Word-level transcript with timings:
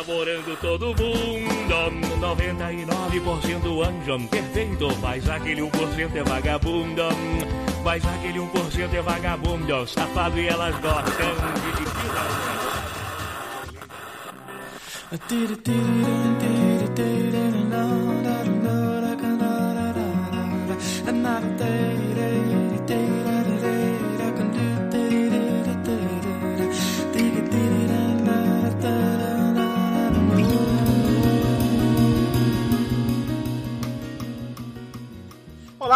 namorando 0.00 0.56
todo 0.60 0.86
mundo. 0.86 1.50
99% 2.20 3.86
anjo 3.86 4.28
perfeito, 4.28 4.88
mas 5.00 5.28
aquele 5.28 5.60
1% 5.60 6.16
é 6.16 6.22
vagabundo. 6.22 7.02
Mas 7.84 8.04
aquele 8.04 8.38
1% 8.38 8.94
é 8.94 9.02
vagabundo, 9.02 9.86
safado 9.86 10.38
e 10.38 10.48
elas 10.48 10.74
gostam 10.80 11.34
de 11.64 11.72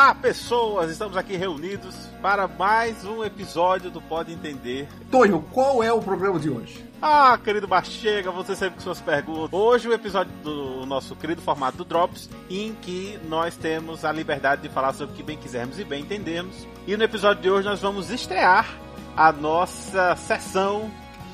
Olá, 0.04 0.14
pessoas! 0.14 0.90
Estamos 0.90 1.16
aqui 1.16 1.34
reunidos 1.34 1.94
para 2.20 2.46
mais 2.46 3.06
um 3.06 3.24
episódio 3.24 3.90
do 3.90 4.02
Pode 4.02 4.34
Entender. 4.34 4.86
Tonho, 5.10 5.42
qual 5.50 5.82
é 5.82 5.90
o 5.90 6.02
programa 6.02 6.38
de 6.38 6.50
hoje? 6.50 6.84
Ah, 7.00 7.38
querido 7.42 7.66
Bachega, 7.66 8.30
você 8.30 8.54
sempre 8.54 8.74
com 8.74 8.82
suas 8.82 9.00
perguntas. 9.00 9.58
Hoje 9.58 9.88
o 9.88 9.94
episódio 9.94 10.30
do 10.42 10.84
nosso 10.84 11.16
querido 11.16 11.40
formato 11.40 11.78
do 11.78 11.86
Drops, 11.86 12.28
em 12.50 12.74
que 12.82 13.18
nós 13.30 13.56
temos 13.56 14.04
a 14.04 14.12
liberdade 14.12 14.60
de 14.60 14.68
falar 14.68 14.92
sobre 14.92 15.14
o 15.14 15.16
que 15.16 15.22
bem 15.22 15.38
quisermos 15.38 15.78
e 15.78 15.84
bem 15.84 16.02
entendermos. 16.02 16.68
E 16.86 16.94
no 16.98 17.02
episódio 17.02 17.42
de 17.42 17.48
hoje 17.48 17.66
nós 17.66 17.80
vamos 17.80 18.10
estrear 18.10 18.68
a 19.16 19.32
nossa 19.32 20.14
sessão. 20.16 20.90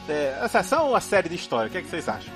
É, 0.08 0.38
a 0.40 0.46
sessão 0.46 0.90
ou 0.90 0.94
a 0.94 1.00
série 1.00 1.28
de 1.28 1.34
história? 1.34 1.66
O 1.66 1.72
que, 1.72 1.78
é 1.78 1.82
que 1.82 1.88
vocês 1.88 2.08
acham? 2.08 2.32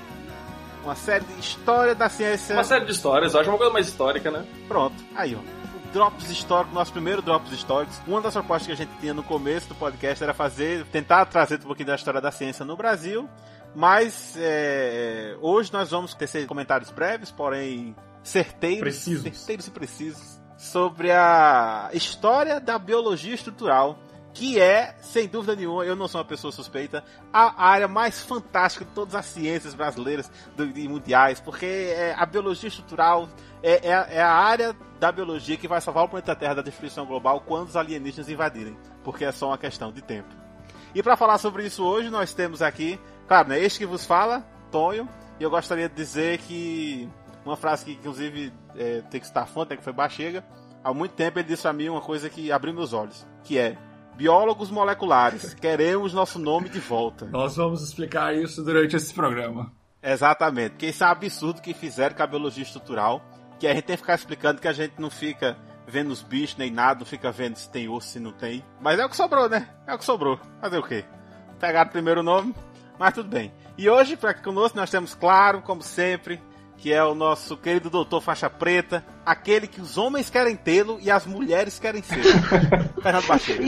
Uma 0.83 0.95
série 0.95 1.23
de 1.23 1.39
história 1.39 1.95
da 1.95 2.09
ciência. 2.09 2.57
Uma 2.57 2.65
série 2.65 2.83
de 2.83 2.91
histórias, 2.91 3.33
eu 3.33 3.39
acho 3.39 3.49
uma 3.49 3.57
coisa 3.57 3.71
mais 3.71 3.87
histórica, 3.87 4.29
né? 4.29 4.45
Pronto, 4.67 5.01
aí 5.15 5.33
ó. 5.33 5.54
Drops 5.95 6.29
históricos, 6.29 6.73
nosso 6.73 6.91
primeiro 6.91 7.21
Drops 7.21 7.53
históricos. 7.53 8.01
Uma 8.05 8.19
das 8.19 8.33
propostas 8.33 8.67
que 8.67 8.73
a 8.73 8.75
gente 8.75 8.91
tinha 8.99 9.13
no 9.13 9.23
começo 9.23 9.69
do 9.69 9.75
podcast 9.75 10.21
era 10.21 10.33
fazer, 10.33 10.85
tentar 10.87 11.25
trazer 11.25 11.55
um 11.55 11.67
pouquinho 11.67 11.87
da 11.87 11.95
história 11.95 12.19
da 12.19 12.33
ciência 12.33 12.65
no 12.65 12.75
Brasil. 12.75 13.29
Mas 13.73 14.35
é, 14.37 15.37
hoje 15.39 15.71
nós 15.71 15.91
vamos 15.91 16.13
ter 16.13 16.45
comentários 16.47 16.91
breves, 16.91 17.31
porém 17.31 17.95
certeiros, 18.21 18.81
Precisos. 18.81 19.23
certeiros 19.23 19.67
e 19.67 19.71
precisos 19.71 20.41
sobre 20.57 21.11
a 21.11 21.89
história 21.93 22.59
da 22.59 22.77
biologia 22.77 23.33
estrutural 23.33 23.97
que 24.35 24.59
é, 24.59 24.93
sem 24.99 25.29
dúvida 25.29 25.55
nenhuma, 25.55 25.85
eu 25.85 25.95
não 25.95 26.09
sou 26.09 26.19
uma 26.19 26.27
pessoa 26.27 26.51
suspeita, 26.51 27.05
a 27.31 27.65
área 27.65 27.87
mais 27.87 28.19
fantástica 28.21 28.83
de 28.83 28.91
todas 28.91 29.15
as 29.15 29.25
ciências 29.27 29.73
brasileiras 29.73 30.29
e 30.75 30.87
mundiais, 30.89 31.39
porque 31.39 31.65
é, 31.65 32.13
a 32.17 32.25
biologia 32.25 32.67
estrutural 32.67 33.29
é, 33.63 33.89
é, 33.89 34.17
é, 34.17 34.21
a 34.21 34.33
área 34.33 34.75
da 34.99 35.11
biologia 35.11 35.57
que 35.57 35.67
vai 35.67 35.81
salvar 35.81 36.05
o 36.05 36.09
planeta 36.09 36.35
Terra 36.35 36.55
da 36.55 36.61
destruição 36.61 37.05
global 37.05 37.41
quando 37.41 37.67
os 37.67 37.75
alienígenas 37.75 38.29
invadirem, 38.29 38.77
porque 39.03 39.25
é 39.25 39.31
só 39.31 39.47
uma 39.47 39.57
questão 39.57 39.91
de 39.91 40.01
tempo. 40.01 40.29
E 40.93 41.03
para 41.03 41.17
falar 41.17 41.37
sobre 41.37 41.65
isso 41.65 41.83
hoje, 41.83 42.09
nós 42.09 42.33
temos 42.33 42.61
aqui, 42.61 42.99
claro, 43.27 43.49
né, 43.49 43.59
este 43.59 43.79
que 43.79 43.85
vos 43.85 44.05
fala, 44.05 44.45
Tonho, 44.71 45.09
e 45.39 45.43
eu 45.43 45.49
gostaria 45.49 45.89
de 45.89 45.95
dizer 45.95 46.37
que 46.39 47.09
uma 47.45 47.57
frase 47.57 47.85
que, 47.85 47.91
inclusive, 47.91 48.53
é, 48.75 49.01
tem 49.09 49.19
que 49.19 49.25
estar 49.25 49.45
fonte, 49.45 49.75
que 49.75 49.83
foi 49.83 49.93
Bachega, 49.93 50.43
há 50.83 50.93
muito 50.93 51.13
tempo 51.13 51.37
ele 51.37 51.47
disse 51.47 51.67
a 51.67 51.73
mim 51.73 51.89
uma 51.89 52.01
coisa 52.01 52.29
que 52.29 52.51
abriu 52.51 52.73
meus 52.73 52.93
olhos, 52.93 53.27
que 53.43 53.59
é 53.59 53.77
Biólogos 54.15 54.71
moleculares, 54.71 55.53
queremos 55.59 56.13
nosso 56.13 56.39
nome 56.39 56.69
de 56.69 56.79
volta. 56.79 57.25
Nós 57.25 57.57
vamos 57.57 57.83
explicar 57.83 58.33
isso 58.33 58.63
durante 58.63 58.95
esse 58.95 59.13
programa. 59.13 59.73
Exatamente, 60.01 60.71
porque 60.71 60.87
isso 60.87 61.03
é 61.03 61.07
um 61.07 61.09
absurdo 61.09 61.61
que 61.61 61.73
fizeram 61.73 62.15
com 62.15 62.23
a 62.23 62.27
biologia 62.27 62.63
estrutural, 62.63 63.21
que 63.59 63.67
a 63.67 63.73
gente 63.73 63.83
tem 63.83 63.95
que 63.95 64.01
ficar 64.01 64.15
explicando 64.15 64.61
que 64.61 64.67
a 64.67 64.73
gente 64.73 64.93
não 64.99 65.09
fica 65.09 65.57
vendo 65.87 66.11
os 66.11 66.21
bichos 66.21 66.57
nem 66.57 66.71
nada, 66.71 66.99
não 66.99 67.05
fica 67.05 67.31
vendo 67.31 67.55
se 67.57 67.69
tem 67.69 67.87
osso, 67.87 68.09
se 68.09 68.19
não 68.19 68.31
tem. 68.31 68.63
Mas 68.81 68.99
é 68.99 69.05
o 69.05 69.09
que 69.09 69.15
sobrou, 69.15 69.47
né? 69.47 69.69
É 69.87 69.93
o 69.93 69.97
que 69.97 70.05
sobrou. 70.05 70.39
Fazer 70.59 70.77
o 70.77 70.83
quê? 70.83 71.05
Pegaram 71.59 71.89
o 71.89 71.91
primeiro 71.91 72.23
nome, 72.23 72.53
mas 72.97 73.13
tudo 73.13 73.29
bem. 73.29 73.53
E 73.77 73.89
hoje, 73.89 74.15
para 74.15 74.31
aqui 74.31 74.41
conosco, 74.41 74.77
nós 74.77 74.89
temos, 74.89 75.13
claro, 75.13 75.61
como 75.61 75.81
sempre, 75.81 76.41
que 76.77 76.91
é 76.91 77.03
o 77.03 77.15
nosso 77.15 77.57
querido 77.57 77.89
doutor 77.89 78.21
faixa 78.21 78.49
preta, 78.49 79.05
aquele 79.25 79.67
que 79.67 79.81
os 79.81 79.97
homens 79.97 80.29
querem 80.29 80.55
tê-lo 80.55 80.97
e 81.01 81.09
as 81.09 81.25
mulheres 81.25 81.79
querem 81.79 82.01
ser. 82.01 82.21
Fernando 83.01 83.27
Baixeiro. 83.27 83.63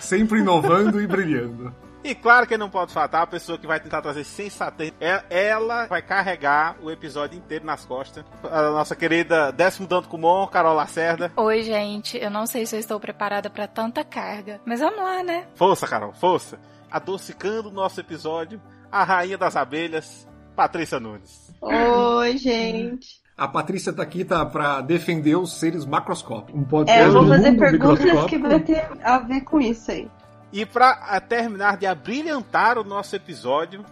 Sempre 0.00 0.40
inovando 0.40 1.00
e 1.00 1.06
brilhando. 1.06 1.74
E 2.04 2.14
claro 2.16 2.46
que 2.46 2.56
não 2.56 2.68
pode 2.68 2.92
faltar 2.92 3.22
a 3.22 3.26
pessoa 3.26 3.56
que 3.56 3.66
vai 3.66 3.78
tentar 3.78 4.02
trazer 4.02 4.24
sensatez. 4.24 4.92
É, 5.00 5.22
ela 5.30 5.86
vai 5.86 6.02
carregar 6.02 6.76
o 6.82 6.90
episódio 6.90 7.38
inteiro 7.38 7.64
nas 7.64 7.84
costas. 7.84 8.24
A 8.42 8.70
nossa 8.70 8.96
querida 8.96 9.52
décimo 9.52 9.86
Danto 9.86 10.08
Kumon, 10.08 10.46
Carol 10.48 10.74
Lacerda. 10.74 11.32
Oi, 11.36 11.62
gente. 11.62 12.18
Eu 12.18 12.30
não 12.30 12.44
sei 12.46 12.66
se 12.66 12.74
eu 12.74 12.80
estou 12.80 12.98
preparada 12.98 13.48
para 13.48 13.68
tanta 13.68 14.02
carga. 14.02 14.60
Mas 14.64 14.80
vamos 14.80 14.98
lá, 14.98 15.22
né? 15.22 15.46
Força, 15.54 15.86
Carol, 15.86 16.12
força. 16.12 16.58
Adocicando 16.90 17.68
o 17.68 17.72
nosso 17.72 18.00
episódio, 18.00 18.60
a 18.90 19.04
rainha 19.04 19.38
das 19.38 19.56
abelhas, 19.56 20.28
Patrícia 20.56 20.98
Nunes. 20.98 21.52
Oi, 21.60 22.36
gente. 22.36 23.22
A 23.36 23.48
Patrícia 23.48 23.92
tá 23.92 24.02
aqui 24.02 24.24
tá 24.24 24.44
para 24.44 24.80
defender 24.80 25.36
os 25.36 25.58
seres 25.58 25.86
macroscópicos. 25.86 26.60
Um 26.60 26.84
é, 26.86 27.04
eu 27.04 27.12
vou 27.12 27.28
fazer 27.28 27.56
perguntas 27.56 28.24
que 28.26 28.38
vai 28.38 28.60
ter 28.60 28.88
a 29.02 29.18
ver 29.18 29.40
com 29.42 29.60
isso 29.60 29.90
aí. 29.90 30.08
E 30.52 30.66
para 30.66 31.18
terminar 31.20 31.78
de 31.78 31.86
abrilhantar 31.86 32.76
o 32.76 32.84
nosso 32.84 33.16
episódio, 33.16 33.86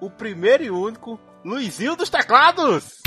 o 0.00 0.08
primeiro 0.08 0.64
e 0.64 0.70
único 0.70 1.20
Luizinho 1.44 1.94
dos 1.94 2.08
Teclados! 2.08 3.02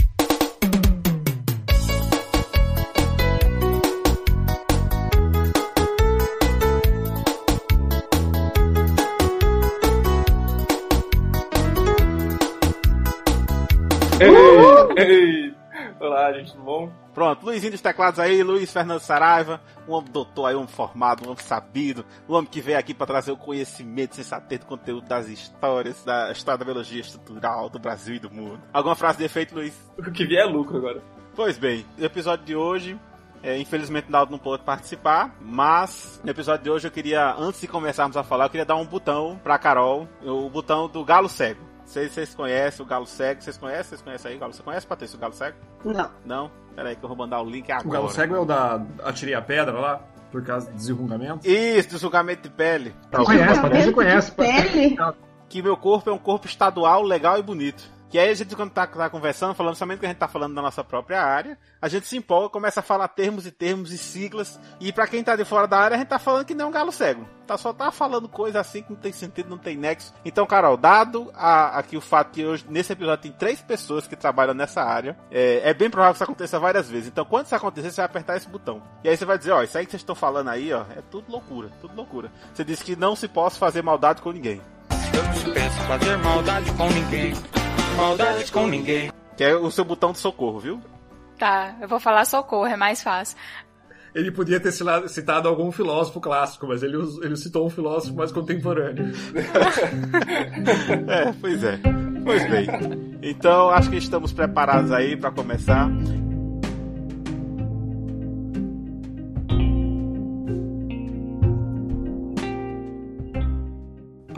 Ei, 14.21 15.03
ei. 15.03 15.48
Olá, 16.19 16.33
gente, 16.33 16.51
tudo 16.51 16.65
bom? 16.65 16.91
Pronto, 17.13 17.45
Luizinho 17.45 17.71
dos 17.71 17.79
Teclados 17.79 18.19
aí, 18.19 18.43
Luiz 18.43 18.69
Fernando 18.73 18.99
Saraiva, 18.99 19.61
um 19.87 19.93
homem 19.93 20.11
doutor 20.11 20.47
aí, 20.47 20.55
um 20.55 20.67
formado, 20.67 21.23
um 21.23 21.31
homem 21.31 21.41
sabido, 21.41 22.05
um 22.27 22.33
homem 22.33 22.51
que 22.51 22.59
veio 22.59 22.77
aqui 22.77 22.93
para 22.93 23.07
trazer 23.07 23.31
o 23.31 23.37
conhecimento 23.37 24.17
sensatez 24.17 24.59
do 24.59 24.65
conteúdo 24.65 25.07
das 25.07 25.29
histórias, 25.29 26.03
da 26.03 26.29
história 26.29 26.57
da 26.57 26.65
biologia 26.65 26.99
estrutural 26.99 27.69
do 27.69 27.79
Brasil 27.79 28.15
e 28.15 28.19
do 28.19 28.29
mundo. 28.29 28.59
Alguma 28.73 28.95
frase 28.95 29.17
de 29.17 29.23
efeito, 29.23 29.55
Luiz? 29.55 29.73
O 29.97 30.11
que 30.11 30.25
vier 30.25 30.43
é 30.43 30.45
lucro 30.45 30.75
agora. 30.75 31.01
Pois 31.37 31.57
bem, 31.57 31.85
no 31.97 32.03
episódio 32.03 32.45
de 32.45 32.53
hoje, 32.53 32.99
é, 33.41 33.57
infelizmente 33.57 34.09
o 34.09 34.11
Naldo 34.11 34.33
não 34.33 34.39
pôde 34.39 34.63
participar, 34.63 35.33
mas 35.39 36.19
no 36.21 36.29
episódio 36.29 36.65
de 36.65 36.69
hoje 36.69 36.85
eu 36.85 36.91
queria, 36.91 37.33
antes 37.33 37.61
de 37.61 37.67
começarmos 37.69 38.17
a 38.17 38.23
falar, 38.25 38.43
eu 38.43 38.49
queria 38.49 38.65
dar 38.65 38.75
um 38.75 38.85
botão 38.85 39.39
pra 39.41 39.57
Carol, 39.57 40.05
o 40.21 40.49
botão 40.49 40.89
do 40.89 41.01
Galo 41.05 41.29
Cego. 41.29 41.68
Vocês, 41.89 42.11
vocês 42.11 42.35
conhecem 42.35 42.85
o 42.85 42.87
Galo 42.87 43.07
Cego? 43.07 43.41
Vocês 43.41 43.57
conhecem? 43.57 43.83
Vocês 43.85 44.01
conhecem 44.03 44.29
aí 44.29 44.37
o 44.37 44.39
Galo 44.39 44.53
Você 44.53 44.61
conhece, 44.61 44.85
Patrícia, 44.85 45.17
o 45.17 45.19
Galo 45.19 45.33
Cego? 45.33 45.57
Não. 45.83 46.11
Não? 46.23 46.51
Pera 46.75 46.89
aí 46.89 46.95
que 46.95 47.03
eu 47.03 47.09
vou 47.09 47.17
mandar 47.17 47.41
o 47.41 47.49
link 47.49 47.71
agora. 47.71 47.87
O 47.87 47.91
Galo 47.91 48.09
Cego 48.11 48.35
é 48.35 48.39
o 48.39 48.45
da 48.45 48.85
Atirei 49.03 49.33
a 49.33 49.41
Pedra 49.41 49.73
lá? 49.73 49.99
Por 50.31 50.43
causa 50.43 50.69
do 50.69 50.75
desenrungamento? 50.75 51.49
Isso, 51.49 51.89
desenrungamento 51.89 52.43
de 52.43 52.49
pele. 52.51 52.95
Não, 53.11 53.25
conhece, 53.25 53.59
Patrícia 53.59 53.91
conhece. 53.91 54.31
Pele? 54.33 54.97
Que 55.49 55.63
meu 55.63 55.75
corpo 55.75 56.11
é 56.11 56.13
um 56.13 56.19
corpo 56.19 56.45
estadual, 56.45 57.01
legal 57.01 57.39
e 57.39 57.41
bonito. 57.41 57.83
Que 58.09 58.17
aí 58.17 58.29
a 58.29 58.33
gente, 58.33 58.55
quando 58.55 58.71
tá, 58.71 58.87
tá 58.87 59.09
conversando, 59.09 59.53
falando 59.53 59.75
somente 59.75 59.99
que 59.99 60.05
a 60.05 60.09
gente 60.09 60.17
tá 60.17 60.27
falando 60.27 60.55
da 60.55 60.61
nossa 60.61 60.83
própria 60.83 61.21
área, 61.21 61.57
a 61.79 61.87
gente 61.87 62.07
se 62.07 62.17
empolga, 62.17 62.49
começa 62.49 62.79
a 62.79 62.83
falar 62.83 63.07
termos 63.07 63.45
e 63.45 63.51
termos 63.51 63.91
e 63.91 63.97
siglas. 63.97 64.59
E 64.79 64.91
para 64.91 65.05
quem 65.07 65.23
tá 65.23 65.35
de 65.35 65.45
fora 65.45 65.67
da 65.67 65.77
área, 65.77 65.95
a 65.95 65.99
gente 65.99 66.07
tá 66.07 66.17
falando 66.17 66.45
que 66.45 66.55
nem 66.55 66.65
um 66.65 66.71
galo 66.71 66.91
cego. 66.91 67.27
Tá, 67.45 67.55
só 67.57 67.71
tá 67.71 67.91
falando 67.91 68.27
coisa 68.27 68.59
assim 68.59 68.81
que 68.81 68.91
não 68.91 68.99
tem 68.99 69.11
sentido, 69.11 69.49
não 69.49 69.57
tem 69.57 69.77
nexo. 69.77 70.13
Então, 70.25 70.45
Carol, 70.47 70.75
dado 70.75 71.31
a, 71.35 71.77
aqui 71.77 71.97
o 71.97 72.01
fato 72.01 72.31
que 72.31 72.43
hoje, 72.43 72.65
nesse 72.67 72.93
episódio, 72.93 73.23
tem 73.23 73.31
três 73.31 73.61
pessoas 73.61 74.07
que 74.07 74.15
trabalham 74.15 74.55
nessa 74.55 74.81
área, 74.81 75.15
é, 75.29 75.69
é, 75.69 75.73
bem 75.73 75.89
provável 75.89 76.13
que 76.13 76.17
isso 76.17 76.23
aconteça 76.23 76.59
várias 76.59 76.89
vezes. 76.89 77.07
Então, 77.07 77.25
quando 77.25 77.45
isso 77.45 77.55
acontecer, 77.55 77.91
você 77.91 77.97
vai 77.97 78.05
apertar 78.05 78.37
esse 78.37 78.49
botão. 78.49 78.81
E 79.03 79.09
aí 79.09 79.15
você 79.15 79.25
vai 79.25 79.37
dizer, 79.37 79.51
ó, 79.51 79.61
isso 79.61 79.77
aí 79.77 79.85
que 79.85 79.91
vocês 79.91 80.01
estão 80.01 80.15
falando 80.15 80.49
aí, 80.49 80.73
ó, 80.73 80.83
é 80.95 81.01
tudo 81.11 81.31
loucura, 81.31 81.69
tudo 81.79 81.95
loucura. 81.95 82.31
Você 82.53 82.63
disse 82.63 82.83
que 82.83 82.95
não 82.95 83.15
se 83.15 83.27
possa 83.27 83.59
fazer 83.59 83.83
maldade 83.83 84.21
com 84.21 84.31
ninguém. 84.31 84.61
Eu 85.13 85.23
não 85.23 85.71
fazer 85.87 86.17
maldade 86.17 86.71
com 86.73 86.89
ninguém. 86.89 87.58
Maldade 87.99 88.51
com 88.51 88.67
ninguém. 88.67 89.11
Que 89.35 89.43
é 89.43 89.55
o 89.55 89.69
seu 89.71 89.85
botão 89.85 90.11
de 90.11 90.19
socorro, 90.19 90.59
viu? 90.59 90.81
Tá, 91.37 91.75
eu 91.81 91.87
vou 91.87 91.99
falar 91.99 92.25
socorro, 92.25 92.67
é 92.67 92.75
mais 92.75 93.01
fácil. 93.01 93.37
Ele 94.13 94.31
podia 94.31 94.59
ter 94.59 94.71
citado 95.07 95.47
algum 95.47 95.71
filósofo 95.71 96.19
clássico, 96.19 96.67
mas 96.67 96.81
ele, 96.81 96.97
ele 97.21 97.37
citou 97.37 97.67
um 97.67 97.69
filósofo 97.69 98.15
mais 98.15 98.31
contemporâneo. 98.31 99.13
é, 101.07 101.31
pois 101.39 101.63
é. 101.63 101.79
Pois 102.23 102.49
bem. 102.49 102.67
Então, 103.21 103.69
acho 103.69 103.89
que 103.89 103.97
estamos 103.97 104.33
preparados 104.33 104.91
aí 104.91 105.15
para 105.15 105.31
começar. 105.31 105.89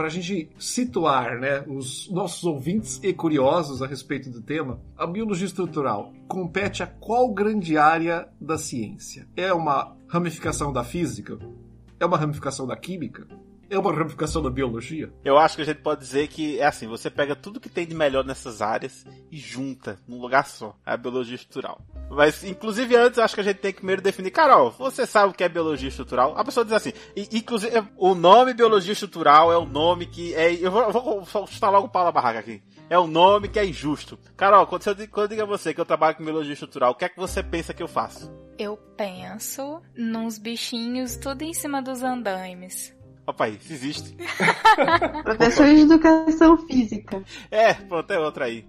Para 0.01 0.07
a 0.07 0.11
gente 0.11 0.49
situar 0.57 1.37
né, 1.37 1.63
os 1.67 2.09
nossos 2.09 2.43
ouvintes 2.43 2.99
e 3.03 3.13
curiosos 3.13 3.83
a 3.83 3.85
respeito 3.85 4.31
do 4.31 4.41
tema, 4.41 4.81
a 4.97 5.05
biologia 5.05 5.45
estrutural 5.45 6.11
compete 6.27 6.81
a 6.81 6.87
qual 6.87 7.31
grande 7.31 7.77
área 7.77 8.27
da 8.41 8.57
ciência? 8.57 9.27
É 9.37 9.53
uma 9.53 9.95
ramificação 10.07 10.73
da 10.73 10.83
física? 10.83 11.37
É 11.99 12.05
uma 12.07 12.17
ramificação 12.17 12.65
da 12.65 12.75
química? 12.75 13.27
É 13.71 13.79
uma 13.79 13.93
ramificação 13.93 14.41
da 14.41 14.49
biologia? 14.49 15.09
Eu 15.23 15.37
acho 15.37 15.55
que 15.55 15.61
a 15.61 15.65
gente 15.65 15.79
pode 15.79 16.01
dizer 16.01 16.27
que 16.27 16.59
é 16.59 16.65
assim: 16.65 16.87
você 16.87 17.09
pega 17.09 17.37
tudo 17.37 17.57
que 17.57 17.69
tem 17.69 17.87
de 17.87 17.95
melhor 17.95 18.25
nessas 18.25 18.61
áreas 18.61 19.05
e 19.31 19.37
junta 19.37 19.97
num 20.05 20.19
lugar 20.19 20.45
só. 20.45 20.75
É 20.85 20.91
a 20.91 20.97
biologia 20.97 21.35
estrutural. 21.35 21.79
Mas, 22.09 22.43
inclusive, 22.43 22.93
antes, 22.97 23.17
acho 23.17 23.33
que 23.33 23.39
a 23.39 23.45
gente 23.45 23.59
tem 23.59 23.71
que 23.71 23.77
primeiro 23.77 24.01
definir. 24.01 24.29
Carol, 24.29 24.71
você 24.71 25.07
sabe 25.07 25.31
o 25.31 25.33
que 25.33 25.41
é 25.41 25.47
biologia 25.47 25.87
estrutural? 25.87 26.37
A 26.37 26.43
pessoa 26.43 26.65
diz 26.65 26.73
assim, 26.73 26.91
e, 27.15 27.29
inclusive, 27.31 27.81
o 27.95 28.13
nome 28.13 28.53
biologia 28.53 28.91
estrutural 28.91 29.53
é 29.53 29.57
o 29.57 29.65
nome 29.65 30.05
que 30.05 30.35
é. 30.35 30.53
Eu 30.53 30.69
vou, 30.69 30.81
eu 30.81 31.21
vou 31.21 31.47
chutar 31.47 31.69
logo 31.69 31.87
o 31.87 31.89
pau 31.89 32.03
na 32.03 32.11
barraca 32.11 32.39
aqui. 32.39 32.61
É 32.89 32.99
um 32.99 33.07
nome 33.07 33.47
que 33.47 33.57
é 33.57 33.65
injusto. 33.65 34.19
Carol, 34.35 34.67
quando 34.67 34.85
eu, 34.85 35.07
quando 35.07 35.23
eu 35.23 35.27
digo 35.29 35.43
a 35.43 35.45
você 35.45 35.73
que 35.73 35.79
eu 35.79 35.85
trabalho 35.85 36.17
com 36.17 36.25
biologia 36.25 36.51
estrutural, 36.51 36.91
o 36.91 36.95
que 36.95 37.05
é 37.05 37.09
que 37.09 37.17
você 37.17 37.41
pensa 37.41 37.73
que 37.73 37.81
eu 37.81 37.87
faço? 37.87 38.29
Eu 38.59 38.75
penso 38.97 39.81
nos 39.95 40.37
bichinhos 40.37 41.15
tudo 41.15 41.43
em 41.43 41.53
cima 41.53 41.81
dos 41.81 42.03
andaimes. 42.03 42.93
Opa, 43.25 43.49
isso 43.49 43.71
existe. 43.71 44.15
Professor 45.23 45.67
de 45.67 45.81
educação 45.81 46.57
física. 46.57 47.23
É, 47.49 47.73
pronto, 47.73 48.11
é 48.11 48.19
outra 48.19 48.45
aí. 48.45 48.65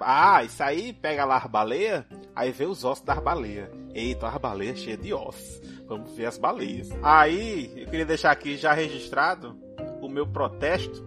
Ah, 0.00 0.44
isso 0.44 0.62
aí 0.62 0.92
pega 0.92 1.24
lá 1.24 1.38
as 1.38 1.46
baleias, 1.46 2.04
aí 2.34 2.52
vê 2.52 2.66
os 2.66 2.84
ossos 2.84 3.04
das 3.04 3.18
baleias. 3.18 3.68
Eita, 3.94 4.28
as 4.28 4.38
baleias 4.38 4.78
cheias 4.78 5.00
de 5.00 5.14
ossos. 5.14 5.60
Vamos 5.86 6.14
ver 6.14 6.26
as 6.26 6.36
baleias. 6.36 6.90
Aí, 7.02 7.72
eu 7.76 7.86
queria 7.86 8.04
deixar 8.04 8.30
aqui 8.30 8.56
já 8.56 8.72
registrado 8.72 9.56
o 10.00 10.08
meu 10.08 10.26
protesto, 10.26 11.04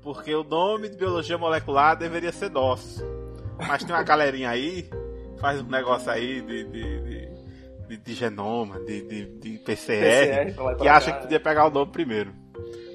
porque 0.00 0.34
o 0.34 0.44
nome 0.44 0.88
de 0.88 0.96
biologia 0.96 1.38
molecular 1.38 1.96
deveria 1.96 2.32
ser 2.32 2.50
nosso. 2.50 3.04
Mas 3.58 3.82
tem 3.82 3.94
uma 3.94 4.02
galerinha 4.02 4.50
aí, 4.50 4.88
faz 5.38 5.60
um 5.60 5.68
negócio 5.68 6.10
aí 6.10 6.40
de, 6.40 6.64
de, 6.64 7.00
de 7.00 7.43
de, 7.88 7.96
de 7.96 8.14
genoma, 8.14 8.78
de, 8.80 9.02
de, 9.02 9.38
de 9.38 9.58
PCR, 9.58 10.54
PCR 10.54 10.76
que 10.78 10.88
acha 10.88 11.12
que 11.12 11.22
podia 11.22 11.40
pegar 11.40 11.66
o 11.66 11.70
nome 11.70 11.92
primeiro. 11.92 12.32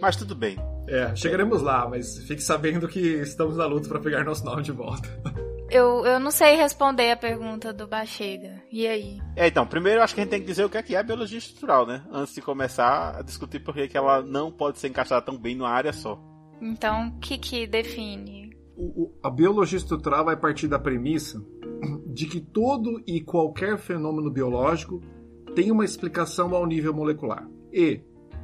Mas 0.01 0.15
tudo 0.15 0.35
bem. 0.35 0.57
É, 0.87 1.15
chegaremos 1.15 1.61
lá, 1.61 1.87
mas 1.87 2.17
fique 2.25 2.41
sabendo 2.41 2.87
que 2.87 2.99
estamos 2.99 3.57
na 3.57 3.65
luta 3.65 3.87
para 3.87 3.99
pegar 3.99 4.23
nosso 4.23 4.43
nome 4.43 4.63
de 4.63 4.71
volta. 4.71 5.07
Eu, 5.69 6.03
eu 6.03 6.19
não 6.19 6.31
sei 6.31 6.55
responder 6.55 7.11
a 7.11 7.15
pergunta 7.15 7.71
do 7.71 7.87
Bachega. 7.87 8.59
E 8.71 8.87
aí? 8.87 9.21
É, 9.35 9.47
então, 9.47 9.67
primeiro 9.67 9.99
eu 9.99 10.03
acho 10.03 10.15
que 10.15 10.21
a 10.21 10.23
gente 10.23 10.31
tem 10.31 10.41
que 10.41 10.47
dizer 10.47 10.65
o 10.65 10.69
que 10.69 10.77
é, 10.77 10.81
que 10.81 10.95
é 10.95 10.99
a 10.99 11.03
biologia 11.03 11.37
estrutural, 11.37 11.85
né? 11.85 12.03
Antes 12.11 12.33
de 12.33 12.41
começar 12.41 13.19
a 13.19 13.21
discutir 13.21 13.59
por 13.59 13.75
que 13.75 13.95
ela 13.95 14.23
não 14.23 14.51
pode 14.51 14.79
ser 14.79 14.87
encaixada 14.87 15.21
tão 15.21 15.37
bem 15.37 15.55
numa 15.55 15.69
área 15.69 15.93
só. 15.93 16.19
Então, 16.59 17.09
o 17.09 17.19
que 17.19 17.37
que 17.37 17.67
define? 17.67 18.49
O, 18.75 19.03
o, 19.03 19.19
a 19.21 19.29
biologia 19.29 19.77
estrutural 19.77 20.25
vai 20.25 20.35
partir 20.35 20.67
da 20.67 20.79
premissa 20.79 21.39
de 22.07 22.25
que 22.25 22.39
todo 22.39 23.01
e 23.05 23.21
qualquer 23.21 23.77
fenômeno 23.77 24.29
biológico 24.29 25.01
tem 25.55 25.71
uma 25.71 25.85
explicação 25.85 26.53
ao 26.55 26.65
nível 26.65 26.93
molecular. 26.93 27.47
E, 27.71 28.01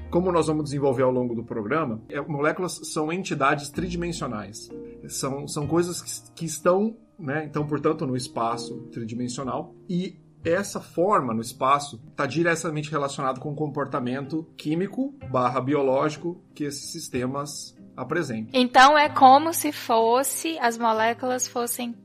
como 0.09 0.31
nós 0.31 0.47
vamos 0.47 0.65
desenvolver 0.65 1.03
ao 1.03 1.11
longo 1.11 1.35
do 1.35 1.43
programa, 1.43 2.01
é, 2.09 2.19
moléculas 2.21 2.79
são 2.91 3.11
entidades 3.11 3.69
tridimensionais. 3.69 4.69
São, 5.07 5.47
são 5.47 5.67
coisas 5.67 6.01
que, 6.01 6.31
que 6.33 6.45
estão, 6.45 6.97
né, 7.17 7.45
então, 7.45 7.65
portanto, 7.65 8.05
no 8.05 8.15
espaço 8.15 8.87
tridimensional. 8.91 9.75
E 9.89 10.19
essa 10.43 10.79
forma 10.79 11.33
no 11.33 11.41
espaço 11.41 12.01
está 12.09 12.25
diretamente 12.25 12.91
relacionado 12.91 13.39
com 13.39 13.51
o 13.51 13.55
comportamento 13.55 14.47
químico 14.55 15.13
barra 15.31 15.59
biológico 15.59 16.41
que 16.53 16.63
esses 16.63 16.91
sistemas 16.91 17.75
apresentam. 17.97 18.49
Então 18.53 18.97
é 18.97 19.09
como 19.09 19.53
se 19.53 19.71
fosse 19.71 20.57
as 20.59 20.77
moléculas 20.77 21.47
fossem 21.47 21.95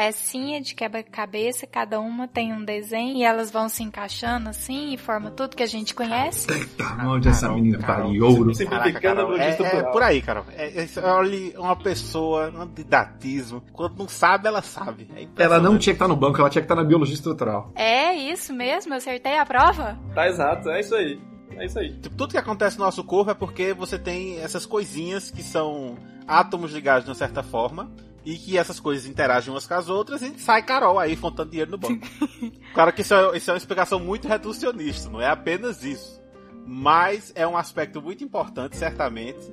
pecinha 0.00 0.62
de 0.62 0.74
quebra-cabeça, 0.74 1.66
cada 1.66 2.00
uma 2.00 2.26
tem 2.26 2.54
um 2.54 2.64
desenho 2.64 3.18
e 3.18 3.22
elas 3.22 3.50
vão 3.50 3.68
se 3.68 3.82
encaixando 3.82 4.48
assim 4.48 4.94
e 4.94 4.96
forma 4.96 5.30
tudo 5.30 5.54
que 5.54 5.62
a 5.62 5.66
gente 5.66 5.94
conhece. 5.94 6.50
Eita, 6.50 6.84
onde 7.04 7.28
essa 7.28 7.50
menina 7.50 7.76
vale 7.80 8.18
ouro? 8.18 8.54
Simplificando 8.54 9.36
é, 9.36 9.50
é, 9.50 9.82
por 9.92 10.02
aí, 10.02 10.22
Carol. 10.22 10.46
É, 10.56 10.84
é, 10.84 10.88
olha 11.02 11.60
uma 11.60 11.76
pessoa, 11.76 12.50
um 12.50 12.66
didatismo. 12.66 13.62
Quando 13.74 13.98
não 13.98 14.08
sabe, 14.08 14.48
ela 14.48 14.62
sabe. 14.62 15.06
É 15.14 15.42
ela 15.42 15.60
não 15.60 15.76
tinha 15.76 15.92
que 15.92 15.96
estar 15.96 16.08
no 16.08 16.16
banco, 16.16 16.40
ela 16.40 16.48
tinha 16.48 16.62
que 16.62 16.64
estar 16.64 16.76
na 16.76 16.84
biologia 16.84 17.14
estrutural. 17.14 17.70
É 17.74 18.14
isso 18.14 18.54
mesmo, 18.54 18.94
eu 18.94 18.96
acertei 18.96 19.36
a 19.36 19.44
prova? 19.44 19.98
Tá 20.14 20.26
exato, 20.26 20.70
é 20.70 20.80
isso 20.80 20.94
aí. 20.94 21.20
É 21.58 21.66
isso 21.66 21.78
aí. 21.78 21.92
Tipo, 21.92 22.16
tudo 22.16 22.30
que 22.30 22.38
acontece 22.38 22.78
no 22.78 22.86
nosso 22.86 23.04
corpo 23.04 23.32
é 23.32 23.34
porque 23.34 23.74
você 23.74 23.98
tem 23.98 24.38
essas 24.38 24.64
coisinhas 24.64 25.30
que 25.30 25.42
são 25.42 25.98
átomos 26.26 26.72
ligados 26.72 27.04
de 27.04 27.10
uma 27.10 27.14
certa 27.14 27.42
forma 27.42 27.92
e 28.24 28.36
que 28.36 28.58
essas 28.58 28.78
coisas 28.78 29.06
interagem 29.06 29.50
umas 29.50 29.66
com 29.66 29.74
as 29.74 29.88
outras 29.88 30.22
e 30.22 30.38
sai 30.38 30.62
Carol 30.62 30.98
aí 30.98 31.16
contando 31.16 31.50
dinheiro 31.50 31.70
no 31.70 31.78
banco. 31.78 32.06
claro 32.74 32.92
que 32.92 33.02
isso 33.02 33.14
é, 33.14 33.36
isso 33.36 33.50
é 33.50 33.54
uma 33.54 33.58
explicação 33.58 33.98
muito 33.98 34.28
reducionista, 34.28 35.08
não 35.10 35.20
é 35.20 35.28
apenas 35.28 35.82
isso. 35.84 36.20
Mas 36.66 37.32
é 37.34 37.46
um 37.46 37.56
aspecto 37.56 38.00
muito 38.00 38.22
importante, 38.22 38.76
certamente, 38.76 39.52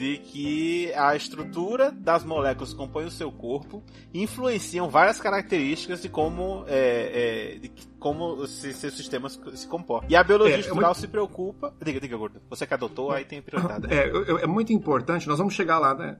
de 0.00 0.16
que 0.16 0.92
a 0.94 1.14
estrutura 1.14 1.92
das 1.92 2.24
moléculas 2.24 2.72
que 2.72 2.76
compõem 2.78 3.04
o 3.04 3.10
seu 3.10 3.30
corpo 3.30 3.84
influenciam 4.14 4.88
várias 4.88 5.20
características 5.20 6.00
de 6.00 6.08
como, 6.08 6.64
é, 6.66 7.56
é, 7.56 7.58
de 7.58 7.70
como 7.98 8.46
seus 8.46 8.94
sistemas 8.96 9.38
se 9.54 9.68
comportam. 9.68 10.10
E 10.10 10.16
a 10.16 10.24
biologia 10.24 10.56
é, 10.56 10.60
estrutural 10.60 10.92
muito... 10.92 11.00
se 11.00 11.06
preocupa. 11.06 11.74
Diga, 11.84 12.00
diga, 12.00 12.16
Gordo. 12.16 12.40
Você 12.48 12.66
que 12.66 12.72
adotou, 12.72 13.12
aí 13.12 13.26
tem 13.26 13.42
prioridade. 13.42 13.86
Né? 13.86 13.90
É, 14.00 14.44
é 14.44 14.46
muito 14.46 14.72
importante, 14.72 15.28
nós 15.28 15.36
vamos 15.36 15.52
chegar 15.52 15.78
lá, 15.78 15.94
né? 15.94 16.16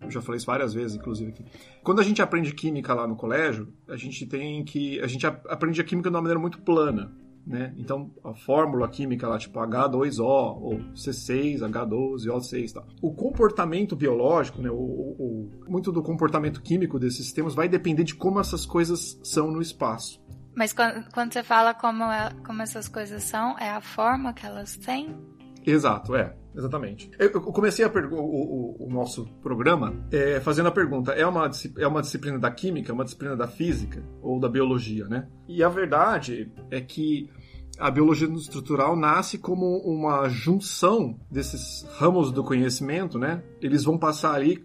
Eu 0.00 0.10
já 0.10 0.20
falei 0.20 0.38
isso 0.38 0.46
várias 0.46 0.72
vezes, 0.72 0.96
inclusive 0.96 1.30
aqui. 1.30 1.44
Quando 1.82 2.00
a 2.00 2.02
gente 2.02 2.22
aprende 2.22 2.52
química 2.52 2.94
lá 2.94 3.06
no 3.06 3.16
colégio, 3.16 3.72
a 3.88 3.96
gente 3.96 4.26
tem 4.26 4.64
que. 4.64 5.00
A 5.00 5.06
gente 5.06 5.26
aprende 5.26 5.80
a 5.80 5.84
química 5.84 6.08
de 6.08 6.16
uma 6.16 6.22
maneira 6.22 6.40
muito 6.40 6.60
plana. 6.62 7.12
Né? 7.46 7.74
Então, 7.78 8.10
a 8.22 8.34
fórmula 8.34 8.86
química 8.88 9.26
lá, 9.26 9.38
tipo 9.38 9.58
H2O, 9.58 10.20
ou 10.20 10.78
C6, 10.94 11.60
H12, 11.60 12.26
O6 12.26 12.72
tal. 12.72 12.86
O 13.02 13.12
comportamento 13.12 13.96
biológico, 13.96 14.60
né, 14.60 14.70
o, 14.70 15.48
muito 15.66 15.90
do 15.90 16.02
comportamento 16.02 16.62
químico 16.62 16.98
desses 16.98 17.24
sistemas 17.24 17.54
vai 17.54 17.68
depender 17.68 18.04
de 18.04 18.14
como 18.14 18.38
essas 18.38 18.66
coisas 18.66 19.18
são 19.24 19.50
no 19.50 19.60
espaço. 19.60 20.20
Mas 20.54 20.72
quando, 20.72 21.10
quando 21.12 21.32
você 21.32 21.42
fala 21.42 21.72
como, 21.72 22.04
é, 22.04 22.30
como 22.46 22.62
essas 22.62 22.88
coisas 22.88 23.22
são, 23.22 23.58
é 23.58 23.70
a 23.70 23.80
forma 23.80 24.32
que 24.32 24.44
elas 24.44 24.76
têm? 24.76 25.16
Exato, 25.64 26.14
é. 26.14 26.34
Exatamente. 26.54 27.10
Eu 27.16 27.40
comecei 27.40 27.84
o, 27.84 27.88
o, 27.88 28.86
o, 28.86 28.90
nosso 28.90 29.24
programa 29.40 29.94
é, 30.10 30.40
fazendo 30.40 30.66
a 30.66 30.72
pergunta: 30.72 31.12
é 31.12 31.24
uma, 31.24 31.48
é 31.78 31.86
uma 31.86 32.00
disciplina 32.00 32.38
da 32.38 32.50
química, 32.50 32.92
uma 32.92 33.04
disciplina 33.04 33.36
da 33.36 33.46
física 33.46 34.02
ou 34.20 34.40
da 34.40 34.48
biologia, 34.48 35.06
né? 35.06 35.28
E 35.48 35.62
a 35.62 35.68
verdade 35.68 36.52
é 36.70 36.80
que 36.80 37.30
a 37.78 37.90
biologia 37.90 38.28
estrutural 38.28 38.96
nasce 38.96 39.38
como 39.38 39.78
uma 39.78 40.28
junção 40.28 41.18
desses 41.30 41.86
ramos 41.96 42.32
do 42.32 42.42
conhecimento, 42.42 43.18
né? 43.18 43.42
Eles 43.60 43.84
vão 43.84 43.96
passar 43.96 44.34
ali 44.34 44.64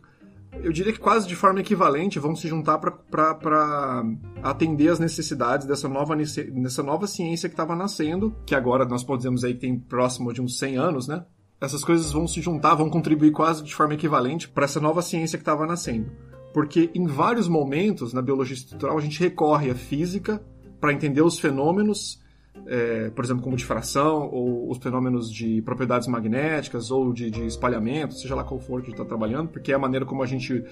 eu 0.64 0.72
diria 0.72 0.92
que 0.92 1.00
quase 1.00 1.28
de 1.28 1.36
forma 1.36 1.60
equivalente, 1.60 2.20
vão 2.20 2.36
se 2.36 2.48
juntar 2.48 2.78
para 2.78 4.04
atender 4.44 4.90
as 4.90 5.00
necessidades 5.00 5.68
dessa 5.68 5.88
nova, 5.88 6.16
dessa 6.16 6.84
nova 6.84 7.08
ciência 7.08 7.50
que 7.50 7.54
estava 7.54 7.76
nascendo, 7.76 8.36
que 8.46 8.56
agora 8.56 8.86
nós 8.86 9.04
podemos 9.04 9.44
aí 9.44 9.54
que 9.54 9.62
tem 9.62 9.78
próximo 9.78 10.34
de 10.34 10.42
uns 10.42 10.58
100 10.58 10.78
anos, 10.78 11.08
né? 11.08 11.26
Essas 11.60 11.84
coisas 11.84 12.12
vão 12.12 12.28
se 12.28 12.42
juntar, 12.42 12.76
vão 12.76 12.90
contribuir 12.90 13.32
quase 13.32 13.64
de 13.64 13.74
forma 13.74 13.94
equivalente 13.94 14.50
para 14.50 14.66
essa 14.66 14.80
nova 14.80 15.02
ciência 15.02 15.38
que 15.38 15.42
estava 15.42 15.66
nascendo. 15.66 16.12
Porque 16.54 16.92
em 16.94 17.06
vários 17.06 17.48
momentos 17.48 18.14
na 18.14 18.22
biologia 18.22 18.56
estrutural 18.56 18.98
a 18.98 19.02
gente 19.02 19.20
recorre 19.20 19.70
à 19.70 19.76
física 19.76 20.44
para 20.80 20.94
entender 20.94 21.22
os 21.22 21.40
fenômenos 21.40 22.22
é, 22.68 23.10
por 23.10 23.24
exemplo, 23.24 23.44
como 23.44 23.56
difração, 23.56 24.30
ou 24.32 24.70
os 24.70 24.78
fenômenos 24.78 25.32
de 25.32 25.62
propriedades 25.62 26.08
magnéticas, 26.08 26.92
ou 26.92 27.14
de, 27.14 27.30
de 27.30 27.46
espalhamento, 27.46 28.16
seja 28.16 28.36
lá 28.36 28.44
qual 28.44 28.60
for 28.60 28.82
que 28.82 28.88
a 28.88 28.90
gente 28.90 29.02
está 29.02 29.06
trabalhando, 29.06 29.50
porque 29.50 29.72
é 29.72 29.76
a 29.76 29.80
maneira 29.80 30.06
como 30.06 30.24
a 30.24 30.26
gente 30.26 30.64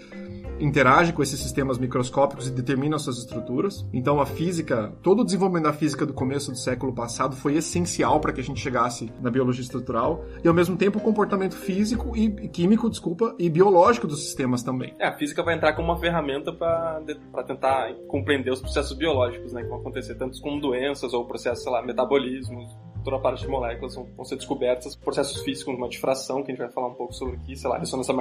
interage 0.59 1.13
com 1.13 1.21
esses 1.21 1.39
sistemas 1.39 1.77
microscópicos 1.77 2.47
e 2.47 2.51
determina 2.51 2.97
suas 2.97 3.17
estruturas. 3.17 3.85
Então, 3.93 4.19
a 4.19 4.25
física, 4.25 4.93
todo 5.01 5.21
o 5.21 5.25
desenvolvimento 5.25 5.65
da 5.65 5.73
física 5.73 6.05
do 6.05 6.13
começo 6.13 6.51
do 6.51 6.57
século 6.57 6.93
passado 6.93 7.35
foi 7.35 7.55
essencial 7.55 8.19
para 8.19 8.31
que 8.31 8.41
a 8.41 8.43
gente 8.43 8.59
chegasse 8.59 9.11
na 9.21 9.29
biologia 9.29 9.61
estrutural, 9.63 10.23
e 10.43 10.47
ao 10.47 10.53
mesmo 10.53 10.75
tempo 10.77 10.99
o 10.99 11.01
comportamento 11.01 11.55
físico 11.55 12.15
e 12.15 12.47
químico, 12.49 12.89
desculpa, 12.89 13.35
e 13.39 13.49
biológico 13.49 14.07
dos 14.07 14.23
sistemas 14.23 14.63
também. 14.63 14.93
É, 14.99 15.07
a 15.07 15.13
física 15.13 15.43
vai 15.43 15.55
entrar 15.55 15.73
como 15.73 15.89
uma 15.89 15.97
ferramenta 15.97 16.51
para 16.51 17.01
tentar 17.45 17.93
compreender 18.07 18.51
os 18.51 18.61
processos 18.61 18.95
biológicos, 18.97 19.53
né, 19.53 19.63
que 19.63 19.69
vão 19.69 19.79
acontecer 19.79 20.15
tanto 20.15 20.39
como 20.41 20.59
doenças 20.59 21.13
ou 21.13 21.25
processos, 21.25 21.65
lá, 21.73 21.81
metabolismo, 21.81 22.67
toda 23.03 23.17
a 23.17 23.19
parte 23.19 23.41
de 23.41 23.47
moléculas 23.47 23.95
vão, 23.95 24.25
ser 24.25 24.37
descobertas, 24.37 24.95
processos 24.95 25.41
físicos, 25.41 25.75
uma 25.75 25.89
difração, 25.89 26.43
que 26.43 26.51
a 26.51 26.55
gente 26.55 26.63
vai 26.63 26.71
falar 26.71 26.87
um 26.87 26.95
pouco 26.95 27.13
sobre 27.13 27.35
aqui, 27.35 27.55
sei 27.55 27.69
lá, 27.69 27.77
ressonância 27.77 28.13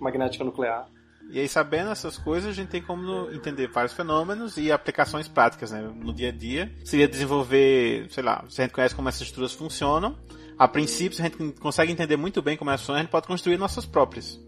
magnética 0.00 0.44
nuclear. 0.44 0.86
E 1.30 1.40
aí, 1.40 1.48
sabendo 1.48 1.90
essas 1.90 2.18
coisas, 2.18 2.50
a 2.50 2.52
gente 2.52 2.68
tem 2.68 2.82
como 2.82 3.30
entender 3.30 3.68
vários 3.68 3.94
fenômenos 3.94 4.58
e 4.58 4.70
aplicações 4.70 5.28
práticas, 5.28 5.70
né? 5.70 5.80
No 5.80 6.12
dia 6.12 6.28
a 6.28 6.32
dia. 6.32 6.70
Seria 6.84 7.08
desenvolver, 7.08 8.06
sei 8.10 8.22
lá, 8.22 8.44
se 8.50 8.60
a 8.60 8.64
gente 8.64 8.74
conhece 8.74 8.94
como 8.94 9.08
essas 9.08 9.22
estruturas 9.22 9.54
funcionam, 9.54 10.14
a 10.58 10.68
princípio, 10.68 11.16
se 11.16 11.22
a 11.22 11.24
gente 11.24 11.52
consegue 11.58 11.90
entender 11.90 12.16
muito 12.16 12.42
bem 12.42 12.56
como 12.56 12.70
é 12.70 12.76
funciona, 12.76 12.98
a 12.98 13.02
gente 13.02 13.10
pode 13.10 13.26
construir 13.26 13.56
nossas 13.56 13.86
próprias. 13.86 14.38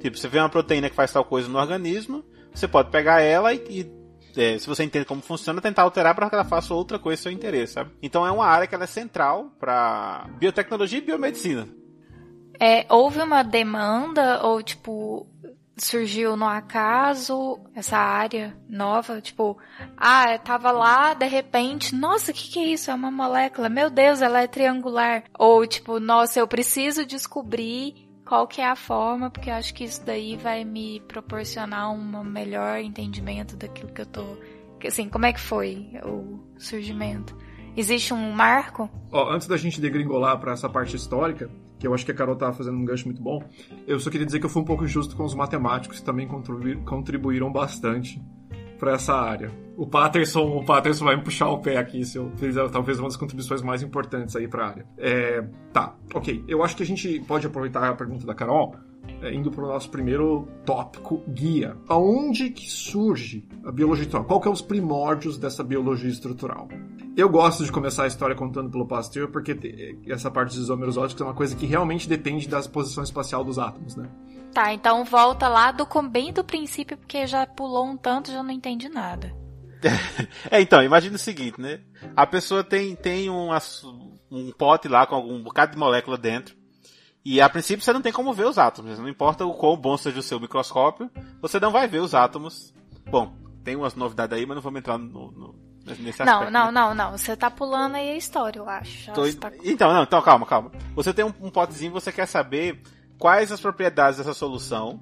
Tipo, 0.00 0.16
você 0.16 0.28
vê 0.28 0.38
uma 0.38 0.48
proteína 0.48 0.88
que 0.88 0.94
faz 0.94 1.12
tal 1.12 1.24
coisa 1.24 1.48
no 1.48 1.58
organismo, 1.58 2.24
você 2.54 2.68
pode 2.68 2.90
pegar 2.90 3.20
ela 3.20 3.52
e, 3.52 3.58
e 3.68 3.97
é, 4.36 4.58
se 4.58 4.66
você 4.66 4.84
entende 4.84 5.04
como 5.04 5.22
funciona, 5.22 5.60
tentar 5.60 5.82
alterar 5.82 6.14
para 6.14 6.28
que 6.28 6.34
ela 6.34 6.44
faça 6.44 6.74
outra 6.74 6.98
coisa 6.98 7.22
seu 7.22 7.32
interesse, 7.32 7.74
sabe? 7.74 7.90
Então 8.02 8.26
é 8.26 8.30
uma 8.30 8.46
área 8.46 8.66
que 8.66 8.74
é 8.74 8.86
central 8.86 9.52
para 9.58 10.26
biotecnologia 10.38 10.98
e 10.98 11.02
biomedicina. 11.02 11.68
É, 12.60 12.86
houve 12.88 13.20
uma 13.20 13.42
demanda 13.42 14.42
ou 14.42 14.62
tipo 14.62 15.26
surgiu 15.80 16.36
no 16.36 16.46
acaso 16.46 17.58
essa 17.74 17.96
área 17.96 18.56
nova, 18.68 19.20
tipo, 19.20 19.56
ah, 19.96 20.36
tava 20.38 20.70
lá, 20.70 21.14
de 21.14 21.26
repente, 21.26 21.94
nossa, 21.94 22.30
o 22.30 22.34
que, 22.34 22.50
que 22.50 22.58
é 22.58 22.64
isso? 22.64 22.90
É 22.90 22.94
uma 22.94 23.10
molécula, 23.10 23.68
meu 23.68 23.88
Deus, 23.88 24.20
ela 24.20 24.42
é 24.42 24.46
triangular. 24.46 25.24
Ou 25.38 25.66
tipo, 25.66 26.00
nossa, 26.00 26.40
eu 26.40 26.48
preciso 26.48 27.06
descobrir 27.06 28.07
qual 28.28 28.46
que 28.46 28.60
é 28.60 28.66
a 28.66 28.76
forma, 28.76 29.30
porque 29.30 29.48
eu 29.48 29.54
acho 29.54 29.72
que 29.72 29.84
isso 29.84 30.04
daí 30.04 30.36
vai 30.36 30.62
me 30.62 31.00
proporcionar 31.00 31.90
um 31.90 32.22
melhor 32.22 32.78
entendimento 32.78 33.56
daquilo 33.56 33.90
que 33.90 34.02
eu 34.02 34.06
tô. 34.06 34.36
Assim, 34.86 35.08
como 35.08 35.24
é 35.24 35.32
que 35.32 35.40
foi 35.40 35.88
o 36.04 36.38
surgimento? 36.58 37.34
Existe 37.74 38.12
um 38.12 38.30
marco? 38.32 38.90
Ó, 39.10 39.32
antes 39.32 39.48
da 39.48 39.56
gente 39.56 39.80
degringolar 39.80 40.38
para 40.38 40.52
essa 40.52 40.68
parte 40.68 40.94
histórica, 40.94 41.50
que 41.78 41.86
eu 41.86 41.94
acho 41.94 42.04
que 42.04 42.12
a 42.12 42.14
Carol 42.14 42.36
tava 42.36 42.52
fazendo 42.52 42.76
um 42.76 42.84
gancho 42.84 43.06
muito 43.06 43.22
bom, 43.22 43.42
eu 43.86 43.98
só 43.98 44.10
queria 44.10 44.26
dizer 44.26 44.40
que 44.40 44.46
eu 44.46 44.50
fui 44.50 44.60
um 44.60 44.66
pouco 44.66 44.84
injusto 44.84 45.16
com 45.16 45.24
os 45.24 45.34
matemáticos 45.34 46.00
que 46.00 46.04
também 46.04 46.28
contribuíram 46.84 47.50
bastante 47.50 48.20
para 48.78 48.92
essa 48.92 49.14
área. 49.14 49.50
O 49.76 49.86
Patterson, 49.86 50.56
o 50.56 50.64
Patterson 50.64 51.04
vai 51.04 51.16
me 51.16 51.22
puxar 51.22 51.48
o 51.48 51.58
pé 51.58 51.76
aqui 51.76 52.04
se 52.04 52.18
eu 52.18 52.30
fizer 52.36 52.68
talvez 52.70 52.98
uma 52.98 53.08
das 53.08 53.16
contribuições 53.16 53.62
mais 53.62 53.82
importantes 53.82 54.34
aí 54.36 54.48
para 54.48 54.64
a 54.64 54.68
área. 54.68 54.86
É, 54.96 55.44
tá, 55.72 55.94
ok. 56.14 56.44
Eu 56.48 56.62
acho 56.62 56.76
que 56.76 56.82
a 56.82 56.86
gente 56.86 57.20
pode 57.20 57.46
aproveitar 57.46 57.88
a 57.88 57.94
pergunta 57.94 58.26
da 58.26 58.34
Carol 58.34 58.74
é, 59.22 59.32
indo 59.32 59.50
para 59.50 59.64
o 59.64 59.68
nosso 59.68 59.90
primeiro 59.90 60.46
tópico, 60.64 61.22
guia. 61.28 61.76
Aonde 61.88 62.50
que 62.50 62.70
surge 62.70 63.46
a 63.64 63.72
biologia 63.72 64.04
estrutural? 64.04 64.26
Qual 64.26 64.40
que 64.40 64.48
é 64.48 64.50
os 64.50 64.62
primórdios 64.62 65.38
dessa 65.38 65.64
biologia 65.64 66.10
estrutural? 66.10 66.68
Eu 67.16 67.28
gosto 67.28 67.64
de 67.64 67.72
começar 67.72 68.04
a 68.04 68.06
história 68.06 68.36
contando 68.36 68.70
pelo 68.70 68.86
Pasteur, 68.86 69.28
porque 69.28 69.98
essa 70.06 70.30
parte 70.30 70.50
dos 70.50 70.58
isômeros 70.58 70.96
óticos 70.96 71.20
é 71.20 71.24
uma 71.24 71.34
coisa 71.34 71.56
que 71.56 71.66
realmente 71.66 72.08
depende 72.08 72.48
da 72.48 72.62
posição 72.62 73.02
espacial 73.02 73.42
dos 73.42 73.58
átomos, 73.58 73.96
né? 73.96 74.08
Tá, 74.58 74.74
então 74.74 75.04
volta 75.04 75.46
lá 75.46 75.70
do 75.70 75.86
bem 76.02 76.32
do 76.32 76.42
princípio, 76.42 76.98
porque 76.98 77.28
já 77.28 77.46
pulou 77.46 77.86
um 77.86 77.96
tanto, 77.96 78.32
já 78.32 78.42
não 78.42 78.50
entendi 78.50 78.88
nada. 78.88 79.32
é, 80.50 80.60
então, 80.60 80.82
imagina 80.82 81.14
o 81.14 81.18
seguinte, 81.18 81.60
né? 81.60 81.78
A 82.16 82.26
pessoa 82.26 82.64
tem, 82.64 82.96
tem 82.96 83.30
um, 83.30 83.50
um 84.28 84.50
pote 84.50 84.88
lá 84.88 85.06
com 85.06 85.14
algum 85.14 85.40
bocado 85.40 85.70
de 85.70 85.78
molécula 85.78 86.18
dentro. 86.18 86.56
E 87.24 87.40
a 87.40 87.48
princípio 87.48 87.84
você 87.84 87.92
não 87.92 88.02
tem 88.02 88.10
como 88.10 88.32
ver 88.32 88.46
os 88.46 88.58
átomos. 88.58 88.98
Não 88.98 89.08
importa 89.08 89.46
o 89.46 89.54
quão 89.54 89.76
bom 89.76 89.96
seja 89.96 90.18
o 90.18 90.24
seu 90.24 90.40
microscópio, 90.40 91.08
você 91.40 91.60
não 91.60 91.70
vai 91.70 91.86
ver 91.86 92.00
os 92.00 92.12
átomos. 92.12 92.74
Bom, 93.08 93.32
tem 93.62 93.76
umas 93.76 93.94
novidades 93.94 94.36
aí, 94.36 94.44
mas 94.44 94.56
não 94.56 94.62
vamos 94.62 94.80
entrar 94.80 94.98
no, 94.98 95.30
no, 95.30 95.54
nesse 95.86 96.24
não, 96.24 96.32
aspecto. 96.32 96.52
Não, 96.52 96.64
né? 96.66 96.72
não, 96.72 96.94
não. 96.96 97.16
Você 97.16 97.36
tá 97.36 97.48
pulando 97.48 97.94
aí 97.94 98.10
a 98.10 98.16
história, 98.16 98.58
eu 98.58 98.68
acho. 98.68 99.12
Tô... 99.12 99.22
Tá... 99.34 99.52
Então, 99.62 99.92
não, 99.92 100.02
então 100.02 100.20
calma, 100.20 100.44
calma. 100.44 100.72
Você 100.96 101.14
tem 101.14 101.24
um, 101.24 101.32
um 101.40 101.48
potezinho, 101.48 101.92
você 101.92 102.10
quer 102.10 102.26
saber 102.26 102.82
quais 103.18 103.52
as 103.52 103.60
propriedades 103.60 104.18
dessa 104.18 104.34
solução. 104.34 105.00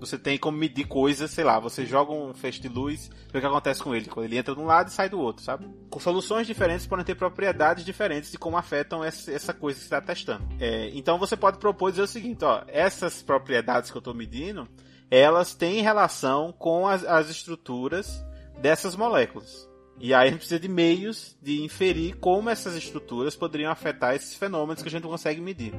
Você 0.00 0.18
tem 0.18 0.36
como 0.36 0.58
medir 0.58 0.86
coisas, 0.86 1.30
sei 1.30 1.44
lá, 1.44 1.58
você 1.58 1.86
joga 1.86 2.12
um 2.12 2.34
feixe 2.34 2.60
de 2.60 2.68
luz, 2.68 3.08
vê 3.32 3.38
o 3.38 3.40
que 3.40 3.46
acontece 3.46 3.82
com 3.82 3.94
ele, 3.94 4.06
quando 4.06 4.26
ele 4.26 4.36
entra 4.36 4.54
de 4.54 4.60
um 4.60 4.66
lado 4.66 4.88
e 4.88 4.92
sai 4.92 5.08
do 5.08 5.18
outro, 5.18 5.42
sabe? 5.42 5.66
Com 5.88 5.98
soluções 5.98 6.46
diferentes 6.46 6.86
podem 6.86 7.04
ter 7.04 7.14
propriedades 7.14 7.84
diferentes 7.84 8.30
de 8.30 8.36
como 8.36 8.56
afetam 8.56 9.02
essa 9.02 9.54
coisa 9.54 9.78
que 9.78 9.86
você 9.86 9.86
está 9.86 10.02
testando. 10.02 10.44
É, 10.60 10.90
então 10.92 11.16
você 11.18 11.36
pode 11.36 11.58
propor 11.58 11.90
dizer 11.90 12.02
o 12.02 12.06
seguinte, 12.06 12.44
ó, 12.44 12.64
essas 12.66 13.22
propriedades 13.22 13.90
que 13.90 13.96
eu 13.96 14.00
estou 14.00 14.12
medindo, 14.12 14.68
elas 15.10 15.54
têm 15.54 15.80
relação 15.80 16.52
com 16.52 16.86
as, 16.86 17.04
as 17.04 17.30
estruturas 17.30 18.22
dessas 18.60 18.96
moléculas. 18.96 19.66
E 19.98 20.12
aí 20.12 20.26
a 20.26 20.30
gente 20.30 20.40
precisa 20.40 20.60
de 20.60 20.68
meios 20.68 21.36
de 21.40 21.62
inferir 21.62 22.16
como 22.16 22.50
essas 22.50 22.74
estruturas 22.74 23.36
poderiam 23.36 23.70
afetar 23.70 24.14
esses 24.14 24.34
fenômenos 24.34 24.82
que 24.82 24.88
a 24.88 24.90
gente 24.90 25.04
não 25.04 25.10
consegue 25.10 25.40
medir. 25.40 25.72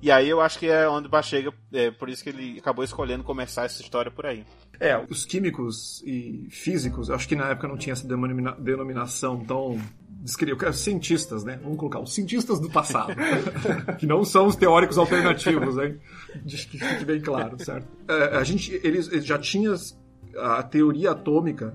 E 0.00 0.10
aí 0.10 0.28
eu 0.28 0.40
acho 0.40 0.58
que 0.58 0.66
é 0.66 0.88
onde 0.88 1.08
o 1.08 1.10
Bachega, 1.10 1.52
é 1.72 1.90
por 1.90 2.08
isso 2.08 2.22
que 2.22 2.30
ele 2.30 2.58
acabou 2.58 2.84
escolhendo 2.84 3.24
começar 3.24 3.64
essa 3.64 3.82
história 3.82 4.10
por 4.10 4.26
aí. 4.26 4.44
É, 4.78 4.96
os 5.10 5.24
químicos 5.24 6.02
e 6.06 6.46
físicos, 6.50 7.10
acho 7.10 7.26
que 7.26 7.34
na 7.34 7.48
época 7.48 7.66
não 7.66 7.76
tinha 7.76 7.92
essa 7.92 8.06
denomina 8.06 8.52
denominação 8.52 9.44
tão 9.44 9.80
descreveu, 10.20 10.72
cientistas, 10.72 11.44
né? 11.44 11.58
Vamos 11.62 11.78
colocar 11.78 12.00
os 12.00 12.14
cientistas 12.14 12.60
do 12.60 12.68
passado, 12.68 13.14
que 13.98 14.06
não 14.06 14.24
são 14.24 14.46
os 14.46 14.56
teóricos 14.56 14.98
alternativos, 14.98 15.76
né? 15.76 15.96
Que 16.44 16.78
fique 16.78 17.04
bem 17.04 17.20
claro, 17.20 17.62
certo? 17.62 17.86
É, 18.08 18.36
a 18.36 18.44
gente, 18.44 18.72
eles 18.84 19.08
já 19.24 19.38
tinham 19.38 19.74
a 20.36 20.62
teoria 20.62 21.12
atômica 21.12 21.74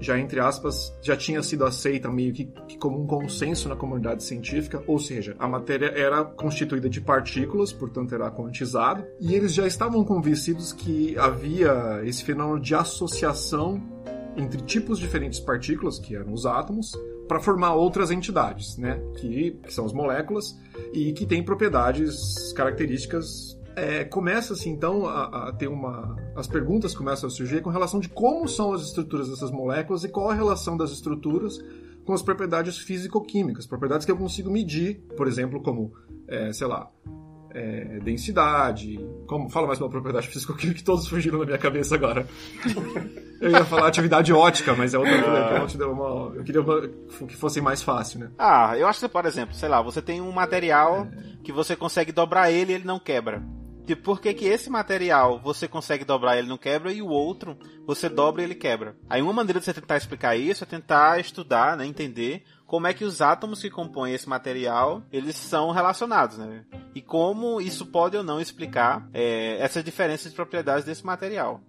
já 0.00 0.18
entre 0.18 0.40
aspas, 0.40 0.96
já 1.02 1.16
tinha 1.16 1.42
sido 1.42 1.64
aceita 1.64 2.10
meio 2.10 2.32
que, 2.32 2.44
que, 2.68 2.78
como 2.78 3.02
um 3.02 3.06
consenso 3.06 3.68
na 3.68 3.76
comunidade 3.76 4.22
científica, 4.24 4.82
ou 4.86 4.98
seja, 4.98 5.34
a 5.38 5.48
matéria 5.48 5.86
era 5.86 6.24
constituída 6.24 6.88
de 6.88 7.00
partículas, 7.00 7.72
portanto 7.72 8.14
era 8.14 8.30
quantizada, 8.30 9.08
e 9.20 9.34
eles 9.34 9.54
já 9.54 9.66
estavam 9.66 10.04
convencidos 10.04 10.72
que 10.72 11.16
havia 11.18 12.00
esse 12.04 12.24
fenômeno 12.24 12.60
de 12.60 12.74
associação 12.74 13.82
entre 14.36 14.60
tipos 14.62 14.98
diferentes 14.98 15.38
de 15.38 15.46
partículas, 15.46 15.98
que 15.98 16.16
eram 16.16 16.32
os 16.32 16.44
átomos, 16.44 16.92
para 17.28 17.40
formar 17.40 17.74
outras 17.74 18.10
entidades, 18.10 18.76
né, 18.76 19.00
que, 19.16 19.52
que 19.62 19.72
são 19.72 19.86
as 19.86 19.92
moléculas, 19.92 20.56
e 20.92 21.12
que 21.12 21.24
têm 21.24 21.42
propriedades 21.42 22.52
características 22.52 23.58
é, 23.76 24.04
começa 24.04 24.52
assim 24.52 24.70
então 24.70 25.06
a, 25.06 25.48
a, 25.48 25.52
ter 25.52 25.68
uma 25.68 26.16
as 26.36 26.46
perguntas 26.46 26.94
começam 26.94 27.28
a 27.28 27.30
surgir 27.30 27.60
com 27.60 27.70
relação 27.70 28.00
de 28.00 28.08
como 28.08 28.48
são 28.48 28.72
as 28.72 28.82
estruturas 28.82 29.28
dessas 29.28 29.50
moléculas 29.50 30.04
e 30.04 30.08
qual 30.08 30.30
a 30.30 30.34
relação 30.34 30.76
das 30.76 30.90
estruturas 30.90 31.58
com 32.04 32.12
as 32.12 32.22
propriedades 32.22 32.76
físico-químicas, 32.78 33.66
propriedades 33.66 34.04
que 34.04 34.12
eu 34.12 34.16
consigo 34.16 34.50
medir, 34.50 35.00
por 35.16 35.26
exemplo, 35.26 35.62
como 35.62 35.92
é, 36.28 36.52
sei 36.52 36.66
lá 36.66 36.90
é, 37.54 38.00
densidade, 38.02 38.98
como 39.26 39.48
fala 39.48 39.68
mais 39.68 39.80
uma 39.80 39.88
propriedade 39.88 40.26
físico-química 40.26 40.78
que 40.78 40.84
todos 40.84 41.06
fugiram 41.06 41.38
da 41.38 41.46
minha 41.46 41.58
cabeça 41.58 41.94
agora. 41.94 42.26
eu 43.40 43.50
ia 43.50 43.64
falar 43.64 43.86
atividade 43.86 44.32
ótica, 44.32 44.74
mas 44.74 44.92
é 44.92 44.98
outra 44.98 45.16
coisa. 45.16 45.84
Ah. 45.84 45.88
Uma, 45.88 46.34
eu 46.34 46.42
queria 46.42 46.62
que 47.28 47.36
fosse 47.36 47.60
mais 47.60 47.80
fácil, 47.80 48.18
né? 48.20 48.30
Ah, 48.36 48.76
eu 48.76 48.88
acho 48.88 49.00
que, 49.00 49.08
por 49.08 49.24
exemplo, 49.24 49.54
sei 49.54 49.68
lá, 49.68 49.80
você 49.80 50.02
tem 50.02 50.20
um 50.20 50.32
material 50.32 51.06
é. 51.06 51.36
que 51.44 51.52
você 51.52 51.76
consegue 51.76 52.10
dobrar 52.10 52.50
ele 52.50 52.72
e 52.72 52.74
ele 52.74 52.84
não 52.84 52.98
quebra. 52.98 53.40
Tipo, 53.86 54.02
por 54.02 54.20
que, 54.20 54.32
que 54.32 54.46
esse 54.46 54.70
material 54.70 55.40
você 55.40 55.68
consegue 55.68 56.04
dobrar 56.04 56.38
ele 56.38 56.48
não 56.48 56.56
quebra 56.56 56.90
e 56.92 57.02
o 57.02 57.08
outro 57.08 57.58
você 57.86 58.08
dobra 58.08 58.40
e 58.40 58.44
ele 58.46 58.54
quebra? 58.54 58.96
Aí 59.08 59.20
uma 59.20 59.32
maneira 59.32 59.58
de 59.58 59.66
você 59.66 59.74
tentar 59.74 59.96
explicar 59.96 60.36
isso 60.36 60.64
é 60.64 60.66
tentar 60.66 61.20
estudar, 61.20 61.76
né, 61.76 61.84
entender 61.86 62.44
como 62.66 62.86
é 62.86 62.94
que 62.94 63.04
os 63.04 63.20
átomos 63.20 63.60
que 63.60 63.70
compõem 63.70 64.14
esse 64.14 64.28
material 64.28 65.02
eles 65.12 65.36
são 65.36 65.70
relacionados, 65.70 66.38
né? 66.38 66.64
E 66.94 67.02
como 67.02 67.60
isso 67.60 67.86
pode 67.86 68.16
ou 68.16 68.22
não 68.22 68.40
explicar 68.40 69.08
é, 69.12 69.58
essas 69.60 69.84
diferenças 69.84 70.30
de 70.30 70.36
propriedades 70.36 70.84
desse 70.84 71.04
material. 71.04 71.60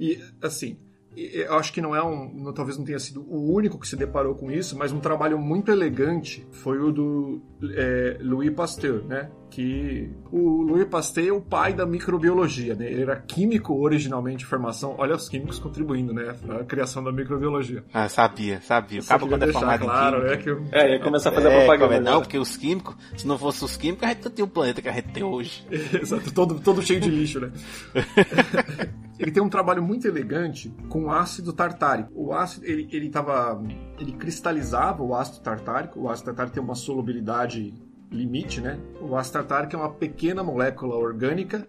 E 0.00 0.18
assim, 0.42 0.78
eu 1.14 1.54
acho 1.54 1.72
que 1.72 1.82
não 1.82 1.94
é 1.94 2.02
um, 2.02 2.50
talvez 2.54 2.78
não 2.78 2.84
tenha 2.84 2.98
sido 2.98 3.20
o 3.22 3.52
único 3.52 3.78
que 3.78 3.86
se 3.86 3.96
deparou 3.96 4.34
com 4.34 4.50
isso, 4.50 4.76
mas 4.76 4.92
um 4.92 5.00
trabalho 5.00 5.38
muito 5.38 5.70
elegante 5.70 6.46
foi 6.50 6.78
o 6.78 6.90
do 6.90 7.42
é, 7.74 8.18
Louis 8.20 8.50
Pasteur, 8.50 9.04
né? 9.04 9.30
Que 9.50 10.10
o 10.30 10.62
Louis 10.62 10.86
Pasteur 10.86 11.26
é 11.26 11.32
o 11.32 11.40
pai 11.40 11.74
da 11.74 11.84
microbiologia, 11.84 12.74
né? 12.74 12.90
Ele 12.90 13.02
era 13.02 13.16
químico 13.16 13.74
originalmente 13.74 14.38
de 14.38 14.46
formação. 14.46 14.94
Olha 14.98 15.14
os 15.14 15.28
químicos 15.28 15.58
contribuindo, 15.58 16.12
né? 16.12 16.34
A 16.60 16.64
criação 16.64 17.04
da 17.04 17.12
microbiologia. 17.12 17.84
Ah, 17.92 18.08
sabia, 18.08 18.60
sabia. 18.62 19.00
Acaba 19.00 19.26
quando 19.26 19.42
é 19.42 19.52
formado 19.52 19.84
claro, 19.84 20.22
né? 20.24 20.36
Que 20.36 20.50
eu... 20.50 20.64
É, 20.72 20.92
ia 20.92 21.00
começar 21.00 21.30
a 21.30 21.32
fazer 21.32 21.48
é, 21.48 21.66
propaganda. 21.66 22.00
Não, 22.00 22.20
porque 22.20 22.38
os 22.38 22.56
químicos, 22.56 22.96
se 23.16 23.26
não 23.26 23.38
fosse 23.38 23.64
os 23.64 23.76
químicos, 23.76 24.04
a 24.04 24.12
gente 24.12 24.24
não 24.24 24.32
tinha 24.32 24.44
o 24.44 24.48
planeta 24.48 24.80
que 24.80 24.88
a 24.88 24.92
gente 24.92 25.08
tem 25.08 25.22
hoje. 25.22 25.66
Exato, 25.70 26.32
todo, 26.32 26.58
todo 26.60 26.82
cheio 26.82 27.00
de 27.00 27.10
lixo, 27.10 27.40
né? 27.40 27.52
ele 29.18 29.30
tem 29.30 29.42
um 29.42 29.48
trabalho 29.48 29.82
muito 29.82 30.08
elegante 30.08 30.74
com 30.88 31.10
ácido 31.10 31.52
tartárico. 31.52 32.10
O 32.14 32.32
ácido, 32.32 32.66
ele, 32.66 32.88
ele 32.90 33.08
tava, 33.08 33.62
ele 34.02 34.12
cristalizava 34.12 35.02
o 35.02 35.14
ácido 35.14 35.42
tartárico. 35.42 36.00
O 36.00 36.10
ácido 36.10 36.26
tartárico 36.26 36.54
tem 36.54 36.62
uma 36.62 36.74
solubilidade 36.74 37.72
limite, 38.10 38.60
né? 38.60 38.78
O 39.00 39.16
ácido 39.16 39.38
tartárico 39.38 39.76
é 39.76 39.78
uma 39.78 39.94
pequena 39.94 40.42
molécula 40.42 40.96
orgânica. 40.96 41.66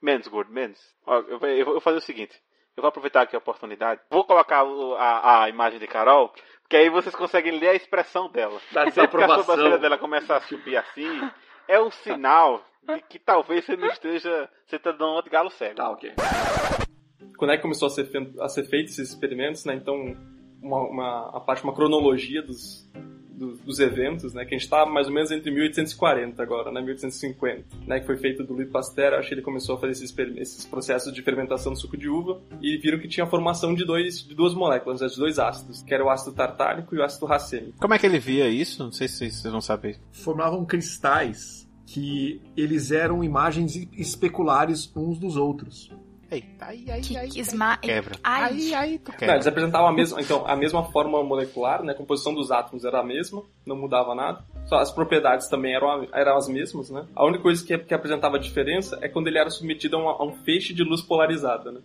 Menos, 0.00 0.28
gordo, 0.28 0.52
menos. 0.52 0.78
Ó, 1.06 1.18
eu, 1.20 1.38
vou, 1.38 1.48
eu 1.48 1.64
vou 1.64 1.80
fazer 1.80 1.98
o 1.98 2.02
seguinte. 2.02 2.34
Eu 2.76 2.82
vou 2.82 2.88
aproveitar 2.88 3.22
aqui 3.22 3.34
a 3.34 3.38
oportunidade. 3.38 4.00
Vou 4.10 4.24
colocar 4.24 4.64
a, 4.98 5.44
a 5.44 5.48
imagem 5.48 5.78
de 5.78 5.86
Carol, 5.86 6.32
que 6.68 6.76
aí 6.76 6.90
vocês 6.90 7.14
conseguem 7.14 7.58
ler 7.58 7.68
a 7.68 7.74
expressão 7.74 8.30
dela. 8.30 8.60
Da 8.72 8.90
Sempre 8.90 9.18
que 9.24 9.24
a 9.24 9.36
sobrancelha 9.36 9.78
dela 9.78 9.96
começa 9.96 10.36
a 10.36 10.40
subir 10.42 10.76
assim, 10.76 11.08
é 11.66 11.80
um 11.80 11.90
sinal 11.90 12.62
de 12.82 13.00
que 13.02 13.18
talvez 13.18 13.64
você 13.64 13.76
não 13.76 13.88
esteja. 13.88 14.48
Você 14.66 14.78
tá 14.78 14.92
dando 14.92 15.14
outro 15.14 15.30
galo 15.30 15.50
cego. 15.50 15.76
Tá, 15.76 15.90
ok. 15.90 16.14
Quando 17.38 17.52
é 17.52 17.56
que 17.56 17.62
começou 17.62 17.86
a 17.86 17.90
ser, 17.90 18.08
a 18.40 18.48
ser 18.48 18.64
feito 18.64 18.90
esses 18.90 19.10
experimentos, 19.10 19.64
né? 19.64 19.74
Então, 19.74 20.14
uma, 20.64 20.80
uma, 20.80 21.30
a 21.36 21.40
parte, 21.40 21.62
uma 21.62 21.74
cronologia 21.74 22.42
dos, 22.42 22.88
do, 23.34 23.56
dos 23.56 23.78
eventos, 23.78 24.32
né? 24.32 24.44
Que 24.44 24.54
a 24.54 24.58
gente 24.58 24.68
tá 24.68 24.86
mais 24.86 25.06
ou 25.06 25.12
menos 25.12 25.30
entre 25.30 25.50
1840 25.50 26.42
agora, 26.42 26.72
né? 26.72 26.80
1850, 26.80 27.64
né? 27.86 28.00
Que 28.00 28.06
foi 28.06 28.16
feito 28.16 28.42
do 28.42 28.54
Louis 28.54 28.68
Pasteur, 28.70 29.14
acho 29.14 29.28
que 29.28 29.34
ele 29.34 29.42
começou 29.42 29.76
a 29.76 29.78
fazer 29.78 29.92
esses, 29.92 30.14
esses 30.36 30.64
processos 30.64 31.12
de 31.12 31.22
fermentação 31.22 31.72
do 31.72 31.78
suco 31.78 31.96
de 31.96 32.08
uva 32.08 32.40
e 32.60 32.78
viram 32.78 32.98
que 32.98 33.08
tinha 33.08 33.24
a 33.24 33.28
formação 33.28 33.74
de, 33.74 33.84
dois, 33.84 34.26
de 34.26 34.34
duas 34.34 34.54
moléculas, 34.54 35.00
né, 35.00 35.06
de 35.06 35.16
dois 35.16 35.38
ácidos, 35.38 35.82
que 35.82 35.92
era 35.92 36.04
o 36.04 36.10
ácido 36.10 36.32
tartárico 36.32 36.94
e 36.94 36.98
o 36.98 37.04
ácido 37.04 37.26
racêmico. 37.26 37.78
Como 37.78 37.94
é 37.94 37.98
que 37.98 38.06
ele 38.06 38.18
via 38.18 38.48
isso? 38.48 38.82
Não 38.82 38.92
sei 38.92 39.08
se 39.08 39.30
vocês 39.30 39.52
vão 39.52 39.60
saber. 39.60 40.00
Formavam 40.12 40.64
cristais 40.64 41.68
que 41.86 42.40
eles 42.56 42.90
eram 42.90 43.22
imagens 43.22 43.76
especulares 43.92 44.90
uns 44.96 45.18
dos 45.18 45.36
outros. 45.36 45.90
Aí, 46.60 46.84
aí, 46.90 47.00
Que 47.00 47.16
aí, 47.16 47.28
esma... 47.36 47.76
quebra. 47.76 48.16
Ai. 48.22 48.42
Aí, 48.52 48.74
aí, 48.74 48.98
tu 48.98 49.12
Não, 49.24 49.34
eles 49.34 49.46
apresentavam 49.46 49.88
a 49.88 49.92
mesma, 49.92 50.20
então, 50.20 50.46
a 50.46 50.56
mesma 50.56 50.84
forma 50.90 51.22
molecular, 51.22 51.82
né? 51.82 51.92
A 51.92 51.96
composição 51.96 52.34
dos 52.34 52.50
átomos 52.50 52.84
era 52.84 53.00
a 53.00 53.04
mesma, 53.04 53.42
não 53.66 53.76
mudava 53.76 54.14
nada. 54.14 54.44
Só 54.66 54.76
as 54.76 54.90
propriedades 54.90 55.48
também 55.48 55.74
eram, 55.74 56.06
eram 56.12 56.36
as 56.36 56.48
mesmas, 56.48 56.90
né? 56.90 57.04
A 57.14 57.24
única 57.24 57.42
coisa 57.42 57.64
que, 57.64 57.76
que 57.78 57.94
apresentava 57.94 58.38
diferença 58.38 58.98
é 59.02 59.08
quando 59.08 59.28
ele 59.28 59.38
era 59.38 59.50
submetido 59.50 59.96
a, 59.96 60.00
uma- 60.00 60.12
a 60.12 60.24
um 60.24 60.32
feixe 60.44 60.72
de 60.72 60.82
luz 60.82 61.02
polarizada, 61.02 61.70
né? 61.70 61.80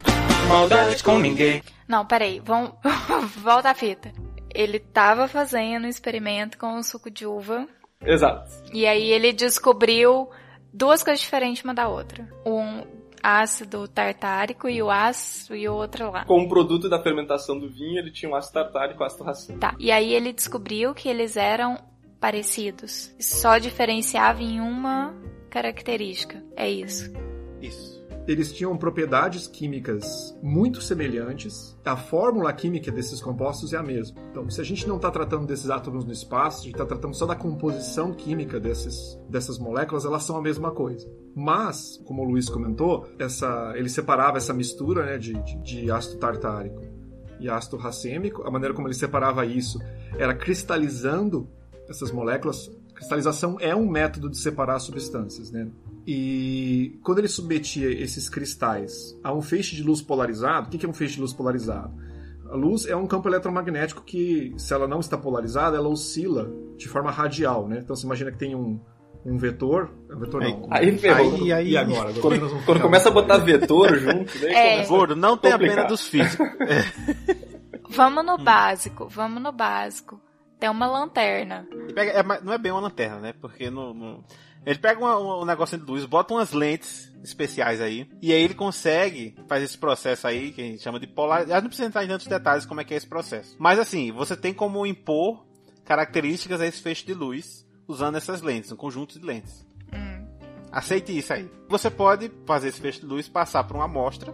Maldade 0.47 1.03
com 1.03 1.19
ninguém. 1.19 1.61
Não, 1.87 2.05
peraí, 2.05 2.39
vamos... 2.39 2.71
volta 3.37 3.69
a 3.69 3.75
fita. 3.75 4.11
Ele 4.53 4.79
tava 4.79 5.27
fazendo 5.27 5.85
um 5.85 5.89
experimento 5.89 6.57
com 6.57 6.75
o 6.75 6.83
suco 6.83 7.11
de 7.11 7.25
uva 7.25 7.67
Exato. 8.03 8.49
e 8.73 8.87
aí 8.87 9.11
ele 9.11 9.31
descobriu 9.31 10.29
duas 10.73 11.03
coisas 11.03 11.19
diferentes 11.19 11.63
uma 11.63 11.73
da 11.73 11.87
outra. 11.87 12.27
Um 12.45 12.83
ácido 13.23 13.87
tartárico 13.87 14.67
e 14.69 14.81
o 14.81 14.89
ácido 14.89 15.55
e 15.55 15.67
o 15.67 15.73
outro 15.73 16.11
lá. 16.11 16.25
Como 16.25 16.47
produto 16.47 16.89
da 16.89 17.01
fermentação 17.01 17.59
do 17.59 17.69
vinho, 17.69 17.99
ele 17.99 18.11
tinha 18.11 18.31
um 18.31 18.35
ácido 18.35 18.53
tartárico 18.53 19.01
e 19.01 19.03
um 19.03 19.05
ácido 19.05 19.23
racêmico. 19.23 19.59
Tá. 19.59 19.75
E 19.79 19.91
aí 19.91 20.13
ele 20.13 20.33
descobriu 20.33 20.93
que 20.93 21.07
eles 21.07 21.37
eram 21.37 21.77
parecidos. 22.19 23.13
Só 23.19 23.57
diferenciava 23.57 24.41
em 24.43 24.59
uma 24.59 25.13
característica. 25.49 26.43
É 26.55 26.69
isso. 26.69 27.11
Isso. 27.61 27.99
Eles 28.27 28.53
tinham 28.53 28.77
propriedades 28.77 29.47
químicas 29.47 30.37
muito 30.43 30.83
semelhantes. 30.83 31.75
A 31.83 31.97
fórmula 31.97 32.53
química 32.53 32.91
desses 32.91 33.19
compostos 33.19 33.73
é 33.73 33.77
a 33.77 33.81
mesma. 33.81 34.21
Então, 34.29 34.47
se 34.51 34.61
a 34.61 34.63
gente 34.63 34.87
não 34.87 34.97
está 34.97 35.09
tratando 35.09 35.47
desses 35.47 35.67
átomos 35.71 36.05
no 36.05 36.11
espaço, 36.11 36.61
a 36.61 36.63
gente 36.65 36.73
está 36.73 36.85
tratando 36.85 37.15
só 37.15 37.25
da 37.25 37.35
composição 37.35 38.13
química 38.13 38.59
desses, 38.59 39.19
dessas 39.27 39.57
moléculas, 39.57 40.05
elas 40.05 40.21
são 40.21 40.37
a 40.37 40.41
mesma 40.43 40.69
coisa. 40.69 41.11
Mas, 41.39 41.97
como 42.03 42.21
o 42.21 42.25
Luiz 42.25 42.49
comentou, 42.49 43.07
essa, 43.17 43.71
ele 43.77 43.87
separava 43.87 44.37
essa 44.37 44.53
mistura 44.53 45.05
né, 45.05 45.17
de, 45.17 45.33
de, 45.41 45.55
de 45.61 45.89
ácido 45.89 46.17
tartárico 46.17 46.81
e 47.39 47.49
ácido 47.49 47.77
racêmico. 47.77 48.43
A 48.45 48.51
maneira 48.51 48.75
como 48.75 48.87
ele 48.87 48.93
separava 48.93 49.45
isso 49.45 49.79
era 50.17 50.35
cristalizando 50.35 51.49
essas 51.87 52.11
moléculas. 52.11 52.69
Cristalização 52.93 53.55
é 53.61 53.73
um 53.73 53.89
método 53.89 54.29
de 54.29 54.37
separar 54.37 54.77
substâncias, 54.79 55.49
né? 55.49 55.69
E 56.05 56.99
quando 57.03 57.19
ele 57.19 57.29
submetia 57.29 57.89
esses 57.89 58.27
cristais 58.27 59.17
a 59.23 59.33
um 59.33 59.41
feixe 59.41 59.77
de 59.77 59.83
luz 59.83 60.01
polarizado, 60.01 60.67
o 60.67 60.69
que 60.77 60.85
é 60.85 60.89
um 60.89 60.93
feixe 60.93 61.15
de 61.15 61.21
luz 61.21 61.31
polarizado? 61.31 61.93
A 62.49 62.55
luz 62.55 62.85
é 62.85 62.95
um 62.97 63.07
campo 63.07 63.29
eletromagnético 63.29 64.03
que, 64.03 64.53
se 64.57 64.73
ela 64.73 64.89
não 64.89 64.99
está 64.99 65.17
polarizada, 65.17 65.77
ela 65.77 65.87
oscila 65.87 66.51
de 66.75 66.89
forma 66.89 67.11
radial, 67.11 67.65
né? 67.65 67.79
Então 67.81 67.95
você 67.95 68.05
imagina 68.05 68.29
que 68.29 68.37
tem 68.37 68.55
um, 68.55 68.81
um 69.25 69.37
vetor, 69.37 69.91
um 70.09 70.19
vetor 70.19 70.41
não. 70.41 70.67
Aí 70.71 70.97
ferrou. 70.97 71.35
Aí, 71.35 71.51
aí, 71.53 71.69
E 71.71 71.77
agora? 71.77 72.09
Agora 72.09 72.21
Quando, 72.21 72.39
nós 72.41 72.49
vamos 72.51 72.65
quando 72.65 72.81
começa 72.81 73.09
a 73.09 73.11
botar 73.11 73.37
vetor 73.37 73.95
junto, 73.97 74.39
daí 74.39 74.53
É. 74.53 74.71
começa... 74.71 74.89
Gordo, 74.89 75.15
não 75.15 75.37
tem 75.37 75.51
a 75.51 75.53
Complicado. 75.55 75.75
pena 75.77 75.87
dos 75.89 76.07
físicos. 76.07 76.47
Vamos 77.91 78.23
no 78.25 78.37
básico, 78.37 79.07
vamos 79.09 79.41
no 79.41 79.51
básico. 79.51 80.21
Tem 80.59 80.69
uma 80.69 80.85
lanterna. 80.87 81.67
Ele 81.71 81.93
pega- 81.93 82.11
é, 82.11 82.41
não 82.43 82.53
é 82.53 82.57
bem 82.57 82.71
uma 82.71 82.81
lanterna, 82.81 83.17
né? 83.19 83.33
Porque 83.41 83.69
no, 83.69 83.93
no- 83.93 84.23
ele 84.65 84.77
pega 84.77 84.99
uma- 84.99 85.41
um, 85.41 85.45
negocinho 85.45 85.83
de 85.83 85.89
luz, 85.91 86.05
bota 86.05 86.33
umas 86.33 86.51
lentes 86.51 87.11
especiais 87.23 87.81
aí, 87.81 88.07
e 88.21 88.31
aí 88.31 88.41
ele 88.43 88.53
consegue 88.53 89.35
fazer 89.47 89.65
esse 89.65 89.77
processo 89.77 90.27
aí, 90.27 90.51
que 90.51 90.61
a 90.61 90.65
gente 90.65 90.83
chama 90.83 90.99
de 90.99 91.07
polarizar. 91.07 91.61
Não 91.61 91.67
precisa 91.69 91.87
entrar 91.87 92.03
em 92.03 92.07
tantos 92.09 92.27
detalhes 92.27 92.65
como 92.65 92.79
é 92.79 92.83
que 92.83 92.93
é 92.93 92.97
esse 92.97 93.07
processo. 93.07 93.55
Mas 93.57 93.79
assim, 93.79 94.11
você 94.11 94.35
tem 94.37 94.53
como 94.53 94.85
impor 94.85 95.43
características 95.85 96.61
a 96.61 96.67
esse 96.67 96.81
feixe 96.81 97.05
de 97.05 97.13
luz 97.15 97.65
usando 97.89 98.15
essas 98.15 98.41
lentes, 98.41 98.71
um 98.71 98.75
conjunto 98.75 99.19
de 99.19 99.25
lentes. 99.25 99.65
Hum. 99.93 100.25
Aceite 100.71 101.17
isso 101.17 101.33
aí. 101.33 101.49
Você 101.67 101.89
pode 101.89 102.31
fazer 102.45 102.69
esse 102.69 102.79
feixe 102.79 102.99
de 103.01 103.05
luz 103.07 103.27
passar 103.27 103.63
por 103.63 103.75
uma 103.75 103.85
amostra 103.85 104.33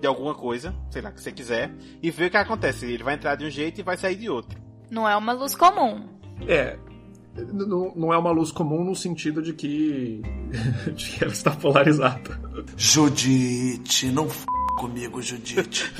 de 0.00 0.06
alguma 0.06 0.34
coisa, 0.34 0.74
sei 0.90 1.02
lá, 1.02 1.10
que 1.12 1.20
você 1.20 1.30
quiser, 1.32 1.70
e 2.02 2.10
ver 2.10 2.26
o 2.26 2.30
que 2.30 2.36
acontece. 2.36 2.86
Ele 2.86 3.02
vai 3.02 3.14
entrar 3.14 3.34
de 3.34 3.44
um 3.44 3.50
jeito 3.50 3.80
e 3.80 3.82
vai 3.84 3.96
sair 3.96 4.16
de 4.16 4.30
outro. 4.30 4.58
Não 4.90 5.06
é 5.08 5.14
uma 5.16 5.32
luz 5.32 5.54
comum. 5.54 6.08
É. 6.46 6.78
n- 7.36 7.64
n- 7.64 7.92
Não 7.96 8.12
é 8.12 8.16
uma 8.18 8.30
luz 8.30 8.50
comum 8.52 8.82
no 8.84 8.94
sentido 8.94 9.42
de 9.42 9.52
que, 9.52 10.22
de 10.94 11.10
que 11.10 11.24
ela 11.24 11.32
está 11.32 11.50
polarizada. 11.50 12.40
Judite, 12.76 14.06
não 14.06 14.26
f 14.28 14.46
comigo, 14.78 15.20
Judite. 15.20 15.92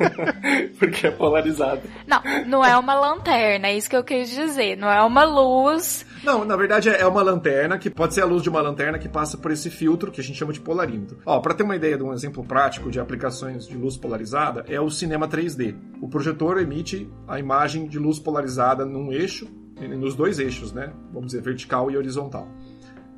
Porque 0.78 1.06
é 1.06 1.10
polarizado. 1.10 1.82
Não, 2.06 2.22
não 2.46 2.64
é 2.64 2.76
uma 2.76 2.94
lanterna, 2.94 3.68
é 3.68 3.76
isso 3.76 3.88
que 3.90 3.96
eu 3.96 4.02
quis 4.04 4.30
dizer. 4.30 4.76
Não 4.76 4.88
é 4.90 5.02
uma 5.02 5.24
luz. 5.24 6.04
Não, 6.24 6.44
na 6.44 6.56
verdade 6.56 6.88
é 6.88 7.06
uma 7.06 7.22
lanterna 7.22 7.78
que 7.78 7.88
pode 7.90 8.14
ser 8.14 8.22
a 8.22 8.24
luz 8.24 8.42
de 8.42 8.48
uma 8.48 8.60
lanterna 8.60 8.98
que 8.98 9.08
passa 9.08 9.36
por 9.38 9.50
esse 9.50 9.70
filtro 9.70 10.10
que 10.10 10.20
a 10.20 10.24
gente 10.24 10.36
chama 10.38 10.52
de 10.52 10.60
polarímetro. 10.60 11.18
Ó, 11.24 11.40
para 11.40 11.54
ter 11.54 11.62
uma 11.62 11.76
ideia 11.76 11.96
de 11.96 12.02
um 12.02 12.12
exemplo 12.12 12.42
prático 12.44 12.90
de 12.90 12.98
aplicações 12.98 13.66
de 13.66 13.76
luz 13.76 13.96
polarizada, 13.96 14.64
é 14.68 14.80
o 14.80 14.90
cinema 14.90 15.28
3D. 15.28 15.74
O 16.00 16.08
projetor 16.08 16.58
emite 16.58 17.08
a 17.28 17.38
imagem 17.38 17.86
de 17.86 17.98
luz 17.98 18.18
polarizada 18.18 18.84
num 18.84 19.12
eixo, 19.12 19.46
nos 19.98 20.14
dois 20.14 20.38
eixos, 20.38 20.72
né? 20.72 20.92
Vamos 21.12 21.28
dizer 21.28 21.42
vertical 21.42 21.90
e 21.90 21.96
horizontal. 21.96 22.48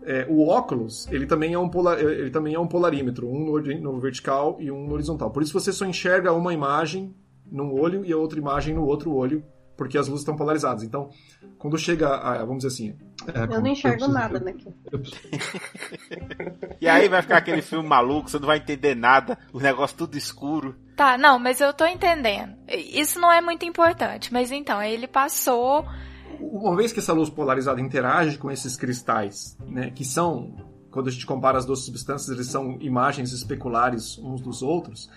É, 0.04 0.26
o 0.28 0.48
óculos, 0.48 1.06
ele 1.10 1.26
também 1.26 1.52
é 1.54 1.58
um, 1.58 1.68
pola- 1.68 2.00
ele 2.00 2.30
também 2.30 2.54
é 2.54 2.58
um 2.58 2.66
polarímetro, 2.66 3.28
um 3.28 3.44
no, 3.44 3.60
no 3.60 4.00
vertical 4.00 4.56
e 4.58 4.70
um 4.70 4.86
no 4.86 4.94
horizontal. 4.94 5.30
Por 5.30 5.42
isso 5.42 5.52
você 5.52 5.72
só 5.72 5.84
enxerga 5.84 6.32
uma 6.32 6.52
imagem 6.54 7.14
num 7.50 7.72
olho 7.78 8.04
e 8.04 8.12
a 8.12 8.16
outra 8.16 8.38
imagem 8.38 8.74
no 8.74 8.84
outro 8.86 9.12
olho, 9.14 9.42
porque 9.78 9.96
as 9.96 10.08
luzes 10.08 10.22
estão 10.22 10.36
polarizadas. 10.36 10.82
Então, 10.82 11.08
quando 11.56 11.78
chega 11.78 12.08
a, 12.16 12.38
vamos 12.44 12.64
dizer 12.64 12.68
assim... 12.74 12.96
é, 13.32 13.44
Eu 13.44 13.60
não 13.62 13.68
enxergo 13.68 13.96
preciso- 13.96 14.12
nada 14.18 14.40
daqui. 14.40 14.66
eu 14.92 15.00
E 16.80 16.88
aí 16.88 17.08
vai 17.08 17.22
ficar 17.22 17.38
aquele 17.38 17.62
filme 17.62 17.88
maluco, 17.88 18.28
você 18.28 18.38
não 18.38 18.46
vai 18.46 18.58
entender 18.58 18.94
nada, 18.94 19.38
o 19.52 19.60
negócio 19.60 19.96
tudo 19.96 20.18
escuro. 20.18 20.74
Tá, 20.96 21.16
não, 21.16 21.38
mas 21.38 21.60
eu 21.60 21.72
tô 21.72 21.86
entendendo. 21.86 22.54
Isso 22.68 23.20
não 23.20 23.30
é 23.32 23.40
muito 23.40 23.64
importante. 23.64 24.32
Mas 24.32 24.50
então, 24.50 24.82
ele 24.82 25.06
passou. 25.06 25.86
Uma 26.40 26.76
vez 26.76 26.92
que 26.92 26.98
essa 26.98 27.12
luz 27.12 27.30
polarizada 27.30 27.80
interage 27.80 28.36
com 28.36 28.50
esses 28.50 28.76
cristais, 28.76 29.56
né, 29.66 29.90
que 29.90 30.04
são, 30.04 30.54
quando 30.90 31.08
a 31.08 31.10
gente 31.10 31.24
compara 31.26 31.56
as 31.58 31.64
duas 31.64 31.84
substâncias, 31.84 32.28
eles 32.28 32.48
são 32.48 32.76
imagens 32.80 33.32
especulares 33.32 34.18
uns 34.18 34.40
dos 34.40 34.60
outros, 34.62 35.08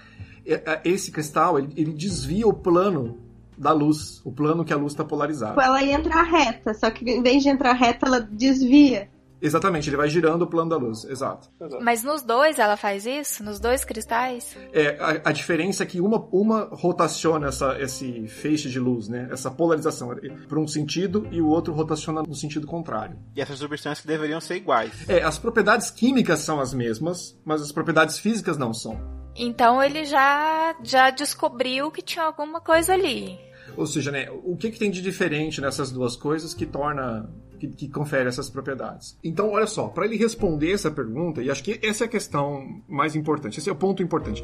é- 0.45 0.61
é- 0.65 0.81
esse 0.85 1.11
cristal, 1.11 1.57
ele, 1.59 1.73
ele 1.75 1.93
desvia 1.93 2.47
o 2.47 2.53
plano 2.53 3.19
da 3.61 3.71
luz, 3.71 4.21
o 4.25 4.31
plano 4.31 4.65
que 4.65 4.73
a 4.73 4.75
luz 4.75 4.93
está 4.93 5.05
polarizada. 5.05 5.61
Ela 5.61 5.83
ia 5.83 5.93
entrar 5.93 6.23
reta, 6.23 6.73
só 6.73 6.89
que 6.89 7.09
em 7.09 7.21
vez 7.21 7.43
de 7.43 7.49
entrar 7.49 7.73
reta, 7.73 8.07
ela 8.07 8.19
desvia. 8.19 9.07
Exatamente, 9.41 9.89
ele 9.89 9.97
vai 9.97 10.07
girando 10.07 10.43
o 10.43 10.47
plano 10.47 10.69
da 10.69 10.77
luz, 10.77 11.03
exato. 11.05 11.49
Exato. 11.59 11.83
Mas 11.83 12.03
nos 12.03 12.21
dois 12.21 12.59
ela 12.59 12.77
faz 12.77 13.07
isso? 13.07 13.43
Nos 13.43 13.59
dois 13.59 13.83
cristais? 13.83 14.55
É, 14.71 14.97
a, 14.99 15.29
a 15.29 15.31
diferença 15.31 15.81
é 15.81 15.85
que 15.85 15.99
uma, 15.99 16.27
uma 16.31 16.69
rotaciona 16.71 17.47
essa, 17.47 17.75
esse 17.81 18.27
feixe 18.27 18.69
de 18.69 18.79
luz, 18.79 19.07
né, 19.07 19.27
essa 19.31 19.49
polarização, 19.49 20.15
para 20.47 20.59
um 20.59 20.67
sentido 20.67 21.27
e 21.31 21.41
o 21.41 21.47
outro 21.47 21.73
rotaciona 21.73 22.21
no 22.21 22.35
sentido 22.35 22.67
contrário. 22.67 23.17
E 23.35 23.41
essas 23.41 23.57
substâncias 23.57 24.01
que 24.01 24.07
deveriam 24.07 24.39
ser 24.39 24.57
iguais. 24.57 25.09
É, 25.09 25.23
as 25.23 25.39
propriedades 25.39 25.89
químicas 25.89 26.39
são 26.39 26.59
as 26.59 26.71
mesmas, 26.71 27.35
mas 27.43 27.63
as 27.63 27.71
propriedades 27.71 28.19
físicas 28.19 28.59
não 28.59 28.73
são. 28.73 28.99
Então 29.35 29.81
ele 29.81 30.05
já, 30.05 30.75
já 30.83 31.09
descobriu 31.09 31.89
que 31.89 32.01
tinha 32.01 32.25
alguma 32.25 32.61
coisa 32.61 32.93
ali. 32.93 33.39
Ou 33.77 33.85
seja, 33.85 34.11
né, 34.11 34.27
o 34.43 34.55
que, 34.55 34.71
que 34.71 34.79
tem 34.79 34.91
de 34.91 35.01
diferente 35.01 35.61
nessas 35.61 35.91
duas 35.91 36.15
coisas 36.15 36.53
que 36.53 36.65
torna. 36.65 37.29
Que, 37.59 37.67
que 37.67 37.87
confere 37.89 38.27
essas 38.27 38.49
propriedades. 38.49 39.15
Então, 39.23 39.51
olha 39.51 39.67
só, 39.67 39.87
para 39.87 40.05
ele 40.05 40.17
responder 40.17 40.71
essa 40.71 40.89
pergunta, 40.89 41.43
e 41.43 41.51
acho 41.51 41.63
que 41.63 41.79
essa 41.83 42.05
é 42.05 42.07
a 42.07 42.09
questão 42.09 42.81
mais 42.87 43.15
importante, 43.15 43.59
esse 43.59 43.69
é 43.69 43.71
o 43.71 43.75
ponto 43.75 44.01
importante. 44.01 44.43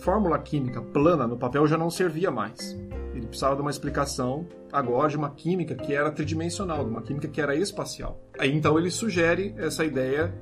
Fórmula 0.00 0.38
química 0.38 0.80
plana 0.80 1.26
no 1.26 1.36
papel 1.36 1.66
já 1.66 1.76
não 1.76 1.90
servia 1.90 2.30
mais. 2.30 2.74
Ele 3.14 3.26
precisava 3.26 3.54
de 3.54 3.60
uma 3.60 3.70
explicação 3.70 4.46
agora 4.72 5.08
de 5.08 5.16
uma 5.16 5.30
química 5.30 5.74
que 5.74 5.92
era 5.92 6.10
tridimensional, 6.10 6.84
de 6.84 6.90
uma 6.90 7.02
química 7.02 7.28
que 7.28 7.40
era 7.40 7.54
espacial. 7.54 8.20
Aí 8.38 8.54
então 8.54 8.78
ele 8.78 8.90
sugere 8.90 9.54
essa 9.58 9.84
ideia 9.84 10.34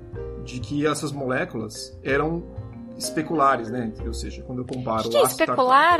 de 0.44 0.60
que 0.60 0.86
essas 0.86 1.10
moléculas 1.10 1.98
eram 2.02 2.44
especulares, 2.98 3.70
né? 3.70 3.92
Ou 4.06 4.12
seja, 4.14 4.42
quando 4.42 4.60
eu 4.60 4.64
comparo 4.66 5.00
O 5.00 5.04
que, 5.04 5.10
que 5.10 5.16
é 5.18 5.22
especular? 5.22 5.98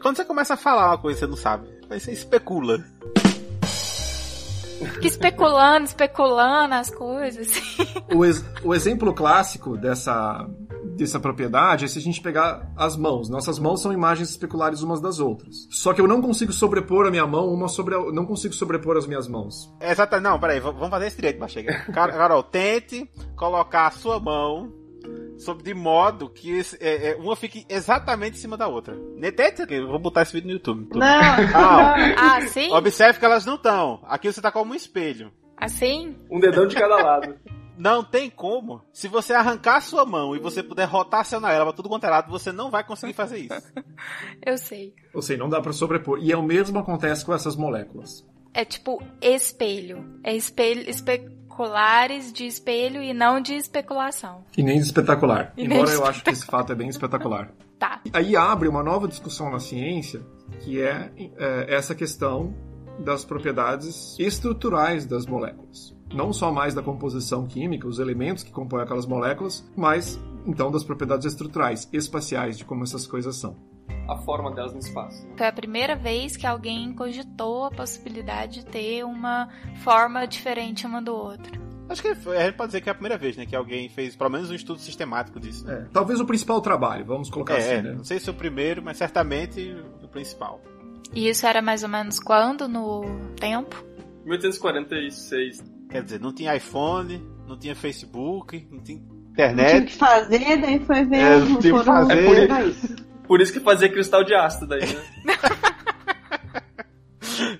Quando 0.00 0.16
você 0.16 0.24
começa 0.24 0.54
a 0.54 0.56
falar 0.56 0.88
uma 0.88 0.98
coisa 0.98 1.18
que 1.20 1.24
você 1.24 1.30
não 1.30 1.36
sabe, 1.36 1.68
aí 1.90 2.00
você 2.00 2.12
especula. 2.12 2.84
Fica 4.78 5.06
especulando, 5.06 5.86
especulando 5.86 6.74
as 6.74 6.90
coisas. 6.90 7.48
o, 8.14 8.24
ex- 8.24 8.44
o 8.62 8.74
exemplo 8.74 9.12
clássico 9.14 9.76
dessa 9.76 10.46
dessa 10.96 11.20
propriedade 11.20 11.84
é 11.84 11.88
se 11.88 11.98
a 11.98 12.00
gente 12.00 12.22
pegar 12.22 12.70
as 12.74 12.96
mãos. 12.96 13.28
Nossas 13.28 13.58
mãos 13.58 13.82
são 13.82 13.92
imagens 13.92 14.30
especulares 14.30 14.80
umas 14.80 14.98
das 14.98 15.18
outras. 15.18 15.66
Só 15.70 15.92
que 15.92 16.00
eu 16.00 16.08
não 16.08 16.22
consigo 16.22 16.52
sobrepor 16.54 17.06
a 17.06 17.10
minha 17.10 17.26
mão 17.26 17.52
uma 17.52 17.68
sobre 17.68 17.94
a... 17.94 17.98
Não 18.12 18.24
consigo 18.24 18.54
sobrepor 18.54 18.96
as 18.96 19.06
minhas 19.06 19.28
mãos. 19.28 19.70
Exato, 19.78 20.18
não, 20.22 20.40
peraí, 20.40 20.58
vamos 20.58 20.88
fazer 20.88 21.06
esse 21.08 21.16
direito, 21.16 21.38
Bachega. 21.38 21.84
Car- 21.92 22.12
Carol, 22.12 22.42
tente 22.42 23.10
colocar 23.36 23.88
a 23.88 23.90
sua 23.90 24.18
mão 24.18 24.72
sob 25.38 25.62
de 25.62 25.74
modo 25.74 26.28
que 26.28 26.50
esse- 26.50 26.76
é, 26.80 27.10
é, 27.10 27.16
uma 27.16 27.36
fique 27.36 27.64
exatamente 27.68 28.36
em 28.36 28.40
cima 28.40 28.56
da 28.56 28.66
outra. 28.68 28.96
Eu 29.70 29.88
vou 29.88 29.98
botar 29.98 30.22
esse 30.22 30.32
vídeo 30.32 30.46
no 30.48 30.52
YouTube. 30.54 30.88
Não, 30.94 31.04
Ah, 31.54 31.94
Ah, 32.16 32.40
sim? 32.48 32.70
Observe 32.72 33.18
que 33.18 33.24
elas 33.24 33.44
não 33.46 33.54
estão. 33.56 34.00
Aqui 34.04 34.32
você 34.32 34.40
tá 34.40 34.50
como 34.52 34.72
um 34.72 34.74
espelho. 34.74 35.32
Assim? 35.56 36.16
Um 36.30 36.38
dedão 36.40 36.66
de 36.66 36.74
cada 36.76 36.96
lado. 36.96 37.34
Não 37.78 38.02
tem 38.02 38.30
como. 38.30 38.80
Se 38.92 39.06
você 39.06 39.34
arrancar 39.34 39.76
a 39.76 39.80
sua 39.82 40.06
mão 40.06 40.34
e 40.34 40.38
você 40.38 40.62
puder 40.62 40.86
rotacionar 40.86 41.52
ela 41.52 41.64
pra 41.66 41.72
tudo 41.74 41.88
quanto 41.90 42.04
é 42.04 42.10
lado, 42.10 42.30
você 42.30 42.50
não 42.50 42.70
vai 42.70 42.82
conseguir 42.84 43.12
fazer 43.12 43.38
isso. 43.38 43.72
Eu 44.44 44.56
sei. 44.56 44.94
Ou 45.14 45.20
seja, 45.20 45.38
não 45.38 45.48
dá 45.50 45.60
pra 45.60 45.72
sobrepor. 45.72 46.18
E 46.22 46.32
é 46.32 46.36
o 46.36 46.42
mesmo 46.42 46.78
acontece 46.78 47.24
com 47.24 47.34
essas 47.34 47.54
moléculas. 47.56 48.26
É 48.54 48.64
tipo 48.64 49.02
espelho. 49.20 50.18
É 50.24 50.34
espelho, 50.34 50.88
especulares 51.56 52.32
de 52.32 52.46
espelho 52.46 53.02
e 53.02 53.14
não 53.14 53.40
de 53.40 53.54
especulação. 53.54 54.44
E 54.56 54.62
nem 54.62 54.78
espetacular. 54.78 55.54
E 55.56 55.64
Embora 55.64 55.90
eu 55.90 56.04
acho 56.04 56.22
que 56.22 56.30
esse 56.30 56.44
fato 56.44 56.72
é 56.72 56.74
bem 56.74 56.88
espetacular. 56.88 57.50
Tá. 57.78 58.00
Aí 58.10 58.34
abre 58.34 58.68
uma 58.68 58.82
nova 58.82 59.06
discussão 59.06 59.50
na 59.50 59.60
ciência, 59.60 60.22
que 60.60 60.80
é, 60.80 61.12
é, 61.36 61.74
essa 61.74 61.94
questão 61.94 62.54
das 63.04 63.22
propriedades 63.22 64.18
estruturais 64.18 65.04
das 65.04 65.26
moléculas. 65.26 65.94
Não 66.10 66.32
só 66.32 66.50
mais 66.50 66.72
da 66.72 66.82
composição 66.82 67.46
química, 67.46 67.86
os 67.86 67.98
elementos 67.98 68.42
que 68.42 68.50
compõem 68.50 68.82
aquelas 68.82 69.04
moléculas, 69.04 69.70
mas 69.76 70.18
então 70.46 70.70
das 70.70 70.84
propriedades 70.84 71.26
estruturais, 71.26 71.86
espaciais, 71.92 72.56
de 72.56 72.64
como 72.64 72.82
essas 72.82 73.06
coisas 73.06 73.36
são. 73.36 73.54
A 74.08 74.16
forma 74.18 74.50
delas 74.52 74.72
no 74.72 74.78
espaço. 74.78 75.26
né? 75.26 75.34
Foi 75.36 75.46
a 75.46 75.52
primeira 75.52 75.96
vez 75.96 76.36
que 76.36 76.46
alguém 76.46 76.92
cogitou 76.92 77.64
a 77.64 77.70
possibilidade 77.70 78.60
de 78.60 78.66
ter 78.66 79.04
uma 79.04 79.48
forma 79.82 80.26
diferente 80.26 80.86
uma 80.86 81.02
do 81.02 81.14
outro. 81.14 81.64
Acho 81.88 82.02
que 82.02 82.08
a 82.08 82.14
gente 82.14 82.56
pode 82.56 82.68
dizer 82.70 82.80
que 82.80 82.88
é 82.88 82.92
a 82.92 82.94
primeira 82.94 83.16
vez, 83.16 83.36
né, 83.36 83.46
que 83.46 83.54
alguém 83.54 83.88
fez 83.88 84.16
pelo 84.16 84.28
menos 84.30 84.50
um 84.50 84.54
estudo 84.54 84.80
sistemático 84.80 85.38
disso. 85.38 85.70
É, 85.70 85.86
talvez 85.92 86.18
o 86.20 86.26
principal 86.26 86.60
trabalho, 86.60 87.04
vamos 87.04 87.30
colocar 87.30 87.54
É, 87.54 87.58
assim, 87.58 87.70
é, 87.74 87.82
né? 87.82 87.92
não 87.92 88.02
sei 88.04 88.18
se 88.18 88.28
é 88.28 88.32
o 88.32 88.34
primeiro, 88.34 88.82
mas 88.82 88.96
certamente 88.96 89.72
o 90.02 90.08
principal. 90.08 90.60
E 91.14 91.28
isso 91.28 91.46
era 91.46 91.62
mais 91.62 91.84
ou 91.84 91.88
menos 91.88 92.18
quando 92.18 92.66
no 92.66 93.04
tempo? 93.36 93.84
1846. 94.24 95.64
Quer 95.90 96.02
dizer, 96.02 96.20
não 96.20 96.32
tinha 96.32 96.56
iPhone, 96.56 97.24
não 97.46 97.56
tinha 97.58 97.74
Facebook, 97.74 98.66
não 98.70 98.80
tinha 98.82 98.98
não 98.98 99.06
tinha 99.06 99.18
o 99.18 99.30
internet. 99.30 99.86
que 99.86 99.94
fazer, 99.96 100.56
daí 100.60 100.80
foi 100.84 101.04
ver 101.04 101.16
É, 101.20 101.36
um 101.36 101.48
não 101.50 101.58
tinha 101.60 101.74
o 101.74 101.78
que 101.78 101.84
foram 101.84 102.08
fazer. 102.08 102.48
ver 102.48 102.68
isso. 102.68 102.96
Por 103.26 103.40
isso 103.40 103.52
que 103.52 103.60
fazia 103.60 103.88
cristal 103.88 104.24
de 104.24 104.34
ácido 104.34 104.66
daí, 104.66 104.86
né? 104.86 105.02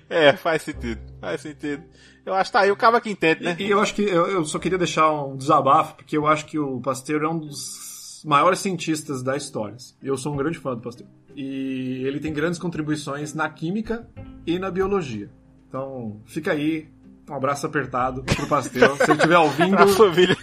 É, 0.09 0.33
faz 0.33 0.63
sentido, 0.63 1.01
faz 1.19 1.41
sentido. 1.41 1.83
Eu 2.25 2.33
acho 2.33 2.49
que 2.49 2.53
tá 2.53 2.61
aí 2.61 2.71
o 2.71 2.75
cabo 2.75 2.99
que 2.99 3.09
entende, 3.09 3.43
né? 3.43 3.55
E, 3.59 3.65
e 3.65 3.69
eu 3.69 3.79
acho 3.79 3.93
que 3.93 4.01
eu, 4.01 4.27
eu 4.27 4.45
só 4.45 4.57
queria 4.57 4.77
deixar 4.77 5.11
um 5.11 5.37
desabafo, 5.37 5.95
porque 5.95 6.17
eu 6.17 6.25
acho 6.25 6.45
que 6.45 6.57
o 6.57 6.79
Pasteur 6.81 7.23
é 7.23 7.27
um 7.27 7.37
dos 7.37 8.21
maiores 8.25 8.59
cientistas 8.59 9.21
da 9.21 9.37
história. 9.37 9.77
Eu 10.01 10.17
sou 10.17 10.33
um 10.33 10.37
grande 10.37 10.57
fã 10.57 10.73
do 10.73 10.81
Pasteur. 10.81 11.07
E 11.35 12.03
ele 12.05 12.19
tem 12.19 12.33
grandes 12.33 12.59
contribuições 12.59 13.33
na 13.33 13.47
química 13.49 14.07
e 14.45 14.57
na 14.57 14.71
biologia. 14.71 15.29
Então, 15.67 16.21
fica 16.25 16.51
aí, 16.51 16.89
um 17.29 17.35
abraço 17.35 17.65
apertado 17.67 18.23
pro 18.23 18.47
Pasteur. 18.47 18.97
Se 18.97 19.03
ele 19.03 19.13
estiver 19.13 19.37
ouvindo, 19.37 19.75
Pra 19.77 19.87
família. 19.87 20.37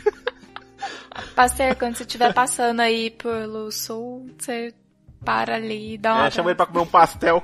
Pasteur, 1.35 1.75
quando 1.77 1.97
você 1.97 2.05
estiver 2.05 2.33
passando 2.33 2.81
aí 2.81 3.11
pelo 3.11 3.71
sul, 3.73 4.31
você 4.39 4.73
para 5.25 5.57
ali 5.57 5.95
e 5.95 5.99
dá 5.99 6.15
uma. 6.15 6.27
É, 6.27 6.31
chama 6.31 6.51
ele 6.51 6.57
pra 6.57 6.67
comer 6.67 6.81
um 6.81 6.87
pastel. 6.87 7.43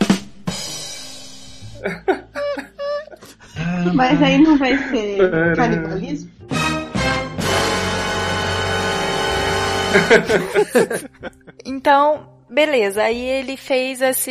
Mas 3.95 4.23
aí 4.23 4.38
não 4.38 4.57
vai 4.59 4.77
ser 4.77 5.19
canibalismo? 5.57 6.31
Então, 11.64 12.29
beleza. 12.49 13.03
Aí 13.03 13.21
ele 13.21 13.57
fez 13.57 14.03
essa 14.03 14.31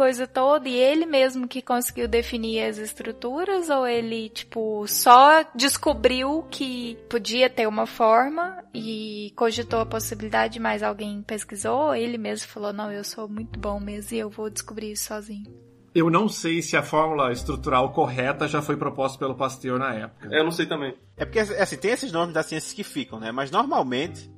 coisa 0.00 0.26
toda 0.26 0.66
e 0.66 0.74
ele 0.74 1.04
mesmo 1.04 1.46
que 1.46 1.60
conseguiu 1.60 2.08
definir 2.08 2.62
as 2.62 2.78
estruturas 2.78 3.68
ou 3.68 3.86
ele, 3.86 4.30
tipo, 4.30 4.86
só 4.88 5.44
descobriu 5.54 6.42
que 6.50 6.96
podia 7.06 7.50
ter 7.50 7.68
uma 7.68 7.84
forma 7.84 8.64
e 8.72 9.30
cogitou 9.36 9.80
a 9.80 9.84
possibilidade, 9.84 10.58
mas 10.58 10.82
alguém 10.82 11.20
pesquisou, 11.20 11.94
ele 11.94 12.16
mesmo 12.16 12.48
falou, 12.48 12.72
não, 12.72 12.90
eu 12.90 13.04
sou 13.04 13.28
muito 13.28 13.60
bom 13.60 13.78
mesmo 13.78 14.16
e 14.16 14.20
eu 14.20 14.30
vou 14.30 14.48
descobrir 14.48 14.92
isso 14.92 15.08
sozinho. 15.08 15.52
eu 15.94 16.08
não 16.08 16.30
sei 16.30 16.62
se 16.62 16.78
a 16.78 16.82
fórmula 16.82 17.30
estrutural 17.30 17.92
correta 17.92 18.48
já 18.48 18.62
foi 18.62 18.78
proposta 18.78 19.18
pelo 19.18 19.34
Pasteur 19.34 19.78
na 19.78 19.92
época. 19.92 20.34
Eu 20.34 20.44
não 20.44 20.50
sei 20.50 20.64
também. 20.64 20.96
É 21.14 21.26
porque, 21.26 21.40
assim, 21.40 21.76
tem 21.76 21.90
esses 21.90 22.10
nomes 22.10 22.32
das 22.32 22.46
ciências 22.46 22.72
que 22.72 22.82
ficam, 22.82 23.20
né? 23.20 23.30
Mas 23.32 23.50
normalmente, 23.50 24.30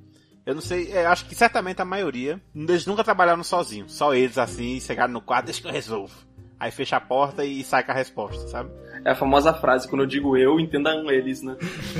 eu 0.44 0.54
não 0.54 0.62
sei, 0.62 0.90
é, 0.92 1.06
acho 1.06 1.26
que 1.26 1.34
certamente 1.34 1.80
a 1.80 1.84
maioria, 1.84 2.40
eles 2.54 2.86
nunca 2.86 3.04
trabalharam 3.04 3.44
sozinhos. 3.44 3.94
Só 3.94 4.14
eles, 4.14 4.38
assim, 4.38 4.80
chegaram 4.80 5.12
no 5.12 5.20
quadro, 5.20 5.46
deixa 5.46 5.60
que 5.60 5.68
eu 5.68 5.72
resolvo. 5.72 6.14
Aí 6.58 6.70
fecha 6.70 6.96
a 6.96 7.00
porta 7.00 7.44
e 7.44 7.62
sai 7.64 7.82
com 7.82 7.90
a 7.90 7.94
resposta, 7.94 8.46
sabe? 8.48 8.70
É 9.04 9.10
a 9.10 9.14
famosa 9.16 9.52
frase, 9.52 9.88
quando 9.88 10.02
eu 10.02 10.06
digo 10.06 10.36
eu, 10.36 10.60
entendam 10.60 11.10
eles, 11.10 11.42
né? 11.42 11.56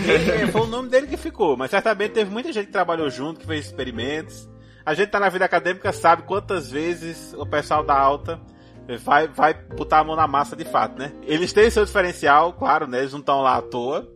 É, 0.07 0.46
foi 0.46 0.61
o 0.61 0.66
nome 0.66 0.88
dele 0.88 1.09
que 1.09 1.16
ficou, 1.16 1.57
mas 1.57 1.70
certamente 1.70 2.12
teve 2.12 2.31
muita 2.31 2.52
gente 2.52 2.66
que 2.66 2.72
trabalhou 2.72 3.11
junto, 3.11 3.40
que 3.40 3.46
fez 3.46 3.66
experimentos. 3.66 4.48
A 4.85 4.94
gente 4.94 5.11
tá 5.11 5.18
na 5.18 5.28
vida 5.28 5.44
acadêmica, 5.44 5.92
sabe 5.92 6.22
quantas 6.22 6.70
vezes 6.70 7.35
o 7.37 7.46
pessoal 7.46 7.85
da 7.85 7.98
alta 7.98 8.40
vai, 9.00 9.28
vai 9.28 9.55
botar 9.55 10.00
a 10.00 10.05
mão 10.05 10.16
na 10.16 10.26
massa 10.26 10.57
de 10.57 10.64
fato, 10.64 10.98
né? 10.98 11.12
Eles 11.22 11.52
têm 11.52 11.70
seu 11.70 11.85
diferencial, 11.85 12.52
claro, 12.52 12.87
né? 12.87 13.00
Eles 13.00 13.12
não 13.12 13.20
estão 13.20 13.40
lá 13.40 13.57
à 13.57 13.62
toa, 13.62 14.09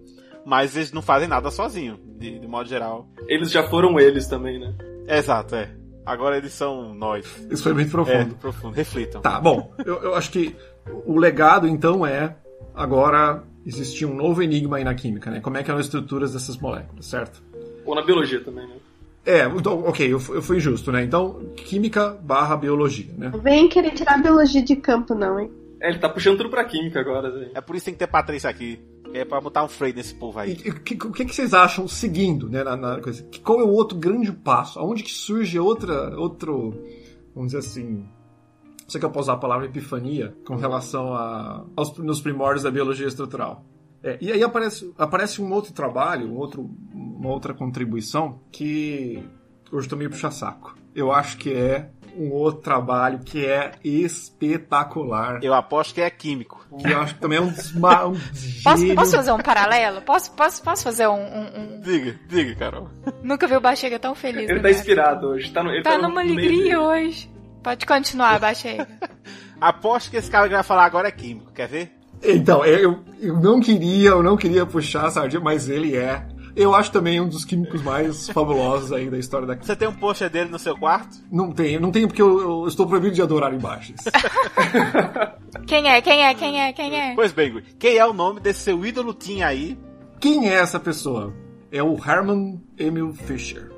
mas 0.46 0.76
eles 0.76 0.92
não 0.92 1.02
fazem 1.02 1.28
nada 1.28 1.50
sozinho, 1.50 1.98
de, 2.18 2.38
de 2.38 2.46
modo 2.46 2.68
geral. 2.68 3.09
Eles 3.26 3.50
já 3.50 3.64
foram 3.68 3.98
eles 3.98 4.26
também, 4.28 4.61
né? 4.61 4.72
Exato, 5.09 5.56
é. 5.56 5.70
Agora 6.06 6.37
eles 6.37 6.52
são 6.52 6.94
nós. 6.94 7.26
Isso 7.50 7.64
foi 7.64 7.74
muito 7.74 7.88
É, 7.88 7.90
profundo. 7.90 8.35
profundo. 8.37 8.74
Reflitam. 8.74 9.20
Tá, 9.20 9.40
bom, 9.40 9.72
eu, 9.85 9.96
eu 10.02 10.14
acho 10.14 10.30
que 10.30 10.54
o 11.04 11.18
legado 11.18 11.66
então 11.66 12.06
é 12.06 12.37
agora 12.72 13.42
existir 13.66 14.06
um 14.06 14.14
novo 14.14 14.40
enigma 14.42 14.76
aí 14.76 14.85
na 14.85 14.94
química, 14.94 15.30
né? 15.30 15.40
Como 15.40 15.56
é 15.56 15.62
que 15.62 15.66
são 15.66 15.76
as 15.76 15.87
estruturas 15.87 16.32
dessas 16.32 16.56
moléculas, 16.56 17.06
certo? 17.06 17.42
Ou 17.85 17.94
na 17.96 18.02
biologia 18.04 18.40
também, 18.40 18.66
né? 18.68 18.74
É, 19.24 19.44
então, 19.46 19.80
ok, 19.85 20.06
eu, 20.06 20.20
eu 20.28 20.40
fui 20.42 20.61
justo, 20.61 20.92
né? 20.92 21.02
Então, 21.02 21.40
química 21.56 22.11
barra 22.22 22.56
biologia, 22.56 23.12
né? 23.18 23.30
Não 23.32 23.40
vem 23.40 23.68
querer 23.68 23.90
tirar 23.90 24.22
biologia 24.22 24.62
de 24.62 24.76
campo, 24.76 25.12
não, 25.16 25.40
hein? 25.40 25.50
É, 25.80 25.88
ele 25.90 25.98
tá 25.98 26.09
puxando 26.09 26.37
tudo 26.38 26.48
pra 26.50 26.64
química 26.64 27.00
agora, 27.00 27.28
né? 27.30 27.50
É 27.52 27.61
por 27.61 27.74
isso 27.74 27.85
que 27.85 27.90
tem 27.90 27.94
que 27.94 27.98
ter 27.98 28.06
Patrícia 28.06 28.48
aqui. 28.48 28.80
É 29.16 29.24
pra 29.24 29.40
botar 29.40 29.64
um 29.64 29.68
freio 29.68 29.94
nesse 29.94 30.14
povo 30.14 30.38
E 30.40 30.42
aí. 30.42 30.52
o 30.52 30.81
que, 30.81 30.94
o 30.94 31.12
que 31.12 31.24
que 31.24 31.35
vocês 31.35 31.55
acham 31.55 31.88
seguindo, 31.88 32.48
né, 32.50 32.62
na, 32.62 32.76
na 32.76 33.00
coisa? 33.00 33.26
Qual 33.42 33.61
é 33.61 33.64
o 33.64 33.70
outro 33.70 33.96
grande 33.96 34.31
passo? 34.31 34.79
Aonde 34.79 35.02
que 35.02 35.11
surge 35.11 35.59
outra, 35.59 36.14
outro, 36.18 36.74
vamos 37.35 37.52
dizer 37.52 37.59
assim, 37.59 38.07
não 38.87 38.90
sei 38.90 39.00
que 39.00 39.07
eu 39.07 39.11
posso 39.11 39.24
usar 39.24 39.35
a 39.35 39.38
palavra 39.38 39.66
epifania 39.66 40.37
com 40.44 40.57
relação 40.57 41.14
a, 41.14 41.64
aos 41.74 41.96
nos 41.98 42.20
primórdios 42.20 42.62
da 42.62 42.70
biologia 42.70 43.07
estrutural. 43.07 43.64
É, 44.02 44.18
e 44.20 44.31
aí 44.31 44.42
aparece, 44.42 44.92
aparece 44.98 45.42
um 45.42 45.52
outro 45.52 45.72
trabalho, 45.72 46.29
um 46.31 46.37
outro, 46.37 46.70
uma 46.92 47.31
outra 47.31 47.55
contribuição 47.55 48.40
que 48.52 49.22
hoje 49.72 49.88
tô 49.88 49.96
meio 49.96 50.11
puxa-saco. 50.11 50.76
Eu 50.94 51.11
acho 51.11 51.38
que 51.38 51.52
é 51.52 51.90
um 52.18 52.33
outro 52.33 52.62
trabalho 52.62 53.20
que 53.24 53.44
é 53.44 53.72
espetacular. 53.85 55.40
Eu 55.42 55.55
aposto 55.55 55.94
que 55.94 56.00
é 56.00 56.11
químico. 56.11 56.64
Que 56.81 56.90
eu 56.90 57.00
acho 57.00 57.14
que 57.14 57.20
também 57.20 57.38
é 57.38 57.40
um 57.40 57.48
dos, 57.48 57.74
um 57.74 57.81
Posso, 58.64 58.94
posso 58.94 59.16
fazer 59.16 59.33
um 59.33 59.38
paralelo? 59.38 60.02
Posso, 60.02 60.31
posso, 60.33 60.62
posso 60.62 60.83
fazer 60.83 61.07
um, 61.07 61.14
um- 61.14 61.76
um- 61.76 61.81
Diga, 61.81 62.18
diga, 62.29 62.55
Carol. 62.57 62.88
Nunca 63.22 63.46
vi 63.46 63.55
o 63.57 63.61
Bachega 63.61 63.98
tão 63.98 64.14
feliz. 64.14 64.48
Ele 64.50 64.61
tá 64.61 64.70
inspirado 64.70 65.29
hoje. 65.29 65.50
Tá, 65.52 65.62
no, 65.62 65.70
ele 65.70 65.79
vida. 65.79 65.90
Tá 65.90 65.96
no 65.98 66.09
numa 66.09 66.22
meio 66.24 66.33
alegria 66.38 66.62
dele. 66.64 66.76
hoje. 66.76 67.31
Pode 67.62 67.87
continuar, 67.87 68.38
Bachega. 68.40 68.87
Aposto 69.61 70.11
que 70.11 70.16
esse 70.16 70.31
cara 70.31 70.48
que 70.48 70.55
vai 70.55 70.62
falar 70.62 70.85
agora 70.85 71.09
é 71.09 71.12
químico. 71.12 71.52
Quer 71.52 71.68
ver? 71.68 71.92
Então, 72.22 72.64
eu, 72.64 73.00
eu 73.20 73.38
não 73.40 73.61
queria, 73.61 74.11
eu 74.11 74.22
não 74.22 74.37
queria 74.37 74.64
puxar 74.66 75.07
a 75.07 75.11
sardinha, 75.11 75.40
mas 75.40 75.68
ele 75.68 75.96
é. 75.96 76.26
Eu 76.57 76.75
acho 76.75 76.90
também 76.90 77.21
um 77.21 77.29
dos 77.29 77.45
químicos 77.45 77.83
mais 77.83 78.29
fabulosos 78.33 78.90
aí 78.90 79.11
da 79.11 79.19
história 79.19 79.47
da 79.47 79.55
Você 79.55 79.77
tem 79.77 79.87
um 79.87 79.92
pôster 79.92 80.31
dele 80.31 80.51
no 80.51 80.59
seu 80.59 80.77
quarto? 80.77 81.19
Não 81.31 81.53
tenho, 81.53 81.79
não 81.79 81.92
tenho 81.92 82.09
porque 82.09 82.23
eu, 82.23 82.40
eu 82.40 82.66
estou 82.66 82.87
proibido 82.87 83.14
de 83.14 83.21
adorar 83.21 83.53
imagens. 83.53 84.01
Quem 85.66 85.87
é? 85.88 86.01
Quem 86.01 86.25
é? 86.25 86.35
Quem 86.35 86.61
é? 86.61 86.73
Quem 86.73 86.99
é? 86.99 87.14
Pois 87.14 87.33
bem, 87.33 87.53
Gui, 87.53 87.62
quem 87.79 87.97
é 87.97 88.07
o 88.07 88.12
nome 88.12 88.40
desse 88.40 88.61
seu 88.61 88.85
ídolo 88.87 89.12
tinha 89.12 89.49
aí? 89.49 89.79
Quem 90.19 90.49
é 90.49 90.55
essa 90.55 90.81
pessoa? 90.81 91.35
É 91.71 91.83
o 91.83 91.95
Herman 91.97 92.62
Emil 92.79 93.12
Fischer. 93.12 93.71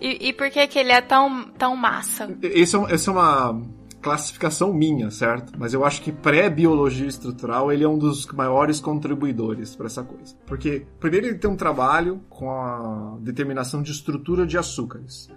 E, 0.00 0.28
e 0.28 0.32
por 0.32 0.50
que 0.50 0.66
que 0.66 0.78
ele 0.78 0.92
é 0.92 1.00
tão, 1.00 1.44
tão 1.56 1.74
massa? 1.74 2.36
Esse 2.42 2.76
é, 2.76 2.94
essa 2.94 3.10
é 3.10 3.12
uma 3.12 3.62
classificação 4.06 4.72
minha, 4.72 5.10
certo? 5.10 5.52
Mas 5.58 5.74
eu 5.74 5.84
acho 5.84 6.00
que 6.00 6.12
pré-biologia 6.12 7.08
estrutural 7.08 7.72
ele 7.72 7.82
é 7.82 7.88
um 7.88 7.98
dos 7.98 8.24
maiores 8.26 8.78
contribuidores 8.78 9.74
para 9.74 9.86
essa 9.86 10.04
coisa. 10.04 10.36
Porque, 10.46 10.86
primeiro, 11.00 11.26
ele 11.26 11.38
tem 11.38 11.50
um 11.50 11.56
trabalho 11.56 12.20
com 12.30 12.48
a 12.48 13.18
determinação 13.20 13.82
de 13.82 13.90
estrutura 13.90 14.46
de 14.46 14.56
açúcares. 14.56 15.28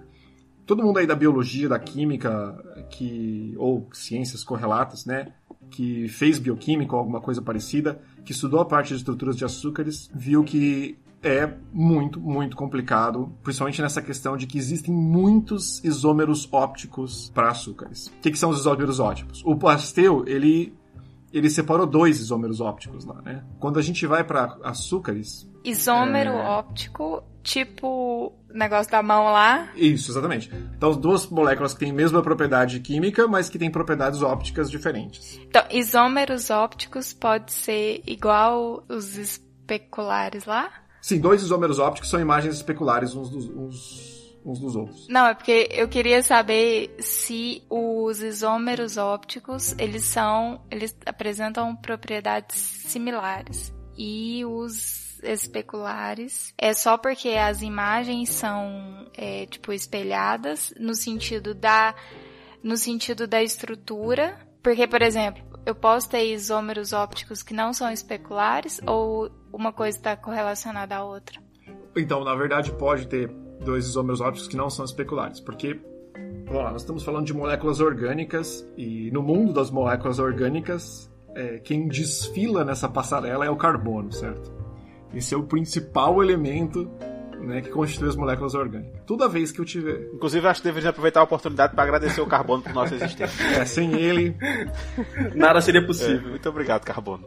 todo 0.67 0.84
mundo 0.84 0.99
aí 0.99 1.08
da 1.08 1.15
biologia, 1.15 1.67
da 1.67 1.79
química, 1.79 2.63
que 2.91 3.55
ou 3.58 3.89
ciências 3.91 4.43
correlatas, 4.43 5.03
né, 5.03 5.34
que 5.71 6.08
fez 6.08 6.38
bioquímica 6.38 6.93
ou 6.93 6.99
alguma 6.99 7.19
coisa 7.19 7.41
parecida, 7.41 7.99
que 8.23 8.34
estudou 8.34 8.60
a 8.60 8.65
parte 8.65 8.89
de 8.89 8.97
estruturas 8.97 9.36
de 9.36 9.43
açúcares, 9.43 10.12
viu 10.13 10.43
que 10.43 10.95
é 11.21 11.51
muito, 11.73 12.19
muito 12.19 12.55
complicado, 12.55 13.34
principalmente 13.43 13.82
nessa 13.82 14.01
questão 14.01 14.38
de 14.38 14.47
que 14.47 14.58
existem 14.58 14.93
muitos 14.93 15.84
isômeros 15.84 16.47
ópticos 16.51 17.29
para 17.34 17.49
açúcares. 17.49 18.08
O 18.08 18.21
que, 18.21 18.32
que, 18.32 18.39
são 18.39 18.49
os 18.49 18.60
isômeros 18.60 18.99
ópticos? 18.99 19.43
O 19.45 19.55
Pasteur, 19.55 20.23
ele 20.27 20.73
ele 21.32 21.47
separou 21.47 21.86
dois 21.86 22.19
isômeros 22.19 22.60
ópticos 22.60 23.05
lá, 23.05 23.21
né? 23.21 23.43
Quando 23.60 23.77
a 23.77 23.84
gente 23.84 24.08
vai 24.08 24.23
para 24.23 24.58
açúcares, 24.63 25.47
isômero 25.63 26.32
é... 26.32 26.43
óptico, 26.43 27.23
tipo 27.43 28.34
negócio 28.51 28.91
da 28.91 29.03
mão 29.03 29.25
lá. 29.25 29.69
Isso, 29.75 30.12
exatamente. 30.12 30.51
Então, 30.75 30.91
duas 30.91 31.27
moléculas 31.27 31.73
que 31.73 31.79
têm 31.79 31.91
a 31.91 31.93
mesma 31.93 32.23
propriedade 32.23 32.79
química, 32.79 33.27
mas 33.27 33.47
que 33.47 33.60
têm 33.60 33.69
propriedades 33.69 34.23
ópticas 34.23 34.71
diferentes. 34.71 35.39
Então, 35.47 35.63
isômeros 35.69 36.49
ópticos 36.49 37.13
pode 37.13 37.51
ser 37.53 38.01
igual 38.08 38.84
os 38.89 39.17
especulares 39.17 40.45
lá? 40.45 40.71
Sim, 41.02 41.20
dois 41.20 41.42
isômeros 41.42 41.80
ópticos 41.80 42.10
são 42.10 42.20
imagens 42.20 42.56
especulares 42.56 43.16
uns 43.16 43.30
dos, 43.30 43.46
uns 43.46 44.20
uns 44.46 44.60
dos 44.60 44.76
outros. 44.76 45.08
Não, 45.08 45.28
é 45.28 45.34
porque 45.34 45.70
eu 45.72 45.88
queria 45.88 46.24
saber 46.24 46.96
se 47.00 47.64
os 47.70 48.22
isômeros 48.22 48.98
ópticos, 48.98 49.76
eles 49.78 50.06
são, 50.06 50.62
eles 50.72 50.96
apresentam 51.06 51.76
propriedades 51.76 52.58
similares. 52.58 53.74
E 53.98 54.46
os 54.46 55.20
especulares 55.22 56.54
é 56.58 56.74
só 56.74 56.98
porque 56.98 57.30
as 57.30 57.62
imagens 57.62 58.30
são 58.30 59.06
é, 59.14 59.46
tipo 59.46 59.74
espelhadas 59.74 60.74
no 60.80 60.96
sentido 60.96 61.54
da 61.54 61.94
no 62.64 62.78
sentido 62.78 63.28
da 63.28 63.44
estrutura 63.44 64.40
porque 64.64 64.88
por 64.88 65.02
exemplo 65.02 65.44
eu 65.65 65.76
posso 65.76 66.10
ter 66.10 66.26
isômeros 66.26 66.93
ópticos 66.93 67.43
que 67.43 67.54
não 67.54 67.74
são 67.74 67.91
especulares 67.91 68.82
ou 68.86 69.30
uma 69.52 69.72
coisa 69.72 69.98
está 69.98 70.15
correlacionada 70.15 70.95
à 70.95 71.04
outra 71.04 71.41
então 71.95 72.24
na 72.24 72.36
verdade 72.36 72.72
pode 72.74 73.08
ter 73.08 73.30
dois 73.63 73.86
isômeros 73.86 74.22
ópticos 74.22 74.48
que 74.48 74.58
não 74.58 74.69
são 74.69 74.86
especulares, 74.86 75.39
porque 75.39 75.80
lá, 76.50 76.72
nós 76.72 76.82
estamos 76.82 77.04
falando 77.04 77.26
de 77.26 77.34
moléculas 77.34 77.80
orgânicas 77.80 78.67
e 78.78 79.12
no 79.12 79.22
mundo 79.22 79.54
das 79.54 79.69
moléculas 79.69 80.19
orgânicas, 80.19 81.12
é, 81.36 81.60
quem 81.60 81.88
desfila 81.88 82.63
nessa 82.63 82.88
passarela 82.88 83.45
é 83.45 83.50
o 83.50 83.56
carbono, 83.56 84.12
certo? 84.12 84.52
Esse 85.13 85.34
é 85.34 85.38
o 85.38 85.43
principal 85.43 86.22
elemento 86.24 86.89
né, 87.39 87.62
que 87.62 87.69
constitui 87.69 88.10
as 88.10 88.15
moléculas 88.15 88.54
orgânicas. 88.54 89.02
Toda 89.06 89.28
vez 89.28 89.52
que 89.52 89.60
eu 89.60 89.65
tiver. 89.65 90.10
Inclusive, 90.13 90.47
acho 90.47 90.62
que 90.62 90.67
deveria 90.67 90.89
aproveitar 90.89 91.21
a 91.21 91.23
oportunidade 91.23 91.73
para 91.73 91.84
agradecer 91.84 92.21
o 92.21 92.28
carbono 92.28 92.63
por 92.63 92.73
nossa 92.73 92.95
existência. 92.95 93.43
É, 93.60 93.65
sem 93.65 93.93
ele. 93.95 94.36
Nada 95.36 95.62
seria 95.62 95.86
possível. 95.86 96.28
É, 96.28 96.30
muito 96.32 96.49
obrigado, 96.49 96.84
carbono. 96.84 97.25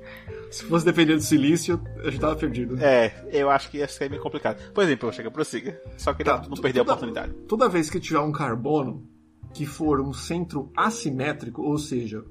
Se 0.51 0.65
fosse 0.65 0.85
depender 0.85 1.15
do 1.15 1.23
silício, 1.23 1.81
a 2.01 2.11
gente 2.11 2.21
tava 2.21 2.37
perdido. 2.37 2.77
É, 2.81 3.13
eu 3.33 3.51
acho 3.51 3.71
que 3.71 3.79
ia 3.79 3.89
ser 3.89 4.11
meio 4.11 4.23
complicado. 4.23 4.61
Por 4.73 4.85
exemplo, 4.85 5.13
chega, 5.13 5.31
prossiga. 5.31 5.81
Só 5.97 6.13
que 6.13 6.23
tá, 6.23 6.43
não 6.49 6.57
perder 6.57 6.81
a 6.81 6.83
oportunidade. 6.83 7.33
Toda 7.49 7.69
vez 7.69 7.89
que 7.89 7.99
tiver 7.99 8.21
um 8.21 8.33
carbono 8.33 9.09
que 9.55 9.67
for 9.67 10.01
um 10.01 10.13
centro 10.13 10.71
assimétrico, 10.77 11.63
ou 11.63 11.79
seja, 11.79 12.25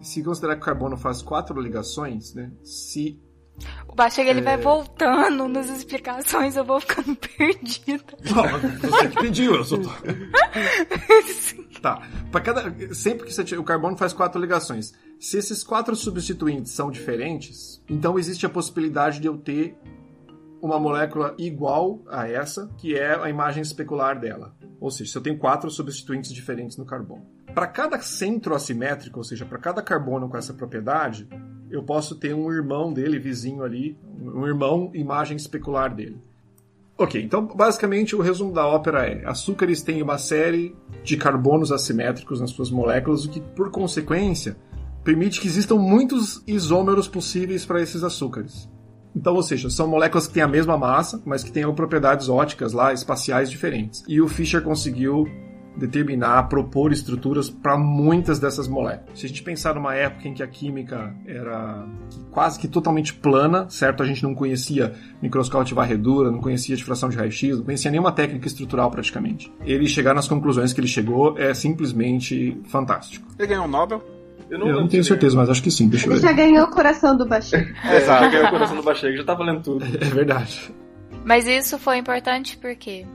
se 0.00 0.22
considerar 0.22 0.56
que 0.56 0.62
o 0.62 0.64
carbono 0.64 0.96
faz 0.96 1.22
quatro 1.22 1.60
ligações, 1.60 2.34
né? 2.34 2.52
Se 2.62 3.20
o 3.88 3.94
Bachega 3.94 4.30
ele 4.30 4.40
é... 4.40 4.42
vai 4.42 4.56
voltando 4.56 5.46
nas 5.48 5.68
explicações, 5.68 6.56
eu 6.56 6.64
vou 6.64 6.80
ficando 6.80 7.14
perdida. 7.36 8.04
Não, 8.24 8.90
você 8.90 9.08
que 9.08 9.20
pediu, 9.20 9.54
eu 9.54 9.64
só 9.64 9.76
tô. 9.76 9.90
tá. 11.80 12.02
Para 12.30 12.40
cada 12.40 12.94
sempre 12.94 13.26
que 13.26 13.34
você 13.34 13.56
o 13.56 13.64
carbono 13.64 13.96
faz 13.96 14.12
quatro 14.12 14.40
ligações. 14.40 14.94
Se 15.20 15.36
esses 15.36 15.62
quatro 15.62 15.94
substituintes 15.94 16.72
são 16.72 16.90
diferentes, 16.90 17.82
então 17.88 18.18
existe 18.18 18.46
a 18.46 18.48
possibilidade 18.48 19.20
de 19.20 19.28
eu 19.28 19.36
ter 19.36 19.76
uma 20.60 20.78
molécula 20.78 21.34
igual 21.38 22.00
a 22.08 22.28
essa, 22.28 22.70
que 22.78 22.96
é 22.96 23.14
a 23.20 23.28
imagem 23.28 23.62
especular 23.62 24.18
dela. 24.18 24.54
Ou 24.80 24.90
seja, 24.90 25.10
se 25.10 25.18
eu 25.18 25.22
tenho 25.22 25.36
quatro 25.36 25.70
substituintes 25.70 26.32
diferentes 26.32 26.76
no 26.76 26.86
carbono. 26.86 27.26
Para 27.52 27.66
cada 27.66 28.00
centro 28.00 28.54
assimétrico, 28.54 29.18
ou 29.18 29.24
seja, 29.24 29.44
para 29.44 29.58
cada 29.58 29.82
carbono 29.82 30.28
com 30.28 30.36
essa 30.36 30.54
propriedade, 30.54 31.28
eu 31.72 31.82
posso 31.82 32.14
ter 32.14 32.34
um 32.34 32.52
irmão 32.52 32.92
dele, 32.92 33.18
vizinho 33.18 33.62
ali, 33.64 33.96
um 34.20 34.46
irmão 34.46 34.90
imagem 34.94 35.36
especular 35.36 35.94
dele. 35.94 36.16
Ok, 36.98 37.20
então 37.20 37.46
basicamente 37.46 38.14
o 38.14 38.20
resumo 38.20 38.52
da 38.52 38.66
ópera 38.66 39.06
é: 39.06 39.26
açúcares 39.26 39.82
têm 39.82 40.02
uma 40.02 40.18
série 40.18 40.76
de 41.02 41.16
carbonos 41.16 41.72
assimétricos 41.72 42.40
nas 42.40 42.50
suas 42.50 42.70
moléculas, 42.70 43.24
o 43.24 43.30
que, 43.30 43.40
por 43.40 43.70
consequência, 43.70 44.56
permite 45.02 45.40
que 45.40 45.48
existam 45.48 45.76
muitos 45.76 46.42
isômeros 46.46 47.08
possíveis 47.08 47.64
para 47.64 47.82
esses 47.82 48.04
açúcares. 48.04 48.70
Então, 49.16 49.34
ou 49.34 49.42
seja, 49.42 49.68
são 49.68 49.88
moléculas 49.88 50.26
que 50.26 50.34
têm 50.34 50.42
a 50.42 50.48
mesma 50.48 50.76
massa, 50.78 51.20
mas 51.24 51.42
que 51.42 51.52
têm 51.52 51.70
propriedades 51.74 52.28
óticas 52.28 52.72
lá, 52.72 52.92
espaciais 52.92 53.50
diferentes. 53.50 54.02
E 54.08 54.20
o 54.20 54.28
Fischer 54.28 54.62
conseguiu 54.62 55.26
determinar, 55.76 56.44
propor 56.44 56.92
estruturas 56.92 57.48
para 57.48 57.76
muitas 57.78 58.38
dessas 58.38 58.68
moléculas. 58.68 59.18
Se 59.18 59.26
a 59.26 59.28
gente 59.28 59.42
pensar 59.42 59.74
numa 59.74 59.94
época 59.94 60.28
em 60.28 60.34
que 60.34 60.42
a 60.42 60.46
química 60.46 61.14
era 61.26 61.86
quase 62.30 62.58
que 62.58 62.68
totalmente 62.68 63.14
plana, 63.14 63.68
certo? 63.68 64.02
A 64.02 64.06
gente 64.06 64.22
não 64.22 64.34
conhecia 64.34 64.92
microscópio 65.20 65.66
de 65.66 65.74
varredura, 65.74 66.30
não 66.30 66.40
conhecia 66.40 66.76
difração 66.76 67.08
de 67.08 67.16
raio-x, 67.16 67.58
não 67.58 67.64
conhecia 67.64 67.90
nenhuma 67.90 68.12
técnica 68.12 68.46
estrutural 68.46 68.90
praticamente. 68.90 69.52
Ele 69.64 69.86
chegar 69.86 70.14
nas 70.14 70.28
conclusões 70.28 70.72
que 70.72 70.80
ele 70.80 70.88
chegou 70.88 71.36
é 71.38 71.54
simplesmente 71.54 72.60
fantástico. 72.64 73.26
Ele 73.38 73.48
ganhou 73.48 73.64
um 73.64 73.68
Nobel? 73.68 74.02
Eu 74.50 74.58
não, 74.58 74.68
eu 74.68 74.80
não 74.80 74.88
tenho 74.88 75.02
certeza, 75.02 75.34
mas 75.34 75.48
acho 75.48 75.62
que 75.62 75.70
sim. 75.70 75.88
Deixa 75.88 76.06
ele 76.06 76.16
eu 76.16 76.20
ver. 76.20 76.26
já 76.26 76.32
ganhou 76.32 76.66
o 76.66 76.70
coração 76.70 77.16
do 77.16 77.26
Bachega. 77.26 77.72
É, 77.88 77.96
Exato, 77.96 78.30
ganhou 78.30 78.46
o 78.46 78.50
coração 78.50 78.76
do 78.76 78.82
Bachega, 78.82 79.16
já 79.16 79.24
tá 79.24 79.34
valendo 79.34 79.62
tudo. 79.62 79.84
É, 79.84 79.88
é 80.04 80.10
verdade. 80.10 80.70
Mas 81.24 81.46
isso 81.46 81.78
foi 81.78 81.96
importante 81.96 82.58
por 82.58 82.74
quê? 82.76 83.06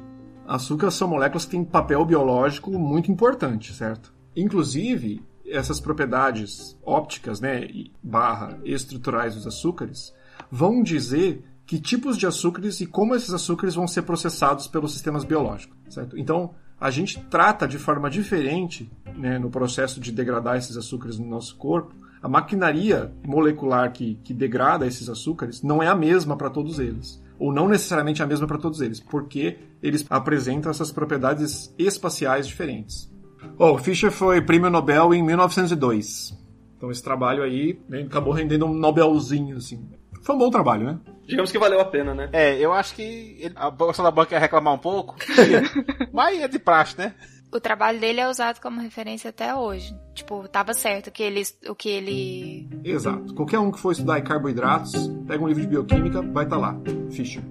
Açúcares 0.48 0.96
são 0.96 1.10
moléculas 1.10 1.44
que 1.44 1.52
têm 1.52 1.64
papel 1.66 2.06
biológico 2.06 2.72
muito 2.72 3.12
importante, 3.12 3.74
certo? 3.74 4.14
Inclusive, 4.34 5.22
essas 5.46 5.82
propriedades 5.82 6.78
ópticas, 6.86 7.42
né, 7.42 7.68
barra 8.02 8.58
estruturais 8.64 9.36
dos 9.36 9.46
açúcares, 9.46 10.14
vão 10.50 10.82
dizer 10.82 11.44
que 11.66 11.82
tipos 11.82 12.18
de 12.18 12.26
açúcares 12.26 12.80
e 12.80 12.86
como 12.86 13.14
esses 13.14 13.34
açúcares 13.34 13.76
vão 13.76 13.88
ser 13.88 14.04
processados 14.04 14.68
pelos 14.68 14.94
sistemas 14.94 15.26
biológicos, 15.26 15.78
certo? 15.90 16.18
Então, 16.18 16.52
a 16.80 16.90
gente 16.90 17.20
trata 17.30 17.68
de 17.68 17.78
forma 17.78 18.10
diferente, 18.10 18.90
né, 19.18 19.38
no 19.38 19.50
processo 19.50 20.00
de 20.00 20.14
degradar 20.14 20.56
esses 20.56 20.78
açúcares 20.78 21.20
no 21.20 21.28
nosso 21.28 21.58
corpo. 21.58 21.94
A 22.22 22.30
maquinaria 22.30 23.12
molecular 23.26 23.92
que, 23.92 24.16
que 24.24 24.34
degrada 24.34 24.88
esses 24.88 25.10
açúcares 25.10 25.62
não 25.62 25.84
é 25.84 25.88
a 25.88 25.96
mesma 25.96 26.38
para 26.38 26.50
todos 26.50 26.80
eles 26.80 27.22
ou 27.40 27.54
não 27.54 27.68
necessariamente 27.68 28.22
a 28.22 28.28
mesma 28.28 28.48
para 28.48 28.58
todos 28.58 28.82
eles, 28.82 29.00
porque 29.00 29.58
eles 29.82 30.06
apresentam 30.10 30.72
essas 30.72 30.92
propriedades 30.92 31.74
espaciais 31.78 32.48
diferentes. 32.48 33.12
Oh, 33.58 33.72
o 33.72 33.78
Fischer 33.78 34.12
foi 34.12 34.42
prêmio 34.42 34.70
Nobel 34.70 35.14
em 35.14 35.24
1902. 35.24 36.38
Então 36.76 36.92
esse 36.92 37.04
trabalho 37.04 37.44
aí 37.44 37.80
né, 37.90 38.02
acabou 38.02 38.34
rendendo 38.34 38.66
um 38.66 38.74
Nobelzinho, 38.74 39.58
assim. 39.58 39.88
Foi 40.22 40.36
um 40.36 40.40
bom 40.40 40.50
trabalho, 40.50 40.86
né? 40.86 41.00
Digamos 41.26 41.52
que 41.52 41.60
valeu 41.60 41.80
a 41.80 41.86
pena, 41.86 42.14
né? 42.14 42.30
É, 42.32 42.58
eu 42.58 42.72
acho 42.72 42.96
que 42.96 43.38
ele, 43.40 43.54
a 43.56 43.70
Bolsa 43.70 44.04
da 44.04 44.12
Banca 44.12 44.36
ia 44.36 44.40
reclamar 44.40 44.74
um 44.74 44.78
pouco, 44.78 45.16
mas 46.14 46.40
é 46.40 46.48
de 46.48 46.60
praxe, 46.60 46.98
né? 46.98 47.14
O 47.52 47.60
trabalho 47.60 48.00
dele 48.00 48.20
é 48.20 48.28
usado 48.28 48.60
como 48.60 48.82
referência 48.82 49.30
até 49.30 49.54
hoje. 49.56 49.96
Tipo, 50.14 50.48
tava 50.48 50.74
certo 50.74 51.12
que 51.12 51.24
ele, 51.24 51.44
o 51.68 51.76
que 51.76 51.90
ele. 51.90 52.70
Exato. 52.84 53.34
Qualquer 53.34 53.60
um 53.60 53.72
que 53.72 53.80
for 53.80 53.92
estudar 53.92 54.22
carboidratos, 54.22 54.94
pega 55.28 55.44
um 55.44 55.48
livro 55.48 55.62
de 55.62 55.68
bioquímica, 55.68 56.22
vai 56.22 56.44
estar 56.44 56.56
tá 56.56 56.62
lá. 56.62 56.76
Fischer. 57.12 57.44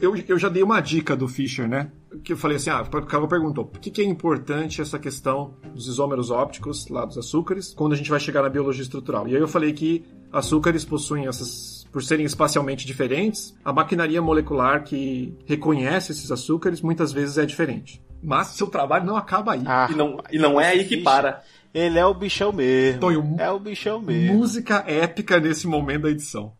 Eu, 0.00 0.16
eu, 0.16 0.38
já 0.38 0.48
dei 0.48 0.62
uma 0.62 0.80
dica 0.80 1.16
do 1.16 1.28
Fischer, 1.28 1.68
né? 1.68 1.90
que 2.24 2.32
eu 2.32 2.36
falei 2.36 2.56
assim, 2.56 2.70
ah, 2.70 2.82
o 2.82 3.06
cara 3.06 3.26
perguntou, 3.28 3.64
por 3.64 3.80
que, 3.80 3.90
que 3.90 4.00
é 4.00 4.04
importante 4.04 4.80
essa 4.80 4.98
questão 4.98 5.54
dos 5.72 5.86
isômeros 5.86 6.30
ópticos 6.30 6.88
lá 6.88 7.04
dos 7.04 7.16
açúcares 7.16 7.72
quando 7.72 7.92
a 7.92 7.96
gente 7.96 8.10
vai 8.10 8.18
chegar 8.18 8.42
na 8.42 8.48
biologia 8.48 8.82
estrutural? 8.82 9.28
E 9.28 9.34
aí 9.34 9.40
eu 9.40 9.48
falei 9.48 9.72
que 9.72 10.04
açúcares 10.32 10.84
possuem 10.84 11.26
essas 11.26 11.80
por 11.90 12.02
serem 12.02 12.24
espacialmente 12.24 12.86
diferentes, 12.86 13.52
a 13.64 13.72
maquinaria 13.72 14.22
molecular 14.22 14.84
que 14.84 15.36
reconhece 15.44 16.12
esses 16.12 16.30
açúcares 16.30 16.80
muitas 16.80 17.12
vezes 17.12 17.36
é 17.36 17.44
diferente. 17.44 18.00
Mas 18.22 18.48
seu 18.48 18.68
trabalho 18.68 19.04
não 19.04 19.16
acaba 19.16 19.54
aí. 19.54 19.62
Ah, 19.66 19.88
e, 19.90 19.94
não, 19.96 20.18
e 20.30 20.38
não 20.38 20.60
é 20.60 20.68
aí 20.68 20.84
que 20.84 20.98
para. 20.98 21.42
Ele 21.72 21.98
é 21.98 22.06
o 22.06 22.14
bichão 22.14 22.52
mesmo. 22.52 23.00
Tonho, 23.00 23.36
é 23.38 23.50
o 23.50 23.58
bichão 23.58 24.00
mesmo. 24.00 24.36
Música 24.38 24.84
épica 24.86 25.40
nesse 25.40 25.66
momento 25.66 26.02
da 26.02 26.10
edição. 26.10 26.52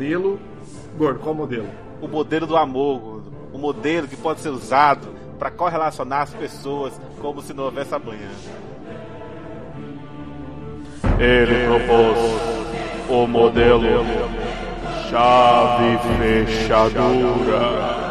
Modelo. 0.00 0.40
Gordo, 0.96 1.20
qual 1.20 1.34
modelo? 1.34 1.68
O 2.00 2.08
modelo 2.08 2.46
do 2.46 2.56
amor, 2.56 2.98
gordo. 2.98 3.32
O 3.52 3.58
modelo 3.58 4.08
que 4.08 4.16
pode 4.16 4.40
ser 4.40 4.48
usado 4.48 5.08
para 5.38 5.50
correlacionar 5.50 6.22
as 6.22 6.32
pessoas 6.32 6.98
como 7.20 7.42
se 7.42 7.52
não 7.52 7.64
houvesse 7.64 7.94
amanhã. 7.94 8.30
Ele 11.18 11.66
propôs 11.66 12.18
o 13.10 13.26
modelo 13.26 13.82
chave 15.10 15.98
fechadura. 16.46 18.09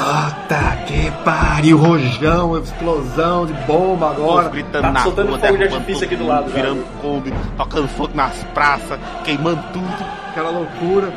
Puta 0.00 0.76
que 0.86 1.10
pariu, 1.24 1.76
rojão, 1.76 2.58
explosão 2.58 3.44
de 3.44 3.52
bomba 3.66 4.10
agora. 4.10 4.44
Todos 4.44 4.52
gritando 4.52 4.82
Tá 4.82 4.92
na 4.92 5.02
soltando 5.02 5.28
rua, 5.28 5.38
fogo 5.38 5.56
de 5.58 5.64
artifício 5.64 6.04
aqui 6.06 6.16
do 6.16 6.26
lado, 6.26 6.44
mundo, 6.44 6.54
virando 6.54 6.84
Kombi, 7.02 7.34
tocando 7.56 7.88
fogo 7.88 8.12
nas 8.14 8.42
praças, 8.54 8.98
queimando 9.24 9.62
tudo. 9.72 10.04
Aquela 10.30 10.50
loucura. 10.50 11.12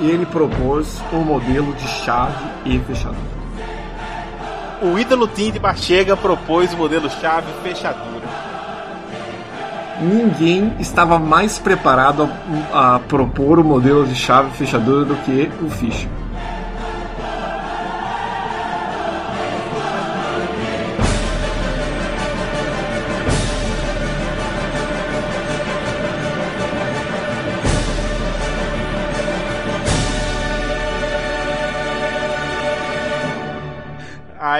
E 0.00 0.10
ele 0.10 0.26
propôs 0.26 1.00
o 1.12 1.16
modelo 1.16 1.72
de 1.74 1.88
chave 1.88 2.44
e 2.66 2.78
fechadura. 2.80 3.42
O 4.82 4.98
ídolo 4.98 5.26
Tim 5.28 5.50
de 5.50 5.58
Bachega 5.58 6.16
propôs 6.16 6.72
o 6.74 6.76
modelo 6.76 7.08
chave 7.08 7.46
fechadura. 7.62 8.26
Ninguém 10.00 10.74
estava 10.78 11.18
mais 11.18 11.58
preparado 11.58 12.28
a, 12.72 12.96
a 12.96 12.98
propor 12.98 13.58
o 13.58 13.64
modelo 13.64 14.06
de 14.06 14.14
chave 14.14 14.50
e 14.50 14.56
fechadura 14.56 15.04
do 15.04 15.14
que 15.16 15.50
o 15.62 15.70
Fischer. 15.70 16.21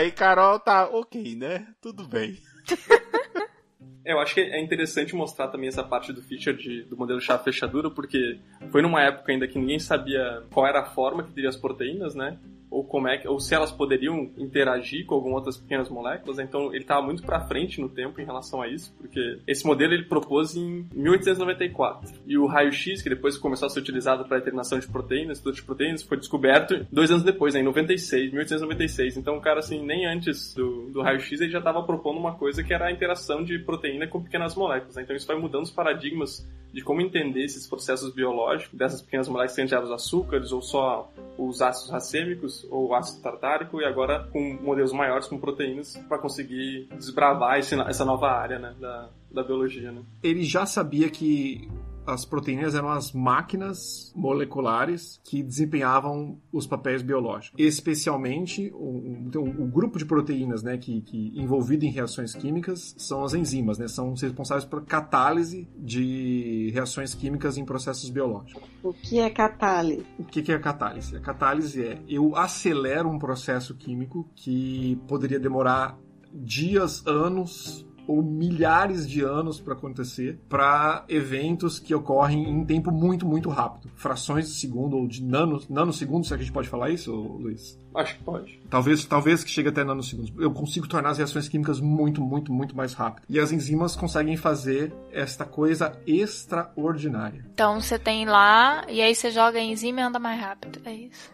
Aí 0.02 0.10
Carol 0.10 0.58
tá 0.58 0.88
ok, 0.88 1.36
né? 1.36 1.64
Tudo 1.80 2.02
bem. 2.08 2.36
Eu 4.04 4.18
acho 4.18 4.34
que 4.34 4.40
é 4.40 4.60
interessante 4.60 5.14
mostrar 5.14 5.46
também 5.46 5.68
essa 5.68 5.84
parte 5.84 6.12
do 6.12 6.20
feature 6.20 6.56
de- 6.56 6.82
do 6.82 6.96
modelo 6.96 7.20
chave 7.20 7.44
fechadura, 7.44 7.88
porque 7.88 8.40
foi 8.72 8.82
numa 8.82 9.00
época 9.00 9.30
ainda 9.30 9.46
que 9.46 9.56
ninguém 9.56 9.78
sabia 9.78 10.42
qual 10.52 10.66
era 10.66 10.80
a 10.80 10.84
forma 10.86 11.22
que 11.22 11.30
teria 11.32 11.48
as 11.48 11.56
proteínas, 11.56 12.12
né? 12.16 12.36
Ou 12.72 12.82
como 12.82 13.06
é 13.06 13.18
que, 13.18 13.28
ou 13.28 13.38
se 13.38 13.54
elas 13.54 13.70
poderiam 13.70 14.30
interagir 14.38 15.04
com 15.04 15.14
algumas 15.14 15.38
outras 15.38 15.58
pequenas 15.58 15.90
moléculas. 15.90 16.38
Então 16.38 16.68
ele 16.72 16.82
estava 16.82 17.02
muito 17.02 17.22
para 17.22 17.40
frente 17.40 17.80
no 17.80 17.88
tempo 17.88 18.20
em 18.20 18.24
relação 18.24 18.62
a 18.62 18.68
isso, 18.68 18.94
porque 18.96 19.38
esse 19.46 19.66
modelo 19.66 19.92
ele 19.92 20.04
propôs 20.04 20.56
em 20.56 20.88
1894 20.94 22.10
e 22.26 22.38
o 22.38 22.46
raio-x 22.46 23.02
que 23.02 23.10
depois 23.10 23.36
começou 23.36 23.66
a 23.66 23.68
ser 23.68 23.80
utilizado 23.80 24.24
para 24.24 24.38
determinação 24.38 24.78
de 24.78 24.86
proteínas, 24.86 25.38
estudo 25.38 25.54
de 25.54 25.62
proteínas, 25.62 26.02
foi 26.02 26.16
descoberto 26.16 26.86
dois 26.90 27.10
anos 27.10 27.22
depois, 27.22 27.52
né, 27.54 27.60
em 27.60 27.64
96, 27.64 28.32
1896. 28.32 29.16
Então 29.18 29.36
o 29.36 29.40
cara 29.40 29.60
assim 29.60 29.84
nem 29.84 30.06
antes 30.06 30.54
do, 30.54 30.90
do 30.90 31.02
raio-x 31.02 31.40
ele 31.40 31.50
já 31.50 31.58
estava 31.58 31.82
propondo 31.82 32.18
uma 32.18 32.34
coisa 32.34 32.64
que 32.64 32.72
era 32.72 32.86
a 32.86 32.92
interação 32.92 33.44
de 33.44 33.58
proteína 33.58 34.06
com 34.06 34.22
pequenas 34.22 34.54
moléculas. 34.54 34.96
né? 34.96 35.02
Então 35.02 35.14
isso 35.14 35.26
vai 35.26 35.36
mudando 35.36 35.64
os 35.64 35.70
paradigmas 35.70 36.48
de 36.72 36.82
como 36.82 37.02
entender 37.02 37.44
esses 37.44 37.66
processos 37.66 38.12
biológicos 38.12 38.78
dessas 38.78 39.02
pequenas 39.02 39.28
moléculas 39.28 39.72
eram 39.72 39.84
os 39.84 39.90
açúcares 39.90 40.52
ou 40.52 40.62
só 40.62 41.12
os 41.36 41.60
ácidos 41.60 41.90
racêmicos 41.90 42.61
ou 42.70 42.94
ácido 42.94 43.22
tartárico 43.22 43.80
e 43.80 43.84
agora 43.84 44.28
com 44.32 44.58
modelos 44.62 44.92
maiores 44.92 45.26
com 45.26 45.38
proteínas 45.38 45.96
para 46.08 46.18
conseguir 46.18 46.88
desbravar 46.96 47.58
esse- 47.58 47.78
essa 47.82 48.04
nova 48.04 48.28
área 48.30 48.58
né, 48.58 48.74
da, 48.80 49.08
da 49.30 49.42
biologia. 49.42 49.90
Né? 49.92 50.02
Ele 50.22 50.44
já 50.44 50.64
sabia 50.66 51.08
que 51.10 51.68
as 52.06 52.24
proteínas 52.24 52.74
eram 52.74 52.88
as 52.88 53.12
máquinas 53.12 54.12
moleculares 54.14 55.20
que 55.24 55.42
desempenhavam 55.42 56.40
os 56.52 56.66
papéis 56.66 57.02
biológicos. 57.02 57.58
Especialmente 57.58 58.70
o, 58.74 59.24
então, 59.26 59.42
o 59.42 59.66
grupo 59.66 59.98
de 59.98 60.04
proteínas 60.04 60.62
né, 60.62 60.76
que, 60.76 61.00
que 61.02 61.32
envolvido 61.34 61.84
em 61.84 61.90
reações 61.90 62.34
químicas 62.34 62.94
são 62.98 63.24
as 63.24 63.34
enzimas, 63.34 63.78
né, 63.78 63.88
são 63.88 64.14
responsáveis 64.14 64.64
por 64.64 64.84
catálise 64.84 65.68
de 65.76 66.70
reações 66.74 67.14
químicas 67.14 67.56
em 67.56 67.64
processos 67.64 68.10
biológicos. 68.10 68.62
O 68.82 68.92
que 68.92 69.18
é 69.18 69.30
catálise? 69.30 70.04
O 70.18 70.24
que 70.24 70.42
que 70.42 70.52
é 70.52 70.58
catálise? 70.58 71.16
A 71.16 71.20
catálise 71.20 71.82
é 71.82 71.98
eu 72.08 72.36
acelero 72.36 73.08
um 73.08 73.18
processo 73.18 73.74
químico 73.74 74.28
que 74.34 75.00
poderia 75.06 75.38
demorar 75.38 75.98
dias, 76.32 77.06
anos 77.06 77.86
ou 78.06 78.22
milhares 78.22 79.08
de 79.08 79.22
anos 79.22 79.60
para 79.60 79.74
acontecer 79.74 80.38
para 80.48 81.04
eventos 81.08 81.78
que 81.78 81.94
ocorrem 81.94 82.48
em 82.48 82.64
tempo 82.64 82.90
muito, 82.90 83.26
muito 83.26 83.48
rápido. 83.48 83.90
Frações 83.96 84.48
de 84.48 84.54
segundo 84.54 84.96
ou 84.96 85.06
de 85.06 85.22
nano, 85.22 85.60
nanosegundos, 85.68 86.28
será 86.28 86.38
que 86.38 86.42
a 86.42 86.46
gente 86.46 86.54
pode 86.54 86.68
falar 86.68 86.90
isso, 86.90 87.12
Luiz? 87.12 87.78
Acho 87.94 88.16
que 88.16 88.24
pode. 88.24 88.60
Talvez, 88.70 89.04
talvez 89.04 89.44
que 89.44 89.50
chegue 89.50 89.68
até 89.68 89.84
nanosegundos. 89.84 90.32
Eu 90.38 90.50
consigo 90.50 90.88
tornar 90.88 91.10
as 91.10 91.18
reações 91.18 91.48
químicas 91.48 91.78
muito, 91.78 92.22
muito, 92.22 92.52
muito 92.52 92.74
mais 92.74 92.94
rápidas. 92.94 93.24
E 93.28 93.38
as 93.38 93.52
enzimas 93.52 93.94
conseguem 93.94 94.36
fazer 94.36 94.92
esta 95.10 95.44
coisa 95.44 95.92
extraordinária. 96.06 97.44
Então 97.52 97.80
você 97.80 97.98
tem 97.98 98.24
lá, 98.24 98.86
e 98.88 99.02
aí 99.02 99.14
você 99.14 99.30
joga 99.30 99.58
a 99.58 99.62
enzima 99.62 100.00
e 100.00 100.02
anda 100.02 100.18
mais 100.18 100.40
rápido. 100.40 100.80
É 100.84 100.94
isso. 100.94 101.30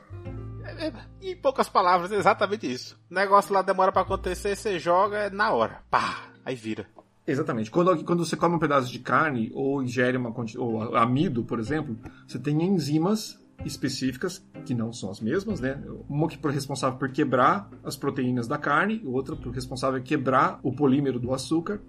É, 0.65 0.93
Em 1.23 1.37
poucas 1.37 1.69
palavras, 1.69 2.13
é 2.13 2.17
exatamente 2.17 2.71
isso. 2.71 2.99
O 3.11 3.15
negócio 3.15 3.55
lá 3.55 3.63
demora 3.63 3.93
pra 3.93 4.03
acontecer, 4.03 4.57
você 4.57 4.79
joga 4.79 5.17
é 5.19 5.31
na 5.31 5.53
hora. 5.53 5.81
Pá, 5.91 6.25
aí 6.49 6.55
vira. 6.55 6.87
Exatamente. 7.27 7.71
Quando, 7.71 8.05
quando 8.05 8.25
você 8.25 8.37
come 8.37 8.57
um 8.57 8.59
pedaço 8.59 8.91
de 8.91 8.99
carne 8.99 9.51
ou 9.53 9.83
ingere 9.83 10.17
uma 10.17 10.35
ou 10.57 10.97
amido, 10.97 11.45
por 11.45 11.61
exemplo, 11.61 11.97
você 12.27 12.39
tem 12.39 12.63
enzimas 12.63 13.39
específicas 13.67 14.43
que 14.65 14.73
não 14.73 14.93
são 14.93 15.11
as 15.11 15.21
mesmas, 15.21 15.61
né? 15.61 15.83
Uma 16.09 16.27
que 16.27 16.39
é 16.47 16.51
responsável 16.51 16.99
por 16.99 17.11
quebrar 17.11 17.69
as 17.85 17.97
proteínas 17.97 18.49
da 18.49 18.57
carne, 18.57 19.03
outra 19.05 19.37
por 19.37 19.53
responsável 19.53 20.01
por 20.01 20.07
quebrar 20.07 20.59
o 20.63 20.73
polímero 20.73 21.19
do 21.19 21.35
açúcar. 21.35 21.81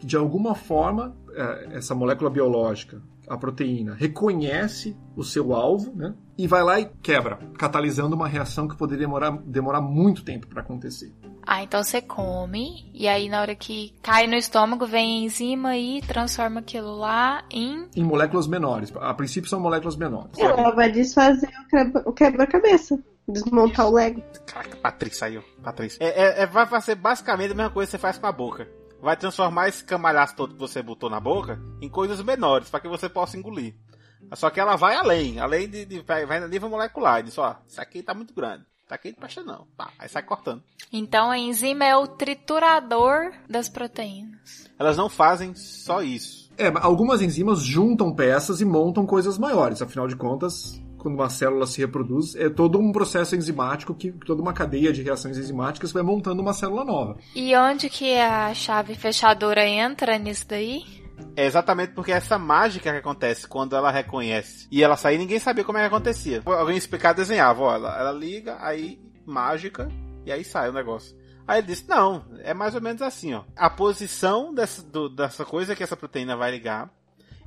Que 0.00 0.06
de 0.06 0.16
alguma 0.16 0.56
forma 0.56 1.16
eh, 1.32 1.68
essa 1.74 1.94
molécula 1.94 2.28
biológica, 2.28 3.00
a 3.34 3.38
proteína, 3.38 3.94
reconhece 3.94 4.96
o 5.16 5.22
seu 5.22 5.52
alvo, 5.54 5.92
né? 5.94 6.14
E 6.38 6.46
vai 6.46 6.62
lá 6.62 6.80
e 6.80 6.86
quebra, 7.02 7.38
catalisando 7.58 8.16
uma 8.16 8.26
reação 8.26 8.66
que 8.66 8.76
poderia 8.76 9.06
demorar, 9.06 9.30
demorar 9.44 9.80
muito 9.80 10.24
tempo 10.24 10.46
para 10.46 10.62
acontecer. 10.62 11.12
Ah, 11.46 11.62
então 11.62 11.82
você 11.82 12.00
come, 12.00 12.90
e 12.94 13.08
aí 13.08 13.28
na 13.28 13.40
hora 13.40 13.54
que 13.54 13.94
cai 14.02 14.26
no 14.26 14.34
estômago, 14.34 14.86
vem 14.86 15.22
a 15.22 15.24
enzima 15.26 15.76
e 15.76 16.00
transforma 16.02 16.60
aquilo 16.60 16.96
lá 16.96 17.44
em. 17.50 17.88
Em 17.96 18.04
moléculas 18.04 18.46
menores. 18.46 18.92
A 18.96 19.12
princípio 19.12 19.50
são 19.50 19.60
moléculas 19.60 19.96
menores. 19.96 20.38
Ela 20.38 20.70
vai 20.70 20.90
desfazer 20.90 21.50
o 21.64 21.68
quebra- 21.68 22.02
o 22.06 22.12
quebra-cabeça. 22.12 22.98
Desmontar 23.28 23.86
o 23.88 23.92
Lego. 23.92 24.22
Caraca, 24.46 24.76
Patrícia 24.78 25.26
aí, 25.28 25.38
ó. 25.38 25.42
Patrícia. 25.62 26.02
É, 26.02 26.08
é- 26.08 26.42
é- 26.42 26.46
vai 26.46 26.66
fazer 26.66 26.96
basicamente 26.96 27.52
a 27.52 27.54
mesma 27.54 27.70
coisa 27.70 27.86
que 27.88 27.92
você 27.92 27.98
faz 27.98 28.18
com 28.18 28.26
a 28.26 28.32
boca. 28.32 28.68
Vai 29.02 29.16
transformar 29.16 29.68
esse 29.68 29.82
camalhaço 29.84 30.36
todo 30.36 30.54
que 30.54 30.60
você 30.60 30.80
botou 30.82 31.10
na 31.10 31.18
boca 31.20 31.60
em 31.82 31.88
coisas 31.88 32.22
menores, 32.22 32.70
para 32.70 32.80
que 32.80 32.88
você 32.88 33.08
possa 33.08 33.36
engolir. 33.36 33.74
Só 34.34 34.48
que 34.48 34.60
ela 34.60 34.76
vai 34.76 34.94
além, 34.94 35.40
além 35.40 35.68
de, 35.68 35.84
de- 35.84 36.00
vai, 36.02 36.24
vai 36.24 36.38
no 36.40 36.46
nível 36.48 36.70
molecular. 36.70 37.18
e 37.20 37.24
Diz, 37.24 37.36
ó, 37.36 37.56
isso 37.66 37.80
aqui 37.80 38.02
tá 38.02 38.14
muito 38.14 38.32
grande. 38.32 38.64
Isso 38.84 38.94
aqui 38.94 39.08
não 39.10 39.16
presta 39.16 39.42
não. 39.42 39.66
Pá, 39.76 39.90
aí 39.98 40.08
sai 40.08 40.22
cortando. 40.22 40.62
Então 40.92 41.30
a 41.30 41.36
enzima 41.36 41.84
é 41.84 41.96
o 41.96 42.06
triturador 42.06 43.32
das 43.48 43.68
proteínas. 43.68 44.70
Elas 44.78 44.96
não 44.96 45.08
fazem 45.08 45.54
só 45.54 46.00
isso. 46.02 46.50
É, 46.56 46.70
mas 46.70 46.84
algumas 46.84 47.20
enzimas 47.20 47.60
juntam 47.62 48.14
peças 48.14 48.60
e 48.60 48.64
montam 48.64 49.04
coisas 49.06 49.36
maiores. 49.38 49.82
Afinal 49.82 50.06
de 50.06 50.14
contas, 50.16 50.80
quando 51.02 51.14
uma 51.16 51.28
célula 51.28 51.66
se 51.66 51.80
reproduz, 51.80 52.34
é 52.36 52.48
todo 52.48 52.78
um 52.78 52.92
processo 52.92 53.34
enzimático, 53.36 53.94
que 53.94 54.12
toda 54.12 54.40
uma 54.40 54.52
cadeia 54.52 54.92
de 54.92 55.02
reações 55.02 55.36
enzimáticas 55.36 55.92
vai 55.92 56.02
montando 56.02 56.40
uma 56.40 56.52
célula 56.52 56.84
nova. 56.84 57.16
E 57.34 57.54
onde 57.56 57.88
que 57.90 58.16
a 58.18 58.54
chave 58.54 58.94
fechadora 58.94 59.66
entra 59.66 60.16
nisso 60.18 60.46
daí? 60.48 60.82
É 61.36 61.44
exatamente 61.46 61.92
porque 61.92 62.10
essa 62.12 62.38
mágica 62.38 62.90
que 62.90 62.98
acontece 62.98 63.46
quando 63.46 63.76
ela 63.76 63.90
reconhece. 63.90 64.66
E 64.70 64.82
ela 64.82 64.96
sair, 64.96 65.18
ninguém 65.18 65.38
sabia 65.38 65.64
como 65.64 65.78
é 65.78 65.82
que 65.82 65.86
acontecia. 65.86 66.42
Alguém 66.44 66.76
explicar, 66.76 67.12
desenhava, 67.12 67.62
ó, 67.62 67.74
ela, 67.74 67.98
ela 67.98 68.12
liga, 68.12 68.56
aí 68.60 68.98
mágica, 69.26 69.88
e 70.26 70.32
aí 70.32 70.42
sai 70.44 70.68
o 70.68 70.72
negócio. 70.72 71.16
Aí 71.46 71.58
ele 71.58 71.66
disse, 71.68 71.88
não, 71.88 72.24
é 72.42 72.54
mais 72.54 72.74
ou 72.74 72.80
menos 72.80 73.02
assim, 73.02 73.34
ó. 73.34 73.42
A 73.56 73.68
posição 73.68 74.52
dessa, 74.54 74.82
do- 74.82 75.08
dessa 75.08 75.44
coisa 75.44 75.74
que 75.76 75.82
essa 75.82 75.96
proteína 75.96 76.36
vai 76.36 76.50
ligar, 76.50 76.88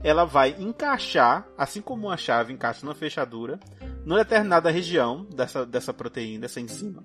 ela 0.06 0.24
vai 0.24 0.56
encaixar, 0.60 1.48
assim 1.58 1.82
como 1.82 2.06
uma 2.06 2.16
chave 2.16 2.54
encaixa 2.54 2.86
numa 2.86 2.94
fechadura, 2.94 3.60
numa 4.06 4.20
determinada 4.20 4.70
região 4.70 5.26
dessa, 5.26 5.66
dessa 5.66 5.92
proteína, 5.92 6.42
dessa 6.42 6.62
enzima. 6.62 7.04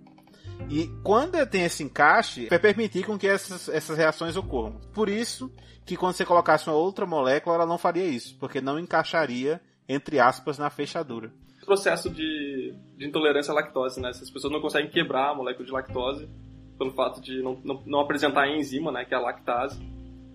E 0.68 0.86
quando 1.02 1.44
tem 1.46 1.64
esse 1.64 1.82
encaixe, 1.82 2.46
vai 2.50 2.58
permitir 2.58 3.06
com 3.06 3.18
que 3.18 3.26
essas, 3.26 3.70
essas 3.70 3.96
reações 3.96 4.36
ocorram. 4.36 4.78
Por 4.92 5.08
isso 5.08 5.50
que 5.86 5.96
quando 5.96 6.12
você 6.12 6.26
colocasse 6.26 6.68
uma 6.68 6.76
outra 6.76 7.06
molécula, 7.06 7.56
ela 7.56 7.66
não 7.66 7.78
faria 7.78 8.04
isso, 8.04 8.36
porque 8.38 8.60
não 8.60 8.78
encaixaria, 8.78 9.62
entre 9.88 10.20
aspas, 10.20 10.58
na 10.58 10.68
fechadura. 10.68 11.32
processo 11.64 12.10
de, 12.10 12.74
de 12.98 13.06
intolerância 13.06 13.50
à 13.50 13.54
lactose, 13.54 13.98
né? 13.98 14.10
As 14.10 14.30
pessoas 14.30 14.52
não 14.52 14.60
conseguem 14.60 14.90
quebrar 14.90 15.30
a 15.30 15.34
molécula 15.34 15.64
de 15.64 15.72
lactose 15.72 16.28
pelo 16.76 16.90
fato 16.90 17.22
de 17.22 17.42
não, 17.42 17.58
não, 17.64 17.82
não 17.86 18.00
apresentar 18.00 18.42
a 18.42 18.54
enzima, 18.54 18.92
né, 18.92 19.06
que 19.06 19.14
é 19.14 19.16
a 19.16 19.20
lactase, 19.20 19.80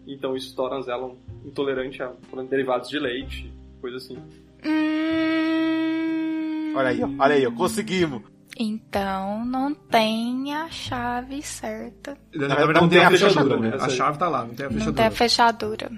então 0.08 0.36
isso 0.36 0.56
torna 0.56 0.78
ela 0.92 1.12
intolerante 1.46 2.02
a 2.04 2.12
derivados 2.50 2.90
de 2.90 3.00
leite, 3.00 3.52
coisa 3.82 3.98
assim. 3.98 4.18
Hum... 4.66 6.74
Olha 6.76 6.90
aí, 6.90 7.02
olha 7.04 7.36
aí, 7.36 7.48
ó, 7.48 7.52
conseguimos. 7.52 8.22
Então 8.58 9.46
não 9.46 9.74
tem 9.74 10.54
a 10.54 10.70
chave 10.70 11.42
certa. 11.42 12.18
Na 12.34 12.48
Não 12.48 12.56
verdade, 12.56 12.82
não 12.82 12.90
tem 12.90 13.00
a 13.04 13.12
fechadura, 13.12 13.58
né? 13.60 13.72
essa 13.76 13.86
A 13.86 13.90
chave 13.90 14.18
tá 14.18 14.30
lá, 14.30 14.46
não 14.46 14.56
tem 14.56 14.66
a 14.66 14.70
Não 14.70 14.76
fechadura. 14.78 14.96
tem 14.98 15.06
a 15.06 15.12
fechadura. 15.12 15.92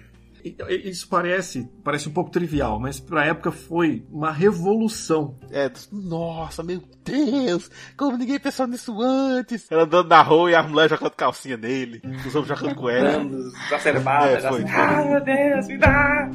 E- 0.48 0.74
e- 0.74 0.90
Isso 0.90 1.08
parece, 1.10 1.70
parece 1.84 2.08
um 2.08 2.12
pouco 2.14 2.30
trivial, 2.32 2.80
mas 2.80 3.00
pra 3.00 3.26
época 3.26 3.52
foi 3.52 4.06
uma 4.12 4.32
revolução. 4.32 5.38
É, 5.52 5.72
nossa, 5.92 6.62
meu 6.64 6.82
Deus, 7.04 7.70
como 7.98 8.18
ninguém 8.18 8.40
pensou 8.40 8.68
nisso 8.68 9.02
antes. 9.02 9.66
Ela 9.72 9.84
andando 9.84 10.10
na 10.10 10.22
rua 10.22 10.52
e 10.52 10.56
as 10.56 10.70
mulheres 10.70 10.92
jogando 10.92 11.12
calcinha 11.16 11.58
nele, 11.58 12.02
os 12.26 12.36
homens 12.36 12.48
jogando 12.50 12.76
com 12.76 12.90
ela. 12.90 13.24
Exacerbada, 13.68 14.28
É, 14.32 14.42
já 14.42 14.50
foi. 14.50 14.64
assim, 14.64 14.72
ai 14.74 15.10
meu 15.10 15.24
Deus, 15.24 15.68
me 15.68 15.78
dá! 15.78 16.30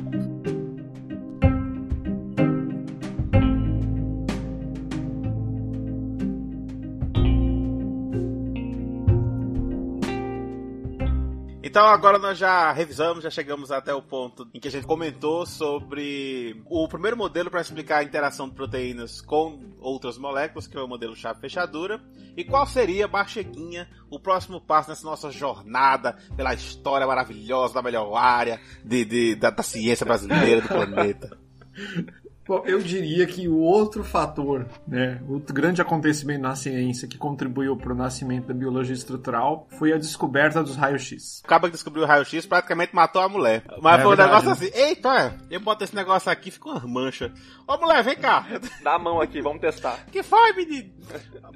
Então 11.72 11.86
agora 11.86 12.18
nós 12.18 12.36
já 12.36 12.70
revisamos, 12.70 13.24
já 13.24 13.30
chegamos 13.30 13.72
até 13.72 13.94
o 13.94 14.02
ponto 14.02 14.46
em 14.52 14.60
que 14.60 14.68
a 14.68 14.70
gente 14.70 14.86
comentou 14.86 15.46
sobre 15.46 16.62
o 16.66 16.86
primeiro 16.86 17.16
modelo 17.16 17.50
para 17.50 17.62
explicar 17.62 18.00
a 18.00 18.02
interação 18.04 18.46
de 18.46 18.54
proteínas 18.54 19.22
com 19.22 19.58
outras 19.80 20.18
moléculas, 20.18 20.66
que 20.66 20.76
é 20.76 20.80
o 20.82 20.86
modelo 20.86 21.16
chave-fechadura, 21.16 21.98
e 22.36 22.44
qual 22.44 22.66
seria, 22.66 23.08
Barcheguinha, 23.08 23.88
o 24.10 24.20
próximo 24.20 24.60
passo 24.60 24.90
nessa 24.90 25.06
nossa 25.06 25.30
jornada 25.30 26.18
pela 26.36 26.52
história 26.52 27.06
maravilhosa 27.06 27.72
da 27.72 27.80
melhor 27.82 28.14
área 28.16 28.60
de, 28.84 29.06
de- 29.06 29.34
da, 29.36 29.48
da 29.48 29.62
ciência 29.62 30.04
brasileira 30.04 30.60
do 30.60 30.68
planeta. 30.68 31.38
Bom, 32.52 32.62
eu 32.66 32.82
diria 32.82 33.26
que 33.26 33.48
o 33.48 33.56
outro 33.56 34.04
fator, 34.04 34.66
né, 34.86 35.22
outro 35.26 35.54
grande 35.54 35.80
acontecimento 35.80 36.42
na 36.42 36.54
ciência 36.54 37.08
que 37.08 37.16
contribuiu 37.16 37.74
para 37.78 37.94
o 37.94 37.96
nascimento 37.96 38.48
da 38.48 38.52
biologia 38.52 38.92
estrutural 38.92 39.66
foi 39.78 39.90
a 39.90 39.96
descoberta 39.96 40.62
dos 40.62 40.76
raios-x. 40.76 41.40
O 41.42 41.48
cara 41.48 41.62
que 41.62 41.70
descobriu 41.70 42.04
o 42.04 42.06
raio-x 42.06 42.44
praticamente 42.44 42.94
matou 42.94 43.22
a 43.22 43.28
mulher. 43.30 43.64
Mas 43.80 44.00
É 44.00 44.02
foi 44.02 44.12
um 44.12 44.16
verdade, 44.16 44.28
negócio 44.44 44.48
né? 44.50 44.52
assim, 44.52 44.78
eita, 44.78 45.38
eu 45.50 45.60
boto 45.60 45.82
esse 45.82 45.96
negócio 45.96 46.30
aqui, 46.30 46.50
fica 46.50 46.68
umas 46.68 46.84
manchas. 46.84 47.32
Ô 47.66 47.78
mulher, 47.78 48.04
vem 48.04 48.16
cá. 48.16 48.46
Dá 48.84 48.96
a 48.96 48.98
mão 48.98 49.18
aqui, 49.18 49.40
vamos 49.40 49.62
testar. 49.62 50.04
Que 50.12 50.22
foi, 50.22 50.52
menino? 50.52 50.92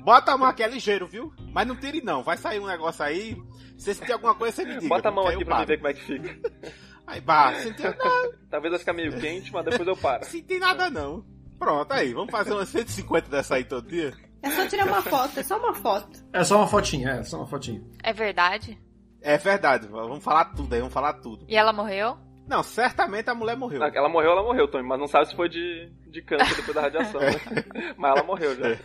Bota 0.03 0.33
a 0.33 0.39
mão 0.39 0.49
aqui, 0.49 0.63
é 0.63 0.69
ligeiro, 0.69 1.07
viu? 1.07 1.31
Mas 1.53 1.69
não 1.69 1.77
tire 1.77 2.01
não, 2.03 2.23
vai 2.23 2.39
sair 2.39 2.59
um 2.59 2.67
negócio 2.67 3.05
aí. 3.05 3.37
Se 3.77 3.93
sentir 3.93 4.13
alguma 4.13 4.35
coisa, 4.35 4.57
você 4.57 4.65
me 4.65 4.77
diga. 4.77 4.89
Bota 4.89 5.11
a 5.11 5.13
mão 5.13 5.29
aqui 5.29 5.45
pra 5.45 5.63
ver 5.63 5.77
como 5.77 5.89
é 5.89 5.93
que 5.93 6.03
fica. 6.03 6.39
Aí, 7.07 7.21
bah, 7.21 7.55
sentiu, 7.55 7.95
não, 7.97 8.33
Talvez 8.51 8.71
vai 8.73 8.79
ficar 8.81 8.93
meio 8.93 9.19
quente, 9.21 9.53
mas 9.53 9.65
depois 9.65 9.87
eu 9.87 9.97
paro. 9.97 10.25
senti 10.25 10.59
nada 10.59 10.91
não. 10.91 11.25
Pronto, 11.59 11.93
aí, 11.93 12.13
vamos 12.13 12.31
fazer 12.31 12.53
umas 12.53 12.69
150 12.69 13.29
dessa 13.31 13.55
aí 13.55 13.65
todo 13.65 13.89
dia? 13.89 14.13
É 14.43 14.51
só 14.51 14.67
tirar 14.67 14.87
uma 14.87 15.03
foto, 15.03 15.41
é 15.41 15.43
só 15.43 15.59
uma 15.59 15.75
foto. 15.75 16.25
É 16.33 16.45
só 16.45 16.57
uma 16.59 16.67
fotinha, 16.67 17.11
é 17.11 17.23
só 17.23 17.39
uma 17.39 17.47
fotinha. 17.47 17.83
É 18.03 18.13
verdade? 18.13 18.79
É 19.23 19.39
verdade, 19.39 19.87
vamos 19.89 20.23
falar 20.23 20.47
tudo 20.47 20.73
aí, 20.73 20.81
vamos 20.81 20.93
falar 20.95 21.15
tudo. 21.15 21.45
E 21.49 21.57
ela 21.57 21.73
morreu? 21.73 22.17
Não, 22.47 22.63
certamente 22.63 23.29
a 23.29 23.35
mulher 23.35 23.57
morreu. 23.57 23.83
Ela 23.83 24.09
morreu, 24.09 24.31
ela 24.31 24.43
morreu, 24.43 24.69
Tony, 24.69 24.87
mas 24.87 25.01
não 25.01 25.09
sabe 25.09 25.27
se 25.29 25.35
foi 25.35 25.49
de, 25.49 25.91
de 26.09 26.23
câncer 26.23 26.55
depois 26.55 26.75
da 26.75 26.83
radiação, 26.83 27.21
né? 27.21 27.31
Mas 27.99 28.11
ela 28.13 28.23
morreu 28.23 28.55
já. 28.55 28.79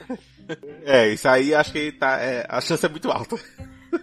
É, 0.83 1.09
isso 1.09 1.29
aí 1.29 1.53
acho 1.53 1.71
que 1.71 1.91
tá, 1.91 2.17
é, 2.19 2.43
a 2.49 2.59
chance 2.59 2.83
é 2.83 2.89
muito 2.89 3.11
alta. 3.11 3.35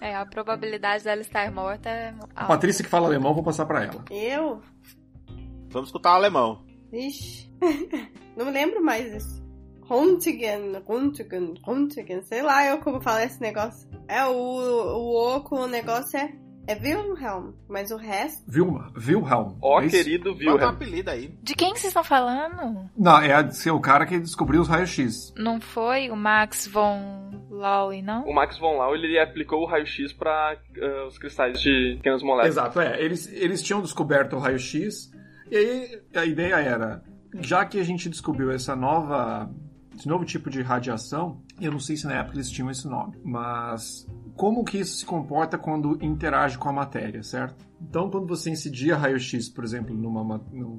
É, 0.01 0.15
a 0.15 0.25
probabilidade 0.27 1.05
dela 1.05 1.21
estar 1.21 1.51
morta 1.53 1.89
é 1.89 2.15
A. 2.35 2.47
Patrícia 2.47 2.85
que 2.85 2.91
fala 2.91 3.07
alemão, 3.07 3.35
vou 3.35 3.43
passar 3.43 3.67
para 3.67 3.85
ela. 3.85 4.05
Eu? 4.11 4.63
Vamos 5.71 5.89
escutar 5.89 6.13
alemão. 6.13 6.65
Ixi. 6.93 7.51
Não 8.37 8.47
me 8.47 8.53
lembro 8.53 8.83
mais 8.83 9.13
disso. 9.13 9.47
Röntgen, 9.89 10.83
Röntgen, 10.87 11.55
Röntgen, 11.67 12.23
sei 12.23 12.43
lá 12.43 12.67
eu 12.67 12.79
como 12.79 13.01
falar 13.01 13.25
esse 13.25 13.41
negócio. 13.41 13.89
É, 14.07 14.25
o, 14.27 14.33
o 14.35 15.37
O 15.37 15.41
com 15.41 15.57
o 15.57 15.67
negócio 15.67 16.19
é, 16.19 16.33
é 16.69 16.75
Wilhelm, 16.75 17.53
mas 17.69 17.91
o 17.91 17.97
resto... 17.97 18.43
Vilma, 18.47 18.93
Wilhelm. 18.97 19.57
Ó, 19.63 19.81
é 19.81 19.89
querido 19.89 20.33
Bota 20.35 20.45
um 20.45 20.53
Wilhelm. 20.53 20.69
apelido 20.71 21.11
aí. 21.11 21.35
De 21.43 21.55
quem 21.55 21.73
que 21.73 21.81
vocês 21.81 21.91
estão 21.91 22.05
falando? 22.05 22.89
Não, 22.97 23.19
é 23.19 23.33
a- 23.33 23.51
ser 23.51 23.71
o 23.71 23.81
cara 23.81 24.05
que 24.07 24.19
descobriu 24.19 24.61
os 24.61 24.69
raios-x. 24.69 25.33
Não 25.37 25.61
foi 25.61 26.11
o 26.11 26.17
Max 26.17 26.67
von 26.67 27.31
Laue, 27.51 28.03
não? 28.03 28.25
O 28.25 28.35
Max 28.35 28.59
von 28.59 28.77
Lau, 28.77 28.95
ele 28.95 29.19
aplicou 29.19 29.63
o 29.63 29.67
raio-x 29.67 30.13
para 30.13 30.57
os 31.09 31.19
cristais 31.19 31.61
de 31.61 31.95
pequenas 31.97 32.23
moléculas. 32.23 32.57
Exato, 32.57 32.81
é. 32.81 33.03
Eles, 33.03 33.27
eles 33.33 33.63
tinham 33.63 33.81
descoberto 33.81 34.37
o 34.37 34.39
raio-x, 34.39 35.11
e 35.51 35.57
aí 35.57 36.03
a 36.15 36.25
ideia 36.27 36.55
era, 36.57 37.03
já 37.41 37.65
que 37.65 37.81
a 37.81 37.85
gente 37.85 38.09
descobriu 38.09 38.51
essa 38.51 38.77
nova, 38.77 39.51
esse 39.97 40.07
novo 40.07 40.25
tipo 40.25 40.51
de 40.51 40.61
radiação, 40.63 41.43
eu 41.61 41.73
não 41.73 41.81
sei 41.81 41.97
se 41.97 42.07
na 42.07 42.15
época 42.21 42.37
eles 42.37 42.51
tinham 42.51 42.71
esse 42.71 42.87
nome, 42.87 43.17
mas 43.25 44.07
como 44.39 44.65
que 44.65 44.79
isso 44.79 44.97
se 44.99 45.05
comporta 45.05 45.59
quando 45.59 45.99
interage 46.03 46.57
com 46.57 46.69
a 46.69 46.73
matéria, 46.73 47.23
certo? 47.23 47.67
Então, 47.83 48.09
quando 48.09 48.27
você 48.27 48.49
incidia 48.51 48.97
raio-x, 48.97 49.49
por 49.49 49.65
exemplo, 49.65 49.95
numa, 49.95 50.23
ma- 50.25 50.41
num 50.53 50.79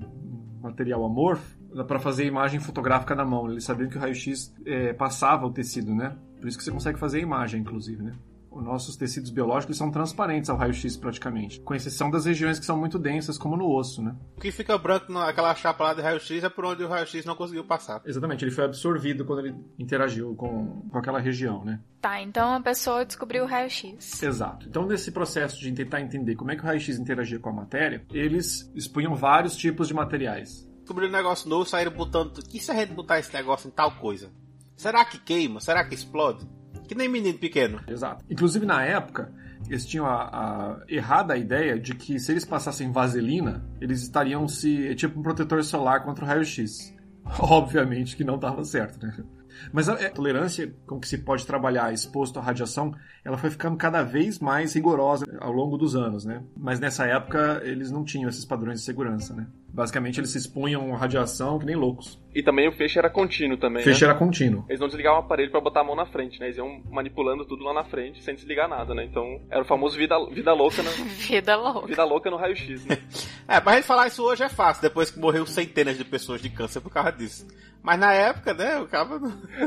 material 0.62 1.05
amorfo, 1.05 1.60
para 1.86 1.99
fazer 1.99 2.26
imagem 2.26 2.60
fotográfica 2.60 3.14
na 3.14 3.24
mão, 3.26 3.51
eles 3.51 3.64
sabiam 3.66 3.89
que 3.89 3.97
o 3.97 3.99
raio-x 3.99 4.55
eh, 4.66 4.93
passava 4.93 5.45
o 5.45 5.51
tecido, 5.51 5.93
né? 5.93 6.18
Por 6.39 6.47
isso 6.47 6.57
que 6.57 6.64
você 6.64 6.72
consegue 6.72 6.97
fazer 6.97 7.20
a 7.20 7.22
imagem, 7.22 7.62
inclusive, 7.62 8.01
né? 8.01 8.14
Os 8.52 8.64
nossos 8.64 8.95
tecidos 8.95 9.30
biológicos 9.30 9.78
são 9.78 9.91
transparentes 9.91 10.50
ao 10.50 10.58
raio-x 10.58 10.97
praticamente, 10.97 11.60
com 11.62 11.76
exceção 11.76 12.10
das 12.10 12.26
regiões 12.26 12.60
que 12.60 12.66
são 12.66 12.78
muito 12.78 12.97
densas, 12.97 13.38
como 13.38 13.56
no 13.56 13.70
osso, 13.70 14.02
né? 14.02 14.16
O 14.38 14.41
que 14.41 14.52
fica 14.52 14.78
branco 14.78 15.12
naquela 15.12 15.54
chapa 15.54 15.84
lá 15.84 15.93
de 15.93 16.02
raio-x 16.02 16.43
é 16.43 16.50
por 16.50 16.66
onde 16.66 16.84
o 16.84 16.88
raio-x 16.88 17.26
não 17.26 17.36
conseguiu 17.36 17.64
passar. 17.64 18.02
Exatamente, 18.06 18.43
ele 18.43 18.52
foi 18.52 18.66
absorvido 18.66 19.24
quando 19.24 19.45
ele 19.45 19.56
interagiu 19.78 20.36
com, 20.36 20.82
com 20.89 20.97
aquela 20.97 21.20
região, 21.20 21.64
né? 21.64 21.80
Tá, 22.02 22.22
então 22.22 22.54
a 22.54 22.62
pessoa 22.62 23.06
descobriu 23.06 23.43
o 23.43 23.47
raio-x. 23.47 24.24
Exato. 24.24 24.68
Então, 24.68 24.86
nesse 24.86 25.12
processo 25.12 25.60
de 25.60 25.72
tentar 25.72 26.02
entender 26.02 26.36
como 26.36 26.52
é 26.52 26.56
que 26.56 26.62
o 26.62 26.66
raio-x 26.66 26.97
interagia 26.97 27.39
com 27.39 27.50
a 27.50 27.54
matéria, 27.54 28.06
eles 28.12 28.72
expunham 28.74 29.16
vários 29.16 29.56
tipos 29.56 29.88
de 29.88 29.93
materiais. 29.93 30.68
Descobriram 30.80 31.14
um 31.14 31.16
negócio 31.16 31.47
novo, 31.47 31.70
saíram 31.70 31.91
botando. 31.91 32.41
E 32.52 32.60
se 32.60 32.72
a 32.72 32.74
gente 32.74 32.93
botar 32.93 33.20
esse 33.20 33.32
negócio 33.34 33.68
em 33.68 33.72
tal 33.72 33.91
coisa? 33.97 34.32
Será 34.76 35.06
que 35.06 35.20
queima? 35.20 35.60
Será 35.60 35.84
que 35.84 35.93
explode? 35.93 36.47
Que 36.90 36.96
nem 36.96 37.08
menino 37.08 37.38
pequeno. 37.38 37.80
Exato. 37.88 38.26
Inclusive, 38.28 38.66
na 38.66 38.84
época, 38.84 39.32
eles 39.68 39.86
tinham 39.86 40.08
a, 40.08 40.24
a 40.24 40.84
errada 40.88 41.38
ideia 41.38 41.80
de 41.80 41.94
que 41.94 42.20
se 42.20 42.32
eles 42.32 42.44
passassem 42.44 42.92
vaselina, 42.92 43.64
eles 43.80 44.02
estariam 44.02 44.48
se. 44.48 44.88
é 44.88 44.96
tipo 44.96 45.20
um 45.20 45.22
protetor 45.22 45.64
solar 45.64 46.04
contra 46.04 46.26
o 46.26 46.28
raio-x. 46.28 46.92
Obviamente 47.40 48.18
que 48.18 48.24
não 48.24 48.36
estava 48.36 48.64
certo, 48.64 49.06
né? 49.06 49.24
Mas 49.72 49.88
a, 49.88 49.94
a 49.94 50.10
tolerância 50.10 50.74
com 50.88 51.00
que 51.00 51.08
se 51.08 51.20
pode 51.20 51.46
trabalhar 51.46 51.94
exposto 51.94 52.40
à 52.40 52.42
radiação, 52.42 52.92
ela 53.30 53.38
foi 53.38 53.52
ficando 53.52 53.78
cada 53.78 54.02
vez 54.02 54.40
mais 54.40 54.74
rigorosa 54.74 55.24
ao 55.40 55.52
longo 55.52 55.78
dos 55.78 55.96
anos, 55.96 56.26
né? 56.26 56.42
Mas 56.58 56.80
nessa 56.80 57.06
época 57.06 57.62
eles 57.64 57.92
não 57.92 58.04
tinham 58.04 58.28
esses 58.28 58.44
padrões 58.44 58.80
de 58.80 58.86
segurança, 58.86 59.36
né? 59.36 59.46
Basicamente 59.72 60.20
eles 60.20 60.32
se 60.32 60.40
expunham 60.40 60.92
à 60.96 60.98
radiação 60.98 61.60
que 61.60 61.66
nem 61.66 61.76
loucos. 61.76 62.20
E 62.34 62.42
também 62.42 62.68
o 62.68 62.72
feixe 62.72 62.98
era 62.98 63.08
contínuo 63.10 63.56
também, 63.56 63.84
Feixe 63.84 64.04
né? 64.04 64.10
era 64.10 64.18
contínuo. 64.18 64.66
Eles 64.68 64.80
não 64.80 64.88
desligavam 64.88 65.20
o 65.20 65.24
aparelho 65.24 65.52
pra 65.52 65.62
botar 65.62 65.82
a 65.82 65.84
mão 65.84 65.96
na 65.96 66.08
frente, 66.08 66.40
né? 66.40 66.48
Eles 66.48 66.58
iam 66.58 66.82
manipulando 66.90 67.46
tudo 67.46 67.64
lá 67.64 67.72
na 67.72 67.84
frente 67.84 68.24
sem 68.24 68.34
desligar 68.34 68.68
nada, 68.68 68.96
né? 68.96 69.06
Então 69.06 69.40
era 69.52 69.62
o 69.62 69.66
famoso 69.66 69.96
vida, 69.96 70.16
vida 70.32 70.52
louca 70.54 70.82
na, 70.82 70.90
Vida 71.30 71.56
louca. 71.56 71.88
vida 71.88 72.04
louca 72.04 72.32
no 72.32 72.38
raio-x, 72.38 72.84
né? 72.86 72.98
É, 73.48 73.60
pra 73.60 73.74
gente 73.74 73.86
falar 73.86 74.06
isso 74.06 74.24
hoje 74.24 74.44
é 74.44 74.50
fácil, 74.50 74.84
depois 74.84 75.10
que 75.10 75.20
morreu 75.20 75.44
centenas 75.44 75.98
de 75.98 76.06
pessoas 76.06 76.40
de 76.40 76.52
câncer 76.52 76.82
por 76.82 76.92
causa 76.92 77.12
disso. 77.12 77.48
Mas 77.82 78.00
na 78.00 78.14
época, 78.14 78.54
né, 78.54 78.78
o 78.78 78.86
cara. 78.88 79.10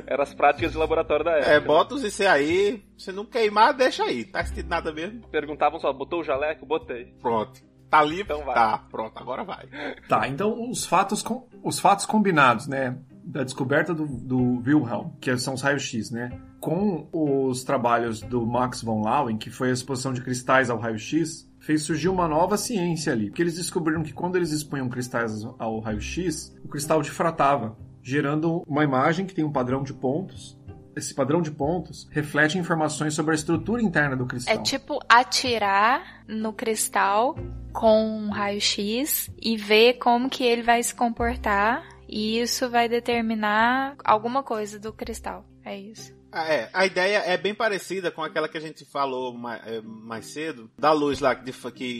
Eram 0.07 0.23
as 0.23 0.33
práticas 0.35 0.71
de 0.73 0.79
laboratório 0.79 1.25
da 1.25 1.33
época. 1.33 1.51
É, 1.51 1.59
bota 1.59 1.95
os 1.95 2.05
IC 2.05 2.27
aí, 2.27 2.83
se 3.03 3.13
não 3.13 3.25
queimar, 3.25 3.75
deixa 3.75 4.05
aí. 4.05 4.25
Tá 4.25 4.45
sentindo 4.45 4.69
nada 4.69 4.93
mesmo? 4.93 5.21
Perguntavam 5.29 5.79
só, 5.81 5.93
botou 5.93 6.21
o 6.21 6.25
jaleco? 6.25 6.65
Botei. 6.67 7.15
Pronto. 7.21 7.61
Tá 7.91 8.03
livre? 8.03 8.23
Então 8.33 8.45
vai. 8.45 8.55
Tá, 8.55 8.79
pronto, 8.91 9.19
agora 9.19 9.45
vai. 9.45 9.67
Tá, 10.09 10.27
então 10.27 10.71
os 10.71 10.87
fatos, 10.87 11.23
com- 11.23 11.47
os 11.63 11.79
fatos 11.79 12.07
combinados, 12.07 12.67
né? 12.67 12.97
Da 13.25 13.45
descoberta 13.45 13.93
do, 13.95 14.07
do 14.07 14.63
Wilhelm, 14.67 15.11
que 15.21 15.37
são 15.37 15.53
os 15.55 15.61
raios-x, 15.63 16.11
né? 16.11 16.31
Com 16.59 17.07
os 17.13 17.63
trabalhos 17.65 18.21
do 18.23 18.47
Max 18.47 18.83
von 18.83 19.03
Laue, 19.03 19.37
que 19.37 19.51
foi 19.51 19.69
a 19.69 19.73
exposição 19.73 20.13
de 20.13 20.23
cristais 20.23 20.71
ao 20.71 20.79
raio-x, 20.79 21.47
fez 21.61 21.83
surgir 21.83 22.09
uma 22.09 22.27
nova 22.27 22.57
ciência 22.57 23.13
ali. 23.13 23.27
Porque 23.27 23.43
eles 23.43 23.57
descobriram 23.57 24.03
que 24.03 24.13
quando 24.13 24.37
eles 24.37 24.51
expunham 24.53 24.89
cristais 24.89 25.45
ao 25.59 25.79
raio-x, 25.81 26.57
o 26.65 26.69
cristal 26.69 27.03
difratava, 27.03 27.77
gerando 28.03 28.63
uma 28.67 28.83
imagem 28.83 29.27
que 29.27 29.35
tem 29.35 29.45
um 29.45 29.53
padrão 29.53 29.83
de 29.83 29.93
pontos. 29.95 30.59
Esse 30.95 31.15
padrão 31.15 31.41
de 31.41 31.51
pontos 31.51 32.07
reflete 32.11 32.59
informações 32.59 33.15
sobre 33.15 33.33
a 33.33 33.35
estrutura 33.35 33.83
interna 33.83 34.17
do 34.17 34.27
cristal. 34.27 34.55
É 34.55 34.59
tipo 34.59 34.99
atirar 35.09 36.25
no 36.29 36.53
cristal 36.53 37.35
com 37.73 38.07
um 38.07 38.31
raio-x 38.31 39.31
e 39.41 39.57
ver 39.57 39.95
como 39.95 40.29
que 40.29 40.45
ele 40.45 40.63
vai 40.63 40.83
se 40.83 40.95
comportar. 40.95 41.89
E 42.09 42.39
isso 42.39 42.69
vai 42.69 42.91
determinar 42.91 43.97
alguma 44.05 44.43
coisa 44.43 44.79
do 44.79 44.93
cristal. 44.93 45.47
É 45.65 45.79
isso. 45.79 46.13
Ah, 46.31 46.47
É, 46.47 46.71
a 46.73 46.87
ideia 46.87 47.19
é 47.19 47.37
bem 47.37 47.55
parecida 47.55 48.11
com 48.11 48.23
aquela 48.23 48.49
que 48.49 48.59
a 48.59 48.61
gente 48.61 48.85
falou 48.85 49.37
mais, 49.37 49.63
mais 49.85 50.27
cedo, 50.27 50.71
da 50.79 50.93
luz 50.93 51.21
lá 51.21 51.35
que, 51.35 51.53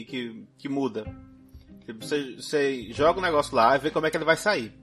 que, 0.05 0.47
que, 0.57 0.69
muda. 0.69 1.05
Você, 1.99 2.35
você 2.35 2.91
joga 2.91 3.19
o 3.19 3.21
negócio 3.21 3.55
lá 3.55 3.75
e 3.75 3.79
vê 3.79 3.91
como 3.91 4.07
é 4.07 4.11
que 4.11 4.17
ele 4.17 4.25
vai 4.25 4.37
sair. 4.37 4.73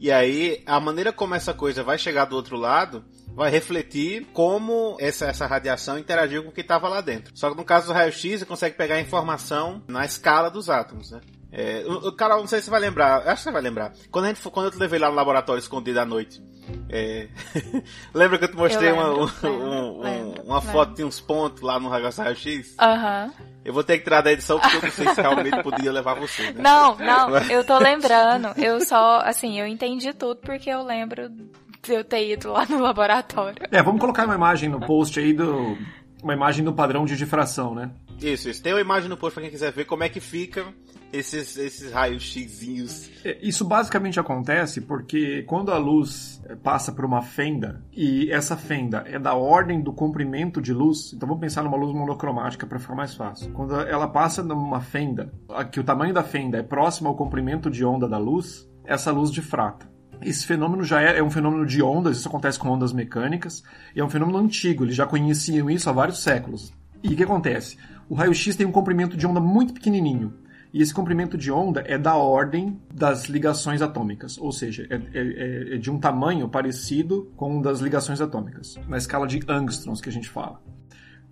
E 0.00 0.10
aí, 0.10 0.62
a 0.66 0.80
maneira 0.80 1.12
como 1.12 1.34
essa 1.34 1.52
coisa 1.52 1.84
vai 1.84 1.98
chegar 1.98 2.24
do 2.24 2.34
outro 2.34 2.56
lado 2.56 3.04
vai 3.40 3.50
refletir 3.50 4.26
como 4.34 4.98
essa, 5.00 5.24
essa 5.24 5.46
radiação 5.46 5.98
interagiu 5.98 6.42
com 6.44 6.50
o 6.50 6.52
que 6.52 6.60
estava 6.60 6.88
lá 6.90 7.00
dentro. 7.00 7.32
Só 7.34 7.50
que 7.50 7.56
no 7.56 7.64
caso 7.64 7.86
do 7.86 7.92
raio-x, 7.94 8.40
você 8.40 8.44
consegue 8.44 8.76
pegar 8.76 8.96
a 8.96 9.00
informação 9.00 9.82
na 9.88 10.04
escala 10.04 10.50
dos 10.50 10.68
átomos, 10.68 11.10
né? 11.10 11.22
É, 11.50 11.82
o, 11.86 12.08
o 12.08 12.12
Carol, 12.12 12.40
não 12.40 12.46
sei 12.46 12.58
se 12.58 12.66
você 12.66 12.70
vai 12.70 12.80
lembrar, 12.80 13.26
acho 13.26 13.36
que 13.36 13.42
você 13.44 13.50
vai 13.50 13.62
lembrar. 13.62 13.94
Quando, 14.10 14.26
a 14.26 14.28
gente, 14.28 14.42
quando 14.50 14.66
eu 14.66 14.70
te 14.70 14.76
levei 14.76 14.98
lá 14.98 15.08
no 15.08 15.14
laboratório 15.14 15.58
escondido 15.58 15.98
à 15.98 16.04
noite, 16.04 16.38
é, 16.90 17.28
lembra 18.12 18.36
que 18.38 18.44
eu 18.44 18.48
te 18.50 18.56
mostrei 18.56 18.90
Eu 18.90 18.94
uma, 18.96 19.08
lembro, 19.08 19.22
um- 19.24 19.30
lembro, 19.42 19.64
um- 19.64 20.00
lembro, 20.02 20.42
uma 20.42 20.60
foto 20.60 20.94
de 20.96 21.02
uns 21.02 21.18
pontos 21.18 21.62
lá 21.62 21.80
no 21.80 21.88
raio-x? 21.88 22.74
Aham. 22.78 23.32
Eu 23.64 23.72
vou 23.72 23.82
ter 23.82 23.96
que 23.98 24.04
tirar 24.04 24.20
da 24.20 24.30
edição 24.32 24.60
porque 24.60 24.76
eu 24.76 24.82
não 24.82 24.90
sei 24.90 25.08
se 25.14 25.20
realmente 25.20 25.62
podia 25.62 25.90
levar 25.90 26.12
você. 26.14 26.42
Né? 26.52 26.60
Não, 26.62 26.94
não, 26.96 27.36
eu 27.50 27.64
tô 27.64 27.78
lembrando. 27.78 28.48
Eu 28.58 28.84
só, 28.84 29.20
assim, 29.24 29.58
eu 29.58 29.66
entendi 29.66 30.12
tudo 30.12 30.36
porque 30.42 30.68
eu 30.68 30.82
lembro 30.82 31.30
eu 31.88 32.04
ter 32.04 32.30
ido 32.32 32.52
lá 32.52 32.66
no 32.66 32.78
laboratório. 32.80 33.62
É, 33.70 33.82
vamos 33.82 34.00
colocar 34.00 34.24
uma 34.26 34.34
imagem 34.34 34.68
no 34.68 34.80
post 34.80 35.18
aí 35.18 35.32
do. 35.32 35.76
Uma 36.22 36.34
imagem 36.34 36.62
do 36.62 36.74
padrão 36.74 37.06
de 37.06 37.16
difração, 37.16 37.74
né? 37.74 37.90
Isso, 38.20 38.50
isso. 38.50 38.62
Tem 38.62 38.74
uma 38.74 38.80
imagem 38.82 39.08
no 39.08 39.16
post 39.16 39.32
pra 39.32 39.42
quem 39.42 39.50
quiser 39.50 39.72
ver 39.72 39.86
como 39.86 40.04
é 40.04 40.08
que 40.10 40.20
fica 40.20 40.66
esses, 41.10 41.56
esses 41.56 41.90
raios 41.90 42.22
xizinhos. 42.22 43.10
É, 43.24 43.38
Isso 43.40 43.64
basicamente 43.64 44.20
acontece 44.20 44.82
porque 44.82 45.42
quando 45.44 45.72
a 45.72 45.78
luz 45.78 46.38
eh, 46.44 46.54
passa 46.56 46.92
por 46.92 47.06
uma 47.06 47.22
fenda 47.22 47.82
e 47.90 48.30
essa 48.30 48.54
fenda 48.54 49.02
é 49.06 49.18
da 49.18 49.32
ordem 49.34 49.80
do 49.80 49.94
comprimento 49.94 50.60
de 50.60 50.74
luz, 50.74 51.10
então 51.14 51.26
vamos 51.26 51.40
pensar 51.40 51.62
numa 51.62 51.78
luz 51.78 51.94
monocromática 51.94 52.66
para 52.66 52.78
ficar 52.78 52.94
mais 52.94 53.14
fácil. 53.14 53.50
Quando 53.52 53.74
ela 53.80 54.06
passa 54.06 54.42
numa 54.42 54.82
fenda, 54.82 55.32
a- 55.48 55.64
que 55.64 55.80
o 55.80 55.84
tamanho 55.84 56.12
da 56.12 56.22
fenda 56.22 56.58
é 56.58 56.62
próximo 56.62 57.08
ao 57.08 57.16
comprimento 57.16 57.70
de 57.70 57.82
onda 57.82 58.06
da 58.06 58.18
luz, 58.18 58.68
essa 58.84 59.10
luz 59.10 59.30
difrata. 59.30 59.88
Esse 60.22 60.46
fenômeno 60.46 60.84
já 60.84 61.00
é, 61.02 61.18
é 61.18 61.22
um 61.22 61.30
fenômeno 61.30 61.64
de 61.66 61.82
ondas, 61.82 62.18
isso 62.18 62.28
acontece 62.28 62.58
com 62.58 62.68
ondas 62.68 62.92
mecânicas, 62.92 63.62
e 63.94 64.00
é 64.00 64.04
um 64.04 64.10
fenômeno 64.10 64.38
antigo, 64.38 64.84
eles 64.84 64.94
já 64.94 65.06
conheciam 65.06 65.70
isso 65.70 65.88
há 65.88 65.92
vários 65.92 66.22
séculos. 66.22 66.72
E 67.02 67.14
o 67.14 67.16
que 67.16 67.22
acontece? 67.22 67.78
O 68.08 68.14
raio-x 68.14 68.54
tem 68.56 68.66
um 68.66 68.72
comprimento 68.72 69.16
de 69.16 69.26
onda 69.26 69.40
muito 69.40 69.72
pequenininho. 69.72 70.34
E 70.72 70.80
esse 70.82 70.94
comprimento 70.94 71.36
de 71.36 71.50
onda 71.50 71.82
é 71.86 71.98
da 71.98 72.14
ordem 72.14 72.80
das 72.94 73.24
ligações 73.24 73.82
atômicas, 73.82 74.38
ou 74.38 74.52
seja, 74.52 74.86
é, 74.88 74.94
é- 75.14 75.74
é 75.74 75.78
de 75.78 75.90
um 75.90 75.98
tamanho 75.98 76.48
parecido 76.48 77.32
com 77.36 77.58
o 77.58 77.62
das 77.62 77.80
ligações 77.80 78.20
atômicas, 78.20 78.78
na 78.86 78.96
escala 78.96 79.26
de 79.26 79.40
angstroms 79.48 80.00
que 80.00 80.08
a 80.08 80.12
gente 80.12 80.28
fala. 80.28 80.60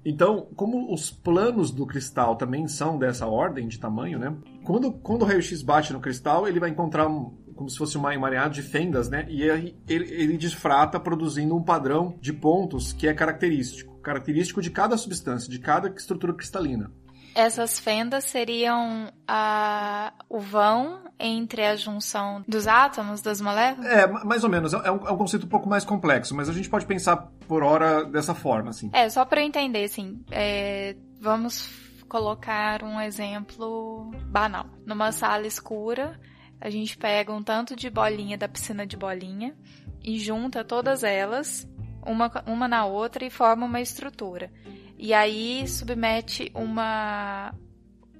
Então, 0.05 0.49
como 0.57 0.93
os 0.93 1.11
planos 1.11 1.71
do 1.71 1.87
cristal 1.87 2.35
também 2.37 2.67
são 2.67 2.99
dessa 2.99 3.27
ordem 3.27 3.69
de 3.69 3.79
tamanho, 3.79 4.19
né? 4.19 4.35
Quando, 4.65 4.91
quando 4.93 5.23
o 5.23 5.25
raio-x 5.25 5.63
bate 5.63 5.93
no 5.93 6.01
cristal, 6.01 6.49
ele 6.49 6.59
vai 6.59 6.71
encontrar 6.71 7.07
um- 7.09 7.33
como 7.59 7.69
se 7.69 7.77
fosse 7.77 7.97
uma 7.99 8.15
emaranhado 8.15 8.55
de 8.55 8.63
fendas, 8.63 9.11
né? 9.11 9.27
E 9.29 9.51
aí 9.51 9.77
ele, 9.89 10.05
ele 10.11 10.37
disfrata 10.39 10.99
produzindo 10.99 11.55
um 11.57 11.63
padrão 11.63 12.17
de 12.21 12.33
pontos 12.33 12.93
que 12.93 13.07
é 13.09 13.13
característico, 13.13 13.99
característico 14.01 14.63
de 14.63 14.71
cada 14.71 14.97
substância, 14.97 15.51
de 15.51 15.59
cada 15.59 15.89
estrutura 15.89 16.33
cristalina. 16.33 16.91
Essas 17.35 17.79
fendas 17.79 18.25
seriam 18.25 19.13
a, 19.27 20.13
o 20.29 20.41
vão 20.41 21.05
entre 21.21 21.65
a 21.65 21.77
junção 21.77 22.43
dos 22.49 22.67
átomos, 22.67 23.21
das 23.21 23.41
moléculas? 23.41 23.89
É, 23.89 24.07
ma- 24.07 24.25
mais 24.25 24.43
ou 24.43 24.51
menos. 24.51 24.73
É 24.73 24.91
um, 24.91 25.07
é 25.07 25.13
um 25.13 25.17
conceito 25.17 25.47
um 25.47 25.49
pouco 25.49 25.69
mais 25.69 25.85
complexo, 25.85 26.35
mas 26.35 26.49
a 26.49 26.53
gente 26.53 26.69
pode 26.69 26.87
pensar 26.87 27.17
por 27.47 27.63
hora 27.63 28.05
dessa 28.05 28.35
forma, 28.35 28.71
assim. 28.71 28.91
É, 28.93 29.09
só 29.09 29.25
para 29.25 29.41
eu 29.41 29.47
entender, 29.47 29.85
assim, 29.85 30.21
é, 30.31 30.97
vamos 31.21 31.71
colocar 32.09 32.83
um 32.83 33.01
exemplo 33.01 34.11
banal. 34.27 34.67
Numa 34.87 35.13
sala 35.13 35.47
escura, 35.47 36.19
a 36.61 36.71
gente 36.71 36.97
pega 36.97 37.33
um 37.33 37.43
tanto 37.43 37.75
de 37.77 37.89
bolinha 37.91 38.37
da 38.39 38.49
piscina 38.49 38.87
de 38.87 38.97
bolinha 38.97 39.55
e 40.03 40.19
junta 40.19 40.65
todas 40.65 41.03
elas, 41.05 41.69
uma, 42.05 42.31
uma 42.47 42.67
na 42.69 42.85
outra, 42.87 43.25
e 43.25 43.31
forma 43.31 43.67
uma 43.67 43.81
estrutura. 43.81 44.51
E 44.97 45.13
aí 45.15 45.67
submete 45.69 46.51
uma 46.55 47.55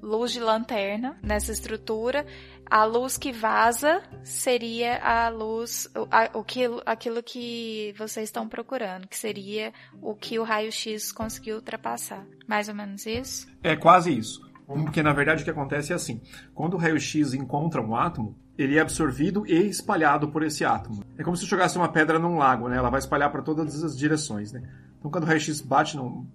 luz 0.01 0.31
de 0.33 0.39
lanterna 0.41 1.19
nessa 1.23 1.51
estrutura. 1.51 2.25
A 2.71 2.85
luz 2.85 3.17
que 3.17 3.33
vaza 3.33 4.03
seria 4.23 4.99
a 4.99 5.29
luz, 5.31 5.89
o, 5.97 6.07
a- 6.11 6.31
o 6.35 6.45
que, 6.45 6.61
aquilo 6.85 7.23
que 7.23 7.95
vocês 7.97 8.29
estão 8.29 8.47
procurando, 8.49 9.09
que 9.09 9.17
seria 9.17 9.73
o 10.03 10.15
que 10.15 10.39
o 10.39 10.45
raio-x 10.45 11.11
conseguiu 11.11 11.57
ultrapassar. 11.57 12.25
Mais 12.47 12.69
ou 12.69 12.75
menos 12.75 13.07
isso? 13.07 13.49
É 13.63 13.75
quase 13.75 14.17
isso. 14.17 14.47
Porque 14.69 15.03
na 15.03 15.13
verdade 15.13 15.41
o 15.41 15.45
que 15.45 15.51
acontece 15.51 15.93
é 15.93 15.97
assim: 15.97 16.21
quando 16.55 16.75
o 16.75 16.77
raio-x 16.77 17.33
encontra 17.33 17.81
um 17.81 17.97
átomo, 17.97 18.37
ele 18.57 18.77
é 18.77 18.81
absorvido 18.81 19.47
e 19.47 19.55
espalhado 19.67 20.29
por 20.29 20.43
esse 20.43 20.65
átomo. 20.65 21.03
É 21.17 21.23
como 21.23 21.37
se 21.37 21.47
jogasse 21.47 21.79
uma 21.79 21.89
pedra 21.89 22.19
num 22.19 22.37
lago, 22.37 22.69
né? 22.69 22.77
Ela 22.77 22.91
vai 22.91 22.99
espalhar 22.99 23.33
para 23.33 23.43
todas 23.43 23.83
as 23.83 23.97
direções, 23.97 24.53
né? 24.53 24.63
Então 24.99 25.11
quando 25.11 25.25
o 25.25 25.27
raio-x 25.27 25.61
bate 25.63 25.97
num, 25.97 26.27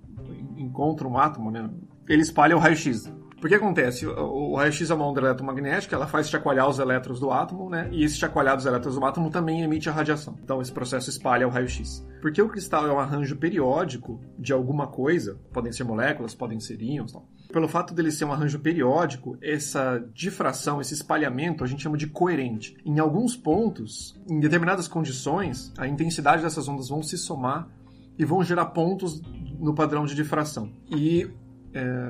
encontra 0.57 1.07
um 1.07 1.17
átomo, 1.17 1.51
né? 1.51 1.69
Ele 2.07 2.21
espalha 2.21 2.55
o 2.55 2.59
raio-x. 2.59 3.11
Por 3.39 3.49
que 3.49 3.55
acontece? 3.55 4.07
O 4.07 4.55
raio-x 4.55 4.89
é 4.89 4.93
uma 4.93 5.05
onda 5.05 5.19
eletromagnética, 5.19 5.97
ela 5.97 6.07
faz 6.07 6.29
chacoalhar 6.29 6.69
os 6.69 6.79
elétrons 6.79 7.19
do 7.19 7.29
átomo, 7.29 7.69
né? 7.69 7.89
E 7.91 8.05
esse 8.05 8.15
chacoalhar 8.15 8.55
dos 8.55 8.65
elétrons 8.65 8.95
do 8.95 9.05
átomo 9.05 9.29
também 9.29 9.61
emite 9.61 9.89
a 9.89 9.91
radiação. 9.91 10.37
Então 10.41 10.61
esse 10.61 10.71
processo 10.71 11.09
espalha 11.09 11.45
o 11.45 11.51
raio-x. 11.51 12.07
Porque 12.21 12.41
o 12.41 12.47
cristal 12.47 12.87
é 12.87 12.93
um 12.93 12.99
arranjo 12.99 13.35
periódico 13.35 14.21
de 14.39 14.53
alguma 14.53 14.87
coisa, 14.87 15.37
podem 15.51 15.73
ser 15.73 15.83
moléculas, 15.83 16.33
podem 16.33 16.57
ser 16.61 16.81
íons, 16.81 17.11
tal. 17.11 17.27
Pelo 17.53 17.67
fato 17.67 17.93
dele 17.93 18.11
ser 18.11 18.25
um 18.25 18.33
arranjo 18.33 18.57
periódico, 18.57 19.37
essa 19.39 20.03
difração, 20.11 20.81
esse 20.81 20.95
espalhamento, 20.95 21.63
a 21.63 21.67
gente 21.67 21.83
chama 21.83 21.95
de 21.95 22.07
coerente. 22.07 22.75
Em 22.83 22.97
alguns 22.97 23.35
pontos, 23.35 24.19
em 24.27 24.39
determinadas 24.39 24.87
condições, 24.87 25.71
a 25.77 25.87
intensidade 25.87 26.41
dessas 26.41 26.67
ondas 26.67 26.89
vão 26.89 27.03
se 27.03 27.15
somar 27.15 27.69
e 28.17 28.25
vão 28.25 28.43
gerar 28.43 28.65
pontos 28.65 29.21
no 29.59 29.75
padrão 29.75 30.03
de 30.03 30.15
difração. 30.15 30.73
E. 30.89 31.29
É... 31.75 32.09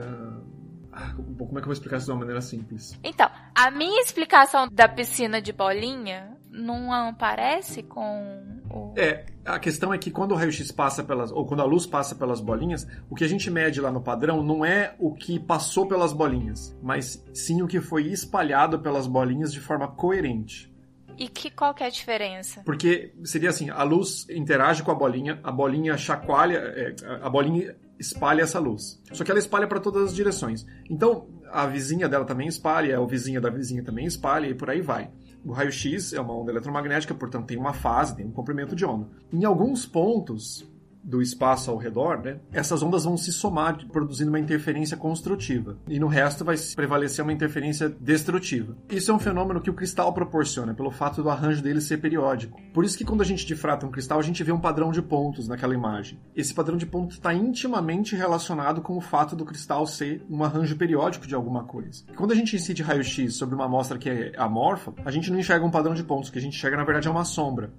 ah, 0.93 1.13
Como 1.13 1.51
é 1.51 1.53
que 1.55 1.57
eu 1.57 1.63
vou 1.65 1.73
explicar 1.73 1.97
isso 1.97 2.05
de 2.05 2.11
uma 2.13 2.19
maneira 2.19 2.39
simples? 2.39 2.97
Então, 3.03 3.29
a 3.53 3.69
minha 3.69 4.01
explicação 4.01 4.69
da 4.71 4.87
piscina 4.87 5.41
de 5.41 5.51
bolinha 5.51 6.37
não 6.49 7.13
parece 7.15 7.83
com 7.83 8.61
É, 8.95 9.25
a 9.45 9.59
questão 9.59 9.93
é 9.93 9.97
que 9.97 10.11
quando 10.11 10.31
o 10.31 10.35
raio-x 10.35 10.71
passa 10.71 11.03
pelas. 11.03 11.31
ou 11.31 11.45
quando 11.45 11.61
a 11.61 11.65
luz 11.65 11.85
passa 11.85 12.15
pelas 12.15 12.39
bolinhas, 12.39 12.87
o 13.09 13.15
que 13.15 13.23
a 13.23 13.27
gente 13.27 13.49
mede 13.49 13.81
lá 13.81 13.91
no 13.91 14.01
padrão 14.01 14.43
não 14.43 14.65
é 14.65 14.95
o 14.99 15.13
que 15.13 15.39
passou 15.39 15.85
pelas 15.85 16.13
bolinhas, 16.13 16.75
mas 16.81 17.23
sim 17.33 17.61
o 17.61 17.67
que 17.67 17.81
foi 17.81 18.07
espalhado 18.07 18.79
pelas 18.79 19.07
bolinhas 19.07 19.51
de 19.51 19.59
forma 19.59 19.87
coerente. 19.87 20.71
E 21.17 21.27
que 21.27 21.49
qual 21.49 21.73
que 21.73 21.83
é 21.83 21.87
a 21.87 21.91
diferença? 21.91 22.61
Porque 22.65 23.13
seria 23.23 23.49
assim, 23.49 23.69
a 23.69 23.83
luz 23.83 24.27
interage 24.29 24.81
com 24.81 24.91
a 24.91 24.95
bolinha, 24.95 25.39
a 25.43 25.51
bolinha 25.51 25.95
chacoalha, 25.95 26.57
é, 26.57 26.95
a 27.21 27.29
bolinha 27.29 27.75
espalha 27.99 28.41
essa 28.41 28.59
luz. 28.59 28.99
Só 29.11 29.23
que 29.23 29.29
ela 29.29 29.39
espalha 29.39 29.67
para 29.67 29.79
todas 29.79 30.03
as 30.03 30.15
direções. 30.15 30.65
Então, 30.89 31.27
a 31.51 31.67
vizinha 31.67 32.09
dela 32.09 32.25
também 32.25 32.47
espalha, 32.47 32.99
o 32.99 33.07
vizinho 33.07 33.39
da 33.39 33.49
vizinha 33.49 33.83
também 33.83 34.05
espalha 34.05 34.47
e 34.47 34.55
por 34.55 34.69
aí 34.69 34.81
vai. 34.81 35.09
O 35.45 35.51
raio-x 35.51 36.13
é 36.13 36.21
uma 36.21 36.33
onda 36.33 36.51
eletromagnética, 36.51 37.13
portanto 37.13 37.47
tem 37.47 37.57
uma 37.57 37.73
fase, 37.73 38.15
tem 38.15 38.25
um 38.25 38.31
comprimento 38.31 38.75
de 38.75 38.85
onda. 38.85 39.07
Em 39.31 39.43
alguns 39.43 39.85
pontos 39.85 40.65
do 41.03 41.21
espaço 41.21 41.69
ao 41.69 41.77
redor, 41.77 42.19
né, 42.19 42.39
essas 42.51 42.81
ondas 42.81 43.03
vão 43.03 43.17
se 43.17 43.31
somar, 43.31 43.77
produzindo 43.91 44.29
uma 44.29 44.39
interferência 44.39 44.95
construtiva. 44.95 45.77
E 45.87 45.99
no 45.99 46.07
resto 46.07 46.45
vai 46.45 46.55
prevalecer 46.75 47.23
uma 47.23 47.33
interferência 47.33 47.89
destrutiva. 47.89 48.75
Isso 48.89 49.11
é 49.11 49.13
um 49.13 49.19
fenômeno 49.19 49.61
que 49.61 49.69
o 49.69 49.73
cristal 49.73 50.13
proporciona, 50.13 50.73
pelo 50.73 50.91
fato 50.91 51.21
do 51.21 51.29
arranjo 51.29 51.61
dele 51.61 51.81
ser 51.81 51.97
periódico. 51.97 52.59
Por 52.73 52.85
isso 52.85 52.97
que 52.97 53.03
quando 53.03 53.21
a 53.21 53.25
gente 53.25 53.45
difrata 53.45 53.85
um 53.85 53.91
cristal, 53.91 54.19
a 54.19 54.23
gente 54.23 54.43
vê 54.43 54.51
um 54.51 54.59
padrão 54.59 54.91
de 54.91 55.01
pontos 55.01 55.47
naquela 55.47 55.73
imagem. 55.73 56.19
Esse 56.35 56.53
padrão 56.53 56.77
de 56.77 56.85
pontos 56.85 57.17
está 57.17 57.33
intimamente 57.33 58.15
relacionado 58.15 58.81
com 58.81 58.97
o 58.97 59.01
fato 59.01 59.35
do 59.35 59.45
cristal 59.45 59.85
ser 59.85 60.25
um 60.29 60.43
arranjo 60.43 60.75
periódico 60.75 61.27
de 61.27 61.35
alguma 61.35 61.63
coisa. 61.63 62.03
Quando 62.15 62.31
a 62.31 62.35
gente 62.35 62.55
incide 62.55 62.81
raio-x 62.81 63.35
sobre 63.35 63.55
uma 63.55 63.65
amostra 63.65 63.97
que 63.97 64.09
é 64.09 64.31
amorfa, 64.37 64.93
a 65.03 65.11
gente 65.11 65.31
não 65.31 65.39
enxerga 65.39 65.65
um 65.65 65.71
padrão 65.71 65.93
de 65.93 66.03
pontos, 66.03 66.29
o 66.29 66.31
que 66.31 66.39
a 66.39 66.41
gente 66.41 66.55
enxerga 66.55 66.77
na 66.77 66.83
verdade 66.83 67.07
é 67.07 67.11
uma 67.11 67.25
sombra 67.25 67.71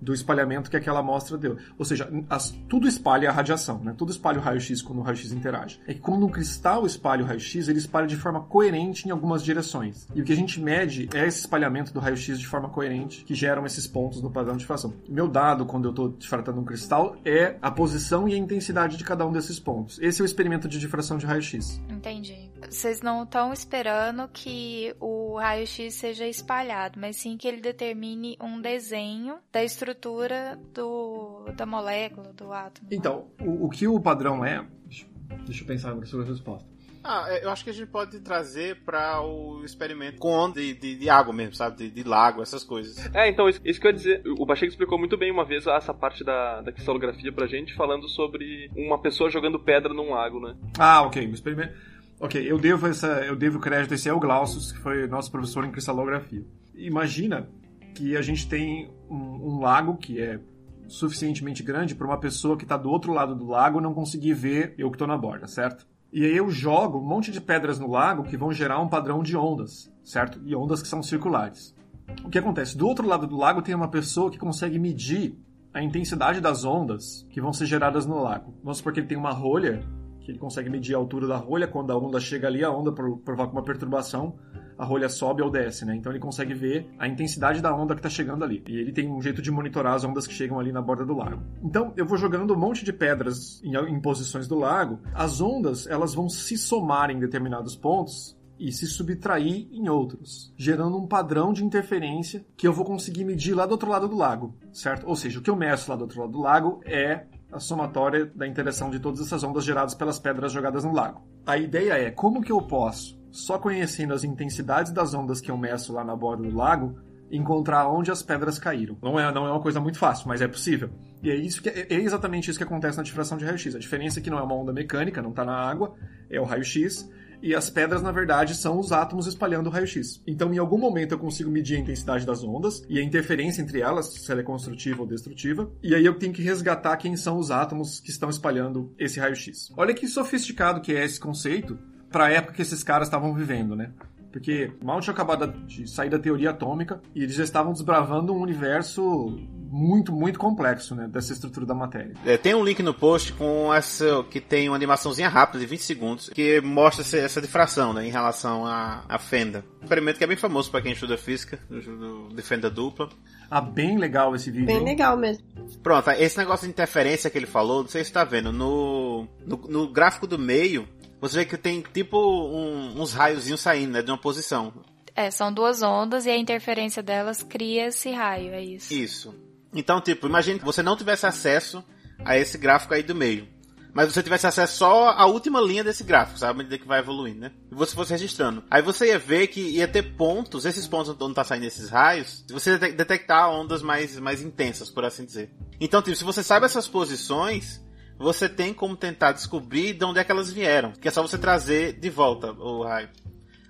do 0.00 0.12
espalhamento 0.12 0.70
que 0.70 0.76
aquela 0.76 1.00
amostra 1.00 1.36
deu. 1.38 1.56
Ou 1.78 1.84
seja, 1.84 2.10
as- 2.28 2.50
tudo 2.68 2.86
espalha 2.86 3.28
a 3.30 3.32
radiação, 3.32 3.82
né? 3.82 3.94
Tudo 3.96 4.10
espalha 4.10 4.38
o 4.38 4.42
raio-x 4.42 4.82
quando 4.82 4.98
o 4.98 5.02
raio-x 5.02 5.32
interage. 5.32 5.80
É 5.86 5.94
que 5.94 6.00
quando 6.00 6.26
um 6.26 6.28
cristal 6.30 6.86
espalha 6.86 7.22
o 7.22 7.26
raio-x, 7.26 7.68
ele 7.68 7.78
espalha 7.78 8.06
de 8.06 8.16
forma 8.16 8.40
coerente 8.40 9.08
em 9.08 9.10
algumas 9.10 9.42
direções. 9.42 10.06
E 10.14 10.20
o 10.20 10.24
que 10.24 10.32
a 10.32 10.36
gente 10.36 10.60
mede 10.60 11.08
é 11.14 11.26
esse 11.26 11.40
espalhamento 11.40 11.92
do 11.92 12.00
raio-x 12.00 12.38
de 12.38 12.46
forma 12.46 12.68
coerente, 12.68 13.24
que 13.24 13.34
geram 13.34 13.64
esses 13.64 13.86
pontos 13.86 14.20
no 14.22 14.30
padrão 14.30 14.54
de 14.54 14.60
difração. 14.60 14.92
Meu 15.08 15.28
dado, 15.28 15.64
quando 15.64 15.86
eu 15.86 15.90
estou 15.90 16.08
difratando 16.10 16.60
um 16.60 16.64
cristal, 16.64 17.16
é 17.24 17.56
a 17.62 17.70
posição 17.70 18.28
e 18.28 18.34
a 18.34 18.36
intensidade 18.36 18.96
de 18.96 19.04
cada 19.04 19.26
um 19.26 19.32
desses 19.32 19.58
pontos. 19.58 19.98
Esse 20.00 20.20
é 20.20 20.24
o 20.24 20.26
experimento 20.26 20.68
de 20.68 20.78
difração 20.78 21.16
de 21.16 21.24
raio-x. 21.26 21.80
Entendi. 21.88 22.50
Vocês 22.68 23.00
não 23.00 23.22
estão 23.22 23.52
esperando 23.52 24.28
que 24.32 24.94
o 25.00 25.36
raio-x 25.38 25.94
seja 25.94 26.26
espalhado, 26.26 26.98
mas 27.00 27.16
sim 27.16 27.36
que 27.36 27.46
ele 27.46 27.60
determine 27.60 28.36
um 28.40 28.60
desenho 28.60 29.36
da 29.52 29.62
estrutura 29.62 29.85
do, 29.94 31.46
da 31.56 31.66
molécula, 31.66 32.32
do 32.32 32.52
átomo. 32.52 32.88
Então, 32.90 33.28
o, 33.40 33.66
o 33.66 33.70
que 33.70 33.86
o 33.86 34.00
padrão 34.00 34.44
é... 34.44 34.66
Deixa, 34.86 35.06
deixa 35.44 35.62
eu 35.62 35.66
pensar 35.66 35.94
na 35.94 36.04
sua 36.06 36.24
resposta. 36.24 36.76
Ah, 37.08 37.24
é, 37.28 37.44
eu 37.44 37.50
acho 37.50 37.62
que 37.62 37.70
a 37.70 37.72
gente 37.72 37.88
pode 37.88 38.18
trazer 38.18 38.82
para 38.84 39.20
o 39.22 39.64
experimento 39.64 40.18
com 40.18 40.28
onda 40.28 40.60
de, 40.60 40.74
de, 40.74 40.96
de 40.96 41.08
água 41.08 41.32
mesmo, 41.32 41.54
sabe? 41.54 41.76
De, 41.76 41.90
de, 41.90 42.02
lago, 42.02 42.42
essas 42.42 42.64
coisas. 42.64 43.08
É, 43.14 43.28
então, 43.28 43.48
isso, 43.48 43.60
isso 43.64 43.80
que 43.80 43.86
eu 43.86 43.92
ia 43.92 43.96
dizer. 43.96 44.22
O 44.36 44.44
Pacheco 44.44 44.70
explicou 44.70 44.98
muito 44.98 45.16
bem 45.16 45.30
uma 45.30 45.44
vez 45.44 45.68
essa 45.68 45.94
parte 45.94 46.24
da, 46.24 46.62
da 46.62 46.72
cristalografia 46.72 47.32
pra 47.32 47.46
gente, 47.46 47.76
falando 47.76 48.08
sobre 48.08 48.68
uma 48.76 49.00
pessoa 49.00 49.30
jogando 49.30 49.60
pedra 49.60 49.94
num 49.94 50.10
lago, 50.10 50.40
né? 50.40 50.56
Ah, 50.76 51.02
ok. 51.02 51.24
O 51.24 51.34
experimento. 51.34 51.74
Ok, 52.18 52.44
eu 52.44 52.58
devo, 52.58 52.88
essa, 52.88 53.24
eu 53.24 53.36
devo 53.36 53.60
crédito 53.60 53.92
a 53.92 53.94
esse 53.94 54.08
El 54.08 54.18
Glaucius, 54.18 54.72
que 54.72 54.78
foi 54.78 55.06
nosso 55.06 55.30
professor 55.30 55.64
em 55.64 55.70
cristalografia. 55.70 56.42
Imagina 56.74 57.48
que 57.96 58.14
a 58.16 58.22
gente 58.22 58.46
tem 58.46 58.90
um, 59.10 59.16
um 59.16 59.60
lago 59.60 59.96
que 59.96 60.20
é 60.20 60.38
suficientemente 60.86 61.62
grande 61.62 61.94
para 61.94 62.06
uma 62.06 62.20
pessoa 62.20 62.56
que 62.56 62.64
está 62.64 62.76
do 62.76 62.90
outro 62.90 63.12
lado 63.12 63.34
do 63.34 63.46
lago 63.46 63.80
não 63.80 63.94
conseguir 63.94 64.34
ver 64.34 64.74
eu 64.76 64.90
que 64.90 64.96
estou 64.96 65.08
na 65.08 65.16
borda, 65.16 65.48
certo? 65.48 65.86
E 66.12 66.24
aí 66.24 66.36
eu 66.36 66.50
jogo 66.50 66.98
um 66.98 67.04
monte 67.04 67.32
de 67.32 67.40
pedras 67.40 67.78
no 67.78 67.90
lago 67.90 68.22
que 68.22 68.36
vão 68.36 68.52
gerar 68.52 68.80
um 68.80 68.88
padrão 68.88 69.22
de 69.22 69.36
ondas, 69.36 69.90
certo? 70.04 70.40
E 70.44 70.54
ondas 70.54 70.82
que 70.82 70.88
são 70.88 71.02
circulares. 71.02 71.74
O 72.22 72.28
que 72.28 72.38
acontece? 72.38 72.76
Do 72.76 72.86
outro 72.86 73.08
lado 73.08 73.26
do 73.26 73.36
lago 73.36 73.62
tem 73.62 73.74
uma 73.74 73.88
pessoa 73.88 74.30
que 74.30 74.38
consegue 74.38 74.78
medir 74.78 75.36
a 75.74 75.82
intensidade 75.82 76.40
das 76.40 76.64
ondas 76.64 77.26
que 77.30 77.40
vão 77.40 77.52
ser 77.52 77.66
geradas 77.66 78.06
no 78.06 78.22
lago. 78.22 78.54
Vamos 78.62 78.78
supor 78.78 78.92
que 78.92 79.00
ele 79.00 79.08
tem 79.08 79.18
uma 79.18 79.32
rolha, 79.32 79.82
que 80.20 80.30
ele 80.30 80.38
consegue 80.38 80.70
medir 80.70 80.94
a 80.94 80.98
altura 80.98 81.26
da 81.26 81.36
rolha, 81.36 81.66
quando 81.66 81.90
a 81.90 81.98
onda 81.98 82.20
chega 82.20 82.46
ali, 82.46 82.62
a 82.62 82.70
onda 82.70 82.92
provoca 82.92 83.52
uma 83.52 83.62
perturbação, 83.64 84.36
a 84.78 84.84
rolha 84.84 85.08
sobe 85.08 85.42
ou 85.42 85.50
desce, 85.50 85.84
né? 85.84 85.94
Então 85.94 86.12
ele 86.12 86.18
consegue 86.18 86.54
ver 86.54 86.88
a 86.98 87.08
intensidade 87.08 87.60
da 87.60 87.74
onda 87.74 87.94
que 87.94 88.00
está 88.00 88.10
chegando 88.10 88.44
ali. 88.44 88.62
E 88.66 88.76
ele 88.76 88.92
tem 88.92 89.10
um 89.10 89.20
jeito 89.20 89.40
de 89.40 89.50
monitorar 89.50 89.94
as 89.94 90.04
ondas 90.04 90.26
que 90.26 90.34
chegam 90.34 90.58
ali 90.58 90.72
na 90.72 90.82
borda 90.82 91.04
do 91.04 91.16
lago. 91.16 91.42
Então 91.62 91.92
eu 91.96 92.06
vou 92.06 92.18
jogando 92.18 92.54
um 92.54 92.58
monte 92.58 92.84
de 92.84 92.92
pedras 92.92 93.62
em, 93.62 93.74
em 93.76 94.00
posições 94.00 94.46
do 94.46 94.58
lago. 94.58 95.00
As 95.14 95.40
ondas 95.40 95.86
elas 95.86 96.14
vão 96.14 96.28
se 96.28 96.56
somar 96.56 97.10
em 97.10 97.18
determinados 97.18 97.76
pontos 97.76 98.36
e 98.58 98.72
se 98.72 98.86
subtrair 98.86 99.68
em 99.70 99.88
outros, 99.88 100.52
gerando 100.56 100.96
um 100.96 101.06
padrão 101.06 101.52
de 101.52 101.64
interferência 101.64 102.44
que 102.56 102.66
eu 102.66 102.72
vou 102.72 102.84
conseguir 102.84 103.24
medir 103.24 103.54
lá 103.54 103.66
do 103.66 103.72
outro 103.72 103.90
lado 103.90 104.08
do 104.08 104.16
lago, 104.16 104.56
certo? 104.72 105.06
Ou 105.06 105.14
seja, 105.14 105.38
o 105.38 105.42
que 105.42 105.50
eu 105.50 105.56
meço 105.56 105.90
lá 105.90 105.96
do 105.96 106.02
outro 106.02 106.20
lado 106.20 106.32
do 106.32 106.40
lago 106.40 106.80
é 106.84 107.26
a 107.52 107.60
somatória 107.60 108.26
da 108.34 108.46
interação 108.46 108.90
de 108.90 108.98
todas 108.98 109.20
essas 109.20 109.44
ondas 109.44 109.64
geradas 109.64 109.94
pelas 109.94 110.18
pedras 110.18 110.52
jogadas 110.52 110.84
no 110.84 110.92
lago. 110.92 111.22
A 111.46 111.56
ideia 111.56 111.92
é 111.92 112.10
como 112.10 112.40
que 112.40 112.50
eu 112.50 112.60
posso 112.62 113.16
só 113.36 113.58
conhecendo 113.58 114.14
as 114.14 114.24
intensidades 114.24 114.92
das 114.92 115.14
ondas 115.14 115.40
que 115.40 115.50
eu 115.50 115.56
meço 115.56 115.92
lá 115.92 116.04
na 116.04 116.16
borda 116.16 116.42
do 116.42 116.56
lago, 116.56 116.98
encontrar 117.30 117.88
onde 117.88 118.10
as 118.10 118.22
pedras 118.22 118.58
caíram. 118.58 118.96
Não 119.02 119.18
é, 119.18 119.32
não 119.32 119.46
é 119.46 119.50
uma 119.50 119.60
coisa 119.60 119.80
muito 119.80 119.98
fácil, 119.98 120.28
mas 120.28 120.40
é 120.40 120.48
possível. 120.48 120.90
E 121.22 121.30
é, 121.30 121.34
isso 121.34 121.60
que, 121.60 121.68
é 121.68 121.94
exatamente 121.94 122.48
isso 122.50 122.58
que 122.58 122.64
acontece 122.64 122.96
na 122.96 123.02
difração 123.02 123.36
de 123.36 123.44
raio-x. 123.44 123.74
A 123.74 123.78
diferença 123.78 124.20
é 124.20 124.22
que 124.22 124.30
não 124.30 124.38
é 124.38 124.42
uma 124.42 124.54
onda 124.54 124.72
mecânica, 124.72 125.20
não 125.20 125.30
está 125.30 125.44
na 125.44 125.54
água, 125.54 125.94
é 126.30 126.40
o 126.40 126.44
raio-x, 126.44 127.08
e 127.42 127.54
as 127.54 127.68
pedras, 127.68 128.02
na 128.02 128.10
verdade, 128.10 128.54
são 128.54 128.78
os 128.78 128.92
átomos 128.92 129.26
espalhando 129.26 129.66
o 129.66 129.70
raio-x. 129.70 130.22
Então, 130.26 130.52
em 130.54 130.58
algum 130.58 130.78
momento, 130.78 131.12
eu 131.12 131.18
consigo 131.18 131.50
medir 131.50 131.76
a 131.76 131.80
intensidade 131.80 132.24
das 132.24 132.42
ondas 132.42 132.82
e 132.88 132.98
a 132.98 133.02
interferência 133.02 133.60
entre 133.60 133.80
elas, 133.80 134.06
se 134.14 134.30
ela 134.30 134.40
é 134.40 134.44
construtiva 134.44 135.02
ou 135.02 135.06
destrutiva, 135.06 135.70
e 135.82 135.94
aí 135.94 136.04
eu 136.04 136.18
tenho 136.18 136.32
que 136.32 136.42
resgatar 136.42 136.96
quem 136.96 137.16
são 137.16 137.38
os 137.38 137.50
átomos 137.50 138.00
que 138.00 138.10
estão 138.10 138.30
espalhando 138.30 138.94
esse 138.98 139.20
raio-x. 139.20 139.72
Olha 139.76 139.94
que 139.94 140.08
sofisticado 140.08 140.80
que 140.80 140.94
é 140.94 141.04
esse 141.04 141.20
conceito, 141.20 141.78
para 142.16 142.28
a 142.28 142.30
época 142.30 142.54
que 142.54 142.62
esses 142.62 142.82
caras 142.82 143.08
estavam 143.08 143.34
vivendo, 143.34 143.76
né? 143.76 143.90
Porque 144.32 144.72
mal 144.82 145.02
tinha 145.02 145.12
acabado 145.12 145.46
de 145.66 145.86
sair 145.86 146.08
da 146.08 146.18
teoria 146.18 146.48
atômica 146.48 146.98
e 147.14 147.22
eles 147.22 147.34
já 147.34 147.44
estavam 147.44 147.74
desbravando 147.74 148.32
um 148.32 148.40
universo 148.40 149.38
muito, 149.70 150.12
muito 150.12 150.38
complexo, 150.38 150.94
né? 150.94 151.06
Dessa 151.08 151.34
estrutura 151.34 151.66
da 151.66 151.74
matéria. 151.74 152.14
É, 152.24 152.38
tem 152.38 152.54
um 152.54 152.64
link 152.64 152.82
no 152.82 152.94
post 152.94 153.34
com 153.34 153.72
essa 153.72 154.24
que 154.30 154.40
tem 154.40 154.66
uma 154.66 154.76
animaçãozinha 154.76 155.28
rápida 155.28 155.58
de 155.58 155.66
20 155.66 155.80
segundos 155.80 156.30
que 156.30 156.58
mostra 156.62 157.02
essa, 157.02 157.18
essa 157.18 157.40
difração, 157.42 157.92
né? 157.92 158.06
Em 158.06 158.10
relação 158.10 158.64
à, 158.64 159.04
à 159.06 159.18
fenda. 159.18 159.62
Um 159.80 159.84
experimento 159.84 160.16
que 160.16 160.24
é 160.24 160.26
bem 160.26 160.38
famoso 160.38 160.70
para 160.70 160.80
quem 160.80 160.92
estuda 160.92 161.18
física, 161.18 161.58
de 161.68 162.42
fenda 162.42 162.70
dupla. 162.70 163.10
Ah, 163.50 163.60
bem 163.60 163.98
legal 163.98 164.34
esse 164.34 164.50
vídeo. 164.50 164.66
Bem 164.66 164.82
legal 164.82 165.18
mesmo. 165.18 165.44
Pronto, 165.82 166.10
esse 166.12 166.38
negócio 166.38 166.66
de 166.66 166.72
interferência 166.72 167.28
que 167.28 167.36
ele 167.36 167.46
falou, 167.46 167.82
não 167.82 167.88
sei 167.88 168.02
se 168.02 168.08
está 168.08 168.24
vendo, 168.24 168.52
no, 168.52 169.28
no, 169.46 169.56
no 169.68 169.92
gráfico 169.92 170.26
do 170.26 170.38
meio, 170.38 170.88
você 171.28 171.38
vê 171.38 171.44
que 171.44 171.56
tem 171.56 171.80
tipo 171.80 172.18
um, 172.18 173.00
uns 173.00 173.12
raiozinhos 173.12 173.60
saindo, 173.60 173.92
né, 173.92 174.02
de 174.02 174.10
uma 174.10 174.18
posição. 174.18 174.72
É, 175.14 175.30
são 175.30 175.52
duas 175.52 175.82
ondas 175.82 176.26
e 176.26 176.30
a 176.30 176.36
interferência 176.36 177.02
delas 177.02 177.42
cria 177.42 177.86
esse 177.86 178.10
raio, 178.10 178.52
é 178.52 178.62
isso. 178.62 178.92
Isso. 178.92 179.34
Então, 179.72 180.00
tipo, 180.00 180.26
imagine 180.26 180.58
que 180.58 180.64
você 180.64 180.82
não 180.82 180.96
tivesse 180.96 181.26
acesso 181.26 181.82
a 182.24 182.36
esse 182.36 182.58
gráfico 182.58 182.94
aí 182.94 183.02
do 183.02 183.14
meio. 183.14 183.48
Mas 183.96 184.12
você 184.12 184.22
tivesse 184.22 184.46
acesso 184.46 184.76
só 184.76 185.08
à 185.08 185.24
última 185.24 185.58
linha 185.58 185.82
desse 185.82 186.04
gráfico, 186.04 186.38
sabe? 186.38 186.52
À 186.52 186.56
medida 186.58 186.76
que 186.76 186.86
vai 186.86 186.98
evoluindo, 186.98 187.40
né? 187.40 187.52
E 187.72 187.74
você 187.74 187.94
fosse 187.94 188.12
registrando. 188.12 188.62
Aí 188.70 188.82
você 188.82 189.06
ia 189.06 189.18
ver 189.18 189.46
que 189.46 189.58
ia 189.58 189.88
ter 189.88 190.02
pontos, 190.16 190.66
esses 190.66 190.86
pontos 190.86 191.16
onde 191.18 191.34
tá 191.34 191.42
saindo 191.42 191.64
esses 191.64 191.88
raios, 191.88 192.44
você 192.50 192.76
detectar 192.76 193.50
ondas 193.50 193.80
mais, 193.80 194.18
mais 194.18 194.42
intensas, 194.42 194.90
por 194.90 195.02
assim 195.02 195.24
dizer. 195.24 195.50
Então, 195.80 196.02
tipo, 196.02 196.14
se 196.14 196.24
você 196.24 196.42
sabe 196.42 196.66
essas 196.66 196.86
posições, 196.86 197.80
você 198.18 198.48
tem 198.48 198.72
como 198.72 198.96
tentar 198.96 199.32
descobrir 199.32 199.94
de 199.94 200.04
onde 200.04 200.18
é 200.18 200.24
que 200.24 200.32
elas 200.32 200.52
vieram. 200.52 200.92
Que 200.92 201.08
é 201.08 201.10
só 201.10 201.22
você 201.22 201.38
trazer 201.38 201.94
de 201.98 202.10
volta 202.10 202.52
o 202.52 202.82
raio. 202.82 203.08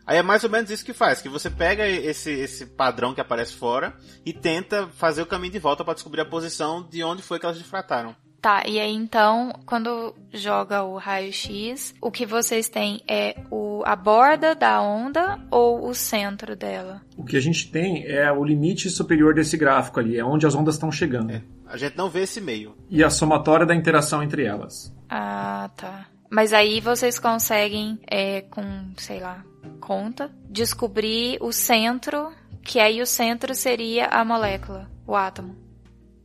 Aí 0.07 0.19
é 0.19 0.23
mais 0.23 0.45
ou 0.45 0.51
menos 0.51 0.71
isso 0.71 0.85
que 0.85 0.93
faz, 0.93 1.21
que 1.21 1.29
você 1.29 1.51
pega 1.51 1.87
esse, 1.89 2.31
esse 2.31 2.65
padrão 2.65 3.13
que 3.13 3.21
aparece 3.21 3.55
fora 3.55 3.93
e 4.25 4.33
tenta 4.33 4.87
fazer 4.87 5.21
o 5.21 5.27
caminho 5.27 5.53
de 5.53 5.59
volta 5.59 5.85
para 5.85 5.95
descobrir 5.95 6.21
a 6.21 6.25
posição 6.25 6.87
de 6.89 7.03
onde 7.03 7.23
foi 7.23 7.41
que 7.41 7.45
elas 7.45 7.59
difrataram. 7.59 8.15
Tá, 8.41 8.63
e 8.65 8.79
aí 8.79 8.95
então, 8.95 9.53
quando 9.67 10.15
joga 10.33 10.85
o 10.85 10.97
raio-x, 10.97 11.93
o 12.01 12.13
que 12.13 12.25
vocês 12.25 12.69
têm 12.69 13.03
é 13.09 13.35
o, 13.51 13.83
a 13.85 13.97
borda 13.97 14.55
da 14.55 14.81
onda 14.81 15.41
ou 15.51 15.89
o 15.89 15.93
centro 15.93 16.55
dela? 16.55 17.03
O 17.17 17.25
que 17.25 17.37
a 17.37 17.41
gente 17.41 17.69
tem 17.73 18.07
é 18.07 18.31
o 18.31 18.45
limite 18.45 18.89
superior 18.89 19.35
desse 19.35 19.57
gráfico 19.57 19.99
ali, 19.99 20.17
é 20.17 20.25
onde 20.25 20.47
as 20.47 20.55
ondas 20.55 20.77
estão 20.77 20.93
chegando. 20.93 21.33
É. 21.33 21.43
A 21.67 21.77
gente 21.77 21.97
não 21.97 22.09
vê 22.09 22.21
esse 22.23 22.41
meio. 22.41 22.77
E 22.89 23.03
a 23.03 23.11
somatória 23.11 23.67
da 23.67 23.75
interação 23.75 24.23
entre 24.23 24.45
elas. 24.45 24.95
Ah, 25.09 25.71
tá. 25.77 26.07
Mas 26.31 26.53
aí 26.53 26.81
vocês 26.81 27.19
conseguem, 27.19 27.99
é, 28.07 28.43
com, 28.43 28.93
sei 28.97 29.21
lá, 29.21 29.45
conta, 29.81 30.31
descobrir 30.49 31.39
o 31.41 31.53
centro, 31.53 32.33
que 32.63 32.81
aí 32.81 33.01
o 33.01 33.07
centro 33.07 33.55
seria 33.55 34.07
a 34.07 34.25
molécula, 34.25 34.91
o 35.07 35.15
átomo. 35.15 35.57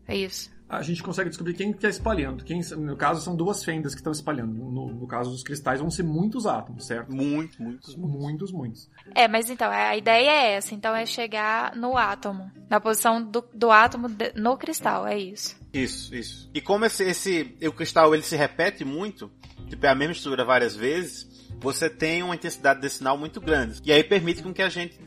É 0.07 0.15
isso 0.15 0.51
a 0.71 0.81
gente 0.81 1.03
consegue 1.03 1.29
descobrir 1.29 1.53
quem 1.53 1.71
está 1.71 1.89
espalhando. 1.89 2.45
Quem, 2.45 2.61
no 2.77 2.95
caso, 2.95 3.21
são 3.21 3.35
duas 3.35 3.61
fendas 3.61 3.93
que 3.93 3.99
estão 3.99 4.13
espalhando. 4.13 4.53
No, 4.53 4.87
no, 4.93 5.07
caso 5.07 5.29
dos 5.29 5.43
cristais, 5.43 5.81
vão 5.81 5.91
ser 5.91 6.03
muitos 6.03 6.45
átomos, 6.45 6.87
certo? 6.87 7.13
Muitos, 7.13 7.59
muitos, 7.59 7.95
muitos. 7.95 8.21
Muitos, 8.21 8.51
muitos. 8.51 8.89
É, 9.13 9.27
mas 9.27 9.49
então, 9.49 9.69
a 9.69 9.97
ideia 9.97 10.29
é 10.29 10.53
essa. 10.53 10.73
Então, 10.73 10.95
é 10.95 11.05
chegar 11.05 11.75
no 11.75 11.97
átomo. 11.97 12.49
Na 12.69 12.79
posição 12.79 13.21
do, 13.21 13.43
do 13.53 13.69
átomo 13.69 14.07
de, 14.07 14.31
no 14.33 14.55
cristal, 14.55 15.05
é 15.05 15.19
isso. 15.19 15.59
Isso, 15.73 16.15
isso. 16.15 16.49
E 16.53 16.61
como 16.61 16.85
esse, 16.85 17.03
esse 17.03 17.57
o 17.63 17.73
cristal 17.73 18.13
ele 18.13 18.23
se 18.23 18.37
repete 18.37 18.85
muito, 18.85 19.29
tipo, 19.67 19.85
é 19.85 19.89
a 19.89 19.95
mesma 19.95 20.13
estrutura 20.13 20.45
várias 20.45 20.75
vezes, 20.75 21.27
você 21.61 21.89
tem 21.89 22.23
uma 22.23 22.35
intensidade 22.35 22.81
de 22.81 22.89
sinal 22.89 23.17
muito 23.17 23.39
grande. 23.39 23.81
E 23.85 23.91
aí 23.91 24.03
permite 24.03 24.41
com 24.41 24.51
que 24.51 24.61
a 24.61 24.69
gente 24.69 24.99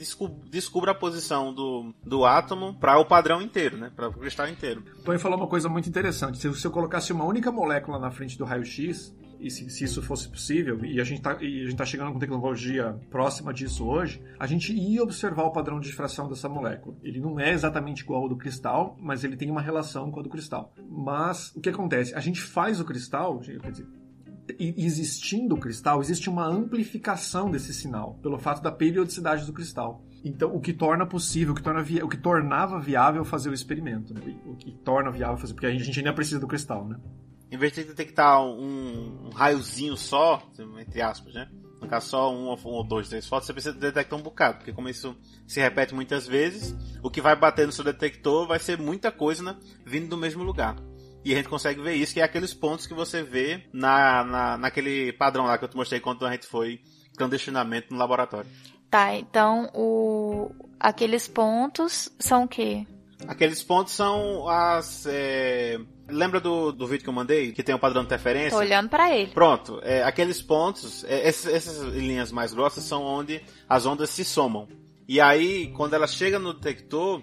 descubra 0.51 0.93
a 0.93 0.95
posição 0.95 1.53
do, 1.53 1.93
do 2.05 2.25
átomo 2.25 2.75
para 2.75 2.99
o 2.99 3.05
padrão 3.05 3.43
inteiro, 3.43 3.77
né? 3.77 3.91
Para 3.95 4.09
o 4.09 4.13
cristal 4.13 4.49
inteiro. 4.49 4.85
Tony 5.05 5.19
falou 5.19 5.37
uma 5.37 5.49
coisa 5.49 5.69
muito 5.69 5.89
interessante. 5.89 6.39
Se, 6.39 6.65
eu 6.65 6.71
colocasse 6.71 7.13
uma 7.13 7.25
única 7.25 7.51
molécula 7.51 7.99
na 7.99 8.11
frente 8.11 8.39
do 8.39 8.45
raio-x, 8.45 9.15
e 9.41 9.51
se, 9.51 9.69
se, 9.69 9.85
isso 9.85 10.01
fosse 10.01 10.29
possível, 10.29 10.83
e 10.85 11.01
a 11.01 11.05
gente 11.05 11.19
está 11.19 11.37
tá 11.77 11.85
chegando 11.85 12.13
com 12.13 12.19
tecnologia 12.19 12.99
próxima 13.11 13.53
disso 13.53 13.87
hoje, 13.87 14.23
a 14.39 14.47
gente 14.47 14.73
ia 14.73 15.03
observar 15.03 15.43
o 15.43 15.53
padrão 15.53 15.81
de 15.81 15.89
difração 15.89 16.29
dessa 16.29 16.49
molécula. 16.49 16.97
Ele 17.03 17.21
não 17.21 17.39
é 17.39 17.51
exatamente 17.51 18.03
igual 18.03 18.23
ao 18.23 18.29
do 18.29 18.37
cristal, 18.37 18.97
mas 19.01 19.25
ele 19.25 19.37
tem 19.37 19.51
uma 19.51 19.61
relação 19.61 20.11
com 20.11 20.21
a 20.21 20.23
do 20.23 20.31
cristal. 20.31 20.73
Mas 20.89 21.53
o 21.55 21.61
que 21.61 21.69
acontece? 21.69 22.15
A 22.15 22.21
gente 22.21 22.41
faz 22.41 22.81
o 22.81 22.85
cristal, 22.85 23.39
quer 23.41 23.71
dizer, 23.71 23.87
existindo 24.59 25.55
o 25.55 25.59
cristal, 25.59 26.01
existe 26.01 26.29
uma 26.29 26.47
amplificação 26.47 27.51
desse 27.51 27.73
sinal, 27.73 28.19
pelo 28.23 28.39
fato 28.39 28.63
da 28.63 28.71
periodicidade 28.71 29.47
do 29.47 29.53
cristal. 29.53 30.05
Então, 30.25 30.55
o 30.55 30.61
que 30.61 30.73
torna 30.73 31.07
possível, 31.07 31.53
o 31.53 31.57
que, 31.57 31.63
torna 31.63 31.81
o 32.03 32.09
que 32.09 32.17
tornava 32.17 32.81
viável 32.81 33.25
fazer 33.25 33.51
o 33.51 33.55
experimento, 33.55 34.15
né? 34.15 34.21
o 34.47 34.57
que 34.57 34.73
torna 34.73 35.11
viável 35.11 35.37
fazer, 35.37 35.53
porque 35.53 35.67
a 35.67 35.71
gente 35.71 35.99
ainda 35.99 36.13
precisa 36.13 36.41
do 36.41 36.47
cristal, 36.47 36.87
né? 36.87 36.99
Em 37.51 37.59
vez 37.59 37.73
de 37.73 37.85
detectar 37.85 38.43
um, 38.43 39.27
um 39.27 39.31
raiozinho 39.31 39.97
só, 39.97 40.43
entre 40.81 41.03
aspas, 41.03 41.35
né? 41.35 41.49
No 41.81 41.87
caso, 41.87 42.09
só 42.09 42.35
um, 42.35 42.51
um 42.51 42.59
ou 42.65 42.83
dois, 42.83 43.09
três 43.11 43.29
fotos, 43.29 43.47
você 43.47 43.53
precisa 43.53 43.75
detectar 43.75 44.19
um 44.19 44.23
bocado, 44.23 44.57
porque 44.59 44.73
como 44.73 44.89
isso 44.89 45.15
se 45.47 45.61
repete 45.61 45.95
muitas 45.95 46.27
vezes, 46.27 46.75
o 47.03 47.11
que 47.11 47.21
vai 47.21 47.37
bater 47.37 47.67
no 47.67 47.73
seu 47.73 47.85
detector 47.85 48.47
vai 48.47 48.59
ser 48.59 48.79
muita 48.79 49.13
coisa 49.13 49.43
né, 49.43 49.57
vindo 49.85 50.09
do 50.09 50.17
mesmo 50.17 50.43
lugar. 50.43 50.77
E 51.25 51.33
a 51.33 51.37
gente 51.37 51.49
consegue 51.49 51.81
ver 51.81 51.95
isso, 51.95 52.13
que 52.13 52.21
é 52.21 52.25
aqueles 52.25 52.53
pontos 52.53 52.87
que 52.87 52.93
você 52.95 53.23
vê 53.23 53.63
na, 53.73 54.23
na, 54.25 54.59
naquele 54.59 55.13
padrão 55.15 55.47
lá 55.47 55.57
que 55.57 55.65
eu 55.65 55.69
te 55.69 55.77
mostrei 55.77 56.01
quando 56.01 56.27
a 56.27 56.31
gente 56.33 56.47
foi 56.47 56.81
clandestinamente 57.17 57.87
no 57.91 57.97
laboratório. 57.97 58.51
Tá, 58.91 59.15
então 59.17 59.71
o... 59.75 60.51
aqueles 60.79 61.27
pontos 61.27 62.11
são 62.19 62.45
o 62.45 62.49
quê? 62.49 62.87
Aqueles 63.27 63.63
pontos 63.63 63.95
são 63.95 64.47
as. 64.49 65.07
é, 65.07 65.79
Lembra 66.07 66.39
do, 66.39 66.71
do 66.71 66.87
vídeo 66.87 67.03
que 67.05 67.09
eu 67.09 67.15
mandei? 67.15 67.51
Que 67.53 67.63
tem 67.63 67.75
o 67.75 67.79
padrão 67.79 68.03
de 68.03 68.07
interferência? 68.09 68.51
Tô 68.51 68.59
olhando 68.59 68.91
pra 68.91 69.11
ele. 69.17 69.31
Pronto, 69.31 69.81
é, 69.83 70.03
aqueles 70.03 70.43
pontos, 70.43 71.03
é, 71.05 71.27
esses- 71.27 71.47
essas 71.47 71.79
linhas 71.95 72.31
mais 72.31 72.53
grossas 72.53 72.85
são 72.85 73.03
onde 73.03 73.41
as 73.67 73.87
ondas 73.87 74.11
se 74.11 74.23
somam. 74.25 74.69
E 75.09 75.19
aí, 75.21 75.73
quando 75.73 75.95
ela 75.95 76.07
chega 76.07 76.39
no 76.39 76.53
detector, 76.53 77.23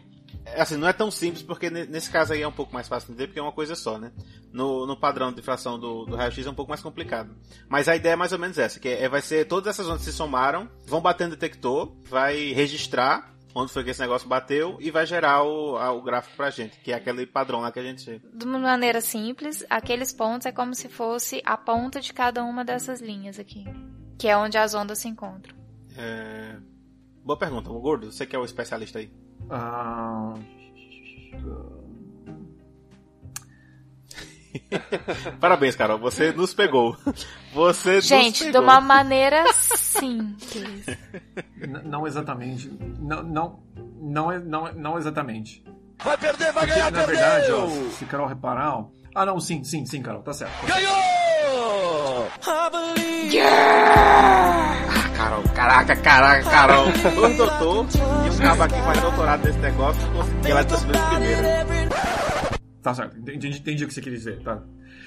assim, 0.57 0.77
não 0.77 0.87
é 0.87 0.93
tão 0.93 1.09
simples, 1.11 1.41
porque 1.43 1.69
ne- 1.69 1.85
nesse 1.85 2.09
caso 2.09 2.33
aí 2.33 2.41
é 2.41 2.47
um 2.47 2.51
pouco 2.51 2.73
mais 2.73 2.87
fácil 2.87 3.07
de 3.07 3.13
entender, 3.13 3.27
porque 3.27 3.39
é 3.39 3.43
uma 3.43 3.51
coisa 3.51 3.75
só, 3.75 3.97
né? 3.97 4.11
No, 4.51 4.85
no 4.85 4.97
padrão 4.99 5.29
de 5.29 5.35
difração 5.37 5.79
do, 5.79 6.05
do 6.05 6.15
raio-x 6.15 6.45
é 6.45 6.49
um 6.49 6.53
pouco 6.55 6.69
mais 6.69 6.81
complicado. 6.81 7.35
Mas 7.69 7.87
a 7.87 7.95
ideia 7.95 8.13
é 8.13 8.15
mais 8.15 8.31
ou 8.31 8.39
menos 8.39 8.57
essa, 8.57 8.79
que 8.79 8.89
é, 8.89 9.07
vai 9.07 9.21
ser, 9.21 9.45
todas 9.47 9.67
essas 9.75 9.87
ondas 9.87 10.01
se 10.01 10.11
somaram, 10.13 10.69
vão 10.85 11.01
bater 11.01 11.25
no 11.25 11.31
detector, 11.35 11.93
vai 12.05 12.51
registrar 12.53 13.29
onde 13.53 13.71
foi 13.73 13.83
que 13.83 13.89
esse 13.89 13.99
negócio 13.99 14.29
bateu 14.29 14.77
e 14.79 14.89
vai 14.89 15.05
gerar 15.05 15.43
o, 15.43 15.75
a- 15.77 15.91
o 15.91 16.01
gráfico 16.01 16.37
pra 16.37 16.49
gente, 16.49 16.79
que 16.79 16.91
é 16.91 16.95
aquele 16.95 17.25
padrão 17.25 17.59
lá 17.59 17.71
que 17.71 17.79
a 17.79 17.83
gente... 17.83 18.21
De 18.33 18.45
uma 18.45 18.57
maneira 18.57 19.01
simples, 19.01 19.65
aqueles 19.69 20.13
pontos 20.13 20.45
é 20.45 20.51
como 20.53 20.73
se 20.73 20.87
fosse 20.87 21.41
a 21.45 21.57
ponta 21.57 21.99
de 21.99 22.13
cada 22.13 22.43
uma 22.45 22.63
dessas 22.63 23.01
linhas 23.01 23.37
aqui. 23.39 23.65
Que 24.17 24.27
é 24.29 24.37
onde 24.37 24.57
as 24.57 24.73
ondas 24.73 24.99
se 24.99 25.07
encontram. 25.09 25.53
É... 25.97 26.55
Boa 27.25 27.37
pergunta, 27.37 27.69
o 27.69 27.79
Gordo, 27.81 28.11
você 28.11 28.25
que 28.25 28.35
é 28.35 28.39
o 28.39 28.45
especialista 28.45 28.99
aí. 28.99 29.11
Ah, 29.51 30.33
Parabéns, 35.39 35.75
Carol. 35.75 35.99
Você 35.99 36.31
nos 36.31 36.53
pegou. 36.53 36.95
Você 37.53 37.95
nos 37.95 38.05
Gente, 38.07 38.39
de 38.39 38.45
pegou. 38.51 38.61
uma 38.63 38.79
maneira 38.81 39.45
simples. 39.53 40.85
n- 41.57 41.81
não 41.83 42.05
exatamente. 42.07 42.69
Não, 42.99 43.23
não, 43.23 43.59
não, 44.01 44.31
é- 44.31 44.39
não, 44.39 44.71
não 44.73 44.97
exatamente. 44.97 45.63
Vai 46.03 46.17
perder, 46.17 46.51
vai 46.51 46.65
Porque, 46.65 46.73
ganhar, 46.79 46.91
na 46.91 47.05
verdade, 47.05 47.45
perdeu! 47.47 47.63
ó, 47.63 47.89
se 47.91 48.05
Carol 48.05 48.27
reparar. 48.27 48.77
ó- 48.79 48.87
Ah, 49.13 49.25
não, 49.25 49.39
sim, 49.39 49.63
sim, 49.63 49.85
sim, 49.85 50.01
Carol, 50.01 50.23
tá 50.23 50.33
certo. 50.33 50.65
Ganhou! 50.65 52.27
Ah, 52.47 52.71
Carol, 55.21 55.43
caraca, 55.53 55.95
caraca, 55.97 56.49
Carol. 56.49 56.85
Dois 57.15 57.37
doutor 57.37 57.85
e 58.25 58.29
um 58.29 58.37
cabo 58.39 58.63
aqui 58.63 58.73
faz 58.81 59.01
doutorado 59.01 59.45
nesse 59.45 59.59
negócio 59.59 60.01
e 60.47 60.49
ela 60.51 60.63
transferir 60.63 61.01
primeiro. 61.09 61.41
Tá 62.81 62.93
certo, 62.95 63.19
entendi, 63.19 63.49
entendi 63.49 63.83
o 63.83 63.87
que 63.87 63.93
você 63.93 64.01
queria 64.01 64.17
dizer, 64.17 64.41
tá. 64.41 64.59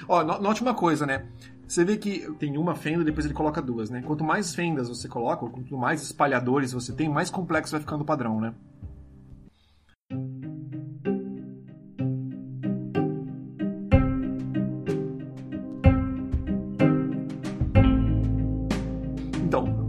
Ó, 0.08 0.22
no- 0.22 0.38
note 0.40 0.62
uma 0.62 0.72
coisa, 0.74 1.04
né? 1.04 1.24
Você 1.66 1.84
vê 1.84 1.96
que 1.96 2.30
tem 2.38 2.56
uma 2.56 2.76
fenda 2.76 3.02
e 3.02 3.04
depois 3.04 3.24
ele 3.26 3.34
coloca 3.34 3.60
duas, 3.60 3.90
né? 3.90 4.02
Quanto 4.06 4.22
mais 4.22 4.54
fendas 4.54 4.88
você 4.88 5.08
coloca, 5.08 5.44
quanto 5.46 5.76
mais 5.76 6.00
espalhadores 6.02 6.72
você 6.72 6.92
tem, 6.92 7.08
mais 7.08 7.28
complexo 7.30 7.72
vai 7.72 7.80
ficando 7.80 8.02
o 8.02 8.04
padrão, 8.06 8.40
né? 8.40 8.54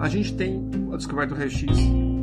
A 0.05 0.07
gente 0.07 0.35
tem 0.35 0.69
a 0.93 0.97
descoberta 0.97 1.33
do 1.33 1.39
raio-x, 1.39 1.65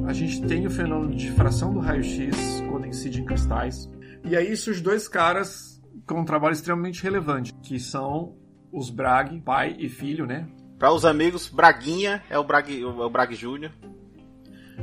a 0.07 0.13
gente 0.13 0.47
tem 0.47 0.65
o 0.65 0.71
fenômeno 0.71 1.17
de 1.17 1.27
difração 1.27 1.75
do 1.75 1.81
raio-x 1.81 2.63
quando 2.71 2.87
incide 2.87 3.21
em 3.21 3.25
cristais, 3.25 3.91
e 4.25 4.37
aí 4.37 4.57
surgem 4.57 4.85
dois 4.85 5.09
caras 5.09 5.83
com 6.07 6.21
um 6.21 6.25
trabalho 6.25 6.53
extremamente 6.53 7.03
relevante, 7.03 7.53
que 7.55 7.81
são 7.81 8.37
os 8.71 8.89
Bragg, 8.89 9.41
pai 9.41 9.75
e 9.81 9.89
filho, 9.89 10.27
né? 10.27 10.47
Para 10.79 10.93
os 10.93 11.05
amigos, 11.05 11.49
Braguinha 11.49 12.23
é 12.31 12.39
o 12.39 12.45
Brag, 12.45 12.71
é 12.71 12.87
o 12.87 13.11
Brag 13.11 13.35
Júnior 13.35 13.73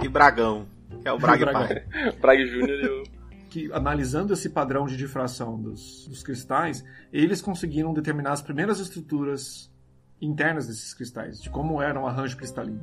e 0.03 0.09
Bragão, 0.09 0.67
que 1.01 1.07
é 1.07 1.13
o 1.13 1.17
Brag 1.17 1.39
Bragão. 1.39 1.67
pai. 1.67 2.11
Prague 2.19 2.47
Júnior 2.47 2.79
e 2.81 2.87
o. 2.87 3.03
Que 3.49 3.71
analisando 3.71 4.33
esse 4.33 4.49
padrão 4.49 4.85
de 4.85 4.97
difração 4.97 5.57
dos, 5.59 6.05
dos 6.05 6.21
cristais, 6.21 6.83
eles 7.13 7.41
conseguiram 7.41 7.93
determinar 7.93 8.33
as 8.33 8.41
primeiras 8.41 8.79
estruturas 8.79 9.71
internas 10.21 10.67
desses 10.67 10.93
cristais, 10.93 11.41
de 11.41 11.49
como 11.49 11.81
era 11.81 11.99
um 11.99 12.07
arranjo 12.07 12.37
cristalino. 12.37 12.81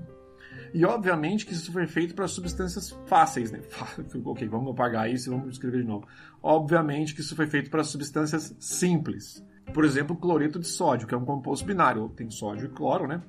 E 0.72 0.84
obviamente 0.84 1.46
que 1.46 1.52
isso 1.52 1.72
foi 1.72 1.86
feito 1.86 2.14
para 2.14 2.26
substâncias 2.28 2.90
fáceis, 3.06 3.50
né? 3.50 3.60
ok, 4.24 4.48
vamos 4.48 4.72
apagar 4.72 5.10
isso 5.10 5.28
e 5.28 5.34
vamos 5.34 5.54
escrever 5.54 5.82
de 5.82 5.86
novo. 5.86 6.06
Obviamente 6.42 7.14
que 7.14 7.20
isso 7.20 7.36
foi 7.36 7.46
feito 7.46 7.70
para 7.70 7.84
substâncias 7.84 8.54
simples. 8.58 9.44
Por 9.72 9.84
exemplo, 9.84 10.16
cloreto 10.16 10.58
de 10.58 10.66
sódio, 10.66 11.06
que 11.06 11.14
é 11.14 11.16
um 11.18 11.24
composto 11.24 11.66
binário. 11.66 12.08
Tem 12.10 12.30
sódio 12.30 12.66
e 12.66 12.68
cloro, 12.68 13.06
né? 13.06 13.22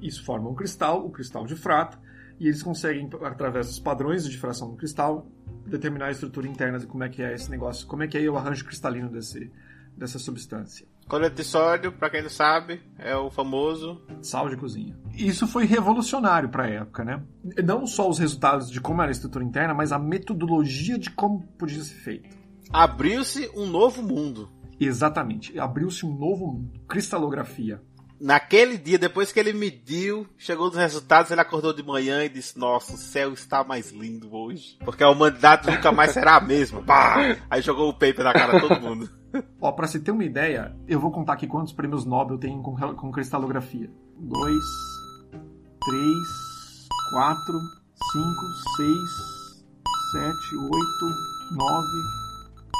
Isso 0.00 0.24
forma 0.24 0.48
um 0.48 0.54
cristal, 0.54 1.04
o 1.04 1.10
cristal 1.10 1.46
difrata, 1.46 1.98
e 2.38 2.46
eles 2.46 2.62
conseguem, 2.62 3.08
através 3.22 3.66
dos 3.66 3.78
padrões 3.78 4.24
de 4.24 4.30
difração 4.30 4.70
do 4.70 4.76
cristal, 4.76 5.26
determinar 5.66 6.06
a 6.06 6.10
estrutura 6.10 6.46
interna 6.46 6.78
de 6.78 6.86
como 6.86 7.04
é 7.04 7.08
que 7.08 7.22
é 7.22 7.34
esse 7.34 7.50
negócio, 7.50 7.86
como 7.86 8.02
é 8.02 8.08
que 8.08 8.18
é 8.18 8.30
o 8.30 8.36
arranjo 8.36 8.64
cristalino 8.64 9.10
desse, 9.10 9.50
dessa 9.96 10.18
substância. 10.18 10.86
Cloreto 11.08 11.36
de 11.36 11.44
sódio, 11.44 11.90
pra 11.90 12.10
quem 12.10 12.22
não 12.22 12.28
sabe, 12.28 12.82
é 12.98 13.16
o 13.16 13.30
famoso. 13.30 14.02
Sal 14.20 14.48
de 14.50 14.56
cozinha. 14.56 14.94
Isso 15.14 15.46
foi 15.46 15.64
revolucionário 15.64 16.50
para 16.50 16.64
a 16.64 16.68
época, 16.68 17.02
né? 17.02 17.22
Não 17.64 17.86
só 17.86 18.08
os 18.08 18.18
resultados 18.18 18.70
de 18.70 18.78
como 18.80 19.00
era 19.00 19.10
a 19.10 19.12
estrutura 19.12 19.42
interna, 19.42 19.72
mas 19.72 19.90
a 19.90 19.98
metodologia 19.98 20.98
de 20.98 21.10
como 21.10 21.42
podia 21.58 21.82
ser 21.82 21.94
feito. 21.94 22.36
Abriu-se 22.70 23.50
um 23.56 23.66
novo 23.66 24.02
mundo. 24.02 24.50
Exatamente. 24.78 25.58
Abriu-se 25.58 26.04
um 26.04 26.14
novo 26.14 26.46
mundo. 26.46 26.78
Cristalografia. 26.86 27.82
Naquele 28.20 28.76
dia, 28.76 28.98
depois 28.98 29.30
que 29.30 29.38
ele 29.38 29.52
mediu, 29.52 30.26
chegou 30.36 30.66
nos 30.66 30.76
resultados, 30.76 31.30
ele 31.30 31.40
acordou 31.40 31.72
de 31.72 31.82
manhã 31.82 32.24
e 32.24 32.28
disse: 32.28 32.58
Nossa, 32.58 32.94
o 32.94 32.96
céu 32.96 33.32
está 33.32 33.62
mais 33.62 33.92
lindo 33.92 34.34
hoje. 34.34 34.76
Porque 34.84 35.04
a 35.04 35.10
humanidade 35.10 35.70
nunca 35.70 35.92
mais 35.92 36.10
será 36.10 36.36
a 36.36 36.40
mesma. 36.40 36.82
Pá! 36.82 37.36
Aí 37.48 37.62
jogou 37.62 37.88
o 37.88 37.92
paper 37.92 38.24
na 38.24 38.32
cara 38.32 38.58
de 38.58 38.68
todo 38.68 38.80
mundo. 38.80 39.08
Ó, 39.60 39.70
pra 39.72 39.86
você 39.86 40.00
ter 40.00 40.10
uma 40.10 40.24
ideia, 40.24 40.74
eu 40.88 40.98
vou 40.98 41.12
contar 41.12 41.34
aqui 41.34 41.46
quantos 41.46 41.72
prêmios 41.72 42.04
Nobel 42.04 42.38
tem 42.38 42.60
com, 42.60 42.74
com 42.74 43.12
cristalografia. 43.12 43.88
Dois, 44.16 44.64
três, 45.30 46.88
quatro, 47.12 47.58
cinco, 48.12 48.44
seis, 48.76 49.64
sete, 50.12 50.56
oito, 50.56 51.56
nove, 51.56 52.18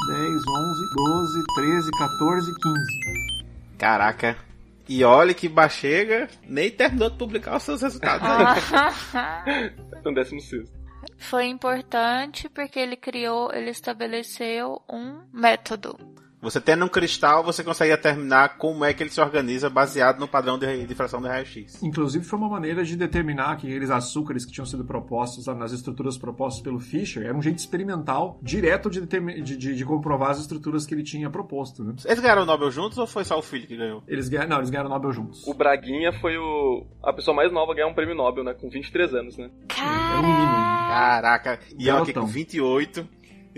dez, 0.09 0.43
onze, 0.49 0.95
doze, 0.95 1.45
treze, 1.55 1.91
14, 1.93 2.55
15. 2.55 3.39
Caraca. 3.79 4.48
E 4.89 5.05
olha 5.05 5.35
que 5.35 5.49
Bachega 5.49 6.29
nem 6.43 6.71
terminou 6.71 7.11
de 7.11 7.19
publicar 7.19 7.57
os 7.57 7.63
seus 7.63 7.83
resultados 7.83 8.27
aí. 8.27 9.73
Então, 9.99 10.13
décimo 10.15 10.41
sexto. 10.41 10.79
Foi 11.19 11.47
importante 11.47 12.49
porque 12.49 12.79
ele 12.79 12.97
criou, 12.97 13.53
ele 13.53 13.71
estabeleceu 13.71 14.81
um 14.89 15.21
método. 15.33 15.99
Você 16.41 16.61
tendo 16.61 16.85
um 16.85 16.89
cristal, 16.89 17.43
você 17.43 17.65
consegue 17.65 17.91
determinar 17.91 18.57
como 18.59 18.85
é 18.85 18.93
que 18.95 19.03
ele 19.03 19.11
se 19.11 19.21
organiza 19.21 19.69
baseado 19.69 20.21
no 20.21 20.29
padrão 20.29 20.57
de 20.59 20.87
difração 20.87 21.21
de 21.21 21.27
raio-x. 21.27 21.83
Inclusive 21.83 22.25
foi 22.25 22.39
uma 22.39 22.49
maneira 22.49 22.85
de 22.85 22.97
determinar 22.97 23.57
que 23.57 23.67
aqueles 23.67 23.91
açúcares 23.91 24.45
que 24.47 24.53
tinham 24.53 24.65
sido 24.65 24.85
propostos 24.85 25.47
lá 25.47 25.55
nas 25.55 25.73
estruturas 25.73 26.17
propostas 26.17 26.63
pelo 26.63 26.79
Fischer 26.79 27.25
era 27.25 27.37
um 27.37 27.43
jeito 27.43 27.59
experimental, 27.59 28.39
direto 28.41 28.89
de, 28.89 29.01
de, 29.05 29.57
de- 29.57 29.75
de 29.75 29.85
comprovar 29.85 30.31
as 30.31 30.39
estruturas 30.39 30.87
que 30.87 30.95
ele 30.95 31.03
tinha 31.03 31.29
proposto. 31.29 31.83
Né? 31.83 31.95
Eles 32.05 32.21
ganharam 32.21 32.43
o 32.43 32.47
Nobel 32.47 32.71
juntos 32.71 32.99
ou 32.99 33.07
foi 33.07 33.25
só 33.25 33.37
o 33.39 33.43
filho 33.43 33.67
que 33.67 33.77
ganhou? 33.77 34.03
Eles 34.07 34.29
ganharam, 34.29 34.51
não, 34.51 34.57
eles 34.59 34.71
ganharam 34.71 34.89
o 34.91 34.93
Nobel 34.93 35.11
juntos. 35.13 35.45
O 35.47 35.55
Braguinha 35.55 36.13
foi 36.13 36.39
o. 36.39 36.87
a 37.03 37.13
pessoa 37.13 37.35
mais 37.35 37.51
nova 37.53 37.73
a 37.73 37.75
ganhar 37.75 37.89
um 37.89 37.95
prêmio 37.95 38.15
Nobel, 38.15 38.45
né? 38.45 38.55
Com 38.55 38.69
23 38.71 39.13
anos, 39.15 39.37
né? 39.37 39.51
Era 39.77 40.19
um 40.21 40.23
menino. 40.23 40.69
Caraca. 40.89 41.59
E 41.79 41.89
eu 41.89 41.99
aqui 41.99 42.13
com 42.13 42.27
28 42.27 43.07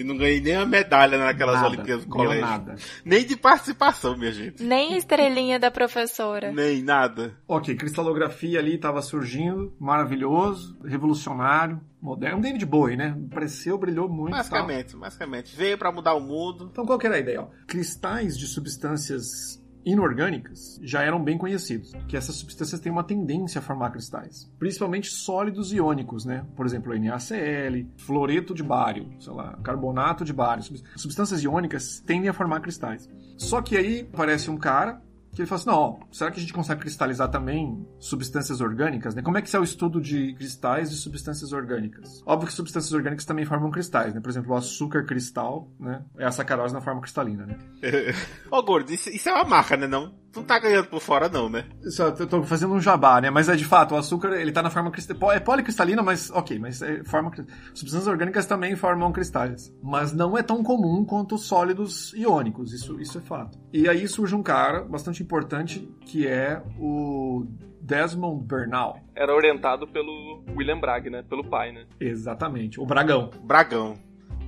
e 0.01 0.05
não 0.05 0.17
ganhei 0.17 0.41
nem 0.41 0.57
uma 0.57 0.67
medalha 0.67 1.19
naquelas 1.19 1.57
Nada, 1.57 1.69
Olimpíadas 1.69 2.05
do 2.05 2.11
colégio. 2.11 2.41
nada. 2.41 2.75
Nem 3.05 3.25
de 3.27 3.37
participação, 3.37 4.17
minha 4.17 4.33
gente. 4.33 4.63
Nem 4.63 4.95
a 4.95 4.99
estrelinha 4.99 5.59
da 5.59 5.71
professora. 5.71 6.51
Nem 6.53 6.83
nada. 6.83 7.35
Ok, 7.47 7.75
cristalografia 7.77 8.59
ali 8.59 8.77
estava 8.77 9.03
surgindo, 9.03 9.73
maravilhoso, 9.79 10.79
revolucionário, 10.85 11.81
moderno. 12.01 12.39
Um 12.39 12.41
David 12.41 12.65
Bowie, 12.65 12.97
né? 12.97 13.17
Apareceu, 13.31 13.77
brilhou 13.77 14.09
muito. 14.09 14.31
tal. 14.31 14.39
Basicamente, 14.39 14.97
basicamente. 14.97 15.57
Veio 15.57 15.77
pra 15.77 15.93
mudar 15.93 16.15
o 16.15 16.21
mundo. 16.21 16.69
Então 16.73 16.87
qual 16.87 16.99
que 16.99 17.07
era 17.07 17.17
a 17.17 17.21
ideia? 17.21 17.43
ó? 17.43 17.49
Cristais 17.67 18.39
de 18.39 18.47
substâncias 18.47 19.60
inorgânicas 19.85 20.79
já 20.83 21.03
eram 21.03 21.23
bem 21.23 21.37
conhecidos, 21.39 21.93
que 22.09 22.17
essas 22.17 22.37
substâncias 22.37 22.81
têm 22.81 22.91
uma 22.93 23.05
tendência 23.05 23.59
a 23.59 23.63
formar 23.63 23.91
cristais, 23.91 24.51
principalmente 24.59 25.09
sólidos 25.11 25.73
iônicos, 25.73 26.25
né? 26.25 26.45
Por 26.57 26.67
exemplo, 26.67 26.93
NaCl, 26.99 27.87
fluoreto 27.97 28.55
de 28.55 28.63
bário, 28.63 29.07
sei 29.19 29.33
lá, 29.33 29.57
carbonato 29.63 30.25
de 30.25 30.33
bário. 30.33 30.63
Sub- 30.63 30.81
Substâncias 30.97 31.43
iônicas 31.43 32.01
tendem 32.01 32.29
a 32.29 32.33
formar 32.33 32.61
cristais. 32.61 33.09
Só 33.37 33.63
que 33.63 33.77
aí 33.77 34.09
aparece 34.13 34.51
um 34.51 34.57
cara 34.57 35.01
que 35.35 35.41
ele 35.43 35.47
fala 35.47 35.61
assim, 35.61 35.71
não, 35.71 36.01
será 36.11 36.31
que 36.31 36.39
a 36.39 36.41
gente 36.41 36.53
consegue 36.53 36.81
cristalizar 36.81 37.31
também 37.31 37.87
substâncias 37.99 38.61
orgânicas, 38.61 39.15
né? 39.15 39.23
Como 39.23 39.39
é 39.39 39.43
que 39.43 39.55
é 39.55 39.59
o 39.59 39.65
estudo 39.65 40.01
de 40.01 40.35
cristais 40.35 40.91
de 40.91 40.97
substâncias 40.97 41.53
orgânicas? 41.53 42.23
Óbvio 42.27 42.49
que 42.49 42.55
substâncias 42.55 42.93
orgânicas 42.93 43.25
também 43.25 43.45
formam 43.45 43.71
cristais, 43.71 44.15
né? 44.15 44.21
Por 44.21 44.29
exemplo, 44.29 44.53
o 44.53 44.57
açúcar 44.57 45.05
cristal, 45.05 45.71
né? 45.79 46.05
É 46.19 46.25
a 46.25 46.33
sacarose 46.33 46.75
na 46.75 46.81
forma 46.81 47.01
cristalina, 47.01 47.47
né? 47.47 47.59
Ô, 48.51 48.63
gordo, 48.63 48.93
isso, 48.93 49.09
isso 49.11 49.29
é 49.29 49.33
uma 49.33 49.45
marca, 49.45 49.77
né 49.77 49.87
não? 49.87 50.20
Tu 50.33 50.39
não 50.39 50.47
tá 50.47 50.59
ganhando 50.59 50.87
por 50.87 51.01
fora, 51.01 51.29
não, 51.29 51.49
né? 51.49 51.65
Só, 51.91 52.09
eu 52.09 52.27
tô 52.27 52.43
fazendo 52.45 52.73
um 52.73 52.81
jabá, 52.81 53.21
né? 53.21 53.31
Mas 53.31 53.49
é 53.49 53.57
de 53.57 53.65
fato, 53.65 53.95
o 53.95 53.99
açúcar 53.99 54.33
ele 54.41 54.53
tá 54.53 54.63
na 54.63 54.71
forma 54.71 54.91
cristalina. 54.91 55.35
É 55.35 55.41
policristalina, 55.41 56.03
mas 56.03 56.31
ok, 56.31 56.59
mas 56.59 56.81
é 56.83 57.03
forma. 57.05 57.33
Substâncias 57.75 58.07
orgânicas 58.07 58.47
também 58.47 58.77
formam 58.77 59.11
cristais. 59.11 59.75
Mas 59.83 60.13
não 60.13 60.39
é 60.39 60.43
tão 60.43 60.63
comum 60.63 61.05
quanto 61.05 61.35
os 61.35 61.47
sólidos 61.47 62.13
iônicos, 62.15 62.73
isso, 62.73 63.01
isso 63.01 63.19
é 63.19 63.21
fato. 63.21 63.59
E 63.73 63.89
aí 63.89 64.07
surge 64.07 64.35
um 64.35 64.43
cara 64.43 64.83
bastante 64.83 65.23
importante 65.23 65.89
que 66.07 66.27
é 66.27 66.63
o 66.79 67.45
Desmond 67.81 68.45
Bernal. 68.47 69.01
Era 69.17 69.35
orientado 69.35 69.89
pelo 69.89 70.45
William 70.57 70.79
Bragg, 70.79 71.11
né? 71.11 71.25
Pelo 71.29 71.45
pai, 71.45 71.73
né? 71.73 71.87
Exatamente, 71.99 72.81
o 72.81 72.87
Bragão. 72.87 73.31
Bragão. 73.43 73.99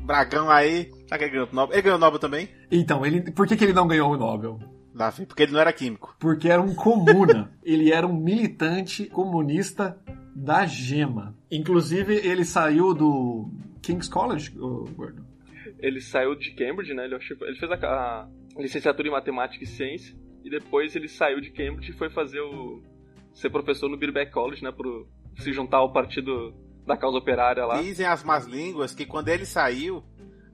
Bragão 0.04 0.50
aí. 0.50 0.90
Sabe 1.08 1.18
que 1.18 1.24
ele 1.24 1.30
ganhou 1.32 1.48
o 1.50 1.54
Nobel? 1.54 1.74
Ele 1.74 1.82
ganhou 1.82 1.98
o 1.98 2.00
Nobel 2.00 2.18
também? 2.18 2.48
Então, 2.70 3.04
ele, 3.04 3.32
por 3.32 3.46
que, 3.46 3.56
que 3.56 3.64
ele 3.64 3.72
não 3.72 3.86
ganhou 3.86 4.12
o 4.12 4.16
Nobel? 4.16 4.58
Davi, 4.94 5.26
porque 5.26 5.42
ele 5.44 5.52
não 5.52 5.60
era 5.60 5.72
químico. 5.72 6.14
Porque 6.18 6.48
era 6.48 6.60
um 6.60 6.74
comuna. 6.74 7.52
ele 7.64 7.92
era 7.92 8.06
um 8.06 8.14
militante 8.14 9.06
comunista 9.06 9.98
da 10.34 10.66
gema. 10.66 11.34
Inclusive, 11.50 12.14
ele 12.14 12.44
saiu 12.44 12.94
do 12.94 13.50
King's 13.80 14.08
College, 14.08 14.50
Gordo. 14.50 15.26
Ele 15.78 16.00
saiu 16.00 16.34
de 16.34 16.52
Cambridge, 16.52 16.94
né? 16.94 17.04
Ele, 17.04 17.14
ele 17.14 17.56
fez 17.56 17.72
a, 17.72 17.74
a 17.74 18.28
licenciatura 18.58 19.08
em 19.08 19.10
Matemática 19.10 19.64
e 19.64 19.66
Ciência. 19.66 20.16
E 20.44 20.50
depois 20.50 20.94
ele 20.94 21.08
saiu 21.08 21.40
de 21.40 21.50
Cambridge 21.50 21.90
e 21.90 21.94
foi 21.94 22.10
fazer 22.10 22.40
o... 22.40 22.82
Ser 23.32 23.48
professor 23.48 23.88
no 23.88 23.96
Birkbeck 23.96 24.30
College, 24.30 24.62
né? 24.62 24.70
Pro 24.70 25.08
se 25.38 25.52
juntar 25.52 25.78
ao 25.78 25.92
partido 25.92 26.54
da 26.86 26.96
causa 26.96 27.18
operária 27.18 27.64
lá. 27.64 27.80
Dizem 27.80 28.06
as 28.06 28.22
más 28.22 28.46
línguas 28.46 28.94
que 28.94 29.06
quando 29.06 29.28
ele 29.28 29.46
saiu, 29.46 30.04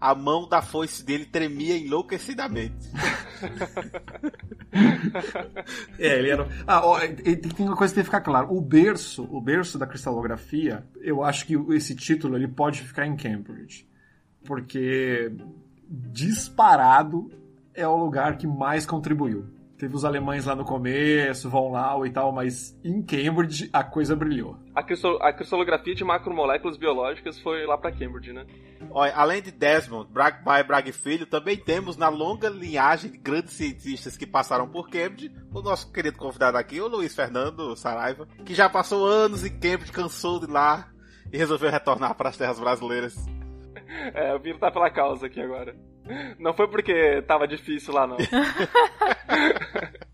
a 0.01 0.15
mão 0.15 0.49
da 0.49 0.63
foice 0.63 1.05
dele 1.05 1.25
tremia 1.25 1.77
enlouquecidamente. 1.77 2.89
É, 5.99 6.19
ele 6.19 6.31
era. 6.31 6.47
Ah, 6.67 6.87
ó, 6.87 7.01
tem 7.01 7.67
uma 7.67 7.77
coisa 7.77 7.93
que 7.93 7.97
tem 7.97 8.05
que 8.05 8.11
ficar 8.11 8.21
claro. 8.21 8.55
O 8.55 8.61
berço, 8.61 9.27
o 9.31 9.41
berço 9.41 9.79
da 9.79 9.87
cristalografia, 9.87 10.87
eu 11.01 11.25
acho 11.25 11.47
que 11.47 11.55
esse 11.75 11.97
título 11.97 12.37
ele 12.37 12.47
pode 12.47 12.83
ficar 12.83 13.07
em 13.07 13.17
Cambridge. 13.17 13.89
Porque 14.45 15.33
disparado 15.89 17.31
é 17.75 17.89
o 17.89 17.97
lugar 17.97 18.37
que 18.37 18.47
mais 18.47 18.87
contribuiu. 18.87 19.47
Teve 19.79 19.95
os 19.95 20.05
alemães 20.05 20.45
lá 20.45 20.57
no 20.57 20.65
começo, 20.65 21.49
vão 21.49 21.71
lá 21.71 21.95
e 22.05 22.11
tal, 22.11 22.33
mas 22.33 22.77
em 22.85 23.01
Cambridge 23.01 23.71
a 23.73 23.85
coisa 23.85 24.17
brilhou. 24.17 24.57
A, 24.75 24.83
cristalo- 24.83 25.23
a 25.23 25.33
cristalografia 25.33 25.95
de 25.95 26.03
macromoléculas 26.03 26.77
biológicas 26.77 27.39
foi 27.41 27.65
lá 27.65 27.79
pra 27.79 27.93
Cambridge, 27.93 28.33
né? 28.33 28.45
Olha, 28.91 29.13
além 29.15 29.41
de 29.41 29.53
Desmond, 29.53 30.11
Bragg 30.13 30.43
pai, 30.45 30.65
Bragg 30.65 30.91
filho, 30.91 31.27
também 31.27 31.57
temos 31.57 31.97
na 31.97 32.09
longa 32.09 32.49
linhagem 32.49 33.11
de 33.13 33.19
grandes 33.19 33.53
cientistas 33.53 34.17
que 34.17 34.27
passaram 34.27 34.69
por 34.69 34.89
Cambridge, 34.91 35.33
o 35.55 35.63
nosso 35.63 35.93
querido 35.93 36.19
convidado 36.19 36.57
aqui, 36.59 36.81
o 36.81 36.89
Luiz 36.89 37.15
Fernando 37.15 37.77
Saraiva, 37.77 38.27
que 38.45 38.55
já 38.55 38.69
passou 38.69 39.07
anos 39.07 39.45
em 39.45 39.51
Cambridge, 39.61 39.93
cansou 39.93 40.41
de 40.41 40.47
lá 40.51 40.89
e 41.33 41.39
resolveu 41.39 41.71
retornar 41.71 42.15
para 42.17 42.31
as 42.31 42.37
terras 42.37 42.59
brasileiras. 42.59 43.15
É, 44.15 44.33
eu 44.35 44.39
vim 44.39 44.53
lutar 44.53 44.71
pela 44.71 44.91
causa 44.91 45.27
aqui 45.27 45.41
agora. 45.41 45.75
Não 46.39 46.53
foi 46.53 46.69
porque 46.69 47.23
tava 47.23 47.49
difícil 47.49 47.95
lá, 47.95 48.07
não. 48.07 48.19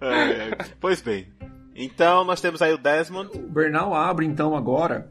É, 0.00 0.48
é. 0.50 0.58
pois 0.80 1.00
bem, 1.00 1.28
então 1.74 2.24
nós 2.24 2.40
temos 2.40 2.60
aí 2.60 2.72
o 2.72 2.78
Desmond, 2.78 3.30
O 3.38 3.48
Bernal 3.48 3.94
abre 3.94 4.26
então 4.26 4.54
agora 4.56 5.08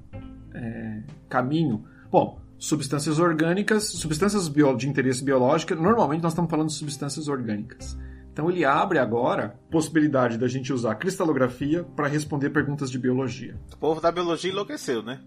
é, 0.54 1.02
caminho. 1.30 1.86
Bom, 2.12 2.40
substâncias 2.60 3.20
orgânicas, 3.20 3.86
substâncias 3.86 4.48
bio- 4.48 4.76
de 4.76 4.88
interesse 4.88 5.24
biológico, 5.24 5.74
normalmente 5.76 6.22
nós 6.22 6.34
estamos 6.34 6.52
falando 6.52 6.68
de 6.68 6.74
substâncias 6.76 7.28
orgânicas. 7.28 7.98
Então 8.32 8.50
ele 8.50 8.66
abre 8.66 9.00
agora 9.00 9.56
possibilidade 9.72 10.38
da 10.38 10.48
gente 10.48 10.74
usar 10.74 10.96
cristalografia 10.96 11.84
para 11.96 12.08
responder 12.08 12.50
perguntas 12.50 12.90
de 12.92 12.98
biologia. 13.00 13.56
o 13.74 13.78
povo 13.78 14.02
da 14.02 14.12
biologia 14.12 14.52
enlouqueceu, 14.52 15.02
né? 15.04 15.22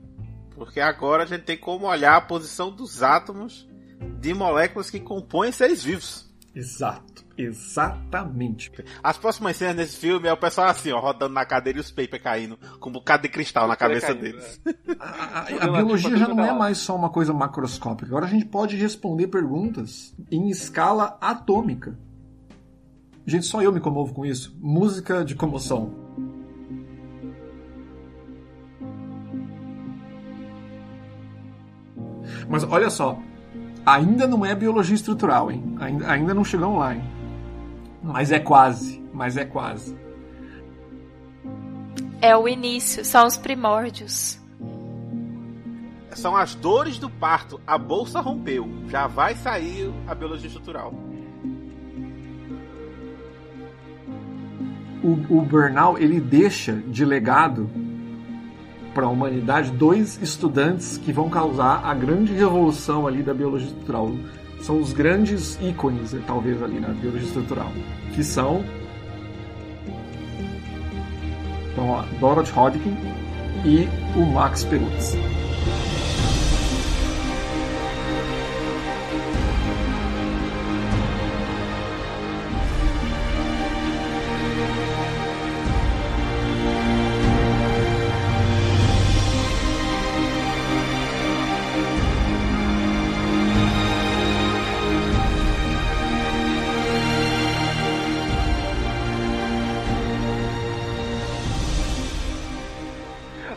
Porque 0.55 0.81
agora 0.81 1.23
a 1.23 1.27
gente 1.27 1.43
tem 1.45 1.57
como 1.57 1.87
olhar 1.87 2.17
a 2.17 2.21
posição 2.21 2.71
dos 2.71 3.03
átomos 3.03 3.69
de 4.21 4.33
moléculas 4.35 4.91
que 4.91 4.99
compõem 5.01 5.53
seres 5.53 5.83
vivos. 5.85 6.26
Exato, 6.59 7.23
exatamente. 7.37 8.73
As 9.03 9.19
próximas 9.19 9.59
cenas 9.59 9.77
desse 9.77 9.99
filme 9.99 10.27
é 10.27 10.33
o 10.33 10.39
pessoal 10.39 10.69
assim, 10.69 10.91
ó, 10.91 10.99
rodando 10.99 11.35
na 11.35 11.45
cadeira 11.45 11.79
e 11.79 11.83
os 11.83 11.91
papers 11.91 12.23
caindo, 12.23 12.59
com 12.81 12.89
um 12.89 12.93
bocado 12.95 13.25
de 13.25 13.29
cristal 13.29 13.69
na 13.69 13.77
cabeça 13.77 14.07
caindo, 14.07 14.23
deles. 14.23 14.59
A, 14.99 15.05
a- 15.05 15.41
a 15.41 15.45
Tudo 15.61 15.73
biologia 15.73 16.17
já 16.17 16.27
não 16.29 16.43
é 16.43 16.53
mais 16.55 16.79
só 16.79 16.97
uma 16.97 17.11
coisa 17.11 17.35
macroscópica. 17.35 18.07
Agora 18.09 18.25
a 18.25 18.29
gente 18.29 18.47
pode 18.47 18.75
responder 18.75 19.27
perguntas 19.27 20.15
em 20.31 20.49
escala 20.49 21.19
atômica. 21.21 21.99
Gente, 23.27 23.45
só 23.45 23.61
eu 23.61 23.71
me 23.71 23.81
comovo 23.81 24.15
com 24.15 24.25
isso. 24.25 24.57
Música 24.59 25.23
de 25.27 25.35
comoção. 25.35 25.93
Mas 32.49 32.65
olha 32.65 32.91
só, 32.91 33.19
ainda 33.87 34.27
não 34.27 34.45
é 34.45 34.55
biologia 34.55 34.95
estrutural, 34.95 35.51
hein? 35.51 35.77
Ainda, 35.81 36.11
ainda 36.11 36.35
não 36.35 36.45
chegamos 36.45 36.79
lá, 36.79 36.95
hein? 36.95 37.05
Mas 38.03 38.33
é 38.33 38.39
quase, 38.39 39.03
mas 39.13 39.37
é 39.37 39.45
quase. 39.45 39.97
É 42.21 42.37
o 42.37 42.49
início, 42.49 43.05
são 43.05 43.27
os 43.27 43.37
primórdios. 43.37 44.39
São 46.13 46.35
as 46.37 46.55
dores 46.55 46.99
do 46.99 47.09
parto. 47.09 47.61
A 47.67 47.77
bolsa 47.77 48.21
rompeu. 48.21 48.69
Já 48.89 49.07
vai 49.07 49.35
sair 49.35 49.93
a 50.07 50.15
biologia 50.15 50.49
estrutural. 50.49 50.93
o, 55.07 55.39
o 55.39 55.43
Bernal 55.43 55.97
ele 55.97 56.21
deixa 56.21 56.73
de 56.73 57.05
legado 57.05 57.71
para 58.97 59.05
a 59.05 59.11
humanidade 59.11 59.71
dois 59.73 60.19
estudantes 60.23 60.97
que 60.97 61.13
vão 61.13 61.29
causar 61.29 61.85
a 61.85 61.93
grande 61.93 62.33
revolução 62.33 63.07
ali 63.07 63.23
da 63.23 63.35
biologia 63.35 63.69
estrutural. 63.69 64.11
São 64.63 64.81
os 64.81 64.95
grandes 64.95 65.59
ícones, 65.61 66.17
talvez, 66.27 66.63
ali 66.63 66.81
na 66.81 66.89
biologia 66.89 67.27
estrutural, 67.29 67.71
que 68.15 68.25
são 68.25 68.65
então, 71.73 71.91
ó, 71.91 72.05
Dorothy 72.19 72.53
Hodgkin 72.59 72.97
e 73.67 73.87
o 74.19 74.25
Max 74.25 74.65
Perutz. 74.65 75.15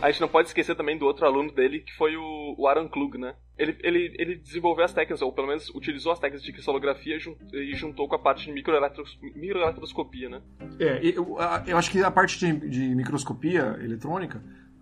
A 0.02 0.10
gente 0.10 0.22
não 0.22 0.30
pode 0.30 0.48
esquecer 0.48 0.76
também 0.76 0.98
do 0.98 1.06
outro 1.06 1.26
aluno 1.26 1.52
dele, 1.52 1.80
que 1.82 1.94
foi 1.98 2.16
o, 2.16 2.56
o 2.58 2.68
Aaron 2.68 2.88
Klug, 2.88 3.18
né? 3.18 3.34
Ele, 3.58 3.78
ele, 3.84 4.16
ele 4.18 4.36
desenvolveu 4.38 4.86
as 4.86 4.94
técnicas, 4.94 5.22
ou 5.22 5.34
pelo 5.34 5.48
menos 5.48 5.70
utilizou 5.76 6.14
as 6.14 6.20
técnicas 6.20 6.44
de 6.46 6.54
cristalografia 6.54 7.18
e 7.18 7.20
jun- 7.20 7.36
e 7.52 7.76
juntou 7.76 8.08
com 8.08 8.16
a 8.16 8.20
parte 8.20 8.46
de 8.46 8.54
microeletros- 8.54 9.20
microeletroscopia, 9.36 10.30
né? 10.30 10.42
É, 10.80 11.00
eu, 11.04 11.38
eu 11.68 11.78
acho 11.78 11.92
que 11.92 12.02
a 12.02 12.10
parte 12.10 12.40
de, 12.40 12.70
de 12.70 12.96
microscopia 12.96 13.78
eletrônica, 13.84 14.42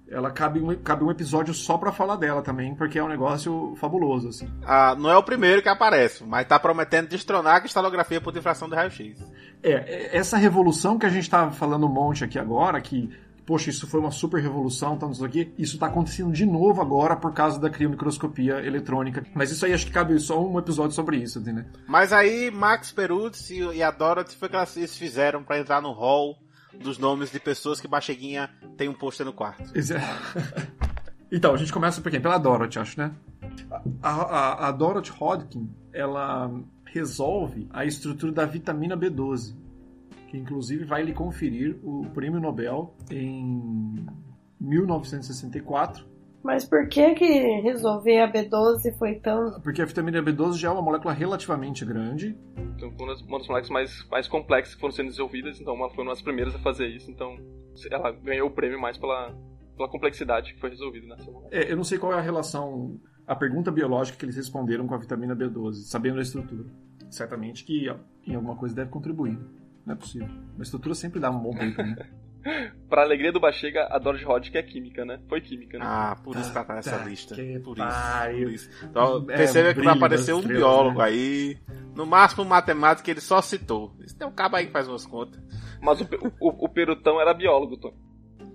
ela 0.10 0.30
cabe 0.30 0.60
um, 0.62 0.76
cabe 0.76 1.04
um 1.04 1.10
episódio 1.12 1.54
só 1.54 1.78
para 1.80 1.92
falar 1.92 2.16
dela 2.18 2.44
também, 2.44 2.76
porque 2.76 3.00
é 3.00 3.04
um 3.04 3.10
negócio 3.10 3.76
fabuloso, 3.78 4.30
assim. 4.30 4.48
Ah, 4.64 4.96
não 4.96 5.10
é 5.10 5.18
o 5.18 5.24
primeiro 5.24 5.62
que 5.64 5.68
aparece, 5.70 6.24
mas 6.24 6.48
tá 6.48 6.60
prometendo 6.60 7.10
destronar 7.10 7.56
a 7.56 7.60
cristalografia 7.62 8.22
por 8.22 8.32
difração 8.32 8.70
do 8.70 8.76
raio-x. 8.76 9.20
É, 9.64 9.72
é, 9.72 10.16
essa 10.16 10.38
revolução 10.38 11.00
que 11.00 11.06
a 11.08 11.10
gente 11.10 11.28
tá 11.28 11.50
falando 11.50 11.88
um 11.88 11.92
monte 11.92 12.24
aqui 12.24 12.38
agora, 12.38 12.80
que, 12.80 13.10
poxa, 13.48 13.70
isso 13.70 13.88
foi 13.88 14.02
uma 14.02 14.12
super 14.12 14.42
revolução, 14.42 14.98
tanto 14.98 15.14
isso 15.14 15.26
aqui, 15.26 15.54
isso 15.58 15.80
tá 15.80 15.88
acontecendo 15.88 16.34
de 16.34 16.46
novo 16.46 16.82
agora 16.82 17.16
por 17.16 17.34
causa 17.34 17.58
da 17.58 17.70
criomicroscopia 17.70 18.56
eletrônica. 18.66 19.26
Mas 19.34 19.50
isso 19.52 19.66
aí 19.66 19.74
acho 19.74 19.86
que 19.86 19.92
cabe 19.92 20.20
só 20.20 20.46
um 20.46 20.60
episódio 20.60 20.94
sobre 20.94 21.16
isso, 21.18 21.40
né? 21.40 21.66
Mas 21.88 22.12
aí, 22.12 22.52
Max 22.52 22.92
Perutz 22.92 23.50
e 23.50 23.82
a 23.82 23.90
Dorothy 23.90 24.36
foi 24.36 24.50
o 24.50 24.52
que 24.52 24.80
eles 24.80 24.98
fizeram 24.98 25.44
pra 25.44 25.58
entrar 25.58 25.82
no 25.82 25.94
hall 25.94 26.38
dos 26.78 26.98
nomes 26.98 27.32
de 27.32 27.40
pessoas 27.40 27.80
que 27.80 27.88
Bacheguinha 27.88 28.50
tem 28.76 28.90
um 28.90 28.94
pôster 28.94 29.26
no 29.26 29.34
quarto. 29.34 29.64
Então, 31.30 31.54
a 31.54 31.58
gente 31.58 31.74
começa 31.74 32.00
por 32.00 32.10
quem? 32.10 32.22
Pela 32.22 32.38
Dorothy, 32.38 32.80
acho, 32.80 32.98
né? 32.98 33.12
A, 34.02 34.12
a, 34.12 34.68
a 34.70 34.72
Dorothy 34.72 35.12
Hodgkin, 35.12 35.70
ela 35.92 36.50
resolve 36.86 37.68
a 37.70 37.84
estrutura 37.84 38.32
da 38.32 38.46
vitamina 38.46 38.96
B12, 38.96 39.54
que 40.28 40.38
inclusive 40.38 40.84
vai 40.86 41.04
lhe 41.04 41.14
conferir 41.14 41.78
o 41.84 42.06
prêmio 42.14 42.40
Nobel 42.40 42.94
em 43.10 44.06
1964 44.60 46.06
Mas 46.44 46.66
por 46.66 46.88
que 46.88 47.14
que 47.16 47.62
resolver 47.62 48.20
a 48.20 48.32
B12 48.32 48.98
foi 48.98 49.16
tão... 49.16 49.60
Porque 49.62 49.82
a 49.82 49.86
vitamina 49.86 50.22
B12 50.22 50.58
já 50.58 50.70
é 50.70 50.72
uma 50.72 50.82
molécula 50.82 51.14
relativamente 51.14 51.84
grande. 51.86 52.38
Então, 52.76 52.90
uma 53.00 53.08
das, 53.08 53.22
uma 53.22 53.38
das 53.40 53.48
moléculas 53.48 53.70
mais, 53.70 54.08
mais 54.10 54.28
complexas 54.28 54.76
que 54.76 54.82
foram 54.82 54.94
sendo 54.94 55.08
desenvolvidas, 55.08 55.60
então 55.60 55.76
ela 55.76 55.90
foi 55.90 56.04
uma 56.04 56.14
das 56.14 56.22
primeiras 56.22 56.54
a 56.56 56.60
fazer 56.60 56.88
isso, 56.88 57.10
então 57.10 57.38
ela 57.92 58.12
ganhou 58.12 58.48
o 58.48 58.52
prêmio 58.52 58.80
mais 58.80 58.98
pela, 58.98 59.36
pela 59.76 59.90
complexidade 59.90 60.54
que 60.54 60.60
foi 60.60 60.70
resolvida 60.70 61.08
nessa 61.08 61.30
molécula. 61.32 61.50
É, 61.52 61.72
eu 61.72 61.76
não 61.76 61.84
sei 61.84 61.98
qual 61.98 62.14
é 62.14 62.18
a 62.18 62.22
relação, 62.22 63.00
a 63.26 63.36
pergunta 63.36 63.72
biológica 63.72 64.18
que 64.18 64.26
eles 64.26 64.36
responderam 64.36 64.88
com 64.88 64.96
a 64.96 64.98
vitamina 64.98 65.36
B12, 65.36 65.74
sabendo 65.86 66.20
a 66.20 66.22
estrutura. 66.22 66.66
Certamente 67.10 67.64
que 67.64 67.88
em 68.26 68.36
alguma 68.36 68.56
coisa 68.56 68.76
deve 68.76 68.90
contribuir. 68.90 69.40
Não 69.88 69.94
é 69.94 69.96
possível. 69.98 70.28
A 70.60 70.62
estrutura 70.62 70.94
sempre 70.94 71.20
dá 71.20 71.32
um 71.32 71.40
bom 71.40 71.54
paper, 71.54 71.86
né? 71.88 72.10
pra 72.90 73.02
alegria 73.04 73.32
do 73.32 73.40
Bachega, 73.40 73.88
a 73.90 73.98
Dorothy 73.98 74.26
Rod 74.26 74.50
que 74.50 74.58
é 74.58 74.64
química, 74.64 75.04
né? 75.06 75.20
Foi 75.30 75.40
química, 75.42 75.80
né? 75.80 75.86
Ah, 75.88 76.18
por 76.24 76.36
isso 76.36 76.52
que 76.52 76.58
ela 76.58 76.66
tá 76.68 76.76
nessa 76.76 76.98
Tá, 76.98 77.06
lista. 77.06 77.36
Por 77.64 77.78
isso. 77.78 78.42
Por 78.44 78.52
isso. 78.52 78.70
Então, 78.84 79.26
É, 79.30 79.38
perceba 79.38 79.74
que 79.74 79.82
vai 79.82 79.96
aparecer 79.96 80.34
um 80.34 80.40
estrelas, 80.40 80.62
biólogo 80.62 80.98
né? 81.00 81.06
aí. 81.06 81.58
No 81.96 82.06
máximo, 82.06 82.44
um 82.44 82.48
matemático 82.48 83.06
que 83.06 83.12
ele 83.12 83.22
só 83.22 83.42
citou. 83.42 83.96
Isso 84.06 84.16
tem 84.18 84.28
um 84.28 84.32
cabo 84.32 84.58
aí 84.58 84.66
que 84.68 84.72
faz 84.74 84.88
umas 84.90 85.06
contas. 85.06 85.42
Mas 85.82 86.02
o, 86.02 86.08
o, 86.40 86.66
o 86.66 86.70
Perutão 86.70 87.20
era 87.22 87.34
biólogo, 87.34 87.78
Tony. 87.78 87.96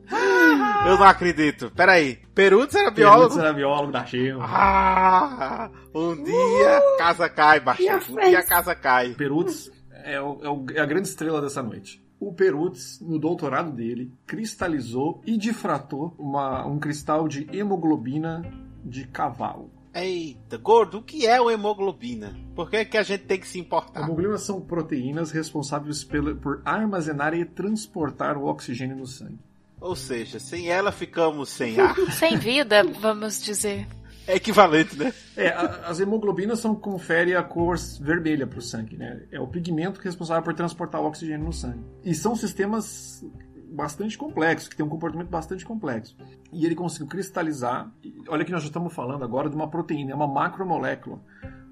Eu 0.86 0.98
não 0.98 1.04
acredito. 1.06 1.70
Peraí. 1.70 2.16
Perutz 2.34 2.74
era 2.74 2.90
Biólogo 2.90 3.28
biólogo? 3.34 3.40
era 3.40 3.52
biólogo 3.54 3.92
da 3.92 4.04
Chema. 4.04 4.44
Ah, 4.44 5.70
um 5.94 6.22
dia 6.22 6.78
a 6.78 6.98
casa 6.98 7.28
cai, 7.28 7.56
E 7.58 7.60
a 7.60 7.64
baixinho. 7.64 8.00
Um 8.10 8.16
dia 8.28 8.38
a 8.38 8.46
casa 8.46 8.74
cai. 8.74 9.10
Perutz 9.14 9.70
é, 10.04 10.20
o- 10.20 10.38
é 10.42 10.48
o- 10.48 10.66
é 10.74 10.80
a 10.80 10.86
grande 10.86 11.08
estrela 11.08 11.40
dessa 11.40 11.62
noite. 11.62 12.02
O 12.20 12.32
Perutz, 12.32 13.00
no 13.00 13.18
doutorado 13.18 13.72
dele, 13.72 14.12
cristalizou 14.26 15.20
e 15.26 15.36
difratou 15.36 16.14
uma- 16.18 16.64
um 16.66 16.78
cristal 16.78 17.26
de 17.26 17.48
hemoglobina 17.56 18.42
de 18.84 19.06
cavalo. 19.06 19.70
Eita, 19.94 20.56
gordo, 20.56 20.98
o 20.98 21.02
que 21.02 21.26
é 21.26 21.40
o 21.40 21.50
hemoglobina? 21.50 22.34
Por 22.54 22.70
que, 22.70 22.84
que 22.84 22.96
a 22.96 23.02
gente 23.02 23.24
tem 23.24 23.38
que 23.38 23.46
se 23.46 23.58
importar? 23.58 24.00
Hemoglobinas 24.04 24.42
são 24.42 24.60
proteínas 24.60 25.30
responsáveis 25.30 26.02
pela- 26.02 26.34
por 26.34 26.62
armazenar 26.64 27.34
e 27.34 27.44
transportar 27.44 28.38
o 28.38 28.46
oxigênio 28.46 28.96
no 28.96 29.06
sangue. 29.06 29.38
Ou 29.80 29.94
seja, 29.96 30.38
sem 30.38 30.68
ela 30.70 30.92
ficamos 30.92 31.48
sem 31.50 31.76
ar. 31.80 31.94
Sem 32.12 32.36
vida, 32.38 32.82
vamos 33.00 33.42
dizer. 33.42 33.86
É 34.26 34.36
equivalente, 34.36 34.96
né? 34.98 35.12
É, 35.36 35.48
a- 35.48 35.88
as 35.88 35.98
hemoglobinas 36.00 36.58
são 36.60 36.74
confere 36.74 37.34
a 37.34 37.42
cor 37.42 37.76
vermelha 38.00 38.46
para 38.46 38.58
o 38.58 38.62
sangue, 38.62 38.96
né? 38.96 39.22
É 39.32 39.40
o 39.40 39.46
pigmento 39.48 40.00
responsável 40.00 40.42
por 40.42 40.54
transportar 40.54 41.00
o 41.00 41.06
oxigênio 41.06 41.44
no 41.46 41.52
sangue. 41.52 41.84
E 42.04 42.14
são 42.14 42.36
sistemas 42.36 43.24
bastante 43.72 44.18
complexos, 44.18 44.68
que 44.68 44.76
têm 44.76 44.84
um 44.84 44.88
comportamento 44.88 45.28
bastante 45.28 45.64
complexo. 45.64 46.16
E 46.52 46.64
ele 46.66 46.74
conseguiu 46.74 47.06
cristalizar. 47.08 47.90
Olha 48.28 48.44
que 48.44 48.52
nós 48.52 48.62
já 48.62 48.68
estamos 48.68 48.92
falando 48.92 49.24
agora 49.24 49.48
de 49.48 49.56
uma 49.56 49.68
proteína, 49.68 50.12
é 50.12 50.14
uma 50.14 50.26
macromolécula 50.28 51.18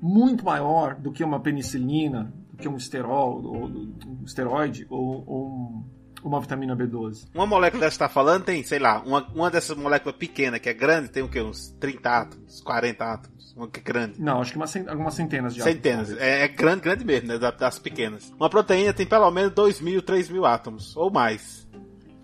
muito 0.01 0.45
maior 0.45 0.95
do 0.95 1.13
que 1.13 1.23
uma 1.23 1.41
penicilina, 1.41 2.33
do 2.51 2.57
que 2.57 2.67
um 2.67 2.77
esterol, 2.77 3.43
ou, 3.45 3.65
um 3.67 4.23
esteroide 4.25 4.87
ou, 4.89 5.23
ou 5.27 5.47
um- 5.49 5.85
uma 6.23 6.41
vitamina 6.41 6.77
B12. 6.77 7.29
Uma 7.35 7.47
molécula 7.47 7.81
dessa 7.81 7.91
que 7.91 7.95
você 8.05 8.09
tá 8.09 8.09
falando 8.09 8.45
tem, 8.45 8.63
sei 8.63 8.79
lá, 8.79 9.03
uma, 9.03 9.27
uma 9.35 9.51
dessas 9.51 9.77
moléculas 9.77 10.17
pequenas 10.17 10.61
que 10.61 10.69
é 10.69 10.75
grande, 10.75 11.09
tem 11.11 11.23
o 11.23 11.29
quê? 11.29 11.41
Uns 11.41 11.69
30 11.81 12.11
átomos, 12.11 12.61
40 12.61 13.05
átomos. 13.05 13.41
Uma 13.57 13.69
que 13.69 13.81
é 13.81 13.83
grande. 13.83 14.21
Não, 14.21 14.41
acho 14.41 14.53
que 14.53 14.57
umas, 14.59 14.75
algumas 14.77 15.15
centenas 15.15 15.55
de 15.55 15.61
átomos, 15.61 15.77
Centenas. 15.77 16.11
É, 16.19 16.45
é 16.45 16.49
grande, 16.49 16.83
grande 16.83 17.05
mesmo, 17.05 17.29
né? 17.29 17.39
da- 17.39 17.51
Das 17.51 17.79
pequenas. 17.79 18.33
Uma 18.39 18.49
proteína 18.49 18.93
tem 18.93 19.05
pelo 19.07 19.31
menos 19.31 19.53
2 19.53 19.81
mil, 19.81 20.01
3 20.01 20.31
mil 20.31 20.47
átomos. 20.47 20.97
Ou 20.97 21.11
mais. 21.11 21.69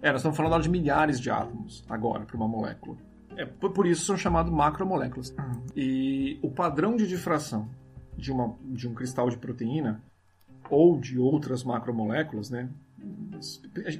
É, 0.01 0.11
nós 0.12 0.20
estamos 0.20 0.36
falando 0.36 0.62
de 0.62 0.68
milhares 0.70 1.20
de 1.20 1.28
átomos 1.30 1.84
agora 1.88 2.24
para 2.24 2.36
uma 2.36 2.47
molécula. 2.49 2.97
É, 3.36 3.44
por, 3.44 3.72
por 3.72 3.86
isso 3.86 4.05
são 4.07 4.16
chamados 4.16 4.53
macromoléculas. 4.53 5.34
E 5.74 6.38
o 6.42 6.51
padrão 6.51 6.97
de 6.97 7.07
difração 7.07 7.68
de, 8.16 8.30
uma, 8.32 8.55
de 8.62 8.88
um 8.88 8.94
cristal 8.94 9.28
de 9.28 9.36
proteína 9.36 10.01
ou 10.70 10.99
de 10.99 11.18
outras 11.18 11.62
macromoléculas, 11.64 12.51
né? 12.51 12.68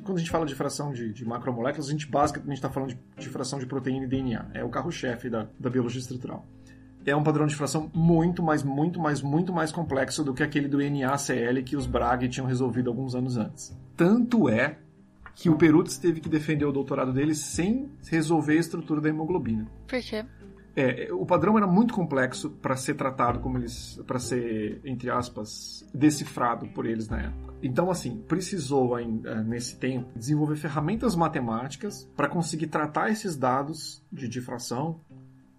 Quando 0.03 0.17
a 0.17 0.21
gente 0.21 0.31
fala 0.31 0.45
de 0.45 0.53
difração 0.53 0.93
de, 0.93 1.13
de 1.13 1.25
macromoléculas, 1.25 1.89
a 1.89 1.91
gente 1.91 2.07
basicamente 2.07 2.57
está 2.57 2.71
falando 2.71 2.91
de 2.91 2.99
difração 3.19 3.59
de 3.59 3.67
proteína 3.67 4.07
e 4.07 4.09
DNA. 4.09 4.51
É 4.55 4.65
o 4.65 4.69
carro-chefe 4.69 5.29
da, 5.29 5.49
da 5.59 5.69
biologia 5.69 6.01
estrutural. 6.01 6.47
É 7.05 7.15
um 7.15 7.23
padrão 7.23 7.47
de 7.47 7.53
difração 7.53 7.91
muito 7.95 8.43
mais, 8.43 8.63
muito 8.63 8.99
mais, 8.99 9.23
muito 9.23 9.53
mais 9.53 9.71
complexo 9.71 10.25
do 10.25 10.35
que 10.35 10.43
aquele 10.43 10.67
do 10.67 10.79
NaCl 10.79 11.63
que 11.65 11.77
os 11.77 11.87
Bragg 11.87 12.29
tinham 12.29 12.47
resolvido 12.47 12.91
alguns 12.91 13.15
anos 13.15 13.37
antes. 13.37 13.77
Tanto 13.97 14.49
é 14.49 14.79
que 15.37 15.51
o 15.51 15.57
Perutz 15.57 15.99
teve 15.99 16.21
que 16.21 16.29
defender 16.29 16.65
o 16.65 16.73
doutorado 16.73 17.13
dele 17.13 17.35
sem 17.35 17.91
resolver 18.09 18.55
a 18.55 18.61
estrutura 18.61 19.01
da 19.01 19.09
hemoglobina. 19.11 19.71
Por 19.87 20.01
quê? 20.01 20.25
É, 20.77 21.09
o 21.11 21.25
padrão 21.25 21.57
era 21.57 21.67
muito 21.67 21.95
complexo 21.95 22.51
para 22.51 22.77
ser 22.77 22.95
tratado 22.95 23.41
como 23.41 23.57
eles, 23.57 23.99
para 24.07 24.19
ser 24.19 24.81
entre 24.85 25.11
aspas 25.11 25.83
decifrado 25.93 26.69
por 26.69 26.85
eles 26.85 27.09
na 27.09 27.23
época. 27.23 27.55
Então 27.63 27.91
assim 27.91 28.23
precisou 28.29 28.95
ainda 28.95 29.43
nesse 29.43 29.77
tempo 29.77 30.07
desenvolver 30.15 30.57
ferramentas 30.57 31.17
matemáticas 31.17 32.07
para 32.15 32.29
conseguir 32.29 32.67
tratar 32.67 33.11
esses 33.11 33.37
dados 33.37 34.05
de 34.13 34.29
difração 34.29 35.01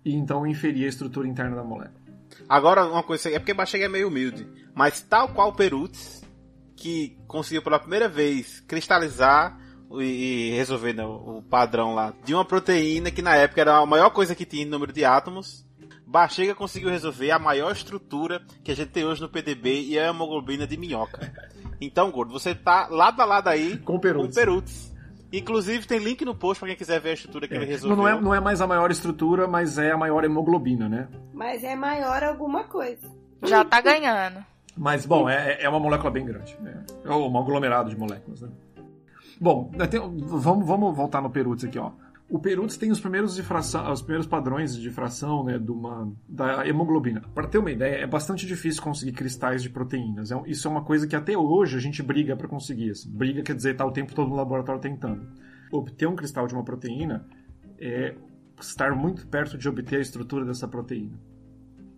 e 0.05 0.13
então 0.13 0.45
inferir 0.45 0.85
a 0.85 0.89
estrutura 0.89 1.27
interna 1.27 1.55
da 1.55 1.63
molécula. 1.63 2.07
Agora, 2.47 2.85
uma 2.85 3.03
coisa, 3.03 3.29
é 3.29 3.39
porque 3.39 3.53
Bachega 3.53 3.85
é 3.85 3.89
meio 3.89 4.07
humilde. 4.07 4.47
Mas 4.73 5.01
tal 5.01 5.29
qual 5.29 5.53
Perutz, 5.53 6.21
que 6.75 7.17
conseguiu 7.27 7.63
pela 7.63 7.79
primeira 7.79 8.07
vez 8.07 8.59
cristalizar 8.61 9.59
e, 10.01 10.51
resolver 10.55 10.93
né, 10.93 11.05
o 11.05 11.41
padrão 11.49 11.93
lá 11.95 12.13
de 12.23 12.33
uma 12.33 12.43
proteína 12.45 13.09
que 13.11 13.21
na 13.21 13.35
época 13.35 13.61
era 13.61 13.77
a 13.77 13.85
maior 13.85 14.09
coisa 14.09 14.35
que 14.35 14.45
tinha 14.45 14.63
em 14.63 14.69
número 14.69 14.91
de 14.93 15.05
átomos. 15.05 15.65
Bachega 16.05 16.55
conseguiu 16.55 16.89
resolver 16.89 17.31
a 17.31 17.39
maior 17.39 17.71
estrutura 17.71 18.41
que 18.63 18.71
a 18.71 18.75
gente 18.75 18.89
tem 18.89 19.03
hoje 19.05 19.21
no 19.21 19.27
PDB 19.29 19.81
e 19.81 19.97
é 19.97 20.05
a 20.05 20.09
hemoglobina 20.09 20.65
de 20.65 20.77
minhoca. 20.77 21.31
Então, 21.81 22.09
Gordo, 22.11 22.31
você 22.31 22.55
tá 22.55 22.87
lado 22.89 23.21
a 23.21 23.25
lado 23.25 23.49
aí 23.49 23.77
Com 23.77 23.95
o 23.95 23.99
Perutz. 23.99 24.27
com 24.27 24.33
Perutz. 24.33 24.93
Inclusive 25.31 25.85
tem 25.85 25.99
link 25.99 26.23
no 26.23 26.33
post 26.33 26.59
pra 26.61 26.69
quem 26.69 26.77
quiser 26.77 27.01
ver 27.01 27.09
a 27.09 27.13
estrutura 27.13 27.47
que 27.47 27.53
ele 27.53 27.65
É, 27.65 27.67
resolveu. 27.67 27.97
não, 27.97 28.07
é, 28.07 28.21
não 28.21 28.33
é 28.33 28.39
mais 28.39 28.61
a 28.61 28.67
maior 28.67 28.89
estrutura, 28.89 29.45
mas 29.47 29.77
é 29.77 29.91
a 29.91 29.97
maior 29.97 30.23
hemoglobina, 30.23 30.87
né? 30.87 31.09
Mas 31.33 31.63
é 31.65 31.75
maior 31.75 32.23
alguma 32.23 32.63
coisa. 32.63 33.05
Já 33.43 33.65
tá 33.65 33.81
ganhando. 33.81 34.43
Mas, 34.77 35.05
bom, 35.05 35.29
é, 35.29 35.61
é 35.61 35.67
uma 35.67 35.79
molécula 35.79 36.09
bem 36.09 36.25
grande. 36.25 36.55
Né? 36.61 36.81
É 37.03 37.11
um 37.11 37.37
aglomerado 37.37 37.89
de 37.89 37.97
moléculas, 37.97 38.41
né? 38.41 38.49
Bom, 39.39 39.71
vamos, 40.17 40.67
vamos 40.67 40.95
voltar 40.95 41.21
no 41.21 41.29
Perutz 41.29 41.63
aqui, 41.63 41.77
ó. 41.77 41.91
O 42.29 42.39
Perutz 42.39 42.75
tem 42.75 42.91
os 42.91 42.99
primeiros, 42.99 43.35
difração, 43.35 43.89
os 43.91 44.01
primeiros 44.01 44.27
padrões 44.27 44.75
de 44.75 44.81
difração 44.81 45.45
né, 45.45 45.57
de 45.57 45.71
uma, 45.71 46.11
da 46.27 46.67
hemoglobina. 46.67 47.21
Para 47.33 47.47
ter 47.47 47.57
uma 47.57 47.71
ideia, 47.71 48.03
é 48.03 48.07
bastante 48.07 48.45
difícil 48.45 48.81
conseguir 48.81 49.13
cristais 49.13 49.63
de 49.63 49.69
proteínas. 49.69 50.29
É 50.31 50.41
isso 50.45 50.67
é 50.67 50.71
uma 50.71 50.83
coisa 50.83 51.07
que 51.07 51.15
até 51.15 51.37
hoje 51.37 51.77
a 51.77 51.79
gente 51.79 52.03
briga 52.03 52.35
para 52.35 52.47
conseguir. 52.47 52.91
Assim. 52.91 53.09
Briga 53.09 53.41
quer 53.43 53.55
dizer 53.55 53.71
estar 53.71 53.85
o 53.85 53.91
tempo 53.91 54.13
todo 54.13 54.27
no 54.27 54.35
laboratório 54.35 54.81
tentando. 54.81 55.25
Obter 55.71 56.07
um 56.07 56.15
cristal 56.15 56.47
de 56.47 56.53
uma 56.53 56.65
proteína 56.65 57.25
é 57.79 58.13
estar 58.59 58.93
muito 58.93 59.25
perto 59.27 59.57
de 59.57 59.69
obter 59.69 59.97
a 59.97 60.01
estrutura 60.01 60.43
dessa 60.43 60.67
proteína 60.67 61.17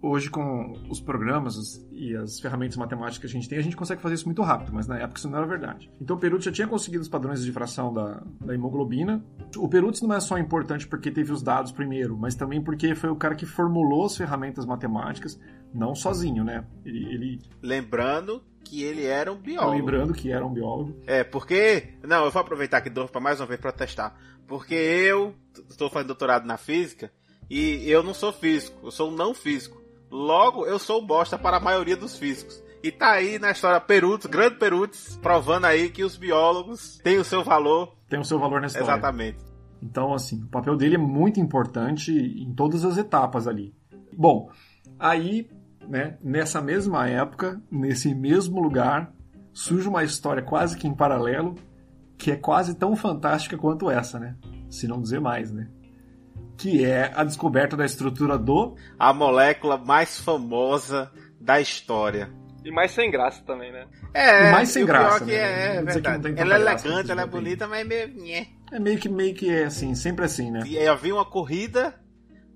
hoje 0.01 0.29
com 0.29 0.73
os 0.89 0.99
programas 0.99 1.85
e 1.91 2.15
as 2.15 2.39
ferramentas 2.39 2.77
matemáticas 2.77 3.17
que 3.19 3.25
a 3.25 3.29
gente 3.29 3.49
tem, 3.49 3.57
a 3.57 3.61
gente 3.61 3.75
consegue 3.75 4.01
fazer 4.01 4.15
isso 4.15 4.25
muito 4.25 4.41
rápido, 4.41 4.71
mas 4.73 4.87
na 4.87 4.97
época 4.97 5.19
isso 5.19 5.29
não 5.29 5.37
era 5.37 5.47
verdade. 5.47 5.91
Então 5.99 6.15
o 6.15 6.19
Perutz 6.19 6.45
já 6.45 6.51
tinha 6.51 6.67
conseguido 6.67 7.01
os 7.01 7.09
padrões 7.09 7.39
de 7.39 7.45
difração 7.45 7.93
da, 7.93 8.23
da 8.39 8.53
hemoglobina. 8.53 9.23
O 9.57 9.67
Perutz 9.67 10.01
não 10.01 10.13
é 10.13 10.19
só 10.19 10.37
importante 10.37 10.87
porque 10.87 11.11
teve 11.11 11.31
os 11.31 11.43
dados 11.43 11.71
primeiro, 11.71 12.17
mas 12.17 12.35
também 12.35 12.61
porque 12.61 12.95
foi 12.95 13.09
o 13.09 13.15
cara 13.15 13.35
que 13.35 13.45
formulou 13.45 14.05
as 14.05 14.15
ferramentas 14.15 14.65
matemáticas, 14.65 15.39
não 15.73 15.93
sozinho, 15.93 16.43
né? 16.43 16.65
Ele, 16.85 17.05
ele 17.13 17.39
Lembrando 17.61 18.41
que 18.63 18.83
ele 18.83 19.05
era 19.05 19.31
um 19.31 19.37
biólogo. 19.37 19.75
lembrando 19.77 20.13
que 20.13 20.31
era 20.31 20.45
um 20.45 20.53
biólogo. 20.53 20.95
É, 21.07 21.23
porque. 21.23 21.95
Não, 22.03 22.25
eu 22.25 22.31
vou 22.31 22.41
aproveitar 22.41 22.77
aqui 22.77 22.89
para 22.89 23.19
mais 23.19 23.39
uma 23.39 23.47
vez 23.47 23.59
protestar. 23.59 24.15
Porque 24.47 24.75
eu 24.75 25.35
estou 25.69 25.89
fazendo 25.89 26.07
doutorado 26.07 26.45
na 26.45 26.57
física 26.57 27.11
e 27.49 27.89
eu 27.89 28.03
não 28.03 28.13
sou 28.13 28.31
físico, 28.31 28.79
eu 28.83 28.91
sou 28.91 29.09
um 29.11 29.15
não 29.15 29.33
físico. 29.33 29.78
Logo, 30.11 30.65
eu 30.65 30.79
sou 30.79 31.05
bosta 31.05 31.37
para 31.37 31.57
a 31.57 31.59
maioria 31.59 31.95
dos 31.95 32.17
físicos. 32.17 32.63
E 32.81 32.91
tá 32.91 33.11
aí 33.11 33.37
na 33.37 33.51
história 33.51 33.79
Perutz, 33.79 34.25
grande 34.25 34.55
Perutz, 34.55 35.17
provando 35.21 35.65
aí 35.65 35.89
que 35.89 36.03
os 36.03 36.15
biólogos 36.15 36.97
têm 37.03 37.17
o 37.17 37.25
seu 37.25 37.43
valor. 37.43 37.95
Tem 38.07 38.19
o 38.19 38.25
seu 38.25 38.39
valor 38.39 38.61
na 38.61 38.67
história. 38.67 38.85
Exatamente. 38.85 39.37
Então, 39.81 40.13
assim, 40.13 40.43
o 40.43 40.47
papel 40.47 40.75
dele 40.75 40.95
é 40.95 40.99
muito 40.99 41.39
importante 41.39 42.11
em 42.11 42.53
todas 42.53 42.85
as 42.85 42.97
etapas 42.97 43.47
ali. 43.47 43.73
Bom, 44.17 44.49
aí, 44.97 45.49
né, 45.87 46.17
nessa 46.23 46.61
mesma 46.61 47.07
época, 47.07 47.61
nesse 47.71 48.13
mesmo 48.15 48.61
lugar, 48.61 49.13
surge 49.53 49.87
uma 49.87 50.03
história 50.03 50.41
quase 50.41 50.77
que 50.77 50.87
em 50.87 50.93
paralelo, 50.93 51.55
que 52.17 52.31
é 52.31 52.35
quase 52.35 52.75
tão 52.75 52.95
fantástica 52.95 53.57
quanto 53.57 53.89
essa, 53.89 54.19
né? 54.19 54.35
Se 54.69 54.87
não 54.87 55.01
dizer 55.01 55.19
mais, 55.19 55.51
né? 55.51 55.69
Que 56.59 56.83
é 56.85 57.11
a 57.15 57.23
descoberta 57.23 57.75
da 57.77 57.85
estrutura 57.85 58.37
do. 58.37 58.75
A 58.99 59.13
molécula 59.13 59.77
mais 59.77 60.19
famosa 60.19 61.11
da 61.39 61.59
história. 61.59 62.29
E 62.63 62.69
mais 62.71 62.91
sem 62.91 63.09
graça 63.09 63.41
também, 63.45 63.71
né? 63.71 63.87
É, 64.13 64.49
E 64.49 64.51
mais 64.51 64.69
sem 64.69 64.85
graça, 64.85 65.23
né? 65.25 65.33
é, 65.33 65.75
é 65.77 65.81
verdade. 65.81 66.23
tem 66.23 66.37
Ela 66.37 66.55
é 66.55 66.59
graça 66.59 66.87
elegante, 66.87 67.11
ela 67.11 67.21
é 67.21 67.25
bonita, 67.25 67.67
mas 67.67 67.79
é 67.79 67.83
meio. 67.85 68.07
nhé. 68.13 68.47
É 68.71 68.77
meio 68.79 68.99
que, 68.99 69.07
meio 69.07 69.33
que 69.33 69.49
é 69.49 69.63
assim, 69.63 69.95
sempre 69.95 70.25
assim, 70.25 70.51
né? 70.51 70.59
E 70.65 70.77
havia 70.85 71.15
uma 71.15 71.25
corrida 71.25 71.95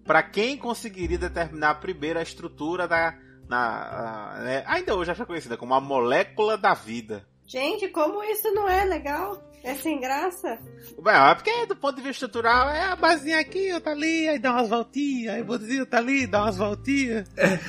para 0.05 0.21
quem 0.21 0.57
conseguiria 0.57 1.17
determinar 1.17 1.75
primeiro 1.75 2.19
a 2.19 2.23
estrutura 2.23 2.87
da. 2.87 3.17
Na, 3.47 4.35
a, 4.35 4.39
né, 4.39 4.63
ainda 4.65 4.95
hoje 4.95 5.11
é 5.11 5.25
conhecida 5.25 5.57
como 5.57 5.73
a 5.73 5.81
molécula 5.81 6.57
da 6.57 6.73
vida. 6.73 7.25
Gente, 7.45 7.87
como 7.89 8.23
isso 8.23 8.51
não 8.51 8.67
é 8.67 8.85
legal? 8.85 9.41
É 9.63 9.73
sem 9.75 9.99
graça? 9.99 10.59
Bem, 11.01 11.13
é 11.13 11.35
porque 11.35 11.65
do 11.65 11.75
ponto 11.75 11.95
de 11.95 12.01
vista 12.01 12.25
estrutural 12.25 12.69
é 12.69 12.83
a 12.83 12.95
basinha 12.95 13.39
aqui, 13.39 13.71
outra 13.71 13.93
ali, 13.93 14.27
aí 14.27 14.37
dá 14.37 14.51
umas 14.51 14.69
voltinhas, 14.69 15.35
aí 15.35 15.41
o 15.41 15.45
botozinho 15.45 15.85
tá 15.85 15.97
ali, 15.99 16.27
dá 16.27 16.43
umas 16.43 16.57
voltinhas. 16.57 17.29
É, 17.37 17.59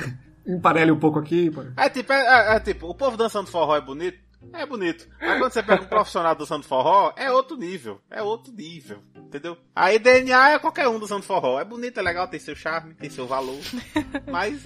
emparelha 0.46 0.92
um 0.92 0.98
pouco 0.98 1.20
aqui. 1.20 1.50
Pô. 1.50 1.62
É 1.76 1.88
tipo, 1.88 2.12
é, 2.12 2.52
é, 2.52 2.56
é 2.56 2.60
tipo, 2.60 2.88
o 2.88 2.94
povo 2.94 3.16
dançando 3.16 3.48
forró 3.48 3.76
é 3.76 3.80
bonito? 3.80 4.18
É 4.52 4.66
bonito. 4.66 5.08
Mas 5.20 5.38
quando 5.38 5.52
você 5.52 5.62
pega 5.62 5.82
um 5.82 5.86
profissional 5.86 6.34
dançando 6.34 6.64
forró, 6.64 7.12
é 7.16 7.30
outro 7.30 7.56
nível. 7.56 8.00
É 8.10 8.22
outro 8.22 8.52
nível. 8.52 8.98
Entendeu? 9.16 9.56
Aí 9.74 9.98
DNA 9.98 10.50
é 10.50 10.58
qualquer 10.58 10.88
um 10.88 10.98
dançando 10.98 11.22
forró. 11.22 11.60
É 11.60 11.64
bonito, 11.64 11.98
é 11.98 12.02
legal, 12.02 12.28
tem 12.28 12.40
seu 12.40 12.54
charme, 12.54 12.94
tem 12.94 13.08
seu 13.08 13.26
valor. 13.26 13.58
Mas 14.30 14.62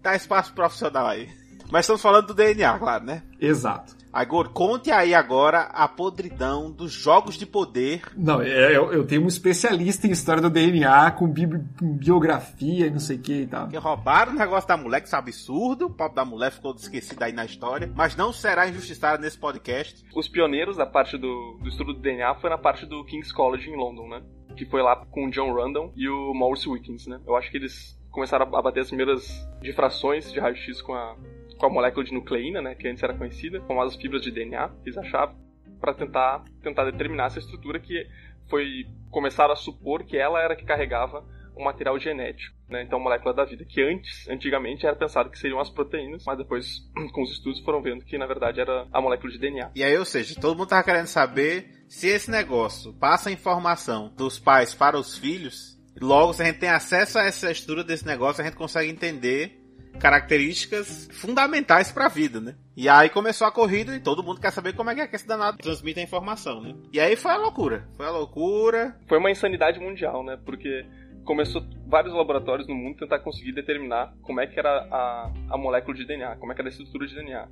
dá 0.00 0.14
espaço 0.14 0.52
profissional 0.54 1.06
aí. 1.06 1.28
Mas 1.70 1.84
estamos 1.84 2.02
falando 2.02 2.28
do 2.28 2.34
DNA, 2.34 2.78
claro, 2.78 3.04
né? 3.04 3.22
Exato. 3.40 4.01
Agora, 4.12 4.48
conte 4.48 4.90
aí 4.90 5.14
agora 5.14 5.62
a 5.72 5.88
podridão 5.88 6.70
dos 6.70 6.92
jogos 6.92 7.36
de 7.36 7.46
poder. 7.46 8.02
Não, 8.14 8.42
é, 8.42 8.76
eu, 8.76 8.92
eu 8.92 9.06
tenho 9.06 9.24
um 9.24 9.26
especialista 9.26 10.06
em 10.06 10.10
história 10.10 10.42
do 10.42 10.50
DNA, 10.50 11.12
com, 11.12 11.26
bi, 11.26 11.46
com 11.78 11.96
biografia 11.96 12.86
e 12.86 12.90
não 12.90 12.98
sei 12.98 13.16
o 13.16 13.22
que 13.22 13.42
e 13.42 13.46
tal. 13.46 13.68
Que 13.68 13.76
roubaram 13.78 14.32
o 14.32 14.36
negócio 14.36 14.68
da 14.68 14.76
mulher, 14.76 15.00
que 15.00 15.06
isso 15.06 15.16
é 15.16 15.18
absurdo. 15.18 15.86
O 15.86 15.90
pobre 15.90 16.16
da 16.16 16.24
mulher 16.24 16.52
ficou 16.52 16.74
esquecido 16.74 17.22
aí 17.22 17.32
na 17.32 17.46
história. 17.46 17.90
Mas 17.94 18.14
não 18.14 18.32
será 18.32 18.68
injustiçado 18.68 19.22
nesse 19.22 19.38
podcast. 19.38 20.04
Os 20.14 20.28
pioneiros 20.28 20.76
da 20.76 20.84
parte 20.84 21.16
do, 21.16 21.58
do 21.62 21.68
estudo 21.68 21.94
do 21.94 22.00
DNA 22.00 22.34
foi 22.34 22.50
na 22.50 22.58
parte 22.58 22.84
do 22.84 23.04
King's 23.06 23.32
College 23.32 23.70
em 23.70 23.76
London, 23.76 24.08
né? 24.08 24.22
Que 24.56 24.66
foi 24.66 24.82
lá 24.82 24.96
com 25.06 25.26
o 25.26 25.30
John 25.30 25.54
Randall 25.54 25.90
e 25.96 26.06
o 26.08 26.34
Maurice 26.34 26.68
Wilkins, 26.68 27.06
né? 27.06 27.18
Eu 27.26 27.34
acho 27.34 27.50
que 27.50 27.56
eles 27.56 27.98
começaram 28.10 28.44
a 28.54 28.62
bater 28.62 28.80
as 28.80 28.88
primeiras 28.88 29.48
difrações 29.62 30.30
de 30.30 30.38
raio-x 30.38 30.82
com 30.82 30.92
a, 30.92 31.16
com 31.62 31.66
a 31.66 31.70
molécula 31.70 32.04
de 32.04 32.12
nucleína, 32.12 32.60
né, 32.60 32.74
que 32.74 32.88
antes 32.88 33.00
era 33.04 33.14
conhecida, 33.14 33.60
como 33.60 33.80
as 33.80 33.94
fibras 33.94 34.20
de 34.20 34.32
DNA, 34.32 34.68
eles 34.84 34.98
achavam, 34.98 35.36
para 35.80 35.94
tentar, 35.94 36.42
tentar 36.60 36.84
determinar 36.90 37.26
essa 37.26 37.38
estrutura 37.38 37.78
que 37.78 38.04
foi 38.50 38.84
começaram 39.10 39.52
a 39.52 39.56
supor 39.56 40.02
que 40.02 40.16
ela 40.16 40.42
era 40.42 40.56
que 40.56 40.64
carregava 40.64 41.24
o 41.54 41.62
material 41.62 41.96
genético, 42.00 42.56
né, 42.68 42.82
então 42.82 42.98
a 42.98 43.02
molécula 43.02 43.32
da 43.32 43.44
vida, 43.44 43.64
que 43.64 43.80
antes, 43.80 44.28
antigamente, 44.28 44.84
era 44.84 44.96
pensado 44.96 45.30
que 45.30 45.38
seriam 45.38 45.60
as 45.60 45.70
proteínas, 45.70 46.24
mas 46.26 46.36
depois, 46.36 46.80
com 47.14 47.22
os 47.22 47.30
estudos, 47.30 47.60
foram 47.60 47.80
vendo 47.80 48.04
que, 48.04 48.18
na 48.18 48.26
verdade, 48.26 48.60
era 48.60 48.88
a 48.92 49.00
molécula 49.00 49.30
de 49.30 49.38
DNA. 49.38 49.70
E 49.76 49.84
aí, 49.84 49.96
ou 49.96 50.04
seja, 50.04 50.34
todo 50.40 50.58
mundo 50.58 50.68
tava 50.68 50.82
querendo 50.82 51.06
saber 51.06 51.84
se 51.88 52.08
esse 52.08 52.28
negócio 52.28 52.92
passa 52.94 53.28
a 53.28 53.32
informação 53.32 54.12
dos 54.16 54.36
pais 54.36 54.74
para 54.74 54.98
os 54.98 55.16
filhos, 55.16 55.78
logo, 56.00 56.32
se 56.32 56.42
a 56.42 56.46
gente 56.46 56.58
tem 56.58 56.70
acesso 56.70 57.20
a 57.20 57.22
essa 57.22 57.52
estrutura 57.52 57.84
desse 57.84 58.04
negócio, 58.04 58.42
a 58.42 58.44
gente 58.44 58.56
consegue 58.56 58.90
entender 58.90 59.61
características 60.02 61.08
fundamentais 61.12 61.92
para 61.92 62.06
a 62.06 62.08
vida, 62.08 62.40
né? 62.40 62.56
E 62.76 62.88
aí 62.88 63.08
começou 63.08 63.46
a 63.46 63.52
corrida 63.52 63.94
e 63.94 64.00
todo 64.00 64.20
mundo 64.20 64.40
quer 64.40 64.50
saber 64.50 64.72
como 64.74 64.90
é 64.90 64.96
que 64.96 65.00
é 65.00 65.06
que 65.06 65.14
esse 65.14 65.28
danado 65.28 65.58
transmite 65.58 66.00
a 66.00 66.02
informação, 66.02 66.60
né? 66.60 66.74
E 66.92 66.98
aí 66.98 67.14
foi 67.14 67.30
a 67.30 67.36
loucura. 67.36 67.86
Foi 67.96 68.04
a 68.04 68.10
loucura. 68.10 68.96
Foi 69.06 69.18
uma 69.18 69.30
insanidade 69.30 69.78
mundial, 69.78 70.24
né? 70.24 70.36
Porque 70.44 70.84
começou 71.24 71.64
vários 71.86 72.12
laboratórios 72.12 72.66
no 72.66 72.74
mundo 72.74 72.96
tentar 72.96 73.20
conseguir 73.20 73.52
determinar 73.52 74.12
como 74.22 74.40
é 74.40 74.46
que 74.48 74.58
era 74.58 74.88
a, 74.90 75.32
a 75.50 75.56
molécula 75.56 75.96
de 75.96 76.04
DNA, 76.04 76.34
como 76.34 76.50
é 76.50 76.54
que 76.56 76.60
era 76.60 76.68
a 76.68 76.72
estrutura 76.72 77.06
de 77.06 77.14
DNA. 77.14 77.46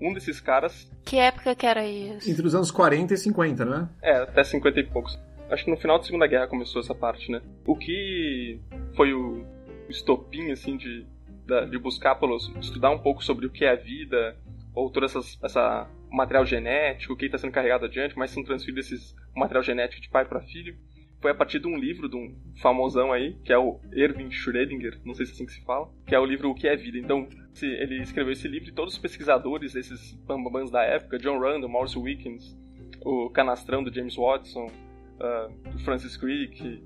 Um 0.00 0.14
desses 0.14 0.40
caras. 0.40 0.90
Que 1.04 1.18
época 1.18 1.54
que 1.54 1.66
era 1.66 1.86
isso? 1.86 2.30
Entre 2.30 2.46
os 2.46 2.54
anos 2.54 2.70
40 2.70 3.12
e 3.12 3.16
50, 3.18 3.64
né? 3.66 3.88
É, 4.02 4.22
até 4.22 4.42
50 4.42 4.80
e 4.80 4.84
poucos. 4.84 5.18
Acho 5.50 5.66
que 5.66 5.70
no 5.70 5.76
final 5.76 5.98
da 5.98 6.04
Segunda 6.04 6.26
Guerra 6.26 6.46
começou 6.46 6.80
essa 6.80 6.94
parte, 6.94 7.30
né? 7.30 7.42
O 7.66 7.76
que 7.76 8.58
foi 8.96 9.12
o 9.12 9.44
estopim, 9.90 10.50
assim, 10.50 10.78
de 10.78 11.04
de 11.68 11.78
buscar 11.78 12.14
pelos, 12.14 12.52
estudar 12.60 12.90
um 12.90 12.98
pouco 12.98 13.22
sobre 13.22 13.46
o 13.46 13.50
que 13.50 13.64
é 13.64 13.70
a 13.70 13.76
vida, 13.76 14.36
ou 14.74 14.90
todo 14.90 15.04
essas, 15.04 15.38
essa 15.42 15.88
material 16.10 16.44
genético, 16.44 17.12
o 17.12 17.16
que 17.16 17.26
está 17.26 17.38
sendo 17.38 17.52
carregado 17.52 17.84
adiante, 17.84 18.16
mas 18.16 18.30
são 18.30 18.42
transferidos 18.42 18.86
esses 18.86 19.16
material 19.34 19.62
genético 19.62 20.02
de 20.02 20.08
pai 20.08 20.24
para 20.24 20.40
filho. 20.40 20.76
Foi 21.20 21.30
a 21.30 21.34
partir 21.34 21.58
de 21.58 21.66
um 21.66 21.76
livro 21.76 22.08
de 22.08 22.16
um 22.16 22.34
famosão 22.60 23.12
aí, 23.12 23.34
que 23.44 23.52
é 23.52 23.58
o 23.58 23.78
Erwin 23.92 24.30
Schrödinger, 24.30 24.98
não 25.04 25.14
sei 25.14 25.26
se 25.26 25.32
é 25.32 25.34
assim 25.34 25.46
que 25.46 25.52
se 25.52 25.64
fala, 25.64 25.90
que 26.06 26.14
é 26.14 26.18
o 26.18 26.24
livro 26.24 26.50
O 26.50 26.54
que 26.54 26.66
é 26.66 26.74
Vida. 26.76 26.98
Então, 26.98 27.28
ele 27.62 28.00
escreveu 28.02 28.32
esse 28.32 28.48
livro 28.48 28.70
e 28.70 28.72
todos 28.72 28.94
os 28.94 28.98
pesquisadores 28.98 29.74
desses 29.74 30.14
bambambans 30.26 30.70
da 30.70 30.82
época, 30.82 31.18
John 31.18 31.38
Randall, 31.38 31.68
Maurice 31.68 31.98
Wilkins, 31.98 32.56
o 33.04 33.28
canastrão 33.30 33.84
do 33.84 33.92
James 33.92 34.16
Watson, 34.16 34.66
uh, 34.66 35.74
o 35.74 35.78
Francis 35.80 36.16
Crick, 36.16 36.82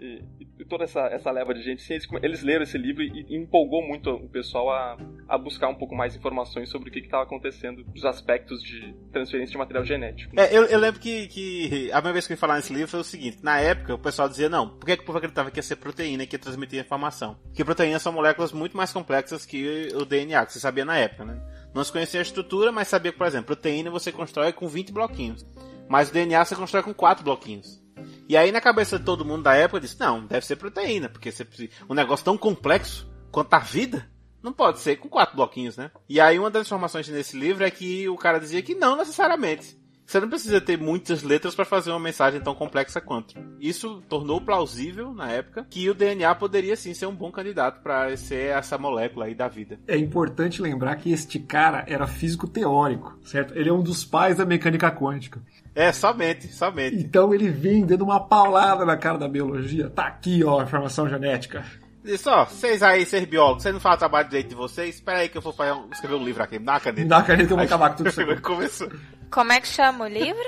e, 0.00 0.22
e, 0.40 0.43
toda 0.68 0.84
essa, 0.84 1.00
essa 1.06 1.30
leva 1.30 1.52
de 1.52 1.62
gente, 1.62 1.92
eles, 1.92 2.06
eles, 2.22 2.42
leram 2.42 2.62
esse 2.62 2.78
livro 2.78 3.02
e, 3.02 3.26
e, 3.28 3.36
empolgou 3.36 3.82
muito 3.82 4.10
o 4.10 4.28
pessoal 4.28 4.70
a, 4.70 4.96
a 5.28 5.36
buscar 5.36 5.68
um 5.68 5.74
pouco 5.74 5.96
mais 5.96 6.14
informações 6.14 6.68
sobre 6.68 6.90
o 6.90 6.92
que 6.92 7.00
estava 7.00 7.24
acontecendo, 7.24 7.84
os 7.94 8.04
aspectos 8.04 8.62
de 8.62 8.94
transferência 9.10 9.52
de 9.52 9.58
material 9.58 9.84
genético. 9.84 10.38
É, 10.38 10.56
eu, 10.56 10.64
eu, 10.66 10.78
lembro 10.78 11.00
que, 11.00 11.26
que 11.26 11.90
a 11.90 11.96
primeira 11.96 12.12
vez 12.12 12.26
que 12.26 12.34
eu 12.34 12.36
falar 12.36 12.56
nesse 12.56 12.72
livro 12.72 12.88
foi 12.88 13.00
o 13.00 13.04
seguinte: 13.04 13.38
na 13.42 13.58
época 13.58 13.94
o 13.94 13.98
pessoal 13.98 14.28
dizia, 14.28 14.48
não, 14.48 14.68
por 14.68 14.86
que, 14.86 14.96
que 14.96 15.02
o 15.02 15.06
povo 15.06 15.18
acreditava 15.18 15.50
que 15.50 15.58
ia 15.58 15.62
ser 15.62 15.76
proteína 15.76 16.26
que 16.26 16.36
ia 16.36 16.40
transmitir 16.40 16.80
informação? 16.80 17.36
Porque 17.46 17.64
proteínas 17.64 18.02
são 18.02 18.12
moléculas 18.12 18.52
muito 18.52 18.76
mais 18.76 18.92
complexas 18.92 19.44
que 19.44 19.88
o 19.94 20.04
DNA, 20.04 20.46
que 20.46 20.52
você 20.52 20.60
sabia 20.60 20.84
na 20.84 20.96
época, 20.96 21.24
né? 21.24 21.40
Não 21.74 21.82
se 21.82 21.90
conhecia 21.90 22.20
a 22.20 22.22
estrutura, 22.22 22.70
mas 22.70 22.86
sabia 22.86 23.10
que, 23.10 23.18
por 23.18 23.26
exemplo, 23.26 23.46
proteína 23.46 23.90
você 23.90 24.12
constrói 24.12 24.52
com 24.52 24.68
20 24.68 24.92
bloquinhos. 24.92 25.44
Mas 25.88 26.08
o 26.08 26.12
DNA 26.12 26.44
você 26.44 26.54
constrói 26.54 26.84
com 26.84 26.94
4 26.94 27.24
bloquinhos. 27.24 27.83
E 28.28 28.36
aí 28.36 28.50
na 28.50 28.60
cabeça 28.60 28.98
de 28.98 29.04
todo 29.04 29.24
mundo 29.24 29.42
da 29.42 29.54
época 29.54 29.80
disse, 29.80 30.00
não, 30.00 30.24
deve 30.26 30.46
ser 30.46 30.56
proteína, 30.56 31.08
porque 31.08 31.30
você, 31.30 31.46
um 31.88 31.94
negócio 31.94 32.24
tão 32.24 32.38
complexo 32.38 33.06
quanto 33.30 33.52
a 33.54 33.58
vida, 33.58 34.08
não 34.42 34.52
pode 34.52 34.78
ser 34.78 34.96
com 34.96 35.08
quatro 35.08 35.36
bloquinhos, 35.36 35.76
né? 35.76 35.90
E 36.08 36.20
aí 36.20 36.38
uma 36.38 36.50
das 36.50 36.66
informações 36.66 37.08
nesse 37.08 37.36
livro 37.38 37.64
é 37.64 37.70
que 37.70 38.08
o 38.08 38.16
cara 38.16 38.38
dizia 38.38 38.62
que 38.62 38.74
não 38.74 38.96
necessariamente. 38.96 39.78
Você 40.06 40.20
não 40.20 40.28
precisa 40.28 40.60
ter 40.60 40.78
muitas 40.78 41.22
letras 41.22 41.54
para 41.54 41.64
fazer 41.64 41.90
uma 41.90 42.00
mensagem 42.00 42.40
tão 42.40 42.54
complexa 42.54 43.00
quanto. 43.00 43.34
Isso 43.58 44.02
tornou 44.08 44.40
plausível 44.40 45.12
na 45.12 45.30
época 45.30 45.66
que 45.70 45.88
o 45.88 45.94
DNA 45.94 46.34
poderia 46.34 46.76
sim 46.76 46.92
ser 46.94 47.06
um 47.06 47.14
bom 47.14 47.32
candidato 47.32 47.82
para 47.82 48.14
ser 48.16 48.50
essa 48.50 48.76
molécula 48.76 49.26
aí 49.26 49.34
da 49.34 49.48
vida. 49.48 49.78
É 49.88 49.96
importante 49.96 50.60
lembrar 50.60 50.96
que 50.96 51.12
este 51.12 51.38
cara 51.38 51.84
era 51.88 52.06
físico 52.06 52.46
teórico, 52.46 53.18
certo? 53.24 53.56
Ele 53.56 53.68
é 53.68 53.72
um 53.72 53.82
dos 53.82 54.04
pais 54.04 54.36
da 54.36 54.44
mecânica 54.44 54.90
quântica. 54.90 55.40
É, 55.74 55.90
somente, 55.90 56.48
somente. 56.48 56.96
Então 56.96 57.34
ele 57.34 57.48
vem 57.48 57.84
dando 57.84 58.04
uma 58.04 58.20
paulada 58.20 58.84
na 58.84 58.96
cara 58.96 59.18
da 59.18 59.28
biologia. 59.28 59.90
Tá 59.90 60.06
aqui, 60.06 60.44
ó, 60.44 60.60
a 60.60 60.64
informação 60.64 61.08
genética. 61.08 61.64
Isso, 62.04 62.28
ó, 62.28 62.44
vocês 62.44 62.82
aí, 62.82 63.06
vocês 63.06 63.24
biólogos, 63.24 63.62
vocês 63.62 63.72
não 63.72 63.80
fazem 63.80 64.00
trabalho 64.00 64.28
direito 64.28 64.50
de 64.50 64.54
vocês? 64.54 64.96
Espera 64.96 65.20
aí 65.20 65.28
que 65.28 65.38
eu 65.38 65.42
vou 65.42 65.54
fazer 65.54 65.72
um, 65.72 65.88
escrever 65.90 66.14
um 66.14 66.22
livro 66.22 66.42
aqui. 66.42 66.58
Me 66.58 66.64
dá 66.66 66.72
uma 66.74 66.80
caneta. 66.80 67.02
Me 67.02 67.08
dá 67.08 67.16
uma 67.16 67.24
caneta 67.24 67.46
que 67.46 67.52
eu 67.52 67.56
vou 67.56 67.64
acabar 67.64 67.90
com 67.90 67.96
tudo 67.96 68.10
isso. 68.10 68.20
Começou. 68.42 68.88
Como 69.34 69.50
é 69.50 69.60
que 69.60 69.66
chama 69.66 70.04
o 70.04 70.08
livro? 70.08 70.44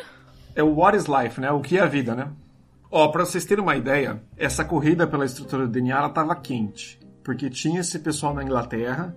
É 0.54 0.62
o 0.62 0.72
What 0.72 0.96
is 0.96 1.06
Life, 1.06 1.40
né? 1.40 1.50
O 1.50 1.60
que 1.60 1.76
é 1.76 1.80
a 1.80 1.86
vida, 1.86 2.14
né? 2.14 2.30
Ó, 2.88 3.08
pra 3.08 3.26
vocês 3.26 3.44
terem 3.44 3.64
uma 3.64 3.74
ideia, 3.74 4.22
essa 4.36 4.64
corrida 4.64 5.08
pela 5.08 5.24
estrutura 5.24 5.66
do 5.66 5.72
DNA, 5.72 5.98
ela 5.98 6.08
tava 6.08 6.36
quente. 6.36 7.00
Porque 7.24 7.50
tinha 7.50 7.80
esse 7.80 7.98
pessoal 7.98 8.32
na 8.32 8.44
Inglaterra, 8.44 9.12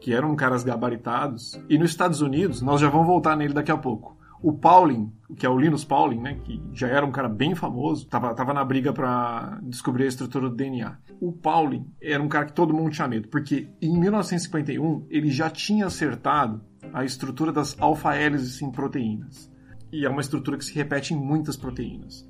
que 0.00 0.12
eram 0.12 0.34
caras 0.34 0.64
gabaritados, 0.64 1.56
e 1.68 1.78
nos 1.78 1.90
Estados 1.90 2.20
Unidos, 2.20 2.60
nós 2.62 2.80
já 2.80 2.88
vamos 2.88 3.06
voltar 3.06 3.36
nele 3.36 3.54
daqui 3.54 3.70
a 3.70 3.76
pouco 3.76 4.20
o 4.42 4.52
Pauling, 4.52 5.12
que 5.36 5.46
é 5.46 5.48
o 5.48 5.56
Linus 5.56 5.84
Pauling, 5.84 6.20
né, 6.20 6.40
que 6.42 6.60
já 6.72 6.88
era 6.88 7.06
um 7.06 7.12
cara 7.12 7.28
bem 7.28 7.54
famoso, 7.54 8.06
tava, 8.08 8.34
tava 8.34 8.52
na 8.52 8.64
briga 8.64 8.92
para 8.92 9.60
descobrir 9.62 10.04
a 10.04 10.08
estrutura 10.08 10.50
do 10.50 10.56
DNA. 10.56 10.98
O 11.20 11.32
Pauling 11.32 11.86
era 12.02 12.20
um 12.20 12.28
cara 12.28 12.46
que 12.46 12.52
todo 12.52 12.74
mundo 12.74 12.90
tinha 12.90 13.06
medo, 13.06 13.28
porque 13.28 13.68
em 13.80 13.96
1951 13.96 15.06
ele 15.08 15.30
já 15.30 15.48
tinha 15.48 15.86
acertado 15.86 16.60
a 16.92 17.04
estrutura 17.04 17.52
das 17.52 17.76
alfa-hélices 17.80 18.62
em 18.62 18.70
proteínas. 18.70 19.50
E 19.92 20.06
é 20.06 20.08
uma 20.08 20.20
estrutura 20.20 20.56
que 20.56 20.64
se 20.64 20.74
repete 20.74 21.14
em 21.14 21.16
muitas 21.16 21.56
proteínas. 21.56 22.26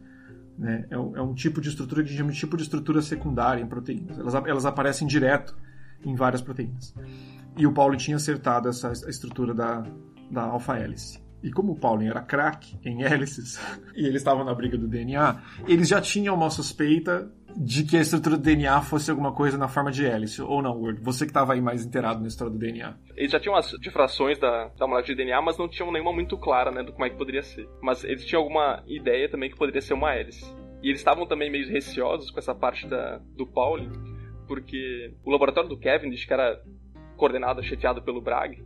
Né? 0.58 0.86
É, 0.90 0.98
um, 0.98 1.16
é 1.16 1.22
um 1.22 1.34
tipo 1.34 1.60
de 1.60 1.68
estrutura 1.68 2.02
que 2.02 2.08
a 2.08 2.10
gente 2.10 2.18
chama 2.18 2.32
de 2.32 2.38
tipo 2.38 2.56
de 2.56 2.62
estrutura 2.62 3.00
secundária 3.00 3.62
em 3.62 3.66
proteínas. 3.66 4.18
Elas, 4.18 4.34
elas 4.34 4.66
aparecem 4.66 5.06
direto 5.06 5.56
em 6.04 6.14
várias 6.14 6.42
proteínas. 6.42 6.94
E 7.56 7.66
o 7.66 7.72
Pauling 7.72 7.96
tinha 7.96 8.16
acertado 8.16 8.68
essa 8.68 8.92
estrutura 9.08 9.54
da, 9.54 9.84
da 10.30 10.42
alfa-hélice. 10.42 11.22
E 11.42 11.50
como 11.50 11.72
o 11.72 11.76
Pauling 11.76 12.06
era 12.06 12.22
craque 12.22 12.78
em 12.84 13.02
hélices 13.02 13.60
e 13.96 14.06
eles 14.06 14.20
estavam 14.20 14.44
na 14.44 14.54
briga 14.54 14.78
do 14.78 14.86
DNA, 14.86 15.40
eles 15.66 15.88
já 15.88 16.00
tinham 16.00 16.34
uma 16.34 16.50
suspeita 16.50 17.30
de 17.56 17.84
que 17.84 17.96
a 17.96 18.00
estrutura 18.00 18.36
do 18.36 18.42
DNA 18.42 18.80
fosse 18.82 19.10
alguma 19.10 19.32
coisa 19.32 19.56
na 19.58 19.68
forma 19.68 19.90
de 19.90 20.04
hélice, 20.04 20.42
ou 20.42 20.62
não, 20.62 20.80
Word? 20.80 21.00
Você 21.00 21.24
que 21.24 21.30
estava 21.30 21.52
aí 21.52 21.60
mais 21.60 21.84
inteirado 21.84 22.20
na 22.20 22.28
história 22.28 22.52
do 22.52 22.58
DNA. 22.58 22.94
Eles 23.16 23.32
já 23.32 23.40
tinham 23.40 23.56
as 23.56 23.70
difrações 23.80 24.38
da, 24.38 24.68
da 24.78 24.86
molécula 24.86 25.14
de 25.14 25.14
DNA, 25.14 25.40
mas 25.42 25.58
não 25.58 25.68
tinham 25.68 25.92
nenhuma 25.92 26.12
muito 26.12 26.36
clara, 26.38 26.70
né, 26.70 26.82
do 26.82 26.92
como 26.92 27.04
é 27.04 27.10
que 27.10 27.16
poderia 27.16 27.42
ser. 27.42 27.68
Mas 27.80 28.04
eles 28.04 28.24
tinham 28.24 28.42
alguma 28.42 28.82
ideia 28.86 29.28
também 29.28 29.50
que 29.50 29.56
poderia 29.56 29.80
ser 29.80 29.94
uma 29.94 30.14
hélice. 30.14 30.44
E 30.82 30.88
eles 30.88 31.00
estavam 31.00 31.26
também 31.26 31.50
meio 31.50 31.68
receosos 31.68 32.30
com 32.30 32.38
essa 32.38 32.54
parte 32.54 32.86
da, 32.88 33.18
do 33.36 33.46
Pauling, 33.46 33.90
porque 34.48 35.14
o 35.24 35.30
laboratório 35.30 35.68
do 35.68 35.78
Cavendish, 35.78 36.24
que 36.24 36.32
era 36.32 36.60
coordenado, 37.16 37.62
chefiado 37.62 38.02
pelo 38.02 38.20
Bragg, 38.20 38.62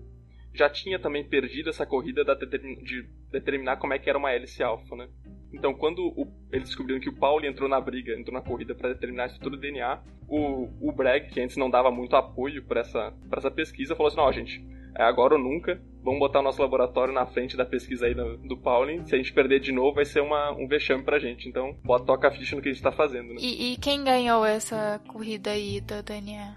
já 0.55 0.71
tinha 0.71 0.99
também 0.99 1.29
perdido 1.29 1.69
essa 1.69 1.85
corrida 1.85 2.25
de 2.25 3.07
determinar 3.31 3.77
como 3.77 3.93
é 3.93 3.99
que 3.99 4.09
era 4.09 4.19
uma 4.19 4.33
hélice 4.33 4.63
alfa, 4.63 4.97
né? 4.97 5.09
Então, 5.53 5.73
quando 5.75 6.07
o, 6.09 6.27
eles 6.53 6.69
descobriram 6.69 7.01
que 7.01 7.09
o 7.09 7.15
Pauli 7.17 7.47
entrou 7.49 7.69
na 7.69 7.81
briga, 7.81 8.13
entrou 8.19 8.35
na 8.35 8.43
corrida 8.43 8.75
para 8.75 8.91
determinar 8.93 9.25
a 9.25 9.27
estrutura 9.27 9.57
do 9.57 9.61
DNA, 9.61 9.99
o, 10.29 10.69
o 10.81 10.93
Bragg, 10.93 11.29
que 11.31 11.41
antes 11.41 11.57
não 11.57 11.71
dava 11.71 11.91
muito 11.91 12.15
apoio 12.17 12.63
para 12.65 12.81
essa, 12.81 13.13
pra 13.31 13.39
essa 13.39 13.51
pesquisa, 13.51 13.95
falou 13.97 14.09
assim: 14.09 14.17
não, 14.19 14.33
gente, 14.33 14.65
é 14.95 15.03
agora 15.03 15.35
ou 15.35 15.41
nunca, 15.41 15.81
vamos 16.03 16.19
botar 16.21 16.41
o 16.41 16.43
nosso 16.43 16.61
laboratório 16.61 17.15
na 17.15 17.25
frente 17.27 17.57
da 17.57 17.65
pesquisa 17.65 18.07
aí 18.07 18.15
do, 18.15 18.37
do 18.39 18.57
Pauling. 18.57 19.07
Se 19.07 19.15
a 19.15 19.19
gente 19.19 19.33
perder 19.33 19.61
de 19.61 19.73
novo, 19.73 19.95
vai 19.95 20.05
ser 20.05 20.21
uma, 20.21 20.51
um 20.53 20.67
vexame 20.67 21.03
pra 21.05 21.19
gente. 21.19 21.49
Então, 21.49 21.77
bota, 21.85 22.05
toca 22.05 22.29
a 22.29 22.31
ficha 22.33 22.55
no 22.57 22.61
que 22.63 22.69
a 22.69 22.73
gente 22.73 22.83
tá 22.83 22.93
fazendo, 22.93 23.29
né? 23.35 23.37
E, 23.41 23.73
e 23.73 23.77
quem 23.77 24.03
ganhou 24.05 24.45
essa 24.45 25.01
corrida 25.09 25.51
aí 25.53 25.81
do 25.81 26.03
DNA? 26.03 26.57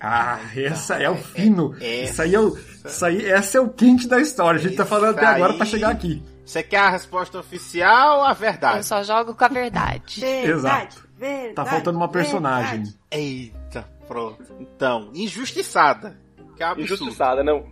Ah, 0.00 0.40
essa 0.56 0.96
é 1.00 1.08
o 1.08 1.14
fino. 1.16 1.74
É- 1.80 2.04
Isso 2.04 2.20
aí 2.22 2.34
é 2.34 2.40
o, 2.40 2.48
isso 2.56 3.04
aí, 3.04 3.24
essa 3.26 3.58
é 3.58 3.60
o 3.60 3.68
quente 3.70 4.08
da 4.08 4.20
história. 4.20 4.58
A 4.58 4.62
gente 4.62 4.76
tá 4.76 4.84
falando 4.84 5.16
até 5.16 5.26
agora 5.26 5.52
aí- 5.52 5.56
pra 5.56 5.66
chegar 5.66 5.90
aqui. 5.90 6.20
Você 6.48 6.62
quer 6.62 6.78
a 6.78 6.88
resposta 6.88 7.38
oficial 7.38 8.20
ou 8.20 8.24
a 8.24 8.30
Eu 8.30 8.34
verdade? 8.34 8.86
só 8.86 9.02
jogo 9.02 9.34
com 9.34 9.44
a 9.44 9.48
verdade. 9.48 10.20
Verdade, 10.24 10.48
Exato. 10.48 11.08
verdade, 11.14 11.54
Tá 11.54 11.64
faltando 11.66 11.98
uma 11.98 12.08
personagem. 12.08 12.84
verdade. 12.84 12.98
Eita, 13.10 13.82
pronto. 14.06 14.42
Então, 14.58 15.10
injustiçada. 15.14 16.18
Que 16.56 16.62
absurdo. 16.62 16.80
Injustiçada, 16.94 17.44
não. 17.44 17.66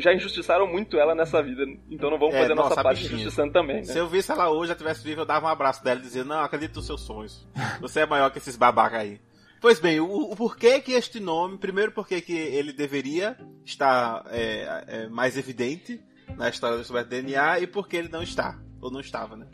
Já 0.00 0.14
injustiçaram 0.14 0.66
muito 0.66 0.98
ela 0.98 1.14
nessa 1.14 1.42
vida, 1.42 1.62
então 1.90 2.10
não 2.10 2.18
vamos 2.18 2.34
É, 2.34 2.40
fazer 2.40 2.52
a 2.52 2.54
nossa 2.56 2.70
nossa, 2.70 2.82
parte 2.82 3.02
bichinha. 3.02 3.20
injustiçando 3.20 3.52
também, 3.52 3.76
né? 3.76 3.82
Se 3.84 3.98
eu 3.98 4.08
visse 4.08 4.32
ela 4.32 4.48
hoje, 4.50 4.70
ela 4.70 4.78
tivesse 4.78 5.04
viva, 5.04 5.20
eu 5.20 5.26
dava 5.26 5.44
um 5.46 5.50
abraço 5.50 5.84
dela 5.84 6.00
e 6.00 6.02
dizia, 6.02 6.24
não, 6.24 6.40
acredito 6.40 6.76
nos 6.76 6.86
seus 6.86 7.02
sonhos. 7.02 7.46
Você 7.82 8.00
é 8.00 8.06
maior 8.06 8.30
que 8.30 8.38
esses 8.38 8.56
babacas 8.56 9.00
aí. 9.00 9.20
Pois 9.60 9.78
bem, 9.78 10.00
o, 10.00 10.06
o 10.32 10.34
porquê 10.34 10.80
que 10.80 10.92
este 10.92 11.20
nome, 11.20 11.58
primeiro 11.58 11.92
porque 11.92 12.20
que 12.22 12.32
ele 12.32 12.72
deveria 12.72 13.36
estar 13.66 14.24
é, 14.30 14.84
é, 14.88 15.08
mais 15.08 15.36
evidente 15.36 16.00
na 16.36 16.48
história 16.48 16.76
do 16.76 16.84
do 16.84 17.04
DNA 17.04 17.60
e 17.60 17.66
porque 17.66 17.96
ele 17.96 18.08
não 18.08 18.22
está, 18.22 18.58
ou 18.80 18.90
não 18.90 19.00
estava, 19.00 19.36
né? 19.36 19.46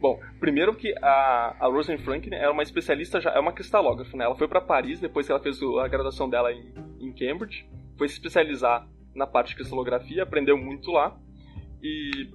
Bom, 0.00 0.18
primeiro 0.38 0.74
que 0.74 0.94
a, 1.02 1.56
a 1.60 1.66
Rosalind 1.66 2.02
Franklin 2.02 2.34
era 2.34 2.50
uma 2.50 2.62
especialista, 2.62 3.20
já 3.20 3.30
é 3.32 3.38
uma 3.38 3.52
cristalógrafa, 3.52 4.16
né? 4.16 4.24
Ela 4.24 4.36
foi 4.36 4.48
para 4.48 4.60
Paris 4.60 4.98
depois 4.98 5.26
que 5.26 5.32
ela 5.32 5.42
fez 5.42 5.60
a 5.62 5.88
graduação 5.88 6.28
dela 6.28 6.50
em, 6.52 6.72
em 6.98 7.12
Cambridge, 7.12 7.68
foi 7.98 8.08
se 8.08 8.14
especializar 8.14 8.88
na 9.14 9.26
parte 9.26 9.50
de 9.50 9.56
cristalografia, 9.56 10.22
aprendeu 10.22 10.56
muito 10.56 10.90
lá 10.90 11.14
e 11.82 12.30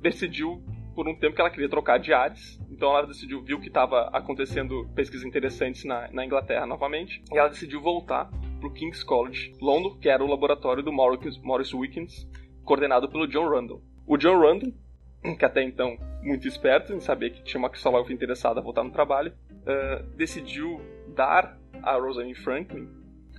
decidiu 0.00 0.62
por 0.94 1.08
um 1.08 1.14
tempo 1.14 1.34
que 1.34 1.40
ela 1.40 1.50
queria 1.50 1.68
trocar 1.68 1.98
de 1.98 2.12
áreas. 2.12 2.58
Então 2.70 2.96
ela 2.96 3.06
decidiu, 3.06 3.42
viu 3.42 3.60
que 3.60 3.68
estava 3.68 4.08
acontecendo 4.12 4.88
pesquisas 4.94 5.26
interessantes 5.26 5.84
na, 5.84 6.10
na 6.12 6.24
Inglaterra 6.24 6.66
novamente, 6.66 7.22
e 7.32 7.38
ela 7.38 7.48
decidiu 7.48 7.80
voltar 7.82 8.30
para 8.58 8.68
o 8.68 8.72
King's 8.72 9.02
College 9.02 9.54
London, 9.60 9.98
que 9.98 10.08
era 10.08 10.24
o 10.24 10.26
laboratório 10.26 10.82
do 10.82 10.92
Maurice, 10.92 11.40
Maurice 11.42 11.76
Wilkins, 11.76 12.26
coordenado 12.70 13.08
pelo 13.08 13.26
John 13.26 13.48
Rundle. 13.48 13.82
O 14.06 14.16
John 14.16 14.38
Rundle 14.38 14.72
que 15.36 15.44
até 15.44 15.62
então 15.62 15.98
muito 16.22 16.46
esperto 16.46 16.92
em 16.92 17.00
saber 17.00 17.30
que 17.30 17.42
tinha 17.42 17.58
uma 17.58 17.68
cristalógrafa 17.68 18.12
interessada 18.12 18.60
a 18.60 18.62
voltar 18.62 18.84
no 18.84 18.90
trabalho, 18.90 19.32
eh, 19.66 20.04
decidiu 20.16 20.80
dar 21.14 21.58
a 21.82 21.96
Rosalind 21.96 22.36
Franklin 22.36 22.88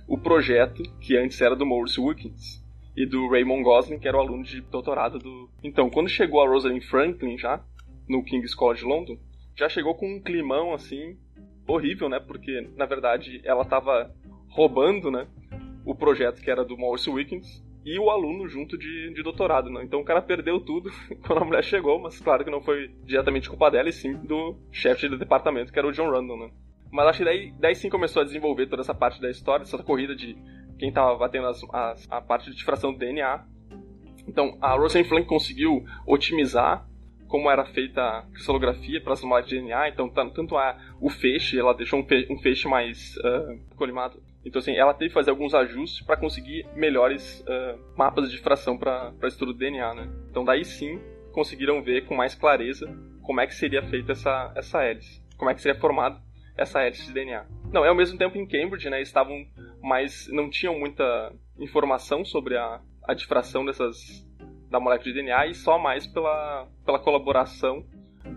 o 0.06 0.18
projeto 0.18 0.82
que 1.00 1.16
antes 1.16 1.40
era 1.40 1.56
do 1.56 1.64
Maurice 1.64 2.00
Wilkins 2.00 2.62
e 2.94 3.06
do 3.06 3.28
Raymond 3.30 3.62
Gosling, 3.62 3.98
que 3.98 4.06
era 4.06 4.16
o 4.16 4.20
aluno 4.20 4.44
de 4.44 4.60
doutorado 4.60 5.18
do. 5.18 5.48
Então, 5.62 5.88
quando 5.88 6.08
chegou 6.08 6.42
a 6.42 6.48
Rosalind 6.48 6.84
Franklin 6.84 7.38
já 7.38 7.64
no 8.06 8.22
King's 8.22 8.54
College 8.54 8.84
London, 8.84 9.16
já 9.56 9.68
chegou 9.68 9.94
com 9.94 10.06
um 10.06 10.20
climão 10.20 10.74
assim 10.74 11.16
horrível, 11.66 12.08
né? 12.08 12.20
Porque 12.20 12.68
na 12.76 12.84
verdade 12.84 13.40
ela 13.44 13.62
estava 13.62 14.14
roubando, 14.50 15.10
né? 15.10 15.26
O 15.84 15.94
projeto 15.94 16.42
que 16.42 16.50
era 16.50 16.64
do 16.64 16.76
Maurice 16.76 17.08
Wilkins 17.08 17.62
e 17.84 17.98
o 17.98 18.10
aluno 18.10 18.48
junto 18.48 18.78
de, 18.78 19.12
de 19.12 19.22
doutorado, 19.22 19.68
né? 19.70 19.82
Então 19.84 20.00
o 20.00 20.04
cara 20.04 20.22
perdeu 20.22 20.60
tudo 20.60 20.90
quando 21.26 21.42
a 21.42 21.44
mulher 21.44 21.64
chegou, 21.64 21.98
mas 22.00 22.20
claro 22.20 22.44
que 22.44 22.50
não 22.50 22.60
foi 22.62 22.88
diretamente 23.04 23.48
culpa 23.48 23.70
dela, 23.70 23.88
e 23.88 23.92
sim 23.92 24.14
do 24.14 24.56
chefe 24.70 25.08
do 25.08 25.18
departamento, 25.18 25.72
que 25.72 25.78
era 25.78 25.88
o 25.88 25.92
John 25.92 26.10
Randall, 26.10 26.38
né? 26.38 26.50
Mas 26.90 27.06
acho 27.08 27.18
que 27.18 27.24
daí, 27.24 27.52
daí 27.58 27.74
sim 27.74 27.88
começou 27.88 28.20
a 28.22 28.24
desenvolver 28.24 28.66
toda 28.66 28.82
essa 28.82 28.94
parte 28.94 29.20
da 29.20 29.30
história, 29.30 29.62
essa 29.62 29.82
corrida 29.82 30.14
de 30.14 30.36
quem 30.78 30.92
tava 30.92 31.16
batendo 31.16 31.46
as, 31.46 31.60
as- 31.72 32.06
a 32.10 32.20
parte 32.20 32.50
de 32.50 32.56
difração 32.56 32.92
do 32.92 32.98
DNA. 32.98 33.44
Então 34.28 34.56
a 34.60 34.74
Rosalind 34.76 35.06
Frank 35.08 35.26
conseguiu 35.26 35.84
otimizar 36.06 36.86
como 37.26 37.50
era 37.50 37.64
feita 37.64 38.02
a 38.02 38.22
cristalografia 38.30 39.00
para 39.00 39.14
as 39.14 39.22
moléculas 39.24 39.48
de 39.48 39.56
DNA, 39.58 39.88
então 39.88 40.08
tan- 40.10 40.28
tanto 40.28 40.54
a, 40.56 40.76
o 41.00 41.08
feixe, 41.08 41.58
ela 41.58 41.72
deixou 41.72 41.98
um, 41.98 42.06
um 42.30 42.38
feixe 42.38 42.68
mais 42.68 43.14
ah, 43.24 43.56
colimado. 43.74 44.22
Então, 44.44 44.58
assim, 44.58 44.74
ela 44.76 44.92
teve 44.92 45.08
que 45.08 45.14
fazer 45.14 45.30
alguns 45.30 45.54
ajustes 45.54 46.04
para 46.04 46.16
conseguir 46.16 46.66
melhores 46.74 47.44
ah, 47.46 47.76
mapas 47.96 48.30
de 48.30 48.36
difração 48.36 48.76
para 48.76 49.12
estrutura 49.22 49.52
do 49.52 49.58
DNA, 49.58 49.94
né? 49.94 50.08
Então, 50.30 50.44
daí 50.44 50.64
sim, 50.64 51.00
conseguiram 51.32 51.82
ver 51.82 52.06
com 52.06 52.14
mais 52.14 52.34
clareza 52.34 52.86
como 53.22 53.40
é 53.40 53.46
que 53.46 53.54
seria 53.54 53.82
feita 53.82 54.12
essa, 54.12 54.52
essa 54.56 54.82
hélice, 54.82 55.22
como 55.36 55.50
é 55.50 55.54
que 55.54 55.62
seria 55.62 55.80
formada 55.80 56.20
essa 56.56 56.82
hélice 56.82 57.06
de 57.06 57.12
DNA. 57.12 57.46
Não, 57.72 57.84
é 57.84 57.88
ao 57.88 57.94
mesmo 57.94 58.18
tempo 58.18 58.36
em 58.36 58.46
Cambridge, 58.46 58.90
né, 58.90 59.00
estavam 59.00 59.46
mais, 59.80 60.28
não 60.30 60.50
tinham 60.50 60.78
muita 60.78 61.32
informação 61.58 62.24
sobre 62.24 62.56
a, 62.56 62.80
a 63.04 63.14
difração 63.14 63.64
dessas, 63.64 64.26
da 64.70 64.78
molécula 64.78 65.12
de 65.12 65.14
DNA 65.14 65.46
e 65.46 65.54
só 65.54 65.78
mais 65.78 66.06
pela, 66.06 66.68
pela 66.84 66.98
colaboração 66.98 67.86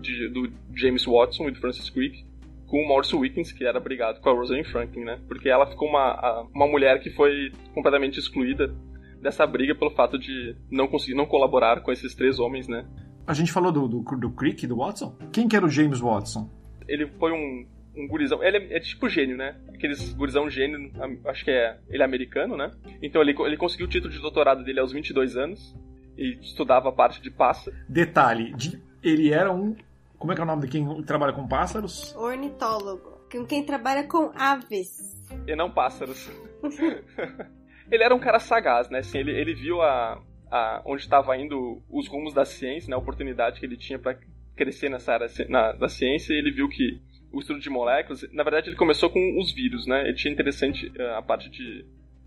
de, 0.00 0.28
do 0.28 0.50
James 0.74 1.04
Watson 1.04 1.48
e 1.48 1.50
do 1.50 1.60
Francis 1.60 1.90
Crick 1.90 2.24
com 2.66 2.82
o 2.82 2.88
Maurice 2.88 3.14
Wilkins, 3.14 3.52
que 3.52 3.64
era 3.64 3.78
brigado 3.80 4.20
com 4.20 4.28
a 4.28 4.32
Rosalind 4.32 4.66
Franklin, 4.66 5.04
né? 5.04 5.20
Porque 5.28 5.48
ela 5.48 5.66
ficou 5.66 5.88
uma, 5.88 6.46
uma 6.54 6.66
mulher 6.66 7.00
que 7.00 7.10
foi 7.10 7.52
completamente 7.74 8.18
excluída 8.18 8.74
dessa 9.22 9.46
briga 9.46 9.74
pelo 9.74 9.90
fato 9.92 10.18
de 10.18 10.56
não 10.70 10.86
conseguir 10.86 11.14
não 11.14 11.26
colaborar 11.26 11.80
com 11.80 11.90
esses 11.92 12.14
três 12.14 12.38
homens, 12.38 12.68
né? 12.68 12.86
A 13.26 13.34
gente 13.34 13.52
falou 13.52 13.72
do, 13.72 13.88
do, 13.88 14.00
do 14.02 14.30
Crick, 14.30 14.66
do 14.66 14.76
Watson? 14.76 15.16
Quem 15.32 15.48
que 15.48 15.56
era 15.56 15.64
o 15.64 15.68
James 15.68 16.00
Watson? 16.00 16.48
Ele 16.86 17.06
foi 17.18 17.32
um, 17.32 17.66
um 17.96 18.06
gurizão, 18.08 18.42
ele 18.42 18.56
é, 18.58 18.76
é 18.76 18.80
tipo 18.80 19.08
gênio, 19.08 19.36
né? 19.36 19.56
Aqueles 19.74 20.12
gurizão 20.14 20.48
gênio, 20.48 20.92
acho 21.24 21.44
que 21.44 21.50
é, 21.50 21.78
ele 21.88 22.02
é 22.02 22.04
americano, 22.06 22.56
né? 22.56 22.70
Então 23.02 23.20
ele, 23.22 23.34
ele 23.40 23.56
conseguiu 23.56 23.86
o 23.86 23.90
título 23.90 24.12
de 24.12 24.20
doutorado 24.20 24.62
dele 24.64 24.78
aos 24.80 24.92
22 24.92 25.36
anos 25.36 25.74
e 26.16 26.38
estudava 26.40 26.88
a 26.88 26.92
parte 26.92 27.20
de 27.20 27.30
pássaro. 27.30 27.76
Detalhe, 27.88 28.52
de- 28.54 28.80
ele 29.02 29.32
era 29.32 29.52
um... 29.52 29.74
Como 30.18 30.32
é 30.32 30.34
que 30.34 30.40
é 30.40 30.44
o 30.44 30.46
nome 30.46 30.62
de 30.62 30.68
quem 30.68 31.02
trabalha 31.02 31.32
com 31.32 31.46
pássaros? 31.46 32.14
Ornitólogo. 32.16 33.20
Com 33.30 33.44
quem 33.44 33.64
trabalha 33.64 34.04
com 34.04 34.32
aves. 34.34 35.24
e 35.46 35.56
não 35.56 35.70
pássaros. 35.70 36.30
ele 37.90 38.02
era 38.02 38.14
um 38.14 38.18
cara 38.18 38.38
sagaz, 38.38 38.88
né? 38.88 39.00
Assim, 39.00 39.18
ele, 39.18 39.32
ele 39.32 39.54
viu 39.54 39.82
a, 39.82 40.22
a 40.50 40.82
onde 40.86 41.02
estava 41.02 41.36
indo 41.36 41.82
os 41.90 42.08
rumos 42.08 42.32
da 42.32 42.44
ciência, 42.44 42.88
né? 42.88 42.96
a 42.96 42.98
oportunidade 42.98 43.60
que 43.60 43.66
ele 43.66 43.76
tinha 43.76 43.98
para 43.98 44.18
crescer 44.54 44.88
nessa 44.88 45.12
área 45.12 45.26
na, 45.48 45.72
da 45.72 45.88
ciência, 45.88 46.32
e 46.32 46.38
ele 46.38 46.50
viu 46.50 46.68
que 46.68 47.00
o 47.32 47.40
estudo 47.40 47.60
de 47.60 47.68
moléculas, 47.68 48.24
na 48.32 48.42
verdade 48.42 48.70
ele 48.70 48.76
começou 48.76 49.10
com 49.10 49.38
os 49.38 49.52
vírus, 49.52 49.86
né? 49.86 50.02
Ele 50.02 50.14
tinha 50.14 50.32
interessante 50.32 50.90
eh, 50.96 51.14
a 51.16 51.20
parte 51.20 51.50
de 51.50 51.84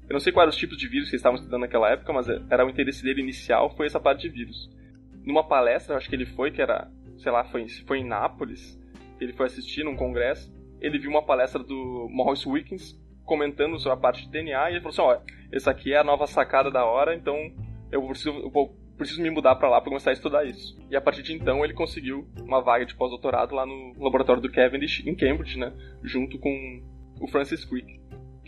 eu 0.10 0.14
não 0.14 0.20
sei 0.20 0.34
quais 0.34 0.46
eram 0.46 0.50
os 0.50 0.58
tipos 0.58 0.76
de 0.76 0.88
vírus 0.88 1.08
que 1.08 1.16
eles 1.16 1.20
estavam 1.20 1.38
estudando 1.38 1.62
naquela 1.62 1.92
época, 1.92 2.12
mas 2.12 2.28
era 2.28 2.66
o 2.66 2.70
interesse 2.70 3.04
dele 3.04 3.22
inicial 3.22 3.70
foi 3.76 3.86
essa 3.86 4.00
parte 4.00 4.22
de 4.22 4.30
vírus. 4.30 4.68
Numa 5.24 5.48
palestra, 5.48 5.96
acho 5.96 6.10
que 6.10 6.16
ele 6.16 6.26
foi, 6.26 6.50
que 6.50 6.60
era, 6.60 6.90
sei 7.20 7.32
lá, 7.32 7.44
foi, 7.46 7.68
foi 7.88 8.00
em 8.00 8.08
Nápoles, 8.08 8.80
ele 9.20 9.34
foi 9.34 9.46
assistir 9.46 9.84
num 9.84 9.96
congresso, 9.96 10.52
ele 10.82 10.98
viu 10.98 11.10
uma 11.10 11.26
palestra 11.26 11.62
do 11.64 12.08
Maurice 12.10 12.48
Wilkins 12.48 12.98
comentando 13.26 13.78
sobre 13.78 13.98
a 13.98 14.02
parte 14.02 14.26
de 14.26 14.32
DNA 14.32 14.72
e 14.72 14.74
ele 14.74 14.82
falou 14.82 15.14
assim, 15.14 15.22
ó, 15.22 15.34
essa 15.52 15.72
aqui 15.72 15.94
é 15.94 15.98
a 15.98 16.04
nova 16.04 16.26
sacada 16.26 16.72
da 16.72 16.86
hora, 16.86 17.16
então 17.16 17.36
eu 17.92 18.02
preciso, 18.08 18.32
eu 18.32 18.76
preciso 18.98 19.22
me 19.22 19.30
mudar 19.30 19.56
pra 19.56 19.70
lá 19.70 19.80
pra 19.80 19.90
começar 19.90 20.10
a 20.10 20.14
estudar 20.14 20.46
isso. 20.46 20.78
E 20.90 20.96
a 20.96 21.02
partir 21.02 21.22
de 21.22 21.34
então 21.34 21.64
ele 21.64 21.74
conseguiu 21.74 22.28
uma 22.42 22.62
vaga 22.62 22.86
de 22.86 22.96
pós-doutorado 22.96 23.54
lá 23.54 23.66
no 23.66 23.94
laboratório 24.00 24.42
do 24.42 24.52
Cavendish 24.52 25.06
em 25.06 25.16
Cambridge, 25.16 25.60
né, 25.60 25.74
junto 26.04 26.40
com 26.40 26.82
o 27.22 27.28
Francis 27.28 27.66
Crick. 27.66 28.00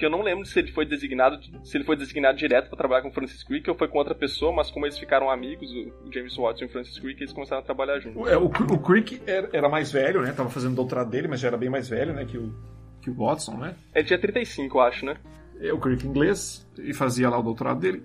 Que 0.01 0.05
eu 0.07 0.09
não 0.09 0.23
lembro 0.23 0.47
se 0.47 0.57
ele 0.57 0.71
foi 0.71 0.83
designado, 0.83 1.39
se 1.63 1.77
ele 1.77 1.83
foi 1.83 1.95
designado 1.95 2.35
direto 2.35 2.69
para 2.69 2.77
trabalhar 2.79 3.03
com 3.03 3.09
o 3.09 3.11
Francis 3.11 3.43
Crick 3.43 3.69
ou 3.69 3.75
foi 3.75 3.87
com 3.87 3.99
outra 3.99 4.15
pessoa, 4.15 4.51
mas 4.51 4.71
como 4.71 4.87
eles 4.87 4.97
ficaram 4.97 5.29
amigos, 5.29 5.69
o 5.71 6.11
James 6.11 6.35
Watson 6.35 6.63
e 6.63 6.67
o 6.67 6.71
Francis 6.71 6.97
Crick, 6.97 7.21
eles 7.21 7.31
começaram 7.31 7.61
a 7.61 7.63
trabalhar 7.63 7.99
juntos. 7.99 8.19
O, 8.19 8.27
é, 8.27 8.35
o, 8.35 8.45
o 8.45 8.79
Crick 8.79 9.21
era, 9.27 9.47
era 9.53 9.69
mais 9.69 9.91
velho, 9.91 10.23
né? 10.23 10.31
Tava 10.31 10.49
fazendo 10.49 10.73
doutorado 10.73 11.11
dele, 11.11 11.27
mas 11.27 11.39
já 11.39 11.49
era 11.49 11.57
bem 11.57 11.69
mais 11.69 11.87
velho, 11.87 12.15
né? 12.15 12.25
Que 12.25 12.35
o, 12.35 12.51
que 12.99 13.11
o 13.11 13.13
Watson, 13.13 13.57
né? 13.57 13.75
Ele 13.93 14.07
tinha 14.07 14.17
35, 14.17 14.75
eu 14.75 14.81
acho, 14.81 15.05
né? 15.05 15.17
É 15.59 15.71
o 15.71 15.77
Crick 15.77 16.07
inglês, 16.07 16.67
e 16.79 16.95
fazia 16.95 17.29
lá 17.29 17.37
o 17.37 17.43
doutorado 17.43 17.79
dele. 17.79 18.01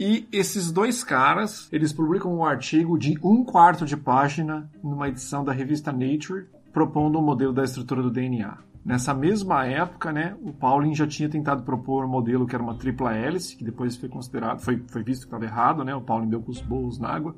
E 0.00 0.26
esses 0.32 0.72
dois 0.72 1.04
caras, 1.04 1.68
eles 1.70 1.92
publicam 1.92 2.34
um 2.34 2.42
artigo 2.42 2.98
de 2.98 3.18
um 3.22 3.44
quarto 3.44 3.84
de 3.84 3.98
página 3.98 4.66
numa 4.82 5.10
edição 5.10 5.44
da 5.44 5.52
revista 5.52 5.92
Nature, 5.92 6.46
propondo 6.72 7.18
um 7.18 7.22
modelo 7.22 7.52
da 7.52 7.64
estrutura 7.64 8.00
do 8.00 8.10
DNA. 8.10 8.56
Nessa 8.84 9.14
mesma 9.14 9.64
época, 9.64 10.12
né, 10.12 10.36
o 10.42 10.52
Pauling 10.52 10.94
já 10.94 11.06
tinha 11.06 11.28
tentado 11.28 11.62
propor 11.62 12.04
um 12.04 12.08
modelo 12.08 12.46
que 12.46 12.54
era 12.54 12.62
uma 12.62 12.74
tripla 12.74 13.14
hélice, 13.14 13.56
que 13.56 13.64
depois 13.64 13.96
foi 13.96 14.10
considerado, 14.10 14.60
foi, 14.60 14.82
foi 14.88 15.02
visto 15.02 15.22
que 15.22 15.26
estava 15.28 15.44
errado, 15.44 15.82
né? 15.82 15.94
O 15.94 16.02
Pauling 16.02 16.28
deu 16.28 16.42
com 16.42 16.50
os 16.50 16.60
bolos 16.60 16.98
na 16.98 17.08
água. 17.08 17.34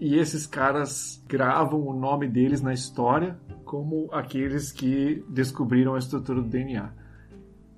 E 0.00 0.16
esses 0.16 0.44
caras 0.44 1.22
gravam 1.28 1.86
o 1.86 1.92
nome 1.92 2.26
deles 2.26 2.60
na 2.60 2.72
história 2.72 3.38
como 3.64 4.08
aqueles 4.12 4.72
que 4.72 5.24
descobriram 5.28 5.94
a 5.94 5.98
estrutura 5.98 6.42
do 6.42 6.48
DNA. 6.48 6.90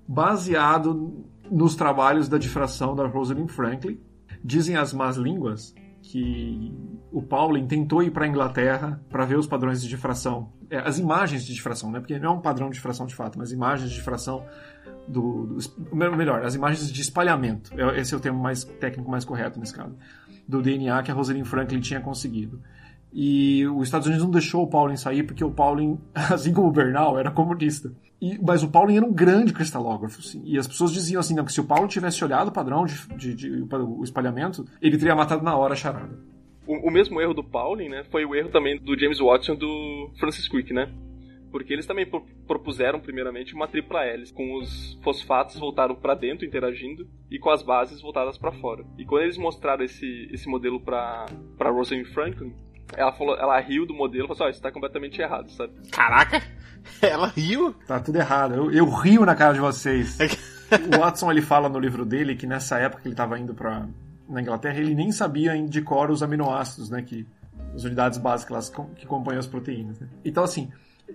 Baseado 0.09 1.25
nos 1.51 1.75
trabalhos 1.75 2.29
da 2.29 2.39
difração 2.39 2.95
da 2.95 3.07
Rosalind 3.07 3.49
Franklin, 3.49 4.01
dizem 4.43 4.77
as 4.77 4.95
más 4.95 5.17
línguas 5.17 5.75
que 6.03 6.73
o 7.13 7.23
Pauling 7.23 7.67
tentou 7.67 8.03
ir 8.03 8.11
para 8.11 8.25
a 8.25 8.29
Inglaterra 8.29 9.01
para 9.11 9.25
ver 9.25 9.39
os 9.39 9.47
padrões 9.47 9.83
de 9.83 9.89
difração, 9.89 10.53
é, 10.71 10.79
as 10.79 10.99
imagens 10.99 11.45
de 11.45 11.55
difração, 11.55 11.91
né? 11.91 11.99
Porque 11.99 12.19
não 12.19 12.31
é 12.31 12.33
um 12.37 12.41
padrão 12.41 12.69
de 12.69 12.75
difração 12.75 13.07
de 13.07 13.15
fato, 13.15 13.39
mas 13.39 13.53
imagens 13.53 13.91
de 13.91 13.97
difração 13.97 14.45
do, 15.09 15.59
do 15.79 15.97
melhor, 15.97 16.45
as 16.45 16.55
imagens 16.55 16.91
de 16.91 17.01
espalhamento. 17.01 17.73
É, 17.79 18.01
esse 18.01 18.15
é 18.15 18.17
o 18.17 18.21
termo 18.21 18.41
mais 18.41 18.65
técnico 18.65 19.11
mais 19.11 19.25
correto 19.25 19.59
nesse 19.59 19.75
caso, 19.75 19.97
do 20.47 20.63
DNA 20.63 21.03
que 21.03 21.11
a 21.11 21.15
Rosalind 21.15 21.47
Franklin 21.47 21.81
tinha 21.81 22.01
conseguido. 22.01 22.61
E 23.13 23.67
os 23.67 23.89
Estados 23.89 24.07
Unidos 24.07 24.25
não 24.25 24.31
deixou 24.31 24.63
o 24.63 24.69
Pauling 24.69 24.97
sair 24.97 25.25
porque 25.25 25.43
o 25.43 25.51
Pauling, 25.51 25.99
assim 26.15 26.53
como 26.53 26.69
o 26.69 26.73
Bernal, 26.73 27.19
era 27.19 27.31
comunista. 27.31 27.93
E, 28.21 28.39
mas 28.41 28.63
o 28.63 28.69
Pauling 28.69 28.99
era 28.99 29.07
um 29.07 29.13
grande 29.13 29.53
cristalógrafo, 29.53 30.21
e 30.45 30.59
as 30.59 30.67
pessoas 30.67 30.93
diziam 30.93 31.19
assim, 31.19 31.35
não, 31.35 31.45
que 31.45 31.53
se 31.53 31.61
o 31.61 31.65
Pauling 31.65 31.89
tivesse 31.89 32.23
olhado 32.23 32.49
o 32.49 32.53
padrão 32.53 32.85
de, 32.85 32.95
de, 33.17 33.35
de, 33.35 33.67
o 33.73 34.05
espalhamento, 34.05 34.67
ele 34.81 34.99
teria 34.99 35.17
matado 35.17 35.43
na 35.43 35.57
hora 35.57 35.73
a 35.73 35.77
charada. 35.77 36.30
O, 36.71 36.87
o, 36.87 36.91
mesmo 36.91 37.21
erro 37.21 37.35
do 37.35 37.43
Pauling, 37.43 37.89
né, 37.89 38.05
foi 38.13 38.25
o 38.25 38.33
erro 38.33 38.49
também 38.49 38.79
do 38.79 38.97
James 38.97 39.19
Watson 39.19 39.57
do 39.57 40.09
Francis 40.21 40.47
Crick, 40.47 40.73
né? 40.73 40.89
Porque 41.51 41.73
eles 41.73 41.85
também 41.85 42.07
propuseram, 42.47 43.01
primeiramente, 43.01 43.57
uma 43.57 43.67
tripla 43.67 44.05
hélice, 44.05 44.33
com 44.33 44.55
os 44.57 44.97
fosfatos 45.03 45.59
voltaram 45.59 45.97
para 45.97 46.15
dentro 46.15 46.47
interagindo 46.47 47.09
e 47.29 47.41
com 47.41 47.51
as 47.51 47.61
bases 47.61 48.01
voltadas 48.01 48.39
para 48.39 48.53
fora. 48.53 48.85
E 48.97 49.05
quando 49.05 49.25
eles 49.25 49.37
mostraram 49.37 49.85
esse, 49.85 50.29
esse 50.31 50.49
modelo 50.49 50.81
para 50.81 51.27
Rosalind 51.59 52.07
Franklin, 52.07 52.55
ela 52.97 53.11
falou, 53.11 53.37
ela 53.37 53.59
riu 53.59 53.85
do 53.85 53.93
modelo 53.93 54.27
e 54.27 54.29
falou 54.29 54.35
assim, 54.35 54.45
ó, 54.45 54.47
oh, 54.47 54.51
isso 54.51 54.63
tá 54.63 54.71
completamente 54.71 55.21
errado, 55.21 55.51
sabe? 55.51 55.73
Caraca! 55.91 56.41
Ela 57.03 57.27
riu? 57.27 57.75
Tá 57.87 58.01
tudo 58.01 58.17
errado. 58.17 58.55
Eu, 58.55 58.73
eu 58.73 58.89
rio 58.89 59.27
na 59.27 59.35
cara 59.35 59.53
de 59.53 59.61
vocês. 59.61 60.17
o 60.73 60.99
Watson, 60.99 61.31
ele 61.31 61.43
fala 61.43 61.69
no 61.69 61.79
livro 61.79 62.07
dele 62.07 62.35
que 62.35 62.47
nessa 62.47 62.79
época 62.79 63.03
que 63.03 63.09
ele 63.09 63.15
tava 63.15 63.39
indo 63.39 63.53
pra, 63.53 63.87
na 64.31 64.41
Inglaterra, 64.41 64.79
ele 64.79 64.95
nem 64.95 65.13
sabia 65.13 65.61
de 65.67 65.83
cor 65.83 66.11
os 66.11 66.23
aminoácidos, 66.23 66.89
né, 66.89 67.03
que 67.03 67.27
as 67.75 67.85
unidades 67.85 68.19
básicas 68.19 68.71
que 68.97 69.07
compõem 69.07 69.37
as 69.37 69.47
proteínas. 69.47 69.99
Né? 70.01 70.09
Então, 70.25 70.45
assim, 70.45 70.71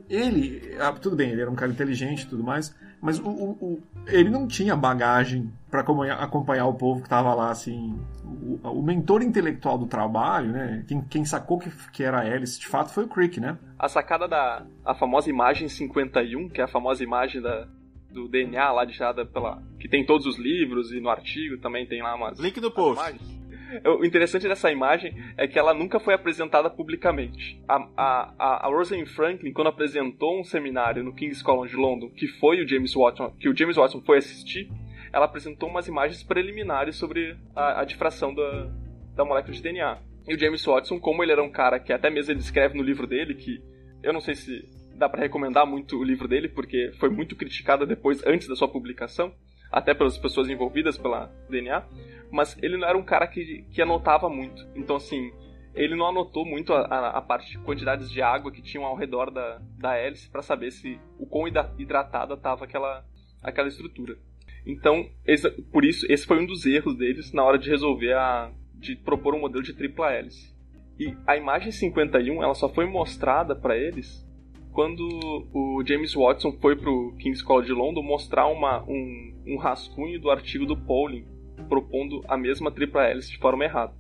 ele, 0.09 0.75
ah, 0.79 0.91
tudo 0.93 1.15
bem, 1.15 1.31
ele 1.31 1.41
era 1.41 1.49
um 1.49 1.55
cara 1.55 1.71
inteligente 1.71 2.23
e 2.23 2.27
tudo 2.27 2.43
mais, 2.43 2.75
mas 3.01 3.19
o, 3.19 3.27
o, 3.27 3.51
o 3.61 3.83
ele 4.07 4.29
não 4.29 4.47
tinha 4.47 4.75
bagagem 4.75 5.51
para 5.69 5.81
acompanhar, 5.81 6.65
o 6.65 6.73
povo 6.73 7.01
que 7.01 7.07
estava 7.07 7.33
lá, 7.33 7.51
assim. 7.51 7.99
O, 8.23 8.59
o, 8.69 8.81
mentor 8.81 9.21
intelectual 9.21 9.77
do 9.77 9.85
trabalho, 9.85 10.51
né? 10.51 10.83
Quem, 10.87 11.01
quem 11.01 11.25
sacou 11.25 11.59
que, 11.59 11.69
que 11.91 12.03
era 12.03 12.21
a 12.21 12.25
hélice 12.25 12.59
de 12.59 12.67
fato 12.67 12.91
foi 12.91 13.03
o 13.03 13.07
Crick, 13.07 13.39
né? 13.39 13.57
A 13.77 13.87
sacada 13.87 14.27
da 14.27 14.65
a 14.83 14.95
famosa 14.95 15.29
imagem 15.29 15.67
51, 15.67 16.49
que 16.49 16.61
é 16.61 16.63
a 16.63 16.67
famosa 16.67 17.03
imagem 17.03 17.41
da, 17.41 17.67
do 18.15 18.29
DNA 18.29 18.71
lá 18.71 18.85
deixada 18.85 19.25
pela. 19.25 19.61
que 19.79 19.89
tem 19.89 20.05
todos 20.05 20.25
os 20.25 20.37
livros 20.37 20.91
e 20.91 20.99
no 21.01 21.09
artigo 21.09 21.57
também 21.57 21.85
tem 21.85 22.01
lá 22.01 22.15
umas. 22.15 22.39
Link 22.39 22.59
no 22.61 22.71
post. 22.71 22.99
Imagens. 23.01 23.45
O 23.83 24.05
interessante 24.05 24.47
dessa 24.47 24.71
imagem 24.71 25.13
é 25.37 25.47
que 25.47 25.59
ela 25.59 25.73
nunca 25.73 25.99
foi 25.99 26.13
apresentada 26.13 26.69
publicamente. 26.69 27.61
A, 27.67 27.89
a, 27.97 28.67
a 28.67 28.69
Rosalind 28.69 29.07
Franklin, 29.07 29.51
quando 29.51 29.67
apresentou 29.67 30.39
um 30.39 30.43
seminário 30.43 31.03
no 31.03 31.13
King's 31.13 31.41
College 31.41 31.75
London, 31.75 32.09
que 32.09 32.27
foi 32.27 32.63
o 32.63 32.67
James 32.67 32.93
Watson, 32.93 33.31
que 33.37 33.49
o 33.49 33.57
James 33.57 33.75
Watson 33.75 34.01
foi 34.01 34.19
assistir, 34.19 34.69
ela 35.11 35.25
apresentou 35.25 35.67
umas 35.67 35.87
imagens 35.87 36.23
preliminares 36.23 36.95
sobre 36.95 37.35
a, 37.53 37.81
a 37.81 37.85
difração 37.85 38.33
da, 38.33 38.71
da 39.15 39.25
molécula 39.25 39.53
de 39.53 39.61
DNA. 39.61 39.97
E 40.27 40.35
o 40.35 40.39
James 40.39 40.63
Watson, 40.63 40.99
como 40.99 41.21
ele 41.21 41.33
era 41.33 41.43
um 41.43 41.51
cara 41.51 41.79
que 41.79 41.91
até 41.91 42.09
mesmo 42.09 42.31
ele 42.31 42.39
escreve 42.39 42.77
no 42.77 42.83
livro 42.83 43.05
dele, 43.05 43.33
que 43.33 43.61
eu 44.01 44.13
não 44.13 44.21
sei 44.21 44.35
se 44.35 44.63
dá 44.97 45.07
para 45.09 45.21
recomendar 45.21 45.65
muito 45.65 45.97
o 45.97 46.03
livro 46.03 46.27
dele, 46.27 46.49
porque 46.49 46.91
foi 46.99 47.09
muito 47.09 47.35
criticado 47.35 47.85
depois, 47.85 48.25
antes 48.25 48.47
da 48.47 48.55
sua 48.55 48.67
publicação, 48.67 49.33
até 49.71 49.93
pelas 49.93 50.17
pessoas 50.17 50.49
envolvidas 50.49 50.97
pela 50.97 51.31
DNA 51.49 51.83
mas 52.31 52.57
ele 52.61 52.77
não 52.77 52.87
era 52.87 52.97
um 52.97 53.03
cara 53.03 53.27
que, 53.27 53.65
que 53.71 53.81
anotava 53.81 54.29
muito. 54.29 54.67
Então, 54.75 54.97
assim, 54.97 55.31
ele 55.73 55.95
não 55.95 56.07
anotou 56.07 56.45
muito 56.45 56.73
a, 56.73 56.81
a, 56.81 57.17
a 57.17 57.21
parte 57.21 57.51
de 57.51 57.57
quantidades 57.59 58.11
de 58.11 58.21
água 58.21 58.51
que 58.51 58.61
tinham 58.61 58.85
ao 58.85 58.95
redor 58.95 59.31
da, 59.31 59.61
da 59.77 59.95
hélice 59.95 60.29
para 60.29 60.41
saber 60.41 60.71
se 60.71 60.99
o 61.17 61.25
quão 61.25 61.47
hidratada 61.47 62.33
estava 62.33 62.65
aquela, 62.65 63.05
aquela 63.41 63.69
estrutura. 63.69 64.17
Então, 64.65 65.09
esse, 65.25 65.49
por 65.71 65.85
isso, 65.85 66.05
esse 66.11 66.25
foi 66.25 66.39
um 66.39 66.45
dos 66.45 66.65
erros 66.65 66.97
deles 66.97 67.31
na 67.31 67.43
hora 67.43 67.57
de 67.57 67.69
resolver 67.69 68.13
a. 68.13 68.51
de 68.73 68.95
propor 68.95 69.33
um 69.33 69.39
modelo 69.39 69.63
de 69.63 69.73
tripla 69.73 70.11
hélice. 70.11 70.53
E 70.99 71.15
a 71.27 71.37
imagem 71.37 71.71
51 71.71 72.41
ela 72.43 72.53
só 72.53 72.67
foi 72.67 72.85
mostrada 72.85 73.55
para 73.55 73.77
eles 73.77 74.24
quando 74.75 75.47
o 75.53 75.81
James 75.87 76.13
Watson 76.13 76.51
foi 76.61 76.75
para 76.75 76.91
o 76.91 77.15
King's 77.17 77.41
College 77.41 77.67
de 77.67 77.73
London 77.73 78.03
mostrar 78.03 78.47
uma, 78.47 78.83
um, 78.83 79.33
um 79.47 79.57
rascunho 79.57 80.19
do 80.19 80.29
artigo 80.29 80.65
do 80.65 80.75
Pauling 80.75 81.25
propondo 81.69 82.21
a 82.27 82.37
mesma 82.37 82.69
tripla 82.69 83.05
hélice 83.05 83.31
de 83.31 83.37
forma 83.37 83.63
errada. 83.63 83.93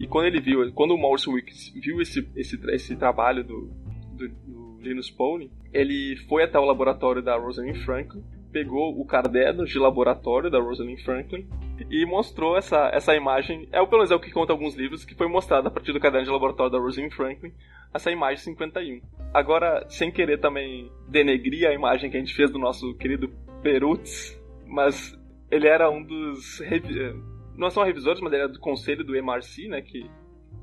E 0.00 0.06
quando 0.06 0.26
ele 0.26 0.40
viu, 0.40 0.72
quando 0.72 0.92
o 0.92 0.98
Morris 0.98 1.26
Wicks 1.26 1.70
viu 1.74 2.00
esse, 2.00 2.26
esse, 2.34 2.58
esse 2.70 2.96
trabalho 2.96 3.44
do, 3.44 3.70
do, 4.14 4.28
do 4.28 4.78
Linus 4.80 5.10
Pauling, 5.10 5.50
ele 5.70 6.16
foi 6.26 6.44
até 6.44 6.58
o 6.58 6.64
laboratório 6.64 7.20
da 7.22 7.36
Rosalind 7.36 7.76
Franklin, 7.84 8.24
pegou 8.50 8.98
o 8.98 9.04
caderno 9.04 9.66
de 9.66 9.78
laboratório 9.78 10.50
da 10.50 10.58
Rosalind 10.58 11.00
Franklin 11.00 11.46
e 11.90 12.06
mostrou 12.06 12.56
essa, 12.56 12.90
essa 12.92 13.14
imagem, 13.14 13.68
é 13.72 13.80
o 13.80 13.86
pelo 13.86 13.98
menos 13.98 14.10
é 14.10 14.14
o 14.14 14.20
que 14.20 14.30
conta 14.30 14.52
alguns 14.52 14.74
livros, 14.74 15.04
que 15.04 15.14
foi 15.14 15.28
mostrada 15.28 15.68
a 15.68 15.70
partir 15.70 15.92
do 15.92 16.00
caderno 16.00 16.26
de 16.26 16.32
laboratório 16.32 16.72
da 16.72 16.78
Rosalind 16.78 17.12
Franklin, 17.12 17.52
essa 17.92 18.10
imagem 18.10 18.38
51. 18.38 19.00
Agora, 19.34 19.84
sem 19.88 20.10
querer 20.10 20.38
também 20.38 20.90
denegrir 21.08 21.68
a 21.68 21.74
imagem 21.74 22.10
que 22.10 22.16
a 22.16 22.20
gente 22.20 22.34
fez 22.34 22.50
do 22.50 22.58
nosso 22.58 22.94
querido 22.94 23.28
Perutz, 23.62 24.40
mas 24.66 25.18
ele 25.50 25.68
era 25.68 25.90
um 25.90 26.02
dos. 26.02 26.60
Revi... 26.60 27.14
Não 27.56 27.70
são 27.70 27.84
revisores, 27.84 28.20
mas 28.20 28.32
ele 28.32 28.42
era 28.42 28.52
do 28.52 28.58
conselho 28.58 29.04
do 29.04 29.14
MRC, 29.14 29.68
né? 29.68 29.82
Que 29.82 30.08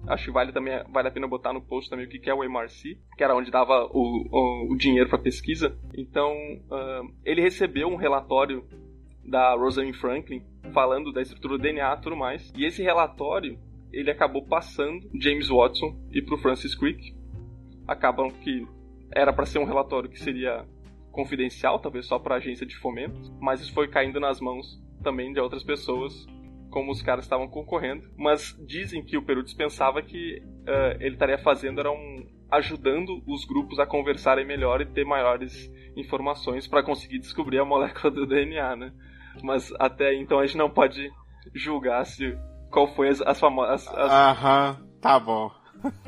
acho 0.07 0.25
que 0.25 0.31
vale, 0.31 0.51
também, 0.51 0.81
vale 0.89 1.07
a 1.07 1.11
pena 1.11 1.27
botar 1.27 1.53
no 1.53 1.61
post 1.61 1.89
também 1.89 2.05
o 2.05 2.09
que 2.09 2.29
é 2.29 2.33
o 2.33 2.43
MRC, 2.43 2.97
que 3.15 3.23
era 3.23 3.35
onde 3.35 3.51
dava 3.51 3.85
o, 3.91 4.27
o, 4.31 4.73
o 4.73 4.77
dinheiro 4.77 5.09
para 5.09 5.19
pesquisa. 5.19 5.77
Então, 5.95 6.31
uh, 6.31 7.13
ele 7.23 7.41
recebeu 7.41 7.87
um 7.87 7.95
relatório 7.95 8.63
da 9.29 9.55
Rosalind 9.55 9.95
Franklin 9.95 10.43
falando 10.73 11.11
da 11.11 11.21
estrutura 11.21 11.57
do 11.57 11.61
DNA 11.61 11.93
e 11.93 12.01
tudo 12.01 12.15
mais. 12.15 12.51
E 12.55 12.65
esse 12.65 12.81
relatório 12.81 13.57
ele 13.91 14.11
acabou 14.11 14.45
passando 14.45 15.09
James 15.19 15.49
Watson 15.49 15.95
e 16.11 16.21
para 16.21 16.35
o 16.35 16.37
Francis 16.37 16.75
Crick. 16.75 17.15
Acabam 17.87 18.29
que 18.29 18.67
era 19.11 19.33
para 19.33 19.45
ser 19.45 19.59
um 19.59 19.65
relatório 19.65 20.09
que 20.09 20.19
seria 20.19 20.65
confidencial, 21.11 21.79
talvez 21.79 22.05
só 22.05 22.19
para 22.19 22.35
a 22.35 22.37
agência 22.37 22.65
de 22.65 22.75
fomento, 22.77 23.19
mas 23.41 23.61
isso 23.61 23.73
foi 23.73 23.87
caindo 23.87 24.19
nas 24.19 24.39
mãos 24.39 24.79
também 25.03 25.33
de 25.33 25.39
outras 25.39 25.63
pessoas, 25.63 26.27
como 26.69 26.91
os 26.91 27.01
caras 27.01 27.25
estavam 27.25 27.47
concorrendo. 27.47 28.07
Mas 28.15 28.55
dizem 28.65 29.03
que 29.03 29.17
o 29.17 29.23
Peru 29.23 29.43
dispensava 29.43 30.01
que 30.01 30.39
uh, 30.39 30.97
ele 30.99 31.15
estaria 31.15 31.39
fazendo 31.39 31.79
era 31.79 31.91
um 31.91 32.25
ajudando 32.51 33.21
os 33.27 33.45
grupos 33.45 33.79
a 33.79 33.85
conversarem 33.85 34.45
melhor 34.45 34.81
e 34.81 34.85
ter 34.85 35.05
maiores 35.05 35.71
informações 35.95 36.67
para 36.67 36.81
conseguir 36.81 37.19
descobrir 37.19 37.59
a 37.59 37.65
molécula 37.65 38.11
do 38.11 38.25
DNA, 38.25 38.75
né? 38.75 38.93
Mas 39.43 39.71
até 39.79 40.13
então 40.15 40.39
a 40.39 40.45
gente 40.45 40.57
não 40.57 40.69
pode 40.69 41.09
julgar 41.53 42.05
se 42.05 42.37
qual 42.69 42.87
foi 42.87 43.09
as, 43.09 43.21
as 43.21 43.39
famosas. 43.39 43.87
Aham, 43.87 44.77
tá 45.01 45.19
bom. 45.19 45.51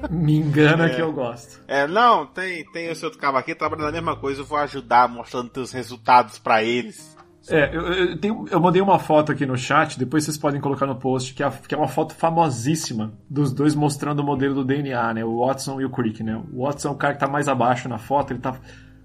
Me 0.10 0.36
engana 0.36 0.88
é, 0.88 0.90
que 0.90 1.02
eu 1.02 1.14
gosto. 1.14 1.64
É, 1.68 1.88
não, 1.88 2.26
tem, 2.26 2.66
tem 2.72 2.88
esse 2.88 3.06
outro 3.06 3.20
cara 3.20 3.40
aqui 3.40 3.56
trabalhando 3.56 3.88
a 3.88 3.92
mesma 3.92 4.18
coisa, 4.18 4.42
eu 4.42 4.46
vou 4.46 4.58
ajudar 4.58 5.08
mostrando 5.08 5.50
teus 5.50 5.72
resultados 5.72 6.38
para 6.38 6.62
eles. 6.64 7.16
É, 7.50 7.76
eu, 7.76 7.82
eu, 7.82 8.18
tenho, 8.20 8.46
eu, 8.52 8.60
mandei 8.60 8.82
uma 8.82 9.00
foto 9.00 9.32
aqui 9.32 9.46
no 9.46 9.58
chat, 9.58 9.98
depois 9.98 10.24
vocês 10.24 10.38
podem 10.38 10.62
colocar 10.62 10.86
no 10.86 10.96
post, 10.96 11.34
que 11.34 11.42
é, 11.42 11.50
que 11.50 11.74
é, 11.74 11.78
uma 11.78 11.88
foto 11.88 12.14
famosíssima 12.14 13.14
dos 13.28 13.52
dois 13.52 13.74
mostrando 13.74 14.20
o 14.20 14.24
modelo 14.24 14.54
do 14.54 14.64
DNA, 14.64 15.14
né? 15.16 15.26
O 15.26 15.44
Watson 15.44 15.82
e 15.82 15.86
o 15.86 15.90
Crick, 15.90 16.22
né? 16.22 16.40
O 16.54 16.64
Watson 16.66 16.90
é 16.90 16.92
o 16.92 16.96
cara 16.96 17.14
que 17.16 17.20
tá 17.20 17.28
mais 17.28 17.48
abaixo 17.48 17.90
na 17.90 17.98
foto, 17.98 18.34
ele 18.34 18.40
tá. 18.40 18.60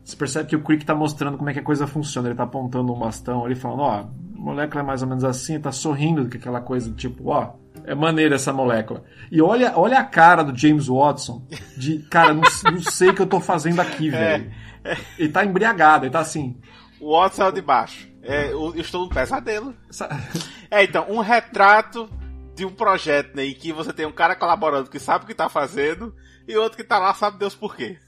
Você 0.07 0.15
percebe 0.15 0.49
que 0.49 0.55
o 0.55 0.63
Crick 0.63 0.87
tá 0.87 0.95
mostrando 0.95 1.37
como 1.37 1.51
é 1.51 1.53
que 1.53 1.59
a 1.59 1.65
coisa 1.65 1.85
funciona. 1.85 2.29
Ele 2.29 2.37
tá 2.37 2.45
apontando 2.45 2.95
um 2.95 2.99
bastão 2.99 3.45
ali 3.45 3.57
falando, 3.57 3.81
ó, 3.81 3.91
a 3.91 4.09
molécula 4.37 4.81
é 4.81 4.87
mais 4.87 5.03
ou 5.03 5.09
menos 5.09 5.25
assim, 5.25 5.59
tá 5.61 5.73
sorrindo 5.73 6.31
com 6.31 6.37
aquela 6.37 6.61
coisa 6.61 6.93
tipo, 6.93 7.31
ó, 7.31 7.55
é 7.85 7.93
maneira 7.93 8.37
essa 8.37 8.53
molécula. 8.53 9.03
E 9.33 9.43
olha, 9.43 9.73
olha 9.77 9.99
a 9.99 10.05
cara 10.05 10.45
do 10.45 10.57
James 10.57 10.87
Watson 10.87 11.45
de, 11.77 11.99
cara, 12.09 12.33
não, 12.33 12.43
não 12.73 12.81
sei 12.83 13.09
o 13.09 13.15
que 13.15 13.23
eu 13.23 13.27
tô 13.27 13.41
fazendo 13.41 13.81
aqui, 13.81 14.07
é, 14.07 14.11
velho. 14.13 14.53
É, 14.85 14.93
é. 14.93 14.99
Ele 15.19 15.29
tá 15.29 15.45
embriagado, 15.45 16.05
ele 16.05 16.13
tá 16.13 16.21
assim. 16.21 16.57
O 17.01 17.19
Watson 17.19 17.43
é 17.43 17.49
o 17.49 17.53
de 17.53 17.61
baixo. 17.61 18.09
É, 18.23 18.53
eu 18.53 18.77
estou 18.77 19.03
num 19.03 19.09
pesadelo. 19.09 19.75
É, 20.69 20.83
então, 20.83 21.07
um 21.09 21.21
retrato 21.21 22.11
de 22.57 22.65
um 22.65 22.73
projeto 22.73 23.37
né, 23.37 23.45
em 23.45 23.55
que 23.55 23.73
você 23.73 23.93
tem 23.93 24.05
um 24.05 24.11
cara 24.11 24.35
colaborando 24.35 24.91
que 24.91 24.99
sabe 24.99 25.25
o 25.25 25.27
que 25.29 25.35
tá 25.35 25.49
fazendo 25.49 26.13
e 26.47 26.57
outro 26.57 26.77
que 26.77 26.83
tá 26.83 26.99
lá 26.99 27.15
sabe 27.15 27.39
Deus 27.39 27.55
por 27.55 27.77
quê. 27.77 27.99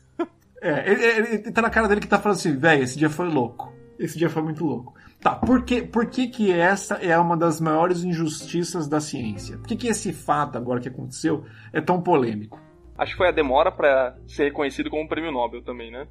É, 0.61 0.91
ele, 0.91 1.05
ele, 1.05 1.29
ele 1.35 1.53
tá 1.53 1.63
na 1.63 1.71
cara 1.71 1.89
dele 1.89 2.01
que 2.01 2.07
tá 2.07 2.19
falando 2.19 2.39
assim, 2.39 2.57
velho, 2.57 2.83
esse 2.83 2.99
dia 2.99 3.11
foi 3.11 3.29
louco. 3.29 3.73
Esse 3.99 4.17
dia 4.17 4.31
foi 4.31 4.43
muito 4.43 4.65
louco. 4.65 4.95
Tá, 5.21 5.35
por 5.35 5.65
que, 5.65 5.83
por 5.83 6.07
que, 6.07 6.29
que 6.29 6.53
essa 6.53 6.95
é 6.97 7.19
uma 7.19 7.37
das 7.37 7.61
maiores 7.61 8.05
injustiças 8.05 8.87
da 8.87 9.01
ciência? 9.01 9.59
Por 9.59 9.67
que, 9.67 9.77
que 9.77 9.89
esse 9.89 10.13
fato 10.13 10.57
agora 10.57 10.81
que 10.81 10.89
aconteceu 10.89 11.45
é 11.73 11.81
tão 11.81 12.01
polêmico? 12.01 12.61
Acho 12.97 13.13
que 13.13 13.19
foi 13.19 13.29
a 13.29 13.33
demora 13.33 13.73
para 13.73 14.17
ser 14.27 14.45
reconhecido 14.45 14.91
como 14.91 15.09
prêmio 15.09 15.33
Nobel 15.33 15.63
também, 15.63 15.91
né? 15.91 16.07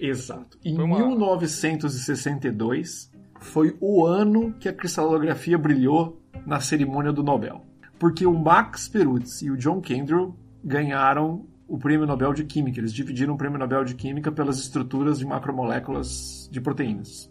Exato. 0.00 0.58
Em 0.64 0.78
uma... 0.78 0.98
1962 0.98 3.12
foi 3.40 3.76
o 3.80 4.06
ano 4.06 4.54
que 4.54 4.68
a 4.68 4.72
cristalografia 4.72 5.58
brilhou 5.58 6.20
na 6.46 6.60
cerimônia 6.60 7.12
do 7.12 7.22
Nobel. 7.22 7.62
porque 7.98 8.26
o 8.26 8.32
Max 8.32 8.88
Perutz 8.88 9.42
e 9.42 9.50
o 9.50 9.56
John 9.56 9.80
Kendrick 9.80 10.32
ganharam 10.62 11.46
o 11.68 11.78
Prêmio 11.78 12.06
Nobel 12.06 12.32
de 12.32 12.44
Química. 12.44 12.78
Eles 12.80 12.92
dividiram 12.92 13.34
o 13.34 13.38
Prêmio 13.38 13.58
Nobel 13.58 13.84
de 13.84 13.94
Química 13.94 14.30
pelas 14.32 14.58
estruturas 14.58 15.18
de 15.18 15.26
macromoléculas 15.26 16.48
de 16.50 16.60
proteínas. 16.60 17.30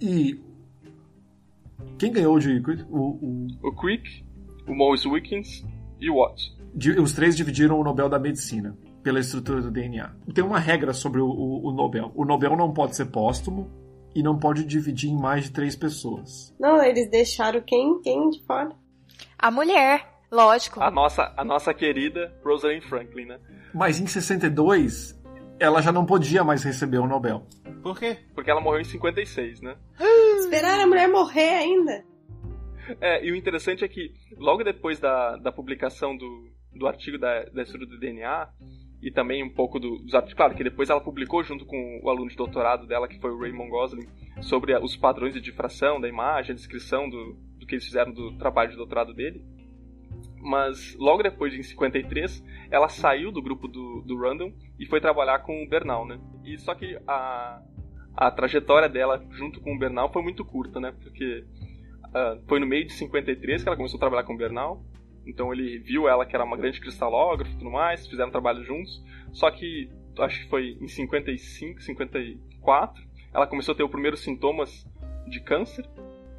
E 0.00 0.38
quem 1.98 2.12
ganhou 2.12 2.38
de 2.38 2.62
o, 2.90 2.98
o, 2.98 3.46
O 3.62 3.72
Crick, 3.74 4.24
o 4.66 4.74
Maurice 4.74 5.08
Wilkins 5.08 5.64
e 6.00 6.10
o 6.10 6.16
Watt. 6.16 6.54
de- 6.74 6.98
os 7.00 7.12
três 7.12 7.36
dividiram 7.36 7.78
o 7.80 7.84
Nobel 7.84 8.08
da 8.08 8.18
Medicina 8.18 8.76
pela 9.02 9.20
estrutura 9.20 9.60
do 9.60 9.70
DNA. 9.70 10.14
Tem 10.34 10.44
uma 10.44 10.58
regra 10.58 10.92
sobre 10.92 11.20
o, 11.20 11.26
o- 11.26 11.68
o 11.68 11.72
Nobel. 11.72 12.12
O 12.14 12.24
Nobel 12.24 12.56
não 12.56 12.72
pode 12.72 12.94
ser 12.96 13.06
póstumo 13.06 13.68
e 14.14 14.22
não 14.22 14.38
pode 14.38 14.64
dividir 14.64 15.10
em 15.10 15.16
mais 15.18 15.44
de 15.44 15.50
três 15.52 15.74
pessoas. 15.74 16.54
Não, 16.60 16.82
eles 16.82 17.10
deixaram 17.10 17.60
quem? 17.62 18.00
Quem 18.02 18.30
de 18.30 18.44
fora? 18.44 18.70
A 19.38 19.50
mulher, 19.50 20.11
lógico. 20.32 20.82
A 20.82 20.90
nossa, 20.90 21.32
a 21.36 21.44
nossa 21.44 21.72
querida 21.74 22.34
Rosalind 22.42 22.82
Franklin, 22.82 23.26
né? 23.26 23.38
Mas 23.74 24.00
em 24.00 24.06
62, 24.06 25.20
ela 25.60 25.80
já 25.80 25.92
não 25.92 26.04
podia 26.04 26.42
mais 26.42 26.64
receber 26.64 26.98
o 26.98 27.06
Nobel. 27.06 27.46
Por 27.82 27.98
quê? 27.98 28.18
Porque 28.34 28.50
ela 28.50 28.60
morreu 28.60 28.80
em 28.80 28.84
56, 28.84 29.60
né? 29.60 29.76
Esperar 30.38 30.80
a 30.80 30.86
mulher 30.86 31.08
morrer 31.08 31.54
ainda? 31.54 32.04
É, 33.00 33.24
e 33.24 33.30
o 33.30 33.36
interessante 33.36 33.84
é 33.84 33.88
que 33.88 34.12
logo 34.36 34.64
depois 34.64 34.98
da, 34.98 35.36
da 35.36 35.52
publicação 35.52 36.16
do, 36.16 36.50
do 36.74 36.86
artigo 36.86 37.18
da, 37.18 37.44
da 37.44 37.62
estrutura 37.62 37.90
do 37.90 38.00
DNA, 38.00 38.48
e 39.02 39.10
também 39.10 39.42
um 39.42 39.50
pouco 39.50 39.80
do, 39.80 39.98
dos 39.98 40.14
artigos, 40.14 40.34
claro 40.34 40.54
que 40.54 40.62
depois 40.62 40.88
ela 40.88 41.00
publicou 41.00 41.42
junto 41.42 41.66
com 41.66 42.00
o 42.02 42.08
aluno 42.08 42.30
de 42.30 42.36
doutorado 42.36 42.86
dela, 42.86 43.08
que 43.08 43.18
foi 43.18 43.32
o 43.32 43.38
Raymond 43.38 43.68
Gosling, 43.68 44.06
sobre 44.40 44.78
os 44.78 44.96
padrões 44.96 45.34
de 45.34 45.40
difração 45.40 46.00
da 46.00 46.08
imagem, 46.08 46.52
a 46.52 46.54
descrição 46.54 47.10
do, 47.10 47.36
do 47.58 47.66
que 47.66 47.74
eles 47.74 47.84
fizeram 47.84 48.12
do 48.12 48.38
trabalho 48.38 48.70
de 48.70 48.76
doutorado 48.76 49.12
dele. 49.12 49.44
Mas 50.42 50.96
logo 50.98 51.22
depois, 51.22 51.54
em 51.54 51.62
53, 51.62 52.44
ela 52.68 52.88
saiu 52.88 53.30
do 53.30 53.40
grupo 53.40 53.68
do, 53.68 54.02
do 54.02 54.18
Random 54.18 54.52
e 54.76 54.84
foi 54.86 55.00
trabalhar 55.00 55.38
com 55.38 55.62
o 55.62 55.68
Bernal, 55.68 56.04
né? 56.04 56.18
E 56.44 56.58
só 56.58 56.74
que 56.74 56.98
a, 57.06 57.62
a 58.16 58.30
trajetória 58.32 58.88
dela 58.88 59.24
junto 59.30 59.60
com 59.60 59.72
o 59.72 59.78
Bernal 59.78 60.12
foi 60.12 60.20
muito 60.20 60.44
curta, 60.44 60.80
né? 60.80 60.92
Porque 61.00 61.44
ah, 62.12 62.36
foi 62.48 62.58
no 62.58 62.66
meio 62.66 62.84
de 62.86 62.92
53 62.92 63.62
que 63.62 63.68
ela 63.68 63.76
começou 63.76 63.98
a 63.98 64.00
trabalhar 64.00 64.24
com 64.24 64.34
o 64.34 64.36
Bernal. 64.36 64.82
Então 65.24 65.52
ele 65.52 65.78
viu 65.78 66.08
ela 66.08 66.26
que 66.26 66.34
era 66.34 66.44
uma 66.44 66.56
grande 66.56 66.80
cristalógrafa 66.80 67.52
e 67.52 67.58
tudo 67.58 67.70
mais, 67.70 68.04
fizeram 68.08 68.32
trabalho 68.32 68.64
juntos. 68.64 69.00
Só 69.32 69.48
que 69.48 69.88
acho 70.18 70.42
que 70.42 70.50
foi 70.50 70.76
em 70.80 70.88
55, 70.88 71.80
54, 71.80 73.00
ela 73.32 73.46
começou 73.46 73.74
a 73.74 73.76
ter 73.76 73.84
os 73.84 73.90
primeiros 73.90 74.20
sintomas 74.20 74.84
de 75.28 75.40
câncer. 75.40 75.88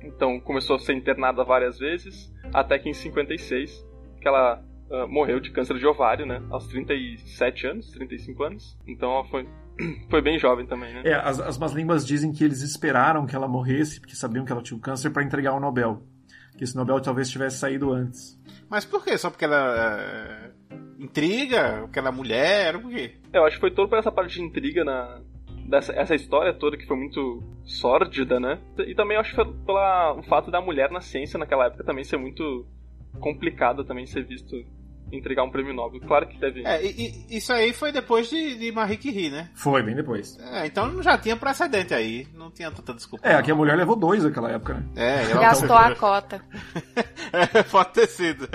Então 0.04 0.42
começou 0.42 0.76
a 0.76 0.80
ser 0.80 0.94
internada 0.94 1.42
várias 1.46 1.80
vezes, 1.80 2.30
até 2.54 2.78
que 2.78 2.90
em 2.90 2.94
56 2.94 3.93
que 4.24 4.28
ela 4.28 4.64
ah, 4.94 5.08
morreu 5.08 5.40
de 5.40 5.52
câncer 5.52 5.78
de 5.78 5.86
ovário, 5.86 6.26
né? 6.26 6.42
Aos 6.50 6.68
37 6.68 7.68
anos, 7.68 7.92
35 7.92 8.44
anos. 8.44 8.78
Então 8.88 9.12
ela 9.12 9.26
foi, 9.26 9.48
foi 10.10 10.22
bem 10.22 10.40
jovem 10.40 10.66
também, 10.66 10.94
né? 10.94 11.02
É, 11.04 11.16
as, 11.16 11.40
as 11.40 11.58
más 11.58 11.74
línguas 11.74 12.06
dizem 12.06 12.32
que 12.32 12.44
eles 12.44 12.62
esperaram 12.62 13.26
que 13.26 13.36
ela 13.36 13.48
morresse, 13.48 14.00
porque 14.00 14.16
sabiam 14.16 14.46
que 14.46 14.52
ela 14.52 14.62
tinha 14.62 14.78
o 14.78 14.82
câncer, 14.82 15.12
para 15.12 15.24
entregar 15.24 15.54
o 15.54 15.60
Nobel. 15.60 16.04
Que 16.58 16.64
esse 16.64 16.76
Nobel 16.76 17.02
talvez 17.02 17.30
tivesse 17.30 17.58
saído 17.58 17.92
antes. 17.92 18.40
Mas 18.70 18.86
por 18.86 19.04
quê? 19.04 19.18
Só 19.18 19.32
porque 19.32 19.46
ela 19.46 19.92
é, 19.92 20.52
intriga? 21.00 21.82
Porque 21.82 21.98
ela 21.98 22.10
é 22.10 22.12
mulher? 22.12 22.80
Por 22.80 22.92
quê? 22.92 23.16
Eu 23.34 23.46
acho 23.46 23.58
que 23.58 23.62
foi 23.62 23.72
todo 23.72 23.90
por 23.90 23.98
essa 23.98 24.12
parte 24.12 24.36
de 24.36 24.44
intriga 24.44 24.84
na 24.84 25.22
dessa 25.68 25.94
essa 25.94 26.14
história 26.14 26.54
toda 26.54 26.78
que 26.78 26.86
foi 26.86 26.98
muito 26.98 27.42
sórdida, 27.64 28.40
né? 28.40 28.60
E 28.86 28.94
também 28.94 29.16
eu 29.16 29.22
acho 29.22 29.32
que 29.32 29.36
foi 29.38 29.46
pelo 29.46 30.20
o 30.20 30.24
fato 30.24 30.52
da 30.52 30.62
mulher 30.62 30.92
na 30.92 31.02
ciência 31.02 31.40
naquela 31.40 31.66
época 31.66 31.84
também 31.84 32.04
ser 32.04 32.18
muito 32.18 32.68
complicado 33.20 33.84
também 33.84 34.06
ser 34.06 34.24
visto 34.26 34.56
entregar 35.12 35.44
um 35.44 35.50
prêmio 35.50 35.74
Nobel. 35.74 36.02
Claro 36.02 36.28
que 36.28 36.40
teve 36.40 36.66
É, 36.66 36.84
e, 36.84 37.26
e 37.30 37.38
isso 37.38 37.54
aí 37.54 37.74
foi 37.74 37.92
depois 37.92 38.30
de, 38.30 38.58
de 38.58 38.72
Marie 38.72 38.98
Curie, 38.98 39.30
né? 39.30 39.50
Foi, 39.54 39.84
bem 39.84 39.96
depois. 39.96 40.38
É, 40.40 40.66
então 40.66 41.02
já 41.02 41.18
tinha 41.18 41.36
precedente 41.36 41.94
aí. 41.94 42.28
Não 42.34 42.50
tinha 42.50 42.72
tanta 42.72 42.94
desculpa. 42.94 43.28
É, 43.28 43.36
aqui 43.36 43.52
a 43.52 43.56
mulher 43.56 43.76
levou 43.76 43.96
dois 43.96 44.24
naquela 44.24 44.52
época, 44.52 44.76
né? 44.76 44.86
É, 44.96 45.24
ela 45.32 45.42
Gastou 45.42 45.76
a 45.76 45.96
cota. 45.96 46.44
É, 47.34 47.64
pode 47.64 47.94
ter 47.94 48.08
sido. 48.08 48.48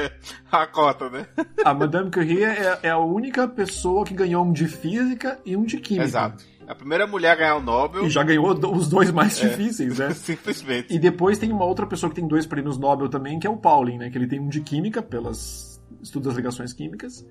A 0.52 0.64
cota, 0.64 1.10
né? 1.10 1.26
A 1.64 1.74
Madame 1.74 2.12
Curie 2.12 2.44
é, 2.44 2.78
é 2.84 2.90
a 2.90 2.98
única 2.98 3.48
pessoa 3.48 4.04
que 4.04 4.14
ganhou 4.14 4.44
um 4.44 4.52
de 4.52 4.68
física 4.68 5.36
e 5.44 5.56
um 5.56 5.64
de 5.64 5.78
química. 5.78 6.04
Exato. 6.04 6.44
A 6.68 6.74
primeira 6.74 7.06
mulher 7.06 7.30
a 7.30 7.34
ganhar 7.34 7.56
o 7.56 7.62
Nobel. 7.62 8.06
E 8.06 8.10
já 8.10 8.22
ganhou 8.22 8.52
os 8.76 8.88
dois 8.90 9.10
mais 9.10 9.38
difíceis, 9.38 9.98
né? 9.98 10.12
Simplesmente. 10.14 10.94
E 10.94 10.98
depois 10.98 11.38
tem 11.38 11.50
uma 11.50 11.64
outra 11.64 11.86
pessoa 11.86 12.10
que 12.10 12.16
tem 12.16 12.28
dois 12.28 12.44
prêmios 12.44 12.76
Nobel 12.76 13.08
também, 13.08 13.38
que 13.38 13.46
é 13.46 13.50
o 13.50 13.56
Pauling, 13.56 13.96
né? 13.96 14.10
Que 14.10 14.18
ele 14.18 14.26
tem 14.26 14.38
um 14.38 14.48
de 14.48 14.60
química, 14.60 15.00
pelas 15.00 15.80
estudos 16.02 16.26
das 16.28 16.36
ligações 16.36 16.74
químicas, 16.74 17.26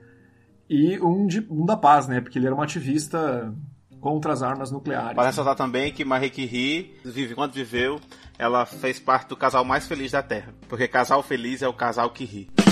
e 0.68 1.00
um, 1.00 1.28
de, 1.28 1.46
um 1.52 1.66
da 1.66 1.78
paz, 1.78 2.08
né? 2.08 2.20
Porque 2.20 2.40
ele 2.40 2.48
era 2.48 2.56
um 2.56 2.62
ativista 2.62 3.54
contra 4.02 4.34
as 4.34 4.42
armas 4.42 4.72
nucleares. 4.72 5.14
Para 5.14 5.28
ressaltar 5.28 5.56
também 5.56 5.94
que 5.94 6.04
Marie 6.04 6.32
Curie, 6.32 6.96
vive, 7.06 7.36
quando 7.36 7.54
viveu, 7.54 8.00
ela 8.40 8.66
fez 8.66 9.00
parte 9.00 9.30
do 9.30 9.38
casal 9.38 9.64
mais 9.64 9.88
feliz 9.88 10.12
da 10.12 10.24
Terra. 10.24 10.52
Porque 10.68 10.88
casal 10.88 11.22
feliz 11.22 11.62
é 11.62 11.68
o 11.68 11.74
casal 11.74 12.10
que 12.10 12.26
ri. 12.26 12.67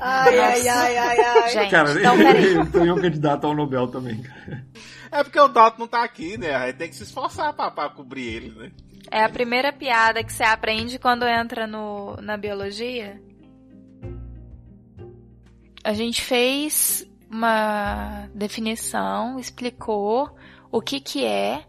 Ai, 0.00 0.38
ai, 0.38 0.68
ai, 0.68 0.96
ai, 0.96 1.20
ai. 1.20 1.48
Gente, 1.50 1.70
Cara, 1.70 1.92
então 1.98 2.16
peraí. 2.18 2.44
ele 2.44 2.66
tem 2.66 2.92
um 2.92 3.00
candidato 3.00 3.46
ao 3.46 3.54
Nobel 3.54 3.88
também. 3.88 4.22
cara. 4.22 4.66
É 5.10 5.24
porque 5.24 5.40
o 5.40 5.48
Dalton 5.48 5.78
não 5.80 5.88
tá 5.88 6.02
aqui, 6.04 6.36
né? 6.36 6.54
A 6.54 6.66
gente 6.66 6.76
tem 6.76 6.88
que 6.88 6.96
se 6.96 7.02
esforçar 7.04 7.52
pra, 7.54 7.70
pra 7.70 7.88
cobrir 7.88 8.26
ele, 8.26 8.50
né? 8.50 8.70
É 9.10 9.24
a 9.24 9.28
primeira 9.28 9.72
piada 9.72 10.22
que 10.22 10.32
você 10.32 10.44
aprende 10.44 10.98
quando 10.98 11.24
entra 11.26 11.66
no, 11.66 12.16
na 12.16 12.36
biologia. 12.36 13.20
A 15.82 15.92
gente 15.94 16.20
fez 16.20 17.06
uma 17.30 18.28
definição, 18.34 19.38
explicou 19.38 20.30
o 20.70 20.80
que 20.82 21.00
que 21.00 21.24
é, 21.24 21.64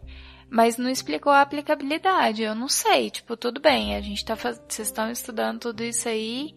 mas 0.50 0.76
não 0.76 0.90
explicou 0.90 1.32
a 1.32 1.40
aplicabilidade. 1.40 2.42
Eu 2.42 2.54
não 2.54 2.68
sei, 2.68 3.08
tipo, 3.10 3.36
tudo 3.36 3.60
bem, 3.60 3.96
a 3.96 4.00
gente 4.02 4.22
tá 4.24 4.36
faz... 4.36 4.60
vocês 4.68 4.88
estão 4.88 5.10
estudando 5.10 5.60
tudo 5.60 5.82
isso 5.82 6.08
aí 6.08 6.54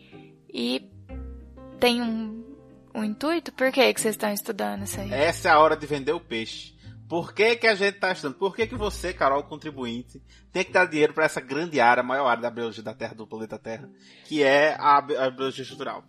e 0.53 0.89
tem 1.83 2.01
um, 2.01 2.41
um 2.95 3.03
intuito? 3.03 3.51
Por 3.51 3.69
que 3.69 3.93
que 3.93 3.99
vocês 3.99 4.15
estão 4.15 4.31
estudando 4.31 4.83
isso 4.83 5.01
aí? 5.01 5.11
Essa 5.11 5.49
é 5.49 5.51
a 5.51 5.59
hora 5.59 5.75
de 5.75 5.85
vender 5.85 6.13
o 6.13 6.19
peixe. 6.19 6.73
Por 7.09 7.33
que, 7.33 7.57
que 7.57 7.67
a 7.67 7.75
gente 7.75 7.99
tá 7.99 8.13
estudando? 8.13 8.37
Por 8.37 8.55
que, 8.55 8.65
que 8.65 8.75
você, 8.75 9.11
Carol, 9.11 9.43
contribuinte, 9.43 10.23
tem 10.53 10.63
que 10.63 10.71
dar 10.71 10.85
dinheiro 10.85 11.13
para 11.13 11.25
essa 11.25 11.41
grande 11.41 11.81
área, 11.81 12.01
maior 12.01 12.27
área 12.27 12.43
da 12.43 12.49
biologia 12.49 12.81
da 12.81 12.93
Terra, 12.93 13.13
do 13.13 13.27
planeta 13.27 13.59
Terra, 13.59 13.89
que 14.23 14.41
é 14.41 14.77
a, 14.79 14.99
a 14.99 15.29
biologia 15.29 15.63
estrutural? 15.63 16.05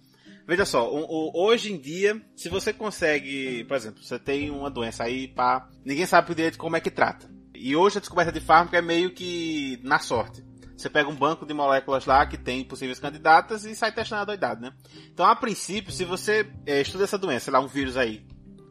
Veja 0.46 0.64
só, 0.64 0.88
hoje 1.34 1.72
em 1.72 1.80
dia, 1.80 2.22
se 2.36 2.48
você 2.48 2.72
consegue, 2.72 3.64
por 3.64 3.76
exemplo, 3.76 4.00
você 4.00 4.16
tem 4.16 4.52
uma 4.52 4.70
doença 4.70 5.02
aí, 5.02 5.26
pá, 5.26 5.68
ninguém 5.84 6.06
sabe 6.06 6.32
direito 6.36 6.56
como 6.56 6.76
é 6.76 6.80
que 6.80 6.90
trata. 6.90 7.28
E 7.52 7.74
hoje 7.74 7.98
a 7.98 8.00
descoberta 8.00 8.30
de 8.30 8.38
fármaco 8.38 8.76
é 8.76 8.82
meio 8.82 9.10
que 9.10 9.80
na 9.82 9.98
sorte. 9.98 10.44
Você 10.76 10.90
pega 10.90 11.08
um 11.08 11.14
banco 11.14 11.46
de 11.46 11.54
moléculas 11.54 12.04
lá 12.04 12.26
que 12.26 12.36
tem 12.36 12.64
possíveis 12.64 12.98
candidatas 12.98 13.64
e 13.64 13.74
sai 13.76 13.92
testando 13.92 14.22
a 14.22 14.24
doidade, 14.24 14.60
né? 14.60 14.72
Então, 15.12 15.24
a 15.24 15.36
princípio, 15.36 15.92
se 15.92 16.04
você 16.04 16.50
eh, 16.66 16.80
estuda 16.80 17.04
essa 17.04 17.16
doença, 17.16 17.44
sei 17.44 17.52
lá, 17.52 17.60
um 17.60 17.68
vírus 17.68 17.96
aí, 17.96 18.26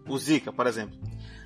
o 0.08 0.18
Zika, 0.18 0.52
por 0.52 0.68
exemplo, 0.68 1.00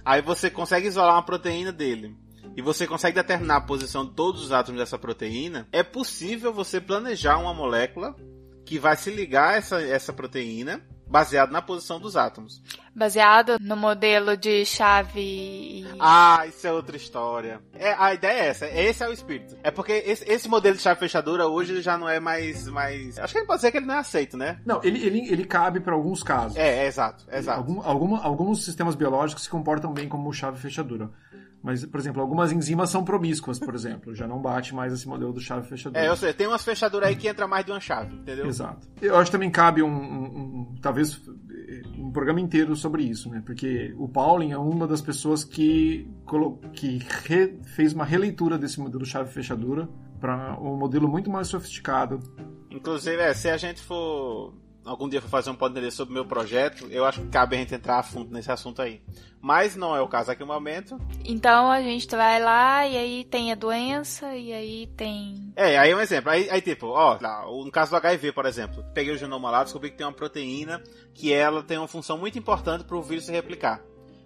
aí 0.04 0.22
você 0.22 0.50
consegue 0.50 0.88
isolar 0.88 1.16
uma 1.16 1.24
proteína 1.24 1.72
dele 1.72 2.18
e 2.56 2.62
você 2.62 2.88
consegue 2.88 3.16
determinar 3.16 3.58
a 3.58 3.62
posição 3.62 4.04
de 4.04 4.14
todos 4.16 4.44
os 4.44 4.52
átomos 4.52 4.80
dessa 4.80 4.98
proteína, 4.98 5.68
é 5.72 5.84
possível 5.84 6.52
você 6.52 6.82
planejar 6.82 7.38
uma 7.38 7.54
molécula 7.54 8.16
que 8.66 8.80
vai 8.80 8.98
se 8.98 9.12
ligar 9.12 9.50
a 9.50 9.58
essa, 9.58 9.82
essa 9.82 10.12
proteína 10.12 10.84
baseado 11.10 11.52
na 11.52 11.62
posição 11.62 12.00
dos 12.00 12.16
átomos. 12.16 12.62
Baseado 12.96 13.58
no 13.62 13.76
modelo 13.78 14.36
de 14.36 14.66
chave. 14.66 15.86
Ah, 16.00 16.46
isso 16.48 16.66
é 16.66 16.72
outra 16.72 16.98
história. 16.98 17.62
É, 17.74 17.94
a 17.94 18.14
ideia 18.14 18.42
é 18.42 18.48
essa, 18.48 18.68
esse 18.68 19.04
é 19.04 19.08
o 19.08 19.14
espírito. 19.14 19.56
É 19.64 19.70
porque 19.72 19.92
esse, 20.06 20.24
esse 20.30 20.48
modelo 20.50 20.76
de 20.76 20.82
chave 20.82 21.00
fechadura 21.00 21.48
hoje 21.48 21.82
já 21.82 21.98
não 21.98 22.10
é 22.10 22.20
mais, 22.20 22.68
mais. 22.68 23.18
Acho 23.20 23.34
que 23.34 23.40
ele 23.40 23.46
pode 23.48 23.60
dizer 23.60 23.72
que 23.72 23.78
ele 23.78 23.86
não 23.86 23.96
é 23.96 24.00
aceito, 24.00 24.36
né? 24.38 24.60
Não, 24.66 24.82
ele, 24.84 25.04
ele, 25.06 25.32
ele 25.32 25.46
cabe 25.46 25.80
para 25.80 25.94
alguns 25.94 26.24
casos. 26.24 26.58
É, 26.58 26.84
é 26.84 26.88
exato, 26.88 27.24
exato. 27.32 27.60
Algum, 27.60 27.82
alguma- 27.82 28.24
alguns 28.24 28.66
sistemas 28.66 28.96
biológicos 28.96 29.44
se 29.44 29.50
comportam 29.50 29.94
bem 29.94 30.10
como 30.10 30.32
chave 30.34 30.58
fechadura. 30.60 31.10
Mas, 31.68 31.86
por 31.86 32.00
exemplo, 32.00 32.22
algumas 32.22 32.54
enzimas 32.54 32.90
são 32.90 33.04
promíscuas, 33.04 33.60
por 33.60 33.76
exemplo. 33.76 34.16
Já 34.16 34.26
não 34.26 34.42
bate 34.42 34.74
mais 34.74 34.94
esse 34.94 35.06
modelo 35.06 35.34
do 35.34 35.42
chave 35.42 35.68
fechadura. 35.68 36.02
É, 36.02 36.08
eu 36.08 36.16
sei, 36.16 36.32
tem 36.34 36.48
umas 36.48 36.64
fechaduras 36.64 37.10
aí 37.10 37.16
que 37.18 37.28
entra 37.28 37.46
mais 37.46 37.66
de 37.66 37.72
uma 37.72 37.80
chave, 37.82 38.16
entendeu? 38.16 38.46
Exato. 38.48 38.88
Eu 39.02 39.18
acho 39.18 39.26
que 39.26 39.32
também 39.34 39.52
cabe 39.52 39.84
um, 39.84 39.88
um- 39.90 40.24
um- 40.72 40.76
talvez 40.82 41.22
um 41.98 42.10
programa 42.12 42.40
inteiro 42.40 42.74
sobre 42.76 43.04
isso, 43.04 43.30
né? 43.30 43.44
Porque 43.46 43.94
o 43.98 44.08
Pauling 44.08 44.54
é 44.54 44.58
uma 44.58 44.88
das 44.88 45.02
pessoas 45.02 45.44
que, 45.44 46.10
que 46.72 47.00
re- 47.26 47.60
fez 47.76 47.92
uma 47.92 48.06
releitura 48.06 48.58
desse 48.58 48.80
modelo 48.80 49.06
chave 49.06 49.30
fechadura 49.30 49.90
para 50.22 50.58
um 50.62 50.78
modelo 50.78 51.08
muito 51.10 51.30
mais 51.30 51.48
sofisticado. 51.50 52.20
Inclusive, 52.72 53.18
é, 53.22 53.34
se 53.34 53.50
a 53.50 53.58
gente 53.58 53.82
for 53.82 54.54
algum 54.88 55.10
dia 55.10 55.22
for 55.22 55.30
fazer 55.30 55.50
um 55.50 55.56
podcast 55.56 55.96
sobre 55.96 56.12
o 56.12 56.16
meu 56.16 56.26
projeto, 56.26 56.88
eu 56.90 57.06
acho 57.06 57.22
que 57.22 57.28
cabe 57.28 57.56
a 57.56 57.60
gente 57.60 57.76
entrar 57.76 58.00
a 58.00 58.04
fundo 58.04 58.32
nesse 58.32 58.52
assunto 58.52 58.82
aí. 58.82 59.02
Mas 59.42 59.76
não 59.76 59.96
é 59.96 60.02
o 60.02 60.08
caso 60.08 60.32
aqui 60.32 60.42
no 60.42 60.48
momento. 60.48 61.00
Então 61.24 61.70
a 61.70 61.82
gente 61.82 62.08
vai 62.08 62.42
lá 62.42 62.88
e 62.88 62.98
aí 62.98 63.24
tem 63.26 63.52
a 63.52 63.56
doença 63.56 64.36
e 64.36 64.52
aí 64.52 64.88
tem. 64.98 65.54
É, 65.56 65.78
aí 65.78 65.92
é 65.92 65.96
um 65.96 66.02
exemplo. 66.02 66.32
Aí, 66.32 66.50
aí 66.50 66.62
tipo, 66.62 66.88
ó, 66.88 67.18
lá, 67.22 67.46
no 67.46 67.72
caso 67.72 67.92
do 67.92 67.98
HIV, 67.98 68.32
por 68.32 68.46
exemplo, 68.46 68.84
peguei 68.94 69.14
o 69.14 69.18
genoma 69.18 69.52
lá, 69.52 69.64
descobri 69.64 69.92
que 69.92 69.98
tem 69.98 70.08
uma 70.08 70.14
proteína 70.14 70.82
que 71.14 71.32
ela 71.32 71.62
tem 71.62 71.78
uma 71.78 71.88
função 71.88 72.18
muito 72.18 72.40
importante 72.40 72.84
para 72.84 72.98
o 72.98 73.04
vírus 73.04 73.26
se 73.26 73.32
replicar. 73.32 73.82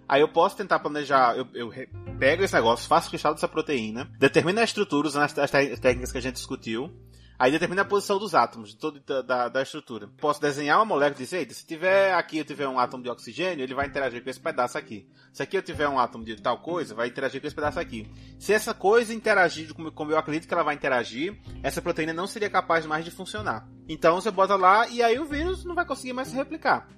Aí 0.08 0.20
eu 0.20 0.28
posso 0.28 0.56
tentar 0.56 0.78
planejar, 0.78 1.36
eu, 1.36 1.46
eu 1.54 1.72
pego 2.18 2.42
esse 2.42 2.52
negócio, 2.54 2.86
faço 2.86 3.08
cristal 3.08 3.32
dessa 3.32 3.48
proteína, 3.48 4.10
determino 4.18 4.60
a 4.60 4.64
estrutura 4.64 5.08
usando 5.08 5.22
as, 5.22 5.38
as 5.38 5.50
técnicas 5.50 6.12
que 6.12 6.18
a 6.18 6.20
gente 6.20 6.34
discutiu, 6.34 6.90
aí 7.38 7.50
determino 7.50 7.80
a 7.80 7.84
posição 7.84 8.18
dos 8.18 8.34
átomos, 8.34 8.70
de 8.70 8.76
toda 8.76 9.22
da, 9.22 9.48
da, 9.48 9.62
estrutura. 9.62 10.08
Posso 10.18 10.40
desenhar 10.40 10.78
uma 10.78 10.84
molécula 10.84 11.22
e 11.22 11.24
dizer, 11.24 11.38
eita, 11.38 11.54
se 11.54 11.66
tiver 11.66 12.14
aqui 12.14 12.38
eu 12.38 12.44
tiver 12.44 12.68
um 12.68 12.78
átomo 12.78 13.02
de 13.02 13.10
oxigênio, 13.10 13.62
ele 13.62 13.74
vai 13.74 13.86
interagir 13.86 14.22
com 14.22 14.30
esse 14.30 14.40
pedaço 14.40 14.78
aqui. 14.78 15.08
Se 15.32 15.42
aqui 15.42 15.56
eu 15.56 15.62
tiver 15.62 15.88
um 15.88 15.98
átomo 15.98 16.24
de 16.24 16.40
tal 16.40 16.58
coisa, 16.58 16.94
vai 16.94 17.08
interagir 17.08 17.40
com 17.40 17.46
esse 17.46 17.56
pedaço 17.56 17.80
aqui. 17.80 18.10
Se 18.38 18.52
essa 18.52 18.74
coisa 18.74 19.12
interagir 19.14 19.72
como, 19.74 19.90
como 19.92 20.10
eu 20.10 20.18
acredito 20.18 20.46
que 20.46 20.54
ela 20.54 20.62
vai 20.62 20.74
interagir, 20.74 21.38
essa 21.62 21.82
proteína 21.82 22.12
não 22.12 22.26
seria 22.26 22.50
capaz 22.50 22.86
mais 22.86 23.04
de 23.04 23.10
funcionar. 23.10 23.68
Então 23.88 24.20
você 24.20 24.30
bota 24.30 24.56
lá 24.56 24.86
e 24.88 25.02
aí 25.02 25.18
o 25.18 25.26
vírus 25.26 25.64
não 25.64 25.74
vai 25.74 25.84
conseguir 25.84 26.12
mais 26.12 26.28
se 26.28 26.36
replicar. 26.36 26.88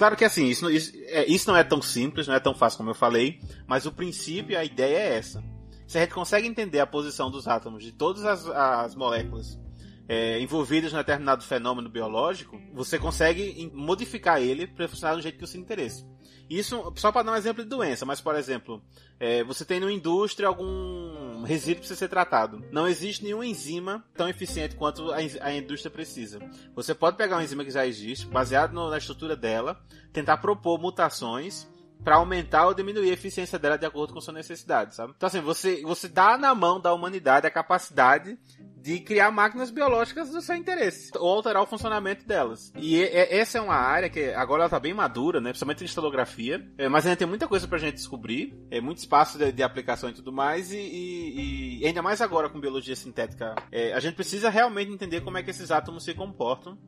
Claro 0.00 0.16
que 0.16 0.24
assim, 0.24 0.46
isso, 0.46 0.70
isso, 0.70 0.92
é, 1.08 1.26
isso 1.26 1.50
não 1.50 1.56
é 1.56 1.62
tão 1.62 1.82
simples, 1.82 2.26
não 2.26 2.34
é 2.34 2.40
tão 2.40 2.54
fácil 2.54 2.78
como 2.78 2.88
eu 2.88 2.94
falei, 2.94 3.38
mas 3.66 3.84
o 3.84 3.92
princípio, 3.92 4.58
a 4.58 4.64
ideia 4.64 4.96
é 4.96 5.16
essa. 5.18 5.44
Se 5.90 5.98
a 5.98 6.02
gente 6.02 6.14
consegue 6.14 6.46
entender 6.46 6.78
a 6.78 6.86
posição 6.86 7.32
dos 7.32 7.48
átomos 7.48 7.82
de 7.82 7.90
todas 7.90 8.24
as, 8.24 8.46
as 8.46 8.94
moléculas 8.94 9.58
é, 10.08 10.38
envolvidas 10.38 10.92
em 10.92 10.96
determinado 10.96 11.42
fenômeno 11.42 11.88
biológico, 11.88 12.60
você 12.72 12.96
consegue 12.96 13.68
modificar 13.74 14.40
ele 14.40 14.68
para 14.68 14.86
funcionar 14.86 15.16
do 15.16 15.20
jeito 15.20 15.36
que 15.36 15.44
você 15.44 15.58
interesse. 15.58 16.06
Isso 16.48 16.92
só 16.94 17.10
para 17.10 17.24
dar 17.24 17.32
um 17.32 17.36
exemplo 17.36 17.64
de 17.64 17.68
doença, 17.68 18.06
mas 18.06 18.20
por 18.20 18.36
exemplo, 18.36 18.80
é, 19.18 19.42
você 19.42 19.64
tem 19.64 19.80
numa 19.80 19.92
indústria 19.92 20.46
algum 20.46 21.42
resíduo 21.42 21.74
que 21.74 21.88
precisa 21.88 21.98
ser 21.98 22.08
tratado. 22.08 22.64
Não 22.70 22.86
existe 22.86 23.24
nenhuma 23.24 23.44
enzima 23.44 24.04
tão 24.14 24.28
eficiente 24.28 24.76
quanto 24.76 25.10
a, 25.10 25.16
a 25.16 25.52
indústria 25.52 25.90
precisa. 25.90 26.38
Você 26.72 26.94
pode 26.94 27.16
pegar 27.16 27.34
uma 27.34 27.42
enzima 27.42 27.64
que 27.64 27.70
já 27.72 27.84
existe, 27.84 28.26
baseado 28.26 28.72
no- 28.72 28.90
na 28.90 28.98
estrutura 28.98 29.34
dela, 29.34 29.84
tentar 30.12 30.36
propor 30.36 30.78
mutações 30.80 31.68
para 32.04 32.16
aumentar 32.16 32.66
ou 32.66 32.74
diminuir 32.74 33.10
a 33.10 33.14
eficiência 33.14 33.58
dela 33.58 33.76
de 33.76 33.86
acordo 33.86 34.12
com 34.14 34.20
sua 34.20 34.34
necessidade, 34.34 34.94
sabe? 34.94 35.12
Então 35.16 35.26
assim, 35.26 35.40
você 35.40 35.82
você 35.82 36.08
dá 36.08 36.36
na 36.38 36.54
mão 36.54 36.80
da 36.80 36.92
humanidade 36.94 37.46
a 37.46 37.50
capacidade 37.50 38.38
de 38.82 38.98
criar 39.00 39.30
máquinas 39.30 39.70
biológicas 39.70 40.30
do 40.30 40.40
seu 40.40 40.56
interesse, 40.56 41.10
ou 41.18 41.28
alterar 41.34 41.62
o 41.62 41.66
funcionamento 41.66 42.26
delas. 42.26 42.72
E 42.76 42.96
e- 42.96 43.04
essa 43.30 43.58
é 43.58 43.60
uma 43.60 43.74
área 43.74 44.08
que 44.08 44.30
agora 44.32 44.62
ela 44.62 44.70
tá 44.70 44.80
bem 44.80 44.94
madura, 44.94 45.38
né? 45.38 45.50
Principalmente 45.50 45.82
em 45.82 45.84
estilografia, 45.84 46.66
é, 46.78 46.88
mas 46.88 47.04
ainda 47.04 47.16
tem 47.16 47.28
muita 47.28 47.46
coisa 47.46 47.68
pra 47.68 47.76
gente 47.76 47.96
descobrir, 47.96 48.58
é 48.70 48.80
muito 48.80 48.96
espaço 48.98 49.36
de, 49.36 49.52
de 49.52 49.62
aplicação 49.62 50.08
e 50.08 50.14
tudo 50.14 50.32
mais, 50.32 50.72
e, 50.72 50.78
e- 50.78 51.80
e 51.82 51.86
ainda 51.86 52.00
mais 52.00 52.22
agora 52.22 52.48
com 52.48 52.58
biologia 52.58 52.96
sintética, 52.96 53.54
é, 53.70 53.92
a 53.92 54.00
gente 54.00 54.14
precisa 54.14 54.48
realmente 54.48 54.90
entender 54.90 55.20
como 55.20 55.36
é 55.36 55.42
que 55.42 55.50
esses 55.50 55.70
átomos 55.70 56.02
se 56.04 56.14
comportam 56.14 56.78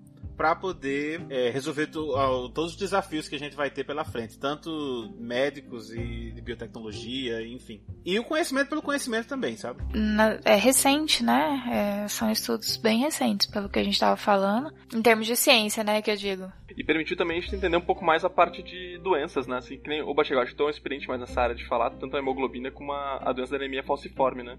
para 0.43 0.57
poder 0.57 1.25
é, 1.31 1.51
resolver 1.51 1.87
to- 1.87 2.17
ao- 2.17 2.49
todos 2.49 2.73
os 2.73 2.77
desafios 2.77 3.29
que 3.29 3.37
a 3.37 3.39
gente 3.39 3.55
vai 3.55 3.71
ter 3.71 3.85
pela 3.85 4.05
frente, 4.05 4.37
tanto 4.41 5.15
médicos 5.17 5.93
e 5.93 6.33
de 6.33 6.41
biotecnologia, 6.43 7.41
enfim. 7.47 7.81
E 8.05 8.19
o 8.19 8.25
conhecimento 8.25 8.69
pelo 8.69 8.83
conhecimento 8.83 9.29
também, 9.29 9.57
sabe? 9.57 9.81
Na- 9.97 10.41
é 10.45 10.57
recente, 10.57 11.23
né? 11.23 12.03
É, 12.05 12.09
são 12.09 12.29
estudos 12.29 12.77
bem 12.77 12.99
recentes, 13.03 13.47
pelo 13.47 13.69
que 13.69 13.79
a 13.79 13.85
gente 13.85 14.01
tava 14.01 14.17
falando. 14.17 14.73
Em 14.93 15.01
termos 15.01 15.29
de 15.29 15.37
ciência, 15.37 15.85
né, 15.85 16.03
que 16.03 16.11
eu 16.11 16.17
digo. 16.17 16.51
E 16.77 16.83
permitiu 16.83 17.17
também 17.17 17.39
a 17.39 17.41
gente 17.41 17.55
entender 17.55 17.77
um 17.77 17.81
pouco 17.81 18.05
mais 18.05 18.25
a 18.25 18.31
parte 18.31 18.65
de 18.65 18.99
doenças, 18.99 19.47
né? 19.47 19.59
Assim, 19.59 19.79
que 19.79 19.89
nem 19.89 20.03
o 20.03 20.13
Bachegol, 20.13 20.43
acho 20.43 20.57
que 20.57 20.61
é 20.61 20.65
um 20.65 20.71
experiente 20.71 21.07
mais 21.07 21.21
nessa 21.21 21.41
área 21.41 21.55
de 21.55 21.65
falar, 21.69 21.91
tanto 21.91 22.17
a 22.17 22.19
hemoglobina 22.19 22.69
como 22.73 22.91
a, 22.93 23.19
a 23.29 23.33
doença 23.33 23.53
da 23.53 23.59
anemia 23.59 23.85
falciforme, 23.85 24.43
né? 24.43 24.59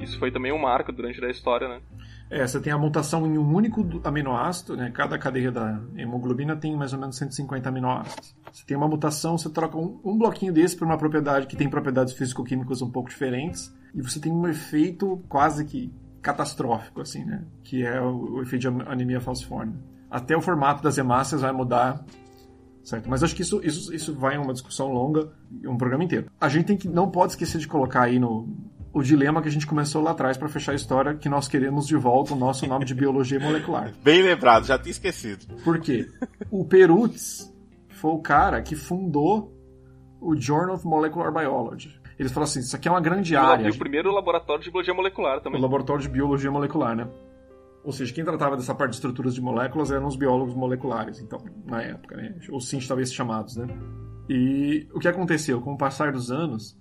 Isso 0.00 0.18
foi 0.18 0.30
também 0.30 0.52
um 0.52 0.58
marco 0.58 0.92
durante 0.92 1.22
a 1.24 1.30
história, 1.30 1.68
né? 1.68 1.80
É, 2.30 2.46
você 2.46 2.60
tem 2.60 2.72
a 2.72 2.78
mutação 2.78 3.26
em 3.26 3.36
um 3.36 3.54
único 3.54 3.82
do- 3.82 4.00
aminoácido, 4.04 4.76
né? 4.76 4.90
Cada 4.94 5.18
cadeia 5.18 5.50
da 5.50 5.80
hemoglobina 5.96 6.56
tem 6.56 6.76
mais 6.76 6.92
ou 6.92 6.98
menos 6.98 7.16
150 7.16 7.68
aminoácidos. 7.68 8.36
Você 8.52 8.64
tem 8.64 8.76
uma 8.76 8.86
mutação, 8.88 9.36
você 9.36 9.50
troca 9.50 9.76
um, 9.76 10.00
um 10.04 10.16
bloquinho 10.16 10.52
desse 10.52 10.76
por 10.76 10.86
uma 10.86 10.96
propriedade 10.96 11.46
que 11.46 11.56
tem 11.56 11.68
propriedades 11.68 12.14
físico-químicas 12.14 12.80
um 12.82 12.90
pouco 12.90 13.08
diferentes, 13.10 13.74
e 13.94 14.00
você 14.00 14.20
tem 14.20 14.32
um 14.32 14.46
efeito 14.46 15.22
quase 15.28 15.64
que 15.64 15.92
catastrófico, 16.22 17.00
assim, 17.00 17.24
né? 17.24 17.44
Que 17.64 17.84
é 17.84 18.00
o, 18.00 18.36
o 18.36 18.42
efeito 18.42 18.62
de 18.70 18.82
anemia 18.88 19.20
falciforme. 19.20 19.74
Até 20.08 20.36
o 20.36 20.40
formato 20.40 20.82
das 20.82 20.98
hemácias 20.98 21.42
vai 21.42 21.52
mudar 21.52 22.04
Certo? 22.82 23.10
Mas 23.10 23.22
acho 23.22 23.36
que 23.36 23.42
isso, 23.42 23.60
isso, 23.62 23.94
isso 23.94 24.14
vai 24.14 24.36
em 24.36 24.38
uma 24.38 24.54
discussão 24.54 24.90
longa, 24.90 25.30
um 25.66 25.76
programa 25.76 26.02
inteiro. 26.02 26.30
A 26.40 26.48
gente 26.48 26.64
tem 26.64 26.76
que, 26.76 26.88
não 26.88 27.10
pode 27.10 27.32
esquecer 27.32 27.58
de 27.58 27.68
colocar 27.68 28.02
aí 28.02 28.18
no, 28.18 28.48
o 28.92 29.02
dilema 29.02 29.40
que 29.40 29.48
a 29.48 29.50
gente 29.52 29.66
começou 29.66 30.02
lá 30.02 30.10
atrás 30.10 30.36
para 30.36 30.48
fechar 30.48 30.72
a 30.72 30.74
história, 30.74 31.14
que 31.14 31.28
nós 31.28 31.46
queremos 31.46 31.86
de 31.86 31.96
volta 31.96 32.34
o 32.34 32.36
nosso 32.36 32.66
nome 32.66 32.84
de 32.84 32.94
biologia 32.94 33.38
molecular. 33.38 33.92
Bem 34.02 34.22
lembrado, 34.22 34.66
já 34.66 34.78
tinha 34.78 34.90
esquecido. 34.90 35.46
Por 35.62 35.78
quê? 35.80 36.08
O 36.50 36.64
Perutz 36.64 37.52
foi 37.90 38.10
o 38.10 38.18
cara 38.18 38.60
que 38.62 38.74
fundou 38.74 39.52
o 40.20 40.34
Journal 40.36 40.74
of 40.74 40.86
Molecular 40.86 41.32
Biology. 41.32 41.98
Ele 42.18 42.28
falou 42.28 42.44
assim: 42.44 42.60
isso 42.60 42.76
aqui 42.76 42.88
é 42.88 42.90
uma 42.90 43.00
grande 43.00 43.34
área. 43.36 43.66
E 43.66 43.70
o 43.70 43.78
primeiro 43.78 44.12
laboratório 44.12 44.62
de 44.62 44.70
biologia 44.70 44.92
molecular 44.92 45.38
O 45.38 45.40
também. 45.40 45.60
laboratório 45.60 46.02
de 46.02 46.08
biologia 46.08 46.50
molecular, 46.50 46.94
né? 46.94 47.08
Ou 47.82 47.92
seja, 47.92 48.12
quem 48.12 48.22
tratava 48.22 48.56
dessa 48.56 48.74
parte 48.74 48.90
de 48.90 48.96
estruturas 48.96 49.34
de 49.34 49.40
moléculas 49.40 49.90
eram 49.90 50.06
os 50.06 50.16
biólogos 50.16 50.54
moleculares, 50.54 51.18
então, 51.18 51.42
na 51.64 51.80
época, 51.80 52.14
né? 52.16 52.34
Ou 52.50 52.60
sim, 52.60 52.78
talvez 52.86 53.10
chamados, 53.10 53.56
né? 53.56 53.66
E 54.28 54.86
o 54.92 54.98
que 55.00 55.08
aconteceu? 55.08 55.62
Com 55.62 55.72
o 55.72 55.78
passar 55.78 56.12
dos 56.12 56.30
anos, 56.30 56.78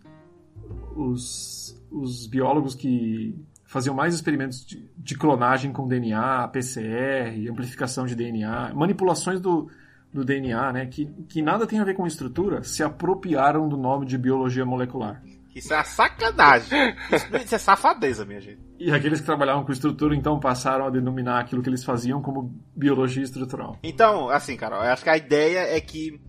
os, 0.98 1.78
os 1.91 2.28
biólogos 2.28 2.76
que 2.76 3.36
faziam 3.66 3.95
mais 3.95 4.14
experimentos 4.16 4.66
de, 4.66 4.90
de 4.98 5.16
clonagem 5.16 5.72
com 5.72 5.88
DNA, 5.88 6.48
PCR, 6.48 7.49
amplificação 7.49 8.06
de 8.06 8.16
DNA, 8.16 8.74
manipulações 8.74 9.40
do, 9.40 9.70
do 10.11 10.26
DNA, 10.26 10.74
né? 10.74 10.86
Que, 10.88 11.06
que 11.28 11.41
nada 11.41 11.68
tem 11.68 11.80
a 11.80 11.84
ver 11.84 11.95
com 11.95 12.07
estrutura, 12.07 12.64
se 12.64 12.82
apropriaram 12.82 13.70
do 13.70 13.78
nome 13.78 14.06
de 14.06 14.18
biologia 14.18 14.66
molecular. 14.66 15.22
Isso 15.56 15.74
é 15.74 15.78
uma 15.78 15.84
sacanagem. 15.84 16.95
Isso, 17.11 17.38
isso 17.38 17.56
é 17.56 17.57
safadeza, 17.57 18.26
minha 18.26 18.40
gente. 18.40 18.60
E 18.80 18.91
aqueles 18.91 19.20
que 19.20 19.26
trabalhavam 19.26 19.64
com 19.66 19.72
estrutura, 19.72 20.16
então, 20.16 20.40
passaram 20.40 20.86
a 20.86 20.90
denominar 20.90 21.40
aquilo 21.40 21.61
que 21.61 21.70
eles 21.70 21.84
faziam 21.84 22.22
como 22.22 22.56
biologia 22.76 23.24
estrutural. 23.24 23.78
Então, 23.84 24.30
assim, 24.30 24.56
cara, 24.56 24.78
eu 24.78 24.94
acho 24.94 25.03
que 25.03 25.10
a 25.10 25.18
ideia 25.18 25.76
é 25.76 25.82
que 25.82 26.20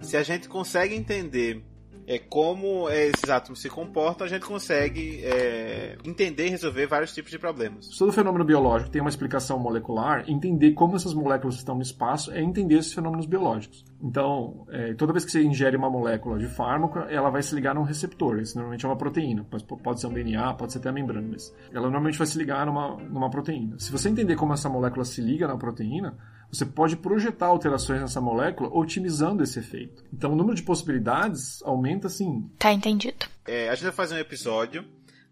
se 0.00 0.16
a 0.16 0.22
gente 0.22 0.48
consegue 0.48 0.94
entender 0.94 1.64
é, 2.08 2.18
como 2.18 2.88
é, 2.88 3.08
esses 3.08 3.28
átomos 3.28 3.60
se 3.60 3.68
comportam, 3.68 4.26
a 4.26 4.30
gente 4.30 4.46
consegue 4.46 5.20
é, 5.22 5.98
entender 6.02 6.46
e 6.46 6.48
resolver 6.48 6.86
vários 6.86 7.12
tipos 7.12 7.30
de 7.30 7.38
problemas. 7.38 7.86
Todo 7.98 8.10
fenômeno 8.12 8.46
biológico 8.46 8.90
tem 8.90 9.02
uma 9.02 9.10
explicação 9.10 9.58
molecular, 9.58 10.24
entender 10.26 10.72
como 10.72 10.96
essas 10.96 11.12
moléculas 11.12 11.56
estão 11.56 11.74
no 11.74 11.82
espaço 11.82 12.32
é 12.32 12.42
entender 12.42 12.76
esses 12.76 12.94
fenômenos 12.94 13.26
biológicos. 13.26 13.84
Então, 14.02 14.64
é, 14.70 14.94
toda 14.94 15.12
vez 15.12 15.24
que 15.24 15.30
você 15.30 15.42
ingere 15.42 15.76
uma 15.76 15.90
molécula 15.90 16.38
de 16.38 16.46
fármaco, 16.46 16.98
ela 17.00 17.28
vai 17.28 17.42
se 17.42 17.54
ligar 17.54 17.74
num 17.74 17.82
receptor. 17.82 18.40
Isso 18.40 18.56
normalmente 18.56 18.86
é 18.86 18.88
uma 18.88 18.96
proteína. 18.96 19.44
Pode 19.82 20.00
ser 20.00 20.06
um 20.06 20.12
DNA, 20.12 20.54
pode 20.54 20.72
ser 20.72 20.78
até 20.78 20.88
a 20.88 20.92
membrana. 20.92 21.28
Mas 21.30 21.54
ela 21.70 21.82
normalmente 21.82 22.16
vai 22.16 22.26
se 22.26 22.38
ligar 22.38 22.64
numa, 22.64 22.96
numa 22.96 23.28
proteína. 23.28 23.78
Se 23.78 23.92
você 23.92 24.08
entender 24.08 24.34
como 24.36 24.54
essa 24.54 24.68
molécula 24.68 25.04
se 25.04 25.20
liga 25.20 25.46
na 25.46 25.58
proteína, 25.58 26.16
você 26.50 26.64
pode 26.64 26.96
projetar 26.96 27.46
alterações 27.46 28.00
nessa 28.00 28.20
molécula 28.20 28.70
otimizando 28.72 29.42
esse 29.42 29.58
efeito. 29.58 30.04
Então, 30.12 30.32
o 30.32 30.36
número 30.36 30.54
de 30.54 30.62
possibilidades 30.62 31.62
aumenta, 31.62 32.06
assim, 32.06 32.50
Tá 32.58 32.72
entendido. 32.72 33.26
É, 33.46 33.68
a 33.68 33.74
gente 33.74 33.84
vai 33.84 33.92
fazer 33.92 34.14
um 34.14 34.18
episódio 34.18 34.84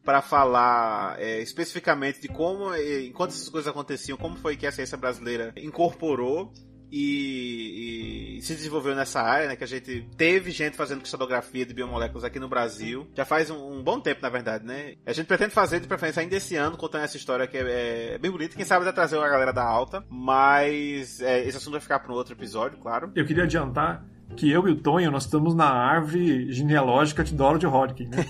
para 0.04 0.22
falar 0.22 1.20
é, 1.20 1.42
especificamente 1.42 2.20
de 2.20 2.28
como, 2.28 2.72
é, 2.72 3.04
enquanto 3.04 3.30
essas 3.30 3.48
coisas 3.48 3.68
aconteciam, 3.68 4.16
como 4.16 4.36
foi 4.36 4.56
que 4.56 4.66
a 4.66 4.72
ciência 4.72 4.96
brasileira 4.96 5.52
incorporou 5.56 6.52
e, 6.90 8.36
e 8.38 8.42
se 8.42 8.54
desenvolveu 8.54 8.94
nessa 8.94 9.20
área, 9.20 9.48
né? 9.48 9.56
Que 9.56 9.64
a 9.64 9.66
gente 9.66 10.08
teve 10.16 10.50
gente 10.50 10.76
fazendo 10.76 11.00
cristalografia 11.00 11.66
de 11.66 11.74
biomoléculas 11.74 12.24
aqui 12.24 12.38
no 12.38 12.48
Brasil. 12.48 13.06
Já 13.14 13.24
faz 13.24 13.50
um, 13.50 13.78
um 13.78 13.82
bom 13.82 14.00
tempo, 14.00 14.22
na 14.22 14.28
verdade, 14.28 14.64
né? 14.64 14.94
A 15.04 15.12
gente 15.12 15.26
pretende 15.26 15.52
fazer, 15.52 15.80
de 15.80 15.88
preferência, 15.88 16.20
ainda 16.20 16.36
esse 16.36 16.56
ano, 16.56 16.76
contando 16.76 17.04
essa 17.04 17.16
história 17.16 17.46
que 17.46 17.56
é, 17.56 18.14
é 18.14 18.18
bem 18.18 18.30
bonita. 18.30 18.56
Quem 18.56 18.64
sabe 18.64 18.84
vai 18.84 18.92
trazer 18.92 19.18
a 19.18 19.28
galera 19.28 19.52
da 19.52 19.64
alta. 19.64 20.04
Mas 20.08 21.20
é, 21.20 21.46
esse 21.46 21.56
assunto 21.56 21.72
vai 21.72 21.80
ficar 21.80 21.98
para 21.98 22.12
um 22.12 22.16
outro 22.16 22.34
episódio, 22.34 22.78
claro. 22.78 23.10
Eu 23.14 23.26
queria 23.26 23.44
adiantar 23.44 24.04
que 24.36 24.50
eu 24.50 24.66
e 24.68 24.72
o 24.72 24.76
Tonho, 24.76 25.10
nós 25.10 25.24
estamos 25.24 25.54
na 25.54 25.68
árvore 25.68 26.52
genealógica 26.52 27.22
de 27.22 27.34
Dorothy 27.34 27.66
Hodgkin, 27.66 28.08
né? 28.08 28.24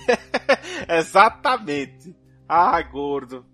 Exatamente. 0.97 2.15
Ah, 2.47 2.81
gordo. 2.81 3.45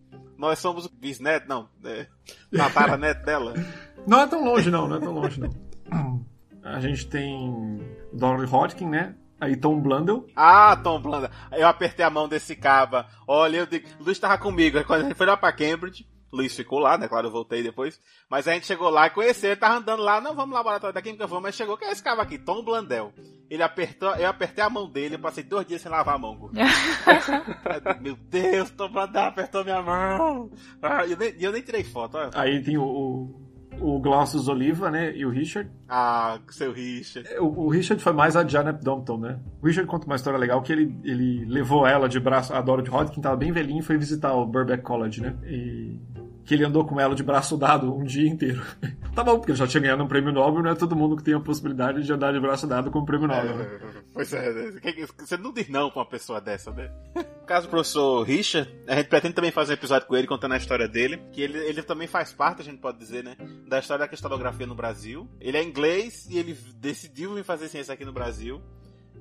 Nós 0.44 0.60
somos 0.60 0.86
o 0.86 0.90
bisneto, 0.90 1.48
não. 1.48 1.70
É, 1.86 2.06
tataraneto 2.54 3.24
dela. 3.24 3.54
Não 4.06 4.20
é 4.20 4.28
tão 4.28 4.44
longe, 4.44 4.70
não, 4.70 4.86
não 4.86 4.98
é 4.98 5.00
tão 5.00 5.14
longe, 5.14 5.40
não. 5.40 6.26
A 6.62 6.82
gente 6.82 7.08
tem 7.08 7.80
Dorothy 8.12 8.54
Hodgkin, 8.54 8.86
né? 8.90 9.16
Aí 9.40 9.56
Tom 9.56 9.80
Blundell. 9.80 10.28
Ah, 10.36 10.76
Tom 10.76 11.02
Blanda. 11.02 11.32
Eu 11.54 11.66
apertei 11.70 12.04
a 12.04 12.10
mão 12.10 12.28
desse 12.28 12.54
caba. 12.54 13.08
Olha, 13.26 13.60
eu 13.60 13.66
digo, 13.66 13.88
Luiz 14.02 14.20
tava 14.20 14.38
comigo. 14.38 14.84
Quando 14.84 15.00
a 15.00 15.04
gente 15.04 15.16
foi 15.16 15.26
lá 15.26 15.38
pra 15.38 15.54
Cambridge, 15.54 16.06
Luiz 16.34 16.56
ficou 16.56 16.80
lá, 16.80 16.98
né? 16.98 17.08
Claro, 17.08 17.28
eu 17.28 17.32
voltei 17.32 17.62
depois. 17.62 18.02
Mas 18.28 18.48
a 18.48 18.54
gente 18.54 18.66
chegou 18.66 18.90
lá 18.90 19.06
e 19.06 19.12
conheceu, 19.12 19.52
ele 19.52 19.60
tava 19.60 19.76
andando 19.76 20.02
lá, 20.02 20.20
não, 20.20 20.34
vamos 20.34 20.50
no 20.50 20.56
laboratório 20.56 20.94
da 20.94 21.02
química, 21.02 21.28
vamos. 21.28 21.44
Mas 21.44 21.56
chegou, 21.56 21.78
quem 21.78 21.88
é 21.88 21.92
esse 21.92 22.02
cara 22.02 22.22
aqui? 22.24 22.40
Tom 22.40 22.64
Blandel. 22.64 23.14
Ele 23.50 23.62
apertou, 23.62 24.16
eu 24.16 24.28
apertei 24.28 24.64
a 24.64 24.70
mão 24.70 24.90
dele, 24.90 25.14
eu 25.16 25.20
passei 25.20 25.44
dois 25.44 25.68
dias 25.68 25.80
sem 25.80 25.92
lavar 25.92 26.16
a 26.16 26.18
mão. 26.18 26.50
Meu 28.02 28.16
Deus, 28.16 28.72
Tom 28.72 28.90
Blandel 28.90 29.26
apertou 29.26 29.64
minha 29.64 29.82
mão. 29.82 30.50
Ah, 30.82 31.06
eu, 31.06 31.16
nem, 31.16 31.36
eu 31.40 31.52
nem 31.52 31.62
tirei 31.62 31.84
foto, 31.84 32.18
olha. 32.18 32.32
Aí 32.34 32.64
tem 32.64 32.80
o, 32.80 32.84
o, 32.84 33.44
o 33.80 34.50
Oliva, 34.50 34.90
né? 34.90 35.16
E 35.16 35.24
o 35.24 35.30
Richard. 35.30 35.70
Ah, 35.88 36.40
seu 36.50 36.74
Richard. 36.74 37.30
O, 37.38 37.66
o 37.66 37.70
Richard 37.70 38.02
foi 38.02 38.14
mais 38.14 38.36
a 38.36 38.48
Janet 38.48 38.84
Dompton, 38.84 39.18
né? 39.18 39.40
O 39.62 39.68
Richard 39.68 39.88
conta 39.88 40.08
uma 40.08 40.16
história 40.16 40.40
legal 40.40 40.64
que 40.64 40.72
ele, 40.72 40.98
ele 41.04 41.46
levou 41.46 41.86
ela 41.86 42.10
de 42.10 42.20
braço, 42.20 42.54
a 42.56 42.62
Dorothy 42.62 42.90
Hodgkin, 42.90 43.22
tava 43.22 43.36
bem 43.36 43.52
velhinho, 43.52 43.82
e 43.82 43.84
foi 43.84 43.98
visitar 43.98 44.34
o 44.34 44.48
Burbank 44.48 44.82
College, 44.82 45.22
né? 45.22 45.36
E 45.46 46.00
que 46.46 46.54
ele 46.54 46.66
andou 46.66 46.86
com 46.86 47.00
ela 47.00 47.16
de 47.16 47.24
braço 47.24 47.58
dado 47.58 47.94
um 47.96 48.04
dia 48.04 48.28
inteiro. 48.28 48.62
tá 49.16 49.24
bom, 49.24 49.38
porque 49.38 49.52
ele 49.52 49.58
já 49.58 49.68
tinha 49.68 49.82
ganhado 49.82 50.04
um 50.04 50.08
prêmio 50.08 50.32
Nobel, 50.32 50.64
não 50.64 50.72
é 50.72 50.76
todo 50.76 50.96
mundo 50.96 51.16
que 51.16 51.24
tem 51.24 51.34
a 51.34 51.40
possibilidade 51.40 52.04
de 52.04 52.14
andar 52.14 52.34
de 52.34 52.40
braço 52.40 52.68
dado 52.68 52.92
com 52.92 53.00
um 53.00 53.06
prêmio 53.06 53.28
Nobel, 53.28 53.58
né? 53.58 53.80
Pois 54.14 54.32
é, 54.32 54.54
né? 54.54 54.80
você 55.18 55.38
não 55.38 55.52
diz 55.52 55.68
não 55.70 55.90
pra 55.90 56.02
uma 56.02 56.08
pessoa 56.08 56.40
dessa, 56.40 56.72
né? 56.72 56.92
Caso 57.48 57.68
do 57.68 57.72
professor 57.72 58.24
Richard, 58.24 58.72
a 58.88 58.96
gente 58.96 59.08
pretende 59.08 59.34
também 59.34 59.52
fazer 59.52 59.74
um 59.74 59.76
episódio 59.76 60.08
com 60.08 60.16
ele, 60.16 60.28
contando 60.28 60.54
a 60.54 60.58
história 60.58 60.88
dele, 60.88 61.20
que 61.32 61.42
ele, 61.42 61.58
ele 61.58 61.82
também 61.82 62.08
faz 62.08 62.32
parte, 62.32 62.62
a 62.62 62.66
gente 62.66 62.80
pode 62.80 63.00
dizer, 63.00 63.24
né, 63.24 63.36
da 63.68 63.80
história 63.80 64.04
da 64.04 64.08
cristalografia 64.08 64.68
no 64.68 64.76
Brasil. 64.76 65.28
Ele 65.42 65.58
é 65.58 65.64
inglês 65.64 66.28
e 66.30 66.38
ele 66.38 66.54
decidiu 66.78 67.34
vir 67.34 67.44
fazer 67.44 67.70
ciência 67.70 67.94
aqui 67.94 68.06
no 68.06 68.14
Brasil. 68.14 68.62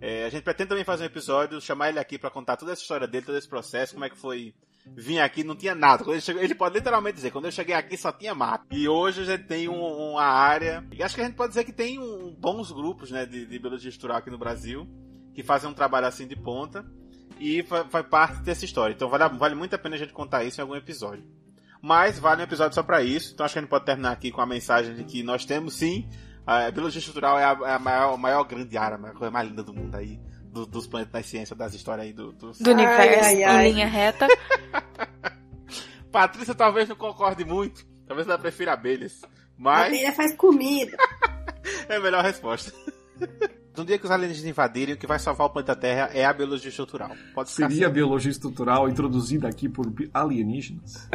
É, 0.01 0.25
a 0.25 0.29
gente 0.29 0.43
pretende 0.43 0.69
também 0.69 0.85
fazer 0.85 1.05
um 1.05 1.07
episódio, 1.07 1.61
chamar 1.61 1.89
ele 1.89 1.99
aqui 1.99 2.19
para 2.19 2.29
contar 2.29 2.57
toda 2.57 2.73
essa 2.73 2.83
história 2.83 3.07
dele, 3.07 3.25
todo 3.25 3.39
esse 3.39 3.49
processo, 3.49 3.95
como 3.95 4.05
é 4.05 4.11
que 4.11 4.19
foi 4.19 4.53
vim 4.87 5.19
aqui 5.19 5.45
não 5.45 5.55
tinha 5.55 5.75
nada. 5.75 6.05
Ele, 6.11 6.21
chegou, 6.21 6.43
ele 6.43 6.55
pode 6.55 6.75
literalmente 6.75 7.17
dizer, 7.17 7.31
quando 7.31 7.47
eu 7.47 7.53
cheguei 7.53 7.75
aqui 7.75 7.97
só 7.97 8.13
tinha 8.13 8.35
mato. 8.35 8.67
E 8.71 8.89
hoje 8.89 9.23
a 9.23 9.25
gente 9.25 9.45
tem 9.45 9.69
um, 9.69 9.83
uma 9.83 10.25
área. 10.25 10.85
E 10.93 11.03
acho 11.03 11.15
que 11.15 11.21
a 11.21 11.25
gente 11.25 11.37
pode 11.37 11.51
dizer 11.51 11.65
que 11.65 11.73
tem 11.73 11.99
um, 11.99 12.35
bons 12.35 12.71
grupos 12.73 13.11
né, 13.11 13.25
de, 13.25 13.47
de 13.47 13.59
biologia 13.59 13.89
estrutural 13.89 14.19
aqui 14.19 14.31
no 14.31 14.39
Brasil 14.39 14.87
que 15.35 15.43
fazem 15.43 15.71
um 15.71 15.75
trabalho 15.75 16.07
assim 16.07 16.27
de 16.27 16.37
ponta 16.37 16.85
e 17.41 17.63
faz 17.63 18.07
parte 18.07 18.43
dessa 18.43 18.65
história. 18.65 18.93
Então 18.95 19.09
vale, 19.09 19.37
vale 19.39 19.55
muito 19.55 19.75
a 19.75 19.79
pena 19.79 19.95
a 19.95 19.99
gente 19.99 20.13
contar 20.13 20.45
isso 20.45 20.61
em 20.61 20.63
algum 20.63 20.77
episódio. 20.77 21.25
Mas 21.81 22.19
vale 22.19 22.43
um 22.43 22.45
episódio 22.45 22.75
só 22.75 22.83
para 22.83 23.03
isso. 23.03 23.33
Então 23.33 23.45
acho 23.45 23.55
que 23.55 23.59
a 23.59 23.63
gente 23.63 23.71
pode 23.71 23.85
terminar 23.85 24.13
aqui 24.13 24.31
com 24.31 24.41
a 24.41 24.47
mensagem 24.47 24.95
de 24.95 25.05
que 25.05 25.23
nós 25.23 25.45
temos 25.45 25.75
sim. 25.75 26.09
A 26.47 26.71
biologia 26.71 26.99
estrutural 26.99 27.39
é 27.39 27.45
a, 27.45 27.59
é 27.71 27.75
a 27.75 27.79
maior, 27.79 28.15
a 28.15 28.17
maior 28.17 28.45
grande 28.45 28.77
área, 28.77 28.97
a 28.97 29.13
coisa 29.13 29.31
mais 29.31 29.49
linda 29.49 29.63
do 29.63 29.73
mundo 29.73 29.95
aí 29.95 30.21
do, 30.53 30.67
dos 30.67 30.87
planetas 30.87 31.13
das 31.13 31.27
ciências, 31.27 31.59
das 31.59 31.75
histórias 31.75 32.07
aí 32.07 32.13
do, 32.13 32.33
dos... 32.33 32.61
do 32.61 32.71
universo 32.71 33.01
ai, 33.01 33.43
ai, 33.43 33.45
ai. 33.45 33.69
em 33.69 33.73
linha 33.73 33.87
reta. 33.87 34.29
Patrícia 36.13 36.55
talvez 36.55 36.89
não 36.89 36.97
concorde 36.97 37.45
muito. 37.45 37.87
Talvez 38.07 38.29
ela 38.29 38.39
prefira 38.39 38.75
abelhas. 38.75 39.23
Mas. 39.57 39.87
Abelha 39.87 40.13
faz 40.13 40.37
comida. 40.37 40.97
é 41.89 41.97
a 41.97 42.01
melhor 42.01 42.23
resposta. 42.23 42.73
No 43.75 43.87
dia 43.87 43.97
que 43.97 44.05
os 44.05 44.11
alienígenas 44.11 44.51
invadirem, 44.51 44.95
o 44.95 44.99
que 44.99 45.07
vai 45.07 45.19
salvar 45.19 45.47
o 45.47 45.51
planeta 45.51 45.75
Terra 45.75 46.11
é 46.13 46.27
a 46.27 46.33
biologia 46.35 46.69
estrutural. 46.69 47.11
Pode 47.35 47.49
Seria 47.49 47.87
a 47.87 47.91
biologia 47.91 48.31
estrutural 48.31 48.87
introduzida 48.87 49.49
aqui 49.49 49.67
por 49.67 49.91
alienígenas? 50.13 51.09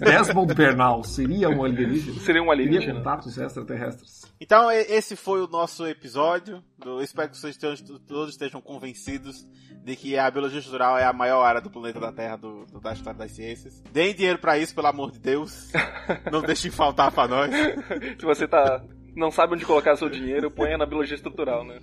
Desmond 0.00 0.52
Bernal 0.52 1.02
seria 1.02 1.48
um 1.48 1.64
alienígena? 1.64 2.20
Seria 2.20 2.42
um 2.42 2.50
alienígena. 2.50 2.80
Seria 2.84 2.94
contatos 2.96 3.38
extraterrestres. 3.38 4.23
Então, 4.44 4.70
esse 4.70 5.16
foi 5.16 5.40
o 5.40 5.46
nosso 5.46 5.86
episódio. 5.86 6.62
Eu 6.84 7.00
espero 7.00 7.30
que 7.30 7.38
vocês 7.38 7.56
todos 7.56 8.28
estejam 8.28 8.60
convencidos 8.60 9.48
de 9.82 9.96
que 9.96 10.18
a 10.18 10.30
biologia 10.30 10.58
estrutural 10.58 10.98
é 10.98 11.04
a 11.04 11.14
maior 11.14 11.42
área 11.42 11.62
do 11.62 11.70
planeta 11.70 11.98
da 11.98 12.12
Terra 12.12 12.36
do, 12.36 12.66
do 12.66 12.78
da 12.78 12.92
história 12.92 13.18
das 13.18 13.30
ciências. 13.30 13.80
Deem 13.90 14.14
dinheiro 14.14 14.38
para 14.38 14.58
isso, 14.58 14.74
pelo 14.74 14.88
amor 14.88 15.12
de 15.12 15.18
Deus. 15.18 15.72
Não 16.30 16.42
deixem 16.42 16.70
faltar 16.70 17.10
para 17.10 17.26
nós. 17.26 17.50
Se 18.20 18.26
você 18.26 18.46
tá 18.46 18.84
não 19.16 19.30
sabe 19.30 19.54
onde 19.54 19.64
colocar 19.64 19.96
seu 19.96 20.10
dinheiro, 20.10 20.50
ponha 20.50 20.76
na 20.76 20.84
biologia 20.84 21.14
estrutural, 21.14 21.64
né? 21.64 21.78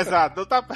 Exato, 0.00 0.40
não 0.40 0.46
tá. 0.46 0.66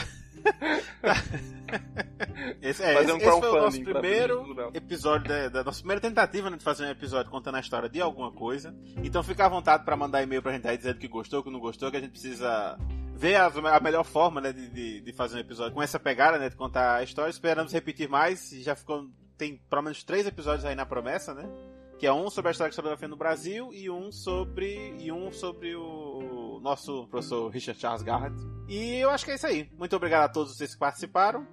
Esse, 2.62 2.82
é, 2.82 3.02
esse, 3.02 3.12
um 3.12 3.16
esse 3.16 3.40
foi 3.40 3.48
o 3.48 3.60
nosso 3.60 3.82
primeiro 3.82 4.70
episódio 4.74 5.28
da, 5.28 5.48
da, 5.48 5.64
nossa 5.64 5.78
primeira 5.80 6.00
tentativa 6.00 6.50
né, 6.50 6.56
de 6.56 6.64
fazer 6.64 6.86
um 6.86 6.90
episódio 6.90 7.30
contando 7.30 7.56
a 7.56 7.60
história 7.60 7.88
de 7.88 8.00
alguma 8.00 8.32
coisa. 8.32 8.74
Então 9.02 9.22
fica 9.22 9.46
à 9.46 9.48
vontade 9.48 9.84
para 9.84 9.96
mandar 9.96 10.22
e-mail 10.22 10.42
pra 10.42 10.52
gente 10.52 10.66
aí 10.68 10.76
dizendo 10.76 10.98
que 10.98 11.08
gostou, 11.08 11.42
que 11.42 11.50
não 11.50 11.60
gostou, 11.60 11.90
que 11.90 11.96
a 11.96 12.00
gente 12.00 12.12
precisa 12.12 12.78
ver 13.14 13.36
a, 13.36 13.46
a 13.46 13.80
melhor 13.80 14.04
forma 14.04 14.40
né, 14.40 14.52
de, 14.52 14.68
de, 14.68 15.00
de, 15.00 15.12
fazer 15.12 15.36
um 15.36 15.40
episódio 15.40 15.72
com 15.72 15.82
essa 15.82 15.98
pegada, 15.98 16.38
né, 16.38 16.48
de 16.48 16.56
contar 16.56 16.96
a 16.96 17.02
história. 17.02 17.30
Esperamos 17.30 17.72
repetir 17.72 18.08
mais. 18.08 18.50
Já 18.50 18.74
ficou 18.74 19.08
tem 19.36 19.60
pelo 19.68 19.82
menos 19.82 20.02
três 20.02 20.26
episódios 20.26 20.64
aí 20.64 20.74
na 20.74 20.86
promessa, 20.86 21.34
né? 21.34 21.46
Que 21.98 22.06
é 22.06 22.12
um 22.12 22.28
sobre 22.28 22.48
a 22.48 22.52
história 22.52 22.68
da 22.68 22.72
historiografia 22.72 23.08
no 23.08 23.16
Brasil 23.16 23.70
e 23.72 23.90
um 23.90 24.12
sobre 24.12 24.94
e 24.98 25.10
um 25.10 25.32
sobre 25.32 25.74
o 25.74 26.60
nosso 26.62 27.06
professor 27.08 27.48
Richard 27.50 27.80
Charles 27.80 28.02
Garrett. 28.02 28.36
E 28.68 28.96
eu 28.96 29.10
acho 29.10 29.24
que 29.24 29.30
é 29.30 29.34
isso 29.34 29.46
aí. 29.46 29.70
Muito 29.78 29.94
obrigado 29.96 30.24
a 30.24 30.28
todos 30.28 30.56
vocês 30.56 30.74
que 30.74 30.78
participaram. 30.78 31.46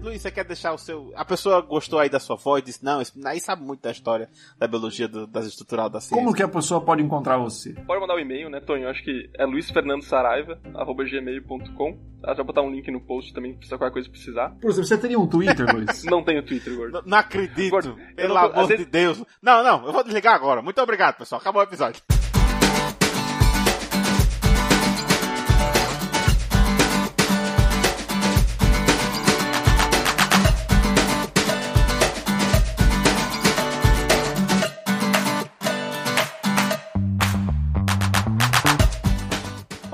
Luiz, 0.00 0.22
você 0.22 0.30
quer 0.30 0.44
deixar 0.44 0.72
o 0.72 0.78
seu. 0.78 1.12
A 1.16 1.24
pessoa 1.24 1.60
gostou 1.60 1.98
aí 1.98 2.08
da 2.08 2.20
sua 2.20 2.36
voz, 2.36 2.62
disse, 2.62 2.84
não, 2.84 3.02
aí 3.24 3.40
sabe 3.40 3.64
muito 3.64 3.82
da 3.82 3.90
história 3.90 4.30
da 4.58 4.68
biologia 4.68 5.08
do, 5.08 5.26
das 5.26 5.46
estrutural 5.46 5.90
da 5.90 6.00
ciência. 6.00 6.16
Como 6.16 6.32
que 6.34 6.42
a 6.42 6.48
pessoa 6.48 6.80
pode 6.80 7.02
encontrar 7.02 7.36
você? 7.38 7.72
Pode 7.72 8.00
mandar 8.00 8.14
um 8.14 8.20
e-mail, 8.20 8.48
né, 8.48 8.60
Tonho? 8.60 8.88
Acho 8.88 9.02
que 9.02 9.28
é 9.34 9.44
luizfernandosaraiva.gmail.com. 9.44 11.98
Ela 12.22 12.34
vai 12.34 12.44
botar 12.44 12.62
um 12.62 12.70
link 12.70 12.88
no 12.90 13.00
post 13.00 13.34
também, 13.34 13.58
se 13.62 13.68
qualquer 13.68 13.90
coisa 13.90 14.08
precisar. 14.08 14.50
Por 14.60 14.70
exemplo, 14.70 14.86
você 14.86 14.96
teria 14.98 15.18
um 15.18 15.26
Twitter, 15.26 15.66
Luiz? 15.74 16.04
não 16.04 16.22
tenho 16.22 16.44
Twitter, 16.44 16.76
Gordo. 16.76 16.92
Não, 16.92 17.02
não 17.04 17.18
acredito. 17.18 17.70
Gordo, 17.70 17.96
pelo 18.14 18.36
amor 18.36 18.68
de 18.68 18.84
Deus. 18.84 19.24
Não, 19.42 19.64
não, 19.64 19.84
eu 19.86 19.92
vou 19.92 20.04
desligar 20.04 20.34
agora. 20.34 20.62
Muito 20.62 20.80
obrigado, 20.80 21.16
pessoal. 21.16 21.40
Acabou 21.40 21.60
o 21.60 21.64
episódio. 21.64 22.00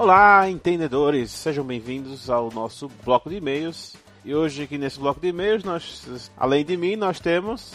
Olá, 0.02 0.50
entendedores, 0.50 1.30
sejam 1.30 1.64
bem-vindos 1.64 2.28
ao 2.28 2.50
nosso 2.50 2.90
bloco 3.04 3.30
de 3.30 3.36
e-mails. 3.36 3.94
E 4.24 4.34
hoje 4.34 4.64
aqui 4.64 4.76
nesse 4.76 4.98
bloco 4.98 5.20
de 5.20 5.28
e-mails, 5.28 5.62
nós, 5.62 6.28
além 6.36 6.64
de 6.64 6.76
mim, 6.76 6.96
nós 6.96 7.20
temos 7.20 7.70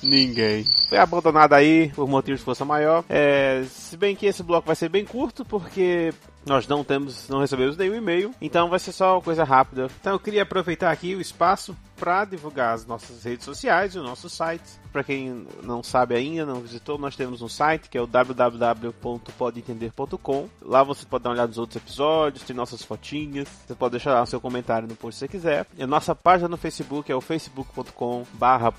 Ninguém. 0.00 0.64
Foi 0.88 0.98
abandonado 0.98 1.54
aí 1.54 1.90
por 1.96 2.06
motivos 2.06 2.38
de 2.38 2.44
força 2.44 2.64
maior. 2.64 3.04
É, 3.08 3.64
se 3.68 3.96
bem 3.96 4.14
que 4.14 4.26
esse 4.26 4.44
bloco 4.44 4.66
vai 4.66 4.76
ser 4.76 4.88
bem 4.88 5.04
curto, 5.04 5.44
porque 5.44 6.14
nós 6.48 6.66
não 6.66 6.82
temos, 6.82 7.28
não 7.28 7.40
recebemos 7.40 7.76
nenhum 7.76 7.94
e-mail, 7.94 8.34
então 8.40 8.68
vai 8.68 8.78
ser 8.78 8.92
só 8.92 9.20
coisa 9.20 9.44
rápida. 9.44 9.88
Então 10.00 10.14
eu 10.14 10.20
queria 10.20 10.42
aproveitar 10.42 10.90
aqui 10.90 11.14
o 11.14 11.20
espaço 11.20 11.76
para 11.98 12.24
divulgar 12.24 12.74
as 12.74 12.86
nossas 12.86 13.24
redes 13.24 13.44
sociais 13.44 13.94
e 13.94 13.98
o 13.98 14.02
nosso 14.02 14.30
site. 14.30 14.64
Para 14.92 15.02
quem 15.04 15.46
não 15.62 15.82
sabe 15.82 16.14
ainda, 16.14 16.46
não 16.46 16.60
visitou, 16.60 16.96
nós 16.96 17.16
temos 17.16 17.42
um 17.42 17.48
site 17.48 17.90
que 17.90 17.98
é 17.98 18.00
o 18.00 18.06
www.podentender.com. 18.06 20.48
Lá 20.62 20.82
você 20.82 21.04
pode 21.04 21.24
dar 21.24 21.30
uma 21.30 21.34
olhada 21.34 21.48
nos 21.48 21.58
outros 21.58 21.76
episódios, 21.76 22.44
tem 22.44 22.56
nossas 22.56 22.82
fotinhas. 22.82 23.46
Você 23.66 23.74
pode 23.74 23.90
deixar 23.92 24.14
lá 24.14 24.22
o 24.22 24.26
seu 24.26 24.40
comentário 24.40 24.88
no 24.88 24.96
post 24.96 25.18
se 25.18 25.26
você 25.26 25.28
quiser. 25.28 25.66
E 25.76 25.82
a 25.82 25.86
nossa 25.86 26.14
página 26.14 26.48
no 26.48 26.56
Facebook 26.56 27.12
é 27.12 27.14
o 27.14 27.20
facebook.com/barra 27.20 28.72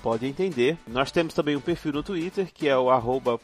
Nós 0.88 1.12
temos 1.12 1.34
também 1.34 1.54
um 1.56 1.60
perfil 1.60 1.92
no 1.92 2.02
Twitter 2.02 2.50
que 2.52 2.66
é 2.68 2.76
o 2.76 2.90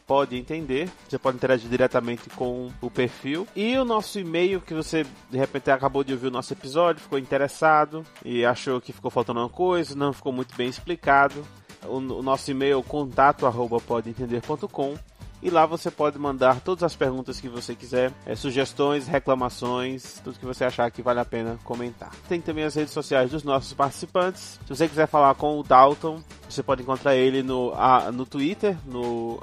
podentender. 0.05 0.89
Você 1.07 1.17
pode 1.17 1.37
interagir 1.37 1.69
diretamente 1.69 2.29
com 2.31 2.69
o 2.81 2.91
perfil. 2.91 3.47
E 3.55 3.77
o 3.77 3.85
nosso 3.85 4.16
e-mail 4.19 4.61
que 4.61 4.73
você 4.73 5.05
de 5.29 5.37
repente 5.37 5.69
acabou 5.71 6.03
de 6.03 6.13
ouvir 6.13 6.27
o 6.27 6.31
nosso 6.31 6.53
episódio, 6.53 7.01
ficou 7.01 7.19
interessado 7.19 8.03
e 8.23 8.45
achou 8.45 8.79
que 8.81 8.93
ficou 8.93 9.11
faltando 9.11 9.39
uma 9.39 9.49
coisa, 9.49 9.95
não 9.95 10.13
ficou 10.13 10.31
muito 10.31 10.55
bem 10.55 10.69
explicado. 10.69 11.45
O, 11.83 11.97
o 11.97 12.23
nosso 12.23 12.49
e-mail 12.51 12.81
contato 12.83 13.45
arroba 13.45 13.79
podeentender.com 13.79 14.95
e 15.41 15.49
lá 15.49 15.65
você 15.65 15.91
pode 15.91 16.17
mandar 16.17 16.61
todas 16.61 16.83
as 16.83 16.95
perguntas 16.95 17.39
que 17.39 17.47
você 17.47 17.75
quiser, 17.75 18.11
é, 18.25 18.35
sugestões, 18.35 19.07
reclamações, 19.07 20.19
tudo 20.23 20.39
que 20.39 20.45
você 20.45 20.65
achar 20.65 20.89
que 20.91 21.01
vale 21.01 21.19
a 21.19 21.25
pena 21.25 21.59
comentar. 21.63 22.11
Tem 22.27 22.41
também 22.41 22.63
as 22.63 22.75
redes 22.75 22.93
sociais 22.93 23.31
dos 23.31 23.43
nossos 23.43 23.73
participantes. 23.73 24.59
Se 24.65 24.75
você 24.75 24.87
quiser 24.87 25.07
falar 25.07 25.35
com 25.35 25.59
o 25.59 25.63
Dalton, 25.63 26.21
você 26.49 26.63
pode 26.63 26.81
encontrar 26.81 27.15
ele 27.15 27.43
no, 27.43 27.73
a, 27.75 28.11
no 28.11 28.25
Twitter, 28.25 28.77
no 28.85 29.39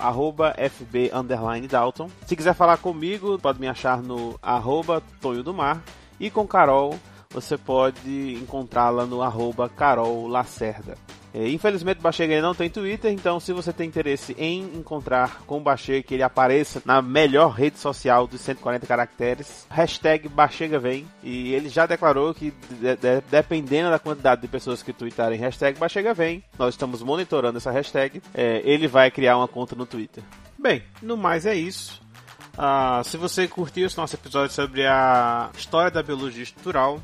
FB 0.71 1.11
Dalton. 1.69 2.11
Se 2.27 2.37
quiser 2.37 2.55
falar 2.55 2.79
comigo, 2.79 3.39
pode 3.39 3.61
me 3.61 3.69
achar 3.69 4.03
no 4.03 4.39
arroba 4.43 5.03
Tonho 5.21 5.43
do 5.43 5.55
Mar. 5.55 5.83
E 6.19 6.31
com 6.31 6.47
Carol, 6.47 6.99
você 7.31 7.59
pode 7.59 8.35
encontrá-la 8.35 9.05
no 9.07 9.23
arroba 9.23 9.69
Carol 9.69 10.29
Lacerda. 10.29 10.97
É, 11.35 11.49
infelizmente 11.49 11.99
o 11.99 12.03
Bachega 12.03 12.41
não 12.41 12.55
tem 12.55 12.71
Twitter, 12.71 13.13
então 13.13 13.41
se 13.41 13.53
você 13.53 13.73
tem 13.73 13.89
interesse 13.89 14.37
em 14.39 14.63
encontrar 14.77 15.43
com 15.47 15.59
o 15.59 15.61
Bachega 15.61 16.03
que 16.03 16.15
ele 16.15 16.23
apareça 16.23 16.81
na 16.85 17.03
melhor 17.03 17.49
rede 17.51 17.77
social 17.79 18.29
dos 18.29 18.41
140 18.41 18.87
caracteres, 18.87 19.67
hashtag 19.69 20.29
Bachega 20.29 20.79
vem. 20.79 21.05
E 21.23 21.53
ele 21.53 21.69
já 21.69 21.87
declarou 21.87 22.33
que 22.33 22.53
de, 22.71 22.97
de, 22.97 23.21
dependendo 23.29 23.91
da 23.91 23.99
quantidade 23.99 24.43
de 24.43 24.49
pessoas 24.49 24.83
que 24.83 24.93
tweetarem 24.93 25.39
hashtag 25.39 25.79
Bachega 25.79 26.15
vem, 26.15 26.45
nós 26.57 26.75
estamos 26.75 27.03
monitorando 27.03 27.59
essa 27.59 27.73
hashtag, 27.73 28.23
é, 28.33 28.63
ele 28.65 28.87
vai 28.87 29.11
criar 29.11 29.37
uma 29.37 29.49
conta 29.49 29.75
no 29.75 29.85
Twitter. 29.85 30.23
Bem, 30.57 30.83
no 31.03 31.17
mais 31.17 31.47
é 31.47 31.55
isso. 31.55 32.01
Uh, 32.55 33.03
se 33.03 33.17
você 33.17 33.49
curtiu 33.49 33.87
esse 33.87 33.97
nosso 33.97 34.15
episódio 34.15 34.55
sobre 34.55 34.87
a 34.87 35.51
história 35.57 35.91
da 35.91 36.03
biologia 36.03 36.45
estrutural, 36.45 37.01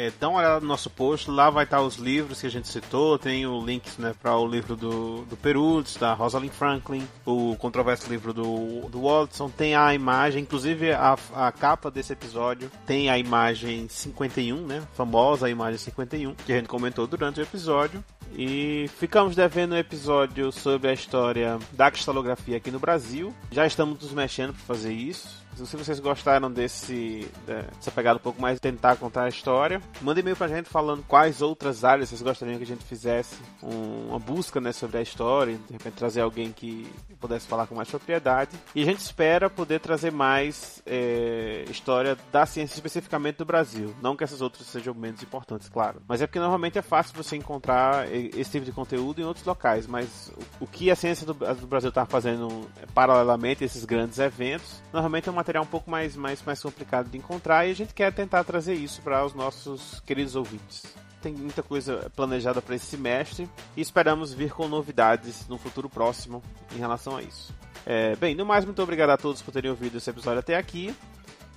é, 0.00 0.10
dá 0.18 0.30
uma 0.30 0.38
olhada 0.38 0.60
no 0.60 0.66
nosso 0.66 0.88
post, 0.88 1.30
lá 1.30 1.50
vai 1.50 1.64
estar 1.64 1.82
os 1.82 1.96
livros 1.96 2.40
que 2.40 2.46
a 2.46 2.50
gente 2.50 2.68
citou, 2.68 3.18
tem 3.18 3.46
o 3.46 3.60
link 3.62 3.86
né, 3.98 4.14
para 4.20 4.34
o 4.34 4.46
livro 4.46 4.74
do, 4.74 5.26
do 5.26 5.36
Perutz, 5.36 5.96
da 5.96 6.14
Rosalind 6.14 6.50
Franklin, 6.50 7.06
o 7.26 7.54
controverso 7.56 8.08
livro 8.08 8.32
do, 8.32 8.88
do 8.88 9.02
Watson, 9.02 9.50
tem 9.50 9.74
a 9.74 9.94
imagem, 9.94 10.42
inclusive 10.42 10.92
a, 10.92 11.18
a 11.34 11.52
capa 11.52 11.90
desse 11.90 12.14
episódio 12.14 12.70
tem 12.86 13.10
a 13.10 13.18
imagem 13.18 13.86
51, 13.88 14.66
né, 14.66 14.82
famosa 14.94 15.46
a 15.46 15.50
imagem 15.50 15.78
51, 15.78 16.34
que 16.34 16.52
a 16.52 16.56
gente 16.56 16.68
comentou 16.68 17.06
durante 17.06 17.38
o 17.38 17.42
episódio. 17.42 18.02
E 18.36 18.88
ficamos 18.98 19.34
devendo 19.34 19.74
um 19.74 19.78
episódio 19.78 20.52
sobre 20.52 20.88
a 20.88 20.92
história 20.92 21.58
da 21.72 21.90
cristalografia 21.90 22.56
aqui 22.56 22.70
no 22.70 22.78
Brasil. 22.78 23.34
Já 23.50 23.66
estamos 23.66 24.00
nos 24.00 24.12
mexendo 24.12 24.54
para 24.54 24.62
fazer 24.62 24.92
isso. 24.92 25.40
Se 25.56 25.76
vocês 25.76 25.98
gostaram 26.00 26.50
desse 26.50 27.28
dessa 27.46 27.90
pegada 27.90 28.18
um 28.18 28.22
pouco 28.22 28.40
mais 28.40 28.58
tentar 28.60 28.96
contar 28.96 29.24
a 29.24 29.28
história, 29.28 29.82
mande 30.00 30.20
e-mail 30.20 30.36
pra 30.36 30.48
gente 30.48 30.68
falando 30.68 31.04
quais 31.06 31.42
outras 31.42 31.84
áreas 31.84 32.08
vocês 32.08 32.22
gostariam 32.22 32.56
que 32.56 32.64
a 32.64 32.66
gente 32.66 32.84
fizesse 32.84 33.36
uma 33.60 34.18
busca 34.18 34.60
né, 34.60 34.72
sobre 34.72 34.98
a 34.98 35.02
história, 35.02 35.58
de 35.66 35.72
repente 35.72 35.94
trazer 35.94 36.20
alguém 36.20 36.52
que 36.52 36.90
pudesse 37.20 37.46
falar 37.46 37.66
com 37.66 37.74
mais 37.74 37.90
propriedade. 37.90 38.52
E 38.74 38.82
a 38.82 38.84
gente 38.84 39.00
espera 39.00 39.50
poder 39.50 39.80
trazer 39.80 40.10
mais 40.10 40.82
é, 40.86 41.64
história 41.68 42.16
da 42.32 42.46
ciência 42.46 42.76
especificamente 42.76 43.36
do 43.36 43.44
Brasil. 43.44 43.94
Não 44.00 44.16
que 44.16 44.24
essas 44.24 44.40
outras 44.40 44.66
sejam 44.66 44.94
menos 44.94 45.22
importantes, 45.22 45.68
claro. 45.68 46.00
Mas 46.08 46.22
é 46.22 46.26
porque 46.26 46.38
normalmente 46.38 46.78
é 46.78 46.82
fácil 46.82 47.14
você 47.14 47.36
encontrar 47.36 48.10
esse 48.34 48.50
tipo 48.50 48.64
de 48.64 48.72
conteúdo 48.72 49.20
em 49.20 49.24
outros 49.24 49.44
locais. 49.44 49.86
Mas 49.86 50.32
o, 50.60 50.66
que 50.66 50.90
a 50.90 50.96
ciência 50.96 51.26
do, 51.26 51.34
do 51.34 51.66
Brasil 51.66 51.88
está 51.88 52.06
fazendo 52.06 52.68
paralelamente 52.94 53.64
a 53.64 53.66
esses 53.66 53.84
grandes 53.84 54.18
eventos, 54.18 54.82
normalmente 54.92 55.28
é 55.28 55.32
uma 55.32 55.40
material 55.40 55.64
um 55.64 55.66
pouco 55.66 55.90
mais, 55.90 56.14
mais, 56.14 56.42
mais 56.44 56.62
complicado 56.62 57.08
de 57.08 57.16
encontrar 57.16 57.66
e 57.66 57.70
a 57.70 57.74
gente 57.74 57.94
quer 57.94 58.12
tentar 58.12 58.44
trazer 58.44 58.74
isso 58.74 59.00
para 59.02 59.24
os 59.24 59.34
nossos 59.34 60.00
queridos 60.00 60.36
ouvintes. 60.36 60.84
Tem 61.22 61.32
muita 61.32 61.62
coisa 61.62 62.10
planejada 62.14 62.62
para 62.62 62.74
esse 62.74 62.86
semestre 62.86 63.48
e 63.76 63.80
esperamos 63.80 64.32
vir 64.32 64.52
com 64.52 64.68
novidades 64.68 65.46
no 65.48 65.58
futuro 65.58 65.88
próximo 65.88 66.42
em 66.74 66.78
relação 66.78 67.16
a 67.16 67.22
isso. 67.22 67.54
É, 67.84 68.14
bem, 68.16 68.34
no 68.34 68.46
mais, 68.46 68.64
muito 68.64 68.82
obrigado 68.82 69.10
a 69.10 69.16
todos 69.16 69.42
por 69.42 69.52
terem 69.52 69.70
ouvido 69.70 69.98
esse 69.98 70.08
episódio 70.08 70.38
até 70.38 70.56
aqui. 70.56 70.94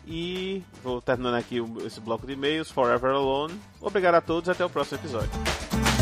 E 0.06 0.62
vou 0.84 1.02
terminando 1.02 1.36
aqui 1.36 1.64
esse 1.86 2.02
bloco 2.02 2.28
de 2.28 2.34
e-mails, 2.34 2.70
Forever 2.70 3.12
Alone. 3.12 3.58
Obrigado 3.80 4.16
a 4.16 4.22
todos 4.22 4.50
e 4.50 4.52
até 4.52 4.66
o 4.66 4.70
próximo 4.70 4.98
episódio. 4.98 5.93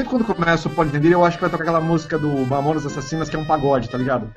Sempre 0.00 0.10
quando 0.10 0.24
começa 0.24 0.68
o 0.68 0.70
Pode 0.70 0.90
Entender, 0.90 1.12
eu 1.12 1.24
acho 1.24 1.36
que 1.36 1.42
vai 1.42 1.50
tocar 1.50 1.64
aquela 1.64 1.80
música 1.80 2.18
do 2.18 2.28
Mamonas 2.46 2.86
Assassinas, 2.86 3.28
que 3.28 3.36
é 3.36 3.38
um 3.38 3.44
pagode, 3.44 3.88
tá 3.88 3.98
ligado? 3.98 4.30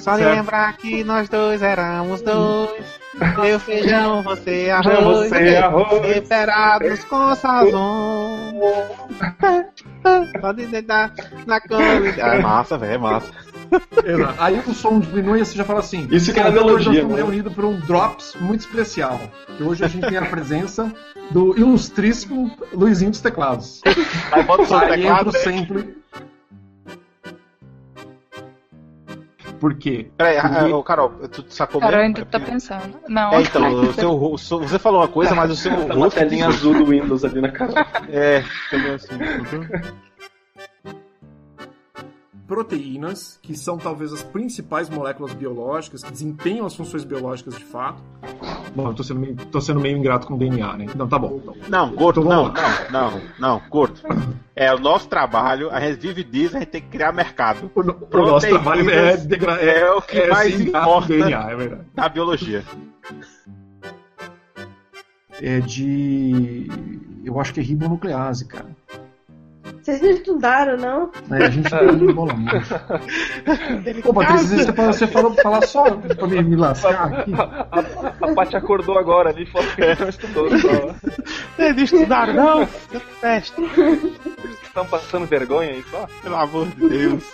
Só 0.00 0.14
lembrar 0.14 0.76
que 0.76 1.04
nós 1.04 1.28
dois 1.28 1.62
éramos 1.62 2.22
dois. 2.22 3.00
Eu 3.44 3.60
feijão, 3.60 4.22
você 4.22 4.70
arroz, 4.70 5.28
você 5.28 5.56
arroz. 5.56 6.00
temperados 6.00 7.04
com 7.04 7.34
sazon. 7.34 8.54
Pode 10.40 10.66
tentar 10.68 11.12
na 11.46 11.60
comida. 11.60 12.22
É 12.22 12.38
massa, 12.40 12.78
velho, 12.78 12.92
é 12.94 12.98
massa. 12.98 13.30
Exato. 14.04 14.34
Aí 14.38 14.62
o 14.66 14.74
som 14.74 15.00
diminui 15.00 15.40
e 15.40 15.44
você 15.44 15.56
já 15.56 15.64
fala 15.64 15.80
assim. 15.80 16.08
Isso 16.10 16.32
que 16.32 16.40
era 16.40 16.50
melodia. 16.50 16.86
Nós 16.86 16.94
estamos 16.94 17.16
né? 17.16 17.22
reunidos 17.22 17.52
por 17.52 17.64
um 17.64 17.78
Drops 17.80 18.36
muito 18.40 18.60
especial. 18.60 19.20
Que 19.56 19.62
hoje 19.62 19.84
a 19.84 19.88
gente 19.88 20.06
tem 20.06 20.18
a 20.18 20.26
presença 20.26 20.92
do 21.30 21.56
ilustríssimo 21.58 22.50
Luizinho 22.72 23.10
dos 23.10 23.20
Teclados. 23.20 23.80
Aí 24.32 24.42
bota 24.42 24.62
o 24.62 24.66
som 24.66 24.80
teclado. 24.80 25.32
sempre. 25.32 26.00
Por 29.60 29.74
quê? 29.74 30.10
Peraí, 30.16 30.40
Porque... 30.40 30.74
Ah, 30.74 30.82
Carol, 30.82 31.10
tu 31.30 31.44
sacou 31.50 31.82
Carol 31.82 31.98
mesmo? 31.98 32.16
ainda 32.16 32.24
tá 32.24 32.40
pensando. 32.40 32.98
Não. 33.06 33.30
É, 33.34 33.42
então, 33.42 33.74
o 33.74 33.92
seu, 33.92 34.32
o 34.32 34.38
seu, 34.38 34.58
você 34.60 34.78
falou 34.78 35.02
uma 35.02 35.08
coisa, 35.08 35.34
mas 35.34 35.50
o 35.50 35.56
seu 35.56 35.70
tá 35.70 35.76
rosto... 35.76 35.96
Uma 35.96 36.10
telinha 36.10 36.48
azul 36.48 36.72
do 36.72 36.86
Windows 36.86 37.24
ali 37.26 37.42
na 37.42 37.50
cara. 37.50 37.86
É, 38.08 38.42
entendeu 38.68 38.94
assim. 38.94 39.18
Proteínas, 42.50 43.38
que 43.40 43.56
são 43.56 43.78
talvez 43.78 44.12
as 44.12 44.24
principais 44.24 44.90
moléculas 44.90 45.32
biológicas, 45.32 46.02
que 46.02 46.10
desempenham 46.10 46.66
as 46.66 46.74
funções 46.74 47.04
biológicas 47.04 47.56
de 47.56 47.64
fato. 47.64 48.02
Bom, 48.74 48.88
eu 48.88 48.94
tô 48.94 49.04
sendo 49.04 49.20
meio, 49.20 49.36
tô 49.36 49.60
sendo 49.60 49.78
meio 49.78 49.96
ingrato 49.96 50.26
com 50.26 50.36
DNA, 50.36 50.76
né? 50.76 50.86
Não, 50.96 51.06
tá 51.06 51.16
bom. 51.16 51.40
Então. 51.40 51.54
Não, 51.68 51.94
Gordo, 51.94 52.22
então, 52.22 52.48
não, 52.48 52.52
não, 52.90 53.10
não, 53.12 53.20
não, 53.38 53.62
Gordo. 53.70 54.00
É 54.56 54.74
o 54.74 54.80
nosso 54.80 55.08
trabalho, 55.08 55.70
a 55.70 55.80
gente 55.80 56.00
vive 56.00 56.24
disso, 56.24 56.56
a 56.56 56.58
gente 56.58 56.70
tem 56.70 56.82
que 56.82 56.88
criar 56.88 57.12
mercado. 57.12 57.70
O, 57.72 57.80
o 57.82 58.26
nosso 58.26 58.48
trabalho 58.48 58.90
é, 58.90 59.16
degra... 59.16 59.52
é, 59.62 59.82
é 59.82 59.92
o 59.92 60.02
que 60.02 60.18
é 60.18 60.28
mais 60.28 60.60
importa 60.60 61.06
DNA, 61.06 61.50
é 61.52 61.54
verdade. 61.54 61.82
da 61.94 62.08
biologia. 62.08 62.64
É 65.40 65.60
de. 65.60 66.68
Eu 67.24 67.38
acho 67.40 67.54
que 67.54 67.60
é 67.60 67.62
ribonuclease, 67.62 68.44
cara. 68.44 68.76
Vocês 69.82 70.02
não 70.02 70.10
estudaram, 70.10 70.76
não? 70.76 71.10
É, 71.32 71.46
a 71.46 71.50
gente 71.50 71.70
não 71.70 72.10
embola 72.10 72.34
muito. 72.34 74.02
Pô, 74.02 74.12
Patrícia, 74.12 74.64
você, 74.64 74.72
você 74.72 75.06
falou 75.06 75.32
pra 75.32 75.42
falar 75.42 75.62
só 75.66 75.84
pra 75.84 76.26
me, 76.26 76.42
me 76.42 76.56
lascar 76.56 77.12
aqui. 77.12 77.32
A, 77.34 78.26
a, 78.28 78.34
Paty 78.34 78.56
acordou 78.56 78.98
agora 78.98 79.30
ali 79.30 79.44
e 79.44 79.46
falou 79.46 79.68
que 79.70 80.00
não 80.00 80.08
estudou. 80.08 80.48
Vocês 80.50 81.76
não 81.76 81.82
estudaram, 81.82 82.34
não? 82.34 82.66
Que 82.66 82.98
festa. 83.20 83.62
Vocês 83.62 84.58
estão 84.62 84.86
passando 84.86 85.26
vergonha 85.26 85.70
aí 85.70 85.84
só? 85.90 86.06
Pelo 86.22 86.36
amor 86.36 86.66
de 86.68 86.88
Deus. 86.88 87.24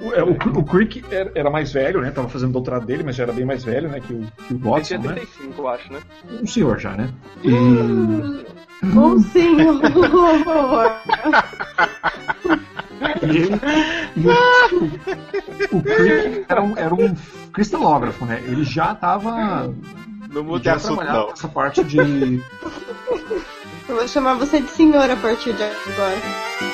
O, 0.00 0.14
é, 0.14 0.22
o, 0.22 0.30
o 0.30 0.64
Crick 0.64 1.04
era, 1.10 1.30
era, 1.34 1.50
mais 1.50 1.72
velho, 1.72 2.00
né? 2.00 2.10
Tava 2.10 2.28
fazendo 2.28 2.52
doutorado 2.52 2.86
dele, 2.86 3.02
mas 3.02 3.16
já 3.16 3.24
era 3.24 3.32
bem 3.32 3.44
mais 3.44 3.62
velho, 3.64 3.88
né? 3.88 4.00
Que 4.00 4.14
o, 4.14 4.26
que 4.48 4.54
o 4.54 4.58
Watson, 4.58 4.94
Ele 4.94 5.02
tinha 5.02 5.14
35, 5.14 5.46
né? 5.46 5.54
eu 5.58 5.68
acho, 5.68 5.92
né? 5.92 6.00
Um 6.42 6.46
senhor 6.46 6.78
já, 6.78 6.92
né? 6.92 7.10
E... 7.44 7.52
Um 8.82 9.18
senhor! 9.20 9.80
e 13.22 13.36
ele, 13.36 13.60
e 14.16 14.26
o, 14.26 15.76
o 15.76 15.82
Crick 15.82 16.46
era 16.48 16.62
um, 16.62 16.76
era 16.76 16.94
um 16.94 17.14
cristalógrafo, 17.52 18.24
né? 18.24 18.42
Ele 18.46 18.64
já 18.64 18.94
tava... 18.94 19.74
Não 20.32 20.54
assunto, 20.72 21.04
não. 21.04 21.30
Essa 21.30 21.48
parte 21.48 21.84
de... 21.84 22.42
Eu 23.88 23.96
vou 23.96 24.06
chamar 24.06 24.34
você 24.34 24.60
de 24.60 24.70
senhor 24.70 25.10
a 25.10 25.16
partir 25.16 25.52
de 25.52 25.64
agora. 25.64 26.69